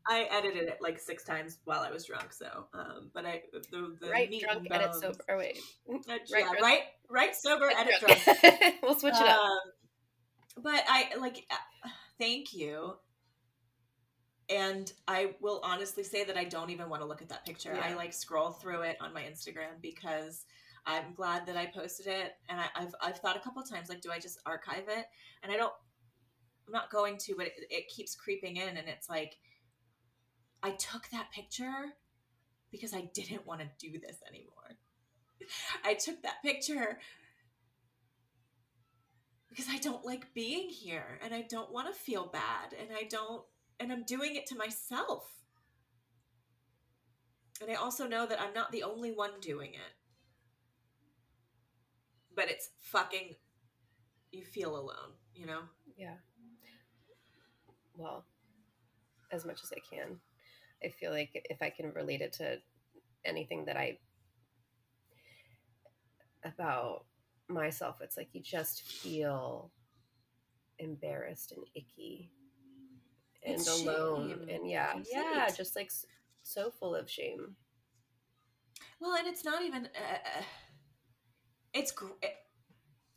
I 0.08 0.26
edited 0.32 0.62
it 0.66 0.78
like 0.80 0.98
six 0.98 1.24
times 1.24 1.58
while 1.64 1.80
I 1.80 1.90
was 1.90 2.06
drunk. 2.06 2.32
So, 2.32 2.46
um, 2.72 3.10
but 3.14 3.26
I 3.26 3.42
the, 3.52 3.94
the 4.00 4.08
right 4.08 4.28
meat 4.30 4.42
drunk 4.42 4.66
edit 4.70 4.94
sober 4.94 5.18
or 5.28 5.36
wait 5.36 5.58
Uh, 5.88 5.94
Right, 6.08 6.20
yeah, 6.26 6.40
drunk. 6.42 6.60
right, 6.62 6.80
right, 7.08 7.36
sober, 7.36 7.70
edit 7.70 7.94
Drunk. 8.00 8.18
drunk. 8.24 8.74
we'll 8.82 8.98
switch 8.98 9.14
it 9.14 9.20
up 9.20 9.38
Um, 9.38 9.58
but 10.64 10.82
I 10.88 11.10
like, 11.20 11.44
uh, 11.50 11.88
thank 12.18 12.54
you. 12.54 12.94
And 14.48 14.90
I 15.06 15.34
will 15.40 15.60
honestly 15.62 16.02
say 16.02 16.24
that 16.24 16.36
I 16.36 16.44
don't 16.44 16.70
even 16.70 16.88
want 16.88 17.02
to 17.02 17.06
look 17.06 17.22
at 17.22 17.28
that 17.28 17.44
picture. 17.46 17.78
I 17.80 17.94
like 17.94 18.12
scroll 18.12 18.50
through 18.50 18.80
it 18.82 18.96
on 19.00 19.12
my 19.14 19.22
Instagram 19.22 19.80
because 19.80 20.44
I'm 20.86 21.14
glad 21.14 21.46
that 21.46 21.56
I 21.56 21.66
posted 21.66 22.06
it. 22.06 22.32
And 22.48 22.60
I, 22.60 22.66
I've 22.74 22.94
I've 23.00 23.18
thought 23.18 23.36
a 23.36 23.40
couple 23.40 23.62
times 23.62 23.88
like, 23.88 24.00
do 24.00 24.10
I 24.10 24.18
just 24.18 24.40
archive 24.46 24.84
it? 24.88 25.06
And 25.42 25.52
I 25.52 25.56
don't. 25.56 25.72
I'm 26.66 26.72
not 26.72 26.90
going 26.90 27.16
to, 27.18 27.34
but 27.36 27.46
it, 27.46 27.54
it 27.68 27.88
keeps 27.88 28.14
creeping 28.14 28.56
in, 28.56 28.76
and 28.76 28.88
it's 28.88 29.08
like, 29.08 29.36
I 30.62 30.70
took 30.70 31.08
that 31.10 31.32
picture 31.32 31.92
because 32.70 32.94
I 32.94 33.10
didn't 33.12 33.46
want 33.46 33.60
to 33.60 33.66
do 33.78 33.98
this 33.98 34.18
anymore. 34.28 34.76
I 35.84 35.94
took 35.94 36.22
that 36.22 36.42
picture 36.42 36.98
because 39.48 39.66
I 39.68 39.78
don't 39.78 40.04
like 40.04 40.32
being 40.32 40.68
here 40.68 41.18
and 41.24 41.34
I 41.34 41.42
don't 41.42 41.72
want 41.72 41.92
to 41.92 42.00
feel 42.00 42.26
bad 42.26 42.74
and 42.78 42.90
I 42.96 43.02
don't 43.08 43.42
and 43.80 43.90
I'm 43.90 44.04
doing 44.04 44.36
it 44.36 44.46
to 44.46 44.56
myself. 44.56 45.28
And 47.60 47.70
I 47.70 47.74
also 47.74 48.06
know 48.06 48.26
that 48.26 48.40
I'm 48.40 48.54
not 48.54 48.72
the 48.72 48.84
only 48.84 49.12
one 49.12 49.32
doing 49.40 49.74
it. 49.74 49.99
But 52.40 52.48
it's 52.50 52.70
fucking 52.78 53.36
you 54.32 54.44
feel 54.46 54.74
alone, 54.76 55.12
you 55.34 55.44
know? 55.44 55.60
yeah 55.98 56.14
well 57.94 58.24
as 59.30 59.44
much 59.44 59.60
as 59.62 59.70
i 59.76 59.80
can 59.94 60.18
i 60.82 60.88
feel 60.88 61.10
like 61.10 61.28
if 61.50 61.60
i 61.60 61.68
can 61.68 61.92
relate 61.92 62.22
it 62.22 62.32
to 62.32 62.56
anything 63.26 63.66
that 63.66 63.76
i 63.76 63.98
about 66.44 67.04
myself 67.48 68.00
it's 68.00 68.16
like 68.16 68.28
you 68.32 68.40
just 68.40 68.82
feel 68.82 69.70
embarrassed 70.78 71.52
and 71.52 71.66
icky 71.74 72.30
and 73.44 73.56
It's 73.56 73.68
alone 73.68 74.30
shame. 74.30 74.48
and 74.48 74.70
yeah 74.70 74.94
yeah 75.12 75.48
just 75.54 75.76
like 75.76 75.90
so 76.42 76.70
full 76.70 76.94
of 76.94 77.10
shame 77.10 77.54
Well, 79.00 79.16
and 79.16 79.26
it's 79.28 79.44
not 79.44 79.62
even 79.62 79.86
uh, 79.86 80.14
uh, 80.38 80.42
it's 81.74 81.92
gr- 81.92 82.18
it, 82.22 82.34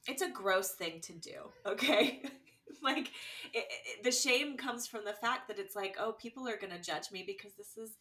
it's 0.08 0.22
a 0.22 0.30
gross 0.30 0.72
thing 0.72 1.00
to 1.02 1.14
do, 1.14 1.38
okay? 1.66 2.22
like 2.84 3.08
it, 3.54 3.66
it, 3.70 4.04
the 4.04 4.12
shame 4.12 4.58
comes 4.58 4.88
from 4.88 5.06
the 5.06 5.14
fact 5.14 5.48
that 5.48 5.60
it's 5.60 5.76
like, 5.76 5.98
oh, 6.00 6.14
people 6.14 6.48
are 6.48 6.58
going 6.58 6.74
to 6.74 6.82
judge 6.82 7.12
me 7.12 7.24
because 7.26 7.54
this 7.54 7.78
is 7.78 7.92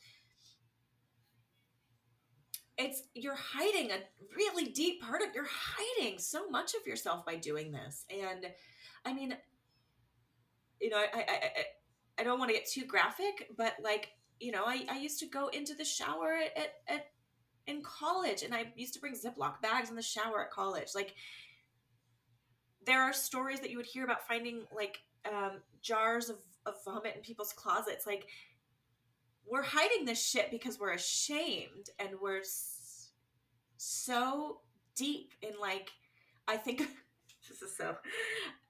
it's 2.79 3.03
you're 3.15 3.37
hiding 3.37 3.91
a 3.91 3.99
really 4.37 4.65
deep 4.71 5.03
part 5.03 5.23
of 5.23 5.29
you're 5.35 5.47
hiding 5.49 6.19
so 6.19 6.49
much 6.49 6.73
of 6.75 6.87
yourself 6.87 7.25
by 7.25 7.37
doing 7.37 7.71
this. 7.71 8.05
And 8.11 8.47
I 9.05 9.13
mean, 9.13 9.37
you 10.81 10.91
know, 10.91 10.97
I 10.99 11.19
I 11.19 11.23
I, 11.29 11.51
I- 12.19 12.25
don't 12.25 12.39
want 12.39 12.51
to 12.51 12.55
get 12.55 12.69
too 12.69 12.85
graphic, 12.85 13.49
but 13.57 13.75
like, 13.83 14.11
you 14.39 14.53
know, 14.53 14.63
I, 14.65 14.87
I 14.89 14.99
used 14.99 15.19
to 15.21 15.27
go 15.27 15.49
into 15.49 15.75
the 15.75 15.85
shower 15.85 16.37
at, 16.57 16.75
at 16.87 17.07
in 17.67 17.83
college 17.83 18.43
and 18.43 18.55
I 18.55 18.73
used 18.77 18.95
to 18.95 19.01
bring 19.01 19.15
Ziploc 19.15 19.61
bags 19.63 19.89
in 19.91 19.97
the 19.97 20.03
shower 20.03 20.43
at 20.43 20.51
college. 20.51 20.89
Like 20.95 21.15
there 22.85 23.01
are 23.03 23.13
stories 23.13 23.61
that 23.61 23.71
you 23.71 23.77
would 23.77 23.87
hear 23.87 24.05
about 24.05 24.27
finding 24.27 24.63
like 24.75 24.99
um, 25.31 25.59
jars 25.83 26.29
of, 26.29 26.37
of 26.67 26.75
vomit 26.85 27.15
in 27.15 27.23
people's 27.23 27.53
closets. 27.53 28.07
Like 28.07 28.27
we're 29.49 29.63
hiding 29.63 30.05
this 30.05 30.25
shit 30.25 30.51
because 30.51 30.79
we're 30.81 30.93
ashamed 30.93 31.91
and 31.99 32.11
we're 32.21 32.41
s- 32.41 33.11
so 33.77 34.61
deep 34.97 35.33
in 35.43 35.53
like, 35.61 35.91
I 36.49 36.57
think 36.57 36.79
this 37.49 37.63
is 37.63 37.77
so 37.77 37.97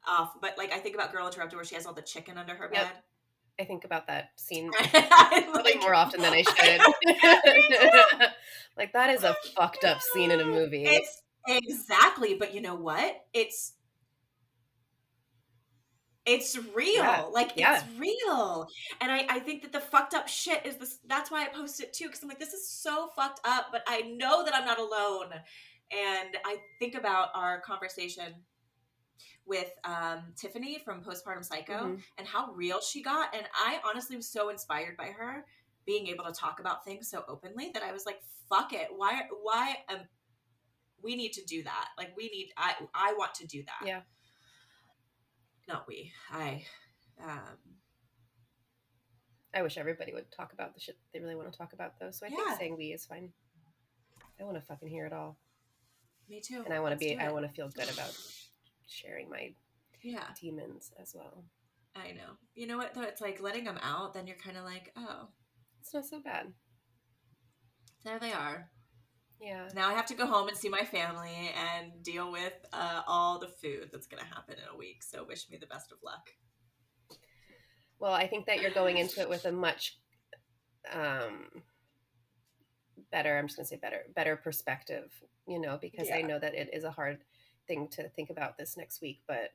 off, 0.07 0.41
but 0.41 0.59
like 0.59 0.73
I 0.73 0.79
think 0.79 0.95
about 0.95 1.13
Girl 1.13 1.27
Interrupted 1.27 1.57
where 1.57 1.65
she 1.65 1.75
has 1.77 1.87
all 1.87 1.95
the 1.95 2.03
chicken 2.03 2.37
under 2.37 2.55
her 2.55 2.69
Yep. 2.73 2.83
bed. 2.83 2.93
I 3.63 3.65
think 3.65 3.85
about 3.85 4.07
that 4.09 4.31
scene 4.37 4.71
probably 4.91 5.63
like- 5.63 5.81
more 5.81 5.95
often 5.95 6.21
than 6.21 6.33
i 6.33 6.43
should 8.21 8.29
like 8.77 8.93
that 8.93 9.11
is 9.11 9.23
a 9.25 9.35
fucked 9.57 9.85
up 9.85 10.01
scene 10.13 10.31
in 10.31 10.41
a 10.41 10.45
movie 10.45 10.85
It's 10.85 11.23
exactly, 11.49 12.35
but 12.35 12.55
you 12.55 12.61
know 12.61 12.75
what? 12.77 13.25
It's 13.35 13.73
it's 16.25 16.57
real. 16.75 16.95
Yeah, 17.03 17.23
Like 17.33 17.53
yeah. 17.57 17.75
it's 17.81 17.99
real. 17.99 18.69
And 19.01 19.11
I, 19.11 19.27
I 19.29 19.39
think 19.41 19.63
that 19.63 19.73
the 19.73 19.81
fucked 19.81 20.15
up 20.15 20.29
shit 20.29 20.65
is 20.65 20.77
this 20.77 20.99
that's 21.07 21.31
why 21.33 21.43
I 21.43 21.49
posted 21.49 21.87
it 21.87 21.93
too, 21.95 22.07
because 22.07 22.23
I'm 22.23 22.29
like, 22.29 22.39
this 22.39 22.53
is 22.53 22.69
so 22.69 23.09
fucked 23.17 23.41
up, 23.45 23.67
but 23.73 23.83
I 23.89 24.03
know 24.03 24.45
that 24.45 24.55
I'm 24.55 24.65
not 24.65 24.79
alone. 24.79 25.33
And 25.91 26.37
I 26.47 26.59
think 26.79 26.95
about 26.95 27.29
our 27.35 27.61
conversation 27.61 28.35
with 29.45 29.71
um, 29.85 30.33
Tiffany 30.37 30.79
from 30.85 31.03
Postpartum 31.03 31.45
Psycho 31.45 31.73
Mhm. 31.89 32.03
and 32.19 32.27
how 32.29 32.53
real 32.53 32.81
she 32.81 33.03
got. 33.03 33.35
And 33.35 33.47
I 33.55 33.81
honestly 33.85 34.17
was 34.17 34.29
so 34.29 34.49
inspired 34.51 34.97
by 34.97 35.07
her 35.07 35.45
being 35.85 36.07
able 36.07 36.25
to 36.25 36.33
talk 36.33 36.61
about 36.61 36.85
things 36.85 37.09
so 37.11 37.25
openly 37.29 37.71
that 37.75 37.83
I 37.83 37.91
was 37.93 38.07
like, 38.07 38.23
fuck 38.49 38.73
it. 38.73 38.89
Why 38.95 39.23
why 39.43 39.85
am 39.89 40.09
we 41.03 41.17
need 41.17 41.33
to 41.33 41.45
do 41.45 41.65
that. 41.65 41.89
Like 41.99 42.17
we 42.17 42.29
need 42.29 42.53
I 42.57 42.75
I 42.95 43.15
want 43.15 43.35
to 43.37 43.47
do 43.47 43.65
that. 43.65 43.87
Yeah. 43.87 44.03
Not 45.67 45.89
we. 45.89 46.13
I 46.31 46.65
um 47.21 47.59
I 49.55 49.63
wish 49.63 49.77
everybody 49.77 50.13
would 50.13 50.31
talk 50.31 50.53
about 50.53 50.73
the 50.75 50.81
shit 50.81 50.97
they 51.13 51.21
really 51.21 51.35
want 51.37 51.51
to 51.53 51.59
talk 51.59 51.73
about, 51.75 51.99
though. 51.99 52.11
So 52.11 52.25
I 52.27 52.31
Yeah. 52.31 52.37
think 52.47 52.59
saying 52.59 52.77
we 52.77 52.93
is 52.93 53.05
fine. 53.05 53.33
I 54.41 54.45
want 54.45 54.57
to 54.57 54.63
fucking 54.63 54.89
hear 54.89 55.05
it 55.07 55.13
all, 55.13 55.37
Me 56.29 56.41
too. 56.41 56.63
and 56.65 56.73
I 56.73 56.81
want 56.81 56.93
to 56.93 56.97
be, 56.99 57.17
I 57.19 57.31
want 57.31 57.45
to 57.47 57.53
feel 57.53 57.69
good 57.69 57.91
about 57.93 58.17
sharing 58.89 59.29
my 59.31 59.55
Yeah, 60.03 60.25
demons 60.41 60.93
as 61.01 61.15
well. 61.15 61.45
I 61.95 62.13
know. 62.13 62.37
You 62.55 62.67
know 62.67 62.79
what 62.79 62.95
though? 62.95 63.03
It's 63.03 63.21
like 63.21 63.41
letting 63.41 63.65
them 63.65 63.79
out. 63.83 64.15
Then 64.15 64.27
you're 64.27 64.37
kind 64.37 64.57
of 64.57 64.65
like, 64.65 64.93
oh, 64.97 65.29
It's 65.81 65.93
not 65.95 66.07
so 66.07 66.21
bad. 66.21 66.53
there 68.05 68.19
they 68.19 68.33
are. 68.33 68.69
Yeah. 69.41 69.69
Now 69.75 69.89
I 69.89 69.95
have 69.95 70.07
to 70.07 70.15
go 70.15 70.27
home 70.27 70.49
and 70.49 70.57
see 70.57 70.69
my 70.69 70.85
family 70.85 71.51
and 71.57 72.03
deal 72.03 72.31
with 72.31 72.53
uh, 72.73 73.03
all 73.07 73.39
the 73.39 73.49
food 73.49 73.91
that's 73.93 74.07
gonna 74.07 74.25
happen 74.25 74.55
in 74.55 74.75
a 74.75 74.79
week. 74.79 75.03
So 75.03 75.25
wish 75.25 75.51
me 75.51 75.59
the 75.61 75.67
best 75.67 75.91
of 75.93 75.99
luck. 76.05 76.31
Well, 77.99 78.13
I 78.13 78.27
think 78.27 78.47
that 78.47 78.61
you're 78.61 78.71
going 78.71 78.99
into 78.99 79.21
it 79.21 79.29
with 79.29 79.45
a 79.45 79.53
much 79.53 79.99
um, 80.93 81.47
better. 83.11 83.37
I'm 83.39 83.47
just 83.47 83.57
gonna 83.57 83.67
say 83.67 83.77
better, 83.77 84.03
better 84.15 84.37
perspective. 84.37 85.11
You 85.47 85.61
know, 85.61 85.79
because 85.81 86.09
I 86.13 86.23
know 86.23 86.39
that 86.39 86.55
it 86.55 86.71
is 86.73 86.85
a 86.85 86.91
hard 86.91 87.19
thing 87.75 87.89
to 87.89 88.09
think 88.11 88.31
about 88.31 88.57
this 88.59 88.77
next 88.77 89.01
week. 89.01 89.21
But 89.27 89.53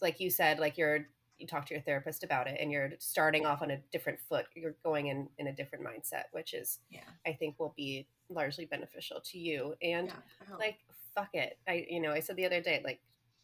like 0.00 0.20
you 0.20 0.30
said, 0.30 0.58
like 0.58 0.76
you're 0.78 1.06
you 1.38 1.46
talk 1.46 1.66
to 1.66 1.74
your 1.74 1.82
therapist 1.82 2.24
about 2.24 2.48
it, 2.48 2.56
and 2.60 2.72
you're 2.72 2.90
starting 2.98 3.46
off 3.46 3.62
on 3.62 3.70
a 3.70 3.78
different 3.92 4.18
foot. 4.28 4.46
You're 4.54 4.74
going 4.82 5.06
in 5.06 5.28
in 5.38 5.46
a 5.46 5.52
different 5.52 5.84
mindset, 5.84 6.24
which 6.32 6.52
is 6.54 6.78
Yeah. 6.90 7.00
I 7.26 7.32
think 7.32 7.58
will 7.58 7.74
be 7.76 8.06
largely 8.28 8.64
beneficial 8.66 9.20
to 9.30 9.38
you. 9.38 9.74
And 9.82 10.08
yeah. 10.08 10.56
Like 10.58 10.78
fuck 11.14 11.30
it 11.34 11.58
i 11.66 11.84
you 11.90 11.98
know 12.00 12.12
i 12.12 12.20
said 12.20 12.36
the 12.36 12.46
other 12.46 12.60
day 12.60 12.80
like 12.84 13.00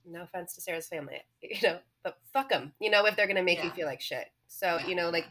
no 0.06 0.22
offense 0.22 0.54
to 0.54 0.60
sarah's 0.60 0.86
family 0.86 1.16
you 1.42 1.56
know 1.62 1.78
but 2.04 2.18
fuck 2.32 2.48
them 2.48 2.72
you 2.78 2.88
know 2.88 3.04
if 3.06 3.16
they're 3.16 3.26
gonna 3.26 3.42
make 3.42 3.64
you 3.64 3.70
feel 3.70 3.86
like 3.86 4.00
shit 4.00 4.26
so 4.46 4.78
Yeah, 4.80 4.86
you 4.86 4.94
know 4.94 5.10
like 5.10 5.26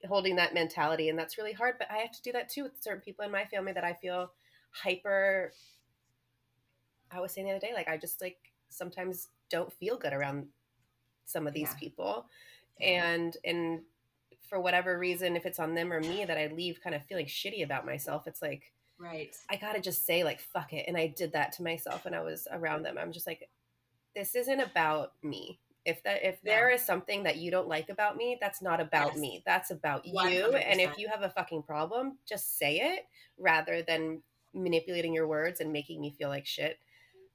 yeah. 0.00 0.08
holding 0.08 0.36
that 0.36 0.54
mentality 0.54 1.08
and 1.08 1.18
that's 1.18 1.36
really 1.36 1.52
hard 1.52 1.76
but 1.78 1.90
i 1.90 1.96
have 1.96 2.12
to 2.12 2.22
do 2.22 2.30
that 2.32 2.48
too 2.48 2.62
with 2.64 2.80
certain 2.80 3.00
people 3.00 3.24
in 3.24 3.32
my 3.32 3.44
family 3.46 3.72
that 3.72 3.82
i 3.82 3.92
feel 3.94 4.30
hyper 4.70 5.52
i 7.10 7.20
was 7.20 7.32
saying 7.32 7.46
the 7.46 7.52
other 7.52 7.60
day 7.66 7.72
like 7.74 7.88
i 7.88 7.96
just 7.96 8.20
like 8.20 8.36
sometimes 8.68 9.28
don't 9.50 9.72
feel 9.72 9.96
good 9.96 10.12
around 10.12 10.46
some 11.24 11.46
of 11.46 11.54
these 11.54 11.68
Yeah. 11.72 11.78
people 11.78 12.26
Yeah. 12.78 13.12
and 13.12 13.36
and 13.44 13.82
for 14.48 14.60
whatever 14.60 14.98
reason 14.98 15.36
if 15.36 15.46
it's 15.46 15.58
on 15.60 15.74
them 15.74 15.92
or 15.92 16.00
me 16.00 16.24
that 16.24 16.38
i 16.38 16.46
leave 16.48 16.80
kind 16.82 16.94
of 16.94 17.04
feeling 17.06 17.26
shitty 17.26 17.62
about 17.64 17.86
myself 17.86 18.26
it's 18.26 18.42
like 18.42 18.72
right. 18.98 19.34
I 19.48 19.56
gotta 19.56 19.80
just 19.80 20.04
say 20.04 20.24
like 20.24 20.40
fuck 20.40 20.72
it, 20.74 20.84
and 20.86 20.96
I 20.96 21.06
did 21.06 21.32
that 21.32 21.52
to 21.52 21.62
myself 21.62 22.04
when 22.04 22.12
I 22.14 22.20
was 22.20 22.46
around 22.52 22.82
them. 22.82 22.98
I'm 22.98 23.12
just 23.12 23.26
like, 23.26 23.48
this 24.14 24.34
isn't 24.34 24.60
about 24.60 25.12
me. 25.22 25.58
If 25.86 26.02
that 26.02 26.22
if 26.22 26.34
No. 26.44 26.50
there 26.52 26.68
is 26.70 26.82
something 26.82 27.22
that 27.22 27.36
you 27.36 27.50
don't 27.50 27.66
like 27.66 27.88
about 27.88 28.18
me, 28.18 28.36
that's 28.42 28.60
not 28.60 28.78
about 28.78 29.12
Yes. 29.12 29.18
me. 29.18 29.42
That's 29.46 29.70
about 29.70 30.04
you. 30.04 30.12
And 30.54 30.80
if 30.82 30.98
you 30.98 31.08
have 31.08 31.22
a 31.22 31.30
fucking 31.30 31.62
problem, 31.62 32.18
just 32.28 32.58
say 32.58 32.80
it 32.94 33.06
rather 33.38 33.80
than 33.80 34.22
manipulating 34.52 35.14
your 35.14 35.26
words 35.26 35.60
and 35.62 35.72
making 35.72 35.98
me 36.02 36.10
feel 36.18 36.28
like 36.28 36.44
shit. 36.44 36.78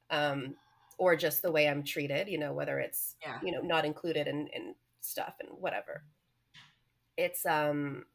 Um, 0.10 0.56
or 0.98 1.16
just 1.16 1.42
the 1.42 1.52
way 1.52 1.68
I'm 1.68 1.84
treated, 1.84 2.28
you 2.30 2.38
know, 2.38 2.54
whether 2.54 2.80
it's 2.80 3.16
Yeah. 3.22 3.40
you 3.44 3.52
know 3.52 3.62
not 3.62 3.84
included 3.86 4.28
in, 4.28 4.48
in 4.48 4.76
stuff 5.02 5.36
and 5.42 5.50
whatever. 5.60 6.04
It's 7.18 7.46
um 7.46 8.06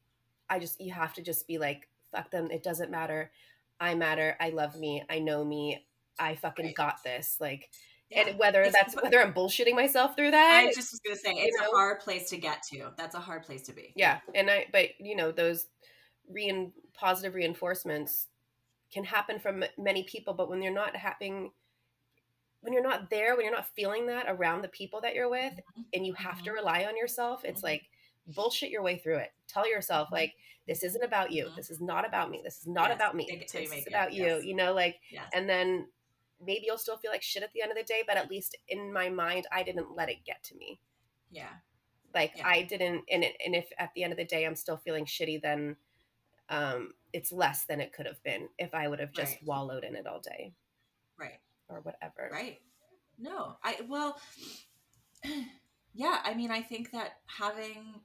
I 0.49 0.59
just 0.59 0.81
you 0.81 0.93
have 0.93 1.15
to 1.15 1.23
just 1.23 1.47
be 1.47 1.59
like 1.59 1.89
fuck 2.13 2.31
them. 2.31 2.51
It 2.51 2.63
doesn't 2.63 2.91
matter. 2.91 3.31
I 3.79 3.95
matter. 3.95 4.37
I 4.41 4.51
love 4.51 4.77
me. 4.77 5.03
I 5.09 5.19
know 5.21 5.45
me. 5.45 5.87
I 6.19 6.35
fucking 6.35 6.67
Right. 6.67 6.75
got 6.75 7.03
this. 7.05 7.37
Like, 7.41 7.71
Yeah. 8.11 8.27
and 8.29 8.39
whether 8.39 8.63
It's- 8.63 8.73
that's 8.75 9.01
whether 9.01 9.21
I'm 9.21 9.33
bullshitting 9.33 9.75
myself 9.75 10.17
through 10.17 10.33
that. 10.33 10.65
I 10.67 10.73
just 10.73 10.91
was 10.93 11.01
gonna 11.01 11.17
say 11.17 11.33
it's 11.33 11.57
know? 11.59 11.71
a 11.71 11.75
hard 11.75 12.01
place 12.01 12.29
to 12.31 12.37
get 12.37 12.63
to. 12.73 12.93
That's 12.97 13.15
a 13.15 13.21
hard 13.21 13.45
place 13.45 13.63
to 13.63 13.73
be. 13.73 13.93
yeah, 13.95 14.21
and 14.35 14.51
I, 14.51 14.67
but 14.73 15.01
you 15.01 15.15
know, 15.17 15.31
those 15.33 15.67
rein 16.29 16.73
positive 16.95 17.35
reinforcements 17.35 18.27
can 18.93 19.05
happen 19.05 19.39
from 19.39 19.65
many 19.79 20.03
people, 20.03 20.35
but 20.35 20.49
when 20.51 20.61
you're 20.63 20.73
not 20.73 20.97
having, 20.97 21.53
when 22.61 22.73
you're 22.73 22.83
not 22.83 23.09
there, 23.11 23.35
when 23.37 23.45
you're 23.45 23.55
not 23.55 23.69
feeling 23.75 24.07
that 24.07 24.27
around 24.29 24.63
the 24.63 24.69
people 24.69 25.01
that 25.01 25.15
you're 25.15 25.29
with, 25.29 25.55
Mhm. 25.77 25.85
and 25.95 26.07
you 26.07 26.13
have 26.15 26.43
to 26.43 26.51
Mhm. 26.51 26.55
rely 26.55 26.85
on 26.85 26.97
yourself, 26.97 27.45
it's 27.45 27.61
Mhm. 27.61 27.65
like 27.65 27.89
bullshit 28.27 28.71
your 28.71 28.83
way 28.83 28.99
through 28.99 29.17
it. 29.19 29.33
Tell 29.49 29.67
yourself 29.69 30.11
like 30.13 30.37
this 30.67 30.85
isn't 30.85 31.03
about 31.03 31.33
you. 31.33 31.51
This 31.57 31.71
is 31.71 31.81
not 31.81 32.05
about 32.05 32.31
me. 32.31 32.43
This 32.43 32.59
is 32.59 32.67
not 32.67 32.89
Yes, 32.91 32.97
about 32.97 33.17
me. 33.17 33.29
it 33.31 33.41
This 33.41 33.55
is 33.55 33.73
it. 33.73 33.89
about 33.89 34.13
you. 34.13 34.25
Yes. 34.27 34.45
You 34.45 34.55
know, 34.55 34.73
like 34.73 35.01
Yes. 35.09 35.29
and 35.33 35.49
then 35.49 35.91
maybe 36.39 36.67
you'll 36.67 36.79
still 36.79 36.97
feel 36.99 37.11
like 37.11 37.23
shit 37.23 37.43
at 37.43 37.53
the 37.53 37.61
end 37.63 37.71
of 37.73 37.77
the 37.77 37.83
day, 37.85 38.03
but 38.07 38.17
at 38.17 38.31
least 38.31 38.57
in 38.69 38.93
my 38.93 39.09
mind, 39.09 39.47
I 39.51 39.63
didn't 39.63 39.95
let 39.97 40.09
it 40.09 40.23
get 40.25 40.43
to 40.45 40.55
me. 40.55 40.81
Yeah. 41.31 41.61
Like 42.15 42.37
Yeah. 42.37 42.47
I 42.47 42.63
didn't, 42.63 43.05
and 43.11 43.25
it, 43.25 43.37
and 43.45 43.55
if 43.57 43.71
at 43.79 43.93
the 43.95 44.05
end 44.05 44.13
of 44.13 44.17
the 44.17 44.25
day 44.25 44.45
I'm 44.45 44.57
still 44.57 44.77
feeling 44.77 45.07
shitty, 45.07 45.41
then 45.41 45.77
um, 46.49 46.95
it's 47.13 47.31
less 47.31 47.65
than 47.65 47.81
it 47.81 47.93
could 47.93 48.07
have 48.07 48.21
been 48.25 48.49
if 48.59 48.75
I 48.75 48.89
would 48.89 48.99
have 48.99 49.13
just 49.13 49.35
Right. 49.35 49.45
wallowed 49.45 49.85
in 49.85 49.95
it 49.95 50.05
all 50.07 50.19
day 50.21 50.53
Right. 51.17 51.39
Or 51.71 51.81
whatever. 51.81 52.29
Right. 52.33 52.59
No, 53.19 53.57
I 53.63 53.77
well, 53.89 54.19
yeah. 55.95 56.19
I 56.25 56.35
mean, 56.35 56.51
I 56.51 56.63
think 56.63 56.91
that 56.93 57.13
having 57.27 58.01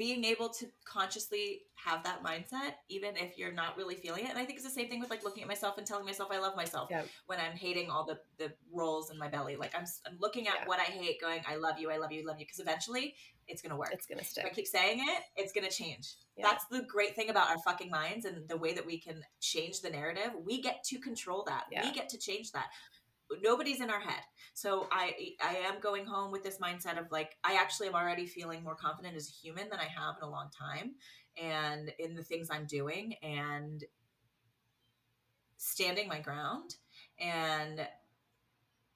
being 0.00 0.24
able 0.24 0.48
to 0.48 0.66
consciously 0.86 1.60
have 1.74 2.02
that 2.04 2.24
mindset, 2.24 2.72
even 2.88 3.18
if 3.18 3.36
you're 3.36 3.52
not 3.52 3.76
really 3.76 3.96
feeling 3.96 4.24
it, 4.24 4.30
and 4.30 4.38
I 4.38 4.46
think 4.46 4.56
it's 4.58 4.66
the 4.66 4.72
same 4.72 4.88
thing 4.88 4.98
with 4.98 5.10
like 5.10 5.22
looking 5.24 5.42
at 5.42 5.48
myself 5.48 5.76
and 5.76 5.86
telling 5.86 6.06
myself 6.06 6.30
I 6.32 6.38
love 6.38 6.56
myself 6.56 6.88
Yeah. 6.90 7.02
when 7.26 7.38
I'm 7.38 7.52
hating 7.54 7.90
all 7.90 8.06
the 8.06 8.18
the 8.38 8.50
rolls 8.72 9.10
in 9.10 9.18
my 9.18 9.28
belly. 9.28 9.56
Like 9.56 9.74
I'm 9.76 9.84
I'm 10.06 10.16
looking 10.18 10.48
at 10.48 10.54
Yeah. 10.60 10.68
what 10.68 10.80
I 10.80 10.84
hate, 10.84 11.20
going 11.20 11.42
I 11.46 11.56
love 11.56 11.78
you, 11.78 11.90
I 11.90 11.98
love 11.98 12.12
you, 12.12 12.22
I 12.22 12.24
love 12.24 12.38
you, 12.40 12.46
because 12.46 12.60
eventually 12.60 13.14
it's 13.46 13.60
gonna 13.60 13.76
work. 13.76 13.90
It's 13.92 14.06
gonna 14.06 14.22
if 14.22 14.32
I 14.42 14.48
keep 14.48 14.66
saying 14.66 15.00
it, 15.06 15.22
it's 15.36 15.52
gonna 15.52 15.70
change. 15.70 16.14
Yeah. 16.34 16.48
That's 16.48 16.64
the 16.68 16.80
great 16.80 17.14
thing 17.14 17.28
about 17.28 17.50
our 17.50 17.58
fucking 17.58 17.90
minds 17.90 18.24
and 18.24 18.48
the 18.48 18.56
way 18.56 18.72
that 18.72 18.86
we 18.86 18.98
can 18.98 19.22
change 19.40 19.82
the 19.82 19.90
narrative. 19.90 20.30
We 20.42 20.62
get 20.62 20.82
to 20.84 20.98
control 20.98 21.44
that. 21.46 21.64
We 21.70 21.92
get 21.92 22.08
to 22.08 22.18
change 22.18 22.52
that. 22.52 22.68
Nobody's 23.42 23.80
in 23.80 23.90
our 23.90 24.00
head. 24.00 24.22
So 24.54 24.88
I 24.90 25.34
I 25.42 25.56
am 25.66 25.80
going 25.80 26.04
home 26.04 26.32
with 26.32 26.42
this 26.42 26.58
mindset 26.58 26.98
of 26.98 27.10
like 27.10 27.36
I 27.44 27.54
actually 27.54 27.88
am 27.88 27.94
already 27.94 28.26
feeling 28.26 28.62
more 28.62 28.74
confident 28.74 29.16
as 29.16 29.28
a 29.28 29.32
human 29.32 29.68
than 29.70 29.78
I 29.78 29.84
have 29.84 30.16
in 30.20 30.26
a 30.26 30.30
long 30.30 30.48
time 30.50 30.94
and 31.40 31.92
in 31.98 32.14
the 32.14 32.24
things 32.24 32.48
I'm 32.50 32.66
doing 32.66 33.14
and 33.22 33.84
standing 35.56 36.08
my 36.08 36.20
ground 36.20 36.74
and 37.18 37.86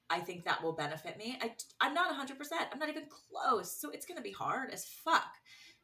I 0.09 0.19
think 0.19 0.45
that 0.45 0.63
will 0.63 0.73
benefit 0.73 1.17
me. 1.17 1.37
I, 1.41 1.51
I'm 1.81 1.93
not 1.93 2.09
100%. 2.09 2.37
I'm 2.71 2.79
not 2.79 2.89
even 2.89 3.05
close. 3.09 3.79
So 3.79 3.89
it's 3.89 4.05
going 4.05 4.17
to 4.17 4.23
be 4.23 4.31
hard 4.31 4.71
as 4.71 4.85
fuck. 4.85 5.23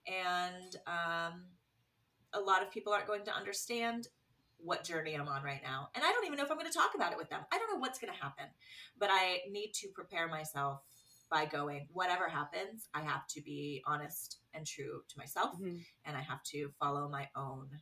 And 0.07 0.75
um, 0.87 1.45
a 2.33 2.39
lot 2.39 2.61
of 2.61 2.71
people 2.71 2.93
aren't 2.93 3.07
going 3.07 3.25
to 3.25 3.35
understand 3.35 4.07
what 4.63 4.83
journey 4.83 5.15
I'm 5.15 5.27
on 5.27 5.43
right 5.43 5.61
now. 5.63 5.89
And 5.95 6.03
I 6.03 6.11
don't 6.11 6.25
even 6.25 6.37
know 6.37 6.43
if 6.43 6.51
I'm 6.51 6.57
going 6.57 6.71
to 6.71 6.77
talk 6.77 6.93
about 6.95 7.11
it 7.11 7.17
with 7.17 7.29
them. 7.29 7.41
I 7.51 7.57
don't 7.57 7.71
know 7.71 7.79
what's 7.79 7.99
going 7.99 8.13
to 8.13 8.19
happen. 8.19 8.45
But 8.97 9.09
I 9.11 9.41
need 9.49 9.71
to 9.75 9.87
prepare 9.89 10.27
myself 10.27 10.81
by 11.29 11.45
going, 11.45 11.87
whatever 11.93 12.27
happens, 12.27 12.87
I 12.93 13.01
have 13.01 13.25
to 13.27 13.41
be 13.41 13.81
honest 13.85 14.39
and 14.53 14.67
true 14.67 15.01
to 15.07 15.17
myself. 15.17 15.57
Mhm. 15.59 15.83
And 16.05 16.17
I 16.17 16.21
have 16.21 16.43
to 16.43 16.69
follow 16.79 17.07
my 17.07 17.29
own 17.35 17.81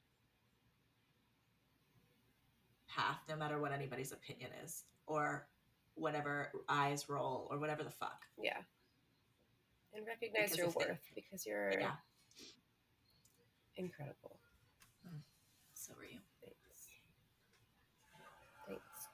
path, 2.88 3.18
no 3.28 3.36
matter 3.36 3.60
what 3.60 3.72
anybody's 3.72 4.12
opinion 4.12 4.52
is 4.64 4.86
or 5.08 5.48
whatever 5.96 6.52
eyes 6.70 7.10
roll 7.10 7.48
or 7.52 7.58
whatever 7.60 7.84
the 7.84 7.92
fuck. 7.92 8.26
Yeah. 8.38 8.64
And 9.94 10.06
recognize 10.06 10.52
Because 10.52 10.58
your 10.58 10.68
they- 10.86 10.92
worth 10.92 11.12
because 11.16 11.46
you're 11.46 11.72
Yeah. 11.80 11.98
incredible. 13.76 14.40
So 15.74 15.96
are 15.96 16.06
you. 16.06 16.20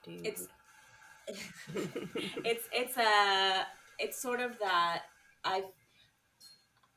Dude. 0.05 0.25
It's 0.25 0.47
it's 2.43 2.69
it's 2.71 2.97
a 2.97 3.65
it's 3.97 4.21
sort 4.21 4.39
of 4.39 4.59
that 4.59 5.01
I 5.43 5.63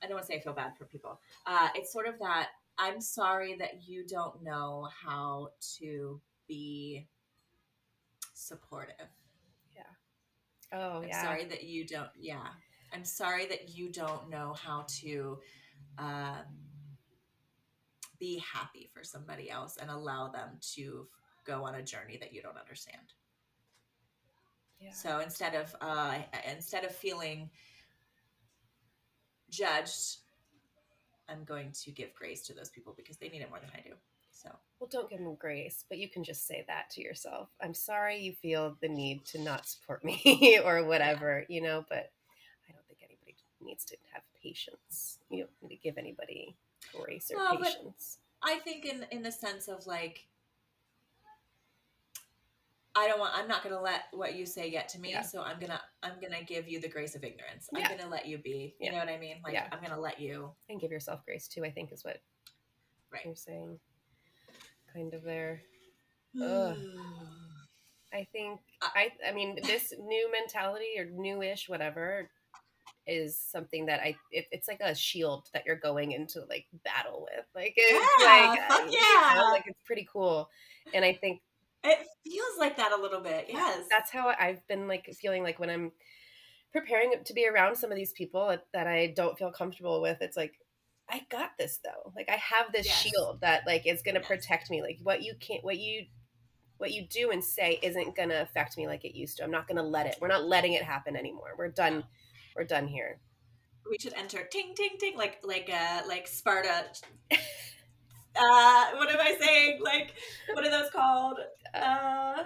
I 0.02 0.06
don't 0.06 0.14
want 0.14 0.26
to 0.26 0.32
say 0.32 0.38
I 0.38 0.40
feel 0.40 0.52
bad 0.52 0.76
for 0.76 0.84
people. 0.84 1.18
Uh, 1.46 1.68
it's 1.74 1.92
sort 1.92 2.06
of 2.06 2.18
that 2.18 2.48
I'm 2.78 3.00
sorry 3.00 3.56
that 3.58 3.88
you 3.88 4.06
don't 4.06 4.42
know 4.42 4.88
how 5.04 5.48
to 5.78 6.20
be 6.46 7.08
supportive. 8.34 9.08
Yeah. 9.74 10.78
Oh 10.78 11.02
I'm 11.02 11.08
yeah. 11.08 11.22
sorry 11.22 11.46
that 11.46 11.64
you 11.64 11.86
don't. 11.86 12.10
Yeah, 12.16 12.46
I'm 12.92 13.04
sorry 13.04 13.46
that 13.46 13.70
you 13.76 13.90
don't 13.90 14.30
know 14.30 14.54
how 14.54 14.84
to 15.00 15.38
um, 15.98 16.44
be 18.18 18.42
happy 18.52 18.88
for 18.92 19.02
somebody 19.02 19.50
else 19.50 19.76
and 19.80 19.90
allow 19.90 20.28
them 20.28 20.58
to 20.74 21.08
go 21.48 21.64
on 21.64 21.74
a 21.76 21.82
journey 21.82 22.18
that 22.20 22.32
you 22.32 22.42
don't 22.42 22.58
understand. 22.58 23.14
Yeah. 24.80 24.92
So 24.92 25.20
instead 25.20 25.54
of 25.54 25.74
uh, 25.80 26.18
instead 26.48 26.84
of 26.84 26.94
feeling 26.94 27.50
judged, 29.50 30.18
I'm 31.28 31.44
going 31.44 31.72
to 31.82 31.90
give 31.90 32.14
grace 32.14 32.42
to 32.42 32.54
those 32.54 32.68
people 32.68 32.94
because 32.96 33.16
they 33.16 33.28
need 33.28 33.42
it 33.42 33.50
more 33.50 33.58
than 33.58 33.70
I 33.74 33.80
do. 33.80 33.94
So 34.30 34.50
Well, 34.78 34.88
don't 34.90 35.10
give 35.10 35.18
them 35.18 35.34
grace, 35.34 35.84
but 35.88 35.98
you 35.98 36.08
can 36.08 36.22
just 36.22 36.46
say 36.46 36.64
that 36.68 36.90
to 36.90 37.02
yourself. 37.02 37.48
I'm 37.60 37.74
sorry 37.74 38.18
you 38.18 38.34
feel 38.34 38.76
the 38.80 38.88
need 38.88 39.24
to 39.26 39.40
not 39.40 39.66
support 39.66 40.04
me 40.04 40.60
or 40.64 40.84
whatever, 40.84 41.44
you 41.48 41.60
know, 41.60 41.84
but 41.88 42.12
I 42.68 42.72
don't 42.72 42.86
think 42.86 43.00
anybody 43.02 43.34
needs 43.60 43.84
to 43.86 43.96
have 44.12 44.22
patience. 44.40 45.18
You 45.28 45.40
don't 45.40 45.50
need 45.62 45.76
to 45.76 45.82
give 45.82 45.98
anybody 45.98 46.54
grace 46.94 47.32
or 47.32 47.38
Well, 47.38 47.56
patience. 47.56 48.18
I 48.42 48.58
think 48.60 48.84
in 48.84 49.04
in 49.10 49.22
the 49.22 49.32
sense 49.32 49.66
of 49.66 49.86
like 49.88 50.28
I 52.98 53.06
don't 53.08 53.20
want 53.20 53.32
I'm 53.34 53.48
not 53.48 53.62
gonna 53.62 53.80
let 53.80 54.04
what 54.12 54.34
you 54.34 54.44
say 54.44 54.70
get 54.70 54.88
to 54.90 55.00
me, 55.00 55.10
Yeah. 55.10 55.22
so 55.22 55.42
I'm 55.42 55.58
gonna 55.60 55.80
I'm 56.02 56.20
gonna 56.20 56.42
give 56.42 56.68
you 56.68 56.80
the 56.80 56.88
grace 56.88 57.14
of 57.14 57.24
ignorance. 57.24 57.68
Yeah. 57.72 57.88
I'm 57.88 57.96
gonna 57.96 58.10
let 58.10 58.26
you 58.26 58.38
be. 58.38 58.74
You 58.78 58.86
Yeah. 58.86 58.92
know 58.92 58.98
what 58.98 59.08
I 59.08 59.18
mean? 59.18 59.36
Like 59.44 59.54
Yeah. 59.54 59.68
I'm 59.72 59.80
gonna 59.82 60.00
let 60.00 60.20
you 60.20 60.54
And 60.68 60.80
give 60.80 60.90
yourself 60.90 61.24
grace 61.24 61.48
too, 61.48 61.64
I 61.64 61.70
think 61.70 61.92
is 61.92 62.04
what 62.04 62.20
Right. 63.10 63.24
you're 63.24 63.34
saying. 63.34 63.78
Kind 64.92 65.14
of 65.14 65.22
there. 65.22 65.62
Ugh. 66.42 66.76
I 68.12 68.24
think 68.32 68.60
I 68.82 69.12
I 69.26 69.32
mean 69.32 69.58
this 69.62 69.92
new 69.98 70.32
mentality 70.32 70.98
or 70.98 71.04
newish 71.06 71.68
whatever 71.68 72.30
is 73.06 73.38
something 73.38 73.86
that 73.86 74.00
I 74.00 74.16
it, 74.30 74.46
it's 74.50 74.68
like 74.68 74.80
a 74.80 74.94
shield 74.94 75.48
that 75.54 75.64
you're 75.66 75.76
going 75.76 76.12
into 76.12 76.44
like 76.48 76.66
battle 76.84 77.26
with. 77.30 77.46
Like 77.54 77.74
it's 77.76 77.92
Yeah, 78.20 78.26
like 78.26 78.70
uh, 78.70 78.84
you 78.90 78.98
yeah. 78.98 79.34
know, 79.36 79.50
like 79.50 79.64
it's 79.66 79.80
pretty 79.84 80.06
cool. 80.10 80.48
And 80.92 81.04
I 81.04 81.12
think 81.14 81.40
It 81.84 81.98
feels 82.24 82.58
like 82.58 82.76
that 82.76 82.92
a 82.92 83.00
little 83.00 83.20
bit. 83.20 83.46
Yes. 83.48 83.86
that's 83.90 84.10
how 84.10 84.28
I've 84.38 84.66
been 84.66 84.88
like 84.88 85.06
feeling 85.20 85.42
like 85.42 85.58
when 85.58 85.70
I'm 85.70 85.92
preparing 86.72 87.12
to 87.24 87.32
be 87.32 87.46
around 87.48 87.76
some 87.76 87.90
of 87.90 87.96
these 87.96 88.12
people 88.12 88.56
that, 88.74 88.86
I 88.86 89.12
don't 89.16 89.38
feel 89.38 89.50
comfortable 89.52 90.02
with. 90.02 90.18
It's 90.20 90.36
like 90.36 90.54
I 91.08 91.22
got 91.30 91.52
this 91.58 91.78
though. 91.82 92.12
Like 92.14 92.28
I 92.28 92.36
have 92.36 92.72
this 92.72 92.86
Yes. 92.86 92.96
shield 92.96 93.40
that 93.40 93.62
like 93.66 93.86
is 93.86 94.02
going 94.02 94.16
to 94.16 94.20
Yes. 94.20 94.28
protect 94.28 94.70
me. 94.70 94.82
Like 94.82 94.98
what 95.02 95.22
you 95.22 95.34
can't 95.40 95.64
what 95.64 95.78
you 95.78 96.06
what 96.76 96.92
you 96.92 97.06
do 97.08 97.30
and 97.30 97.42
say 97.42 97.78
isn't 97.82 98.14
going 98.14 98.28
to 98.28 98.40
affect 98.42 98.76
me 98.76 98.86
like 98.86 99.04
it 99.04 99.16
used 99.16 99.38
to. 99.38 99.44
I'm 99.44 99.50
not 99.50 99.66
going 99.66 99.78
to 99.78 99.82
let 99.82 100.06
it. 100.06 100.16
We're 100.20 100.28
not 100.28 100.44
letting 100.44 100.74
it 100.74 100.82
happen 100.82 101.16
anymore. 101.16 101.54
We're 101.56 101.68
done. 101.70 102.04
We're 102.54 102.64
done 102.64 102.86
here. 102.88 103.20
we 103.90 103.96
should 103.98 104.14
enter 104.14 104.44
ting 104.44 104.74
ting 104.76 104.96
ting 105.00 105.16
like 105.16 105.38
like 105.44 105.70
uh 105.72 106.02
like 106.06 106.26
Sparta. 106.28 106.84
uh 108.38 108.84
what 108.96 109.10
am 109.10 109.20
I 109.20 109.36
saying? 109.40 109.80
Like 109.82 110.14
what 110.52 110.64
are 110.64 110.70
those 110.70 110.90
called? 110.90 111.38
Uh 111.74 112.44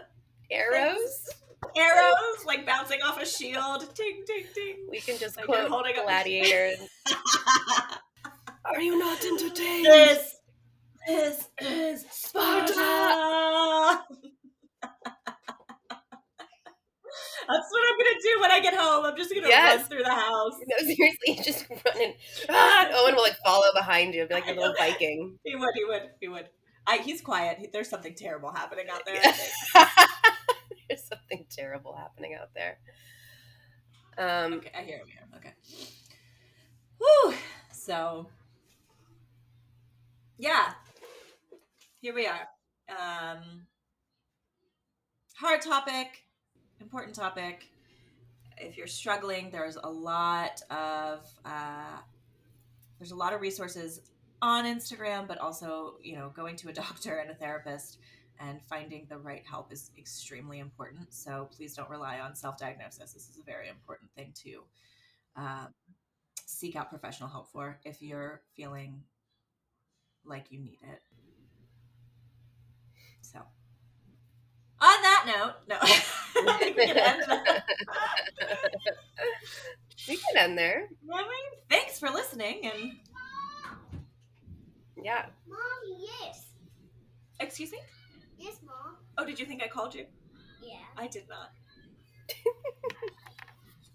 Arrows. 0.51 1.29
arrows 1.77 2.45
like 2.47 2.67
bouncing 2.67 3.01
off 3.03 3.21
a 3.21 3.27
shield. 3.27 3.95
Ting 3.95 4.23
ting 4.27 4.45
ting. 4.55 4.87
We 4.91 5.01
can 5.01 5.19
just 5.19 5.37
Like 5.37 5.47
you're 5.49 5.57
quote 5.59 5.71
holding 5.71 5.97
up 5.97 6.03
a- 6.05 6.07
Gladiator. 6.07 6.73
Are 8.65 8.81
you 8.81 8.99
not 8.99 9.23
entertained? 9.25 9.87
this 9.87 10.37
this 11.07 11.49
is 11.61 12.07
Sparta. 12.11 14.03
That's 17.49 17.69
what 17.71 17.83
I'm 17.93 17.99
gonna 17.99 18.21
do 18.23 18.41
when 18.41 18.51
I 18.51 18.61
get 18.61 18.75
home. 18.75 19.05
I'm 19.05 19.17
just 19.17 19.35
gonna 19.35 19.49
Yes. 19.49 19.81
run 19.81 19.89
through 19.89 20.03
the 20.05 20.15
house. 20.15 20.55
No, 20.67 20.77
seriously, 20.79 21.35
just 21.45 21.67
running. 21.85 22.15
Ah, 22.49 22.89
Owen 22.95 23.15
will 23.15 23.23
like 23.23 23.37
follow 23.45 23.67
behind 23.75 24.15
you, 24.15 24.27
be 24.27 24.35
like 24.35 24.47
a 24.47 24.53
little. 24.53 24.75
Viking. 24.79 25.39
He 25.45 25.57
would. 25.57 25.71
He 25.75 25.85
would. 25.85 26.03
He 26.21 26.29
would. 26.29 26.49
I, 26.87 26.99
he's 26.99 27.21
quiet. 27.21 27.59
He- 27.59 27.69
there's 27.73 27.89
something 27.89 28.15
terrible 28.15 28.51
happening 28.53 28.87
out 28.93 29.05
there. 29.07 29.23
There's 30.89 31.05
something 31.05 31.47
terrible 31.51 31.97
happening 31.97 32.35
out 32.35 32.51
there. 32.55 32.79
Um, 34.19 34.55
Okay, 34.55 34.71
I 34.77 34.83
hear 34.83 34.99
him 34.99 35.07
here. 35.07 35.27
Okay. 35.37 35.53
Whew. 36.99 37.35
So, 37.73 38.29
yeah, 40.39 40.73
here 42.01 42.15
we 42.15 42.27
are. 42.27 42.47
Um, 42.91 43.67
hard 45.37 45.63
topic, 45.63 46.25
important 46.83 47.15
topic. 47.15 47.69
If 48.59 48.77
you're 48.77 48.87
struggling, 48.87 49.51
there's 49.51 49.77
a 49.77 49.89
lot 49.89 50.61
of 50.71 51.27
uh, 51.45 51.99
there's 52.99 53.13
a 53.13 53.17
lot 53.17 53.33
of 53.33 53.41
resources 53.41 54.01
on 54.41 54.65
Instagram, 54.65 55.27
but 55.27 55.39
also 55.39 55.95
you 56.03 56.17
know 56.17 56.33
going 56.35 56.57
to 56.57 56.69
a 56.69 56.73
doctor 56.85 57.19
and 57.19 57.31
a 57.31 57.35
therapist 57.35 57.99
and 58.41 58.61
finding 58.63 59.07
the 59.09 59.19
right 59.19 59.45
help 59.49 59.73
is 59.73 59.91
extremely 59.97 60.59
important. 60.59 61.13
So 61.13 61.49
please 61.57 61.75
don't 61.75 61.89
rely 61.89 62.19
on 62.21 62.35
self 62.35 62.59
diagnosis. 62.59 63.13
This 63.13 63.29
is 63.29 63.39
a 63.39 63.45
very 63.45 63.69
important 63.69 64.11
thing 64.17 64.33
to 64.45 64.65
um, 65.37 65.69
seek 66.47 66.77
out 66.77 66.91
professional 66.91 67.29
help 67.29 67.51
for 67.53 67.79
if 67.85 68.03
you're 68.03 68.43
feeling 68.55 69.03
like 70.25 70.47
you 70.51 70.59
need 70.59 70.79
it. 70.83 71.01
So, 73.21 73.39
on 73.39 75.03
that 75.03 75.25
note, 75.27 75.55
no, 75.69 75.79
we 76.45 76.87
can 76.87 76.97
end 76.97 77.23
that. 77.29 77.65
we 80.09 80.17
can 80.17 80.37
end 80.37 80.59
there. 80.59 80.89
I 81.13 81.23
mean, 81.23 81.29
thanks 81.71 81.99
for 81.99 82.09
listening. 82.11 82.61
And 82.65 82.93
Yeah. 85.03 85.27
Mom, 85.49 85.59
yes. 85.99 86.47
excuse 87.41 87.73
me. 87.73 87.79
Yes, 88.39 88.59
Mom. 88.65 88.97
Oh, 89.19 89.25
did 89.25 89.39
you 89.39 89.47
think 89.47 89.63
I 89.63 89.69
called 89.69 89.95
you? 89.95 90.07
Yeah. 90.63 90.77
I 90.97 91.07
did 91.07 91.29
not. 91.29 91.53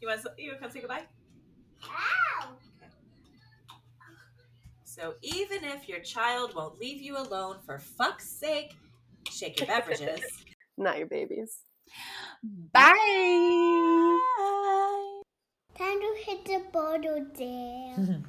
you 0.02 0.08
want 0.08 0.22
to, 0.22 0.32
you 0.38 0.50
want 0.50 0.60
to 0.60 0.64
come 0.64 0.72
say 0.72 0.80
goodbye? 0.80 1.04
Ow! 1.84 2.50
So 4.84 5.14
even 5.22 5.64
if 5.64 5.88
your 5.88 6.00
child 6.00 6.56
won't 6.56 6.80
leave 6.80 7.02
you 7.02 7.18
alone, 7.18 7.58
for 7.66 7.78
fuck's 7.78 8.28
sake, 8.28 8.76
shake 9.30 9.60
your 9.60 9.68
beverages. 9.68 10.22
Not 10.78 10.98
your 10.98 11.08
babies. 11.08 11.60
Bye. 12.74 12.94
Time 15.78 16.00
to 16.00 16.16
hit 16.26 16.46
the 16.46 16.62
bottle 16.72 17.20
oh, 17.20 17.26
there. 17.38 18.22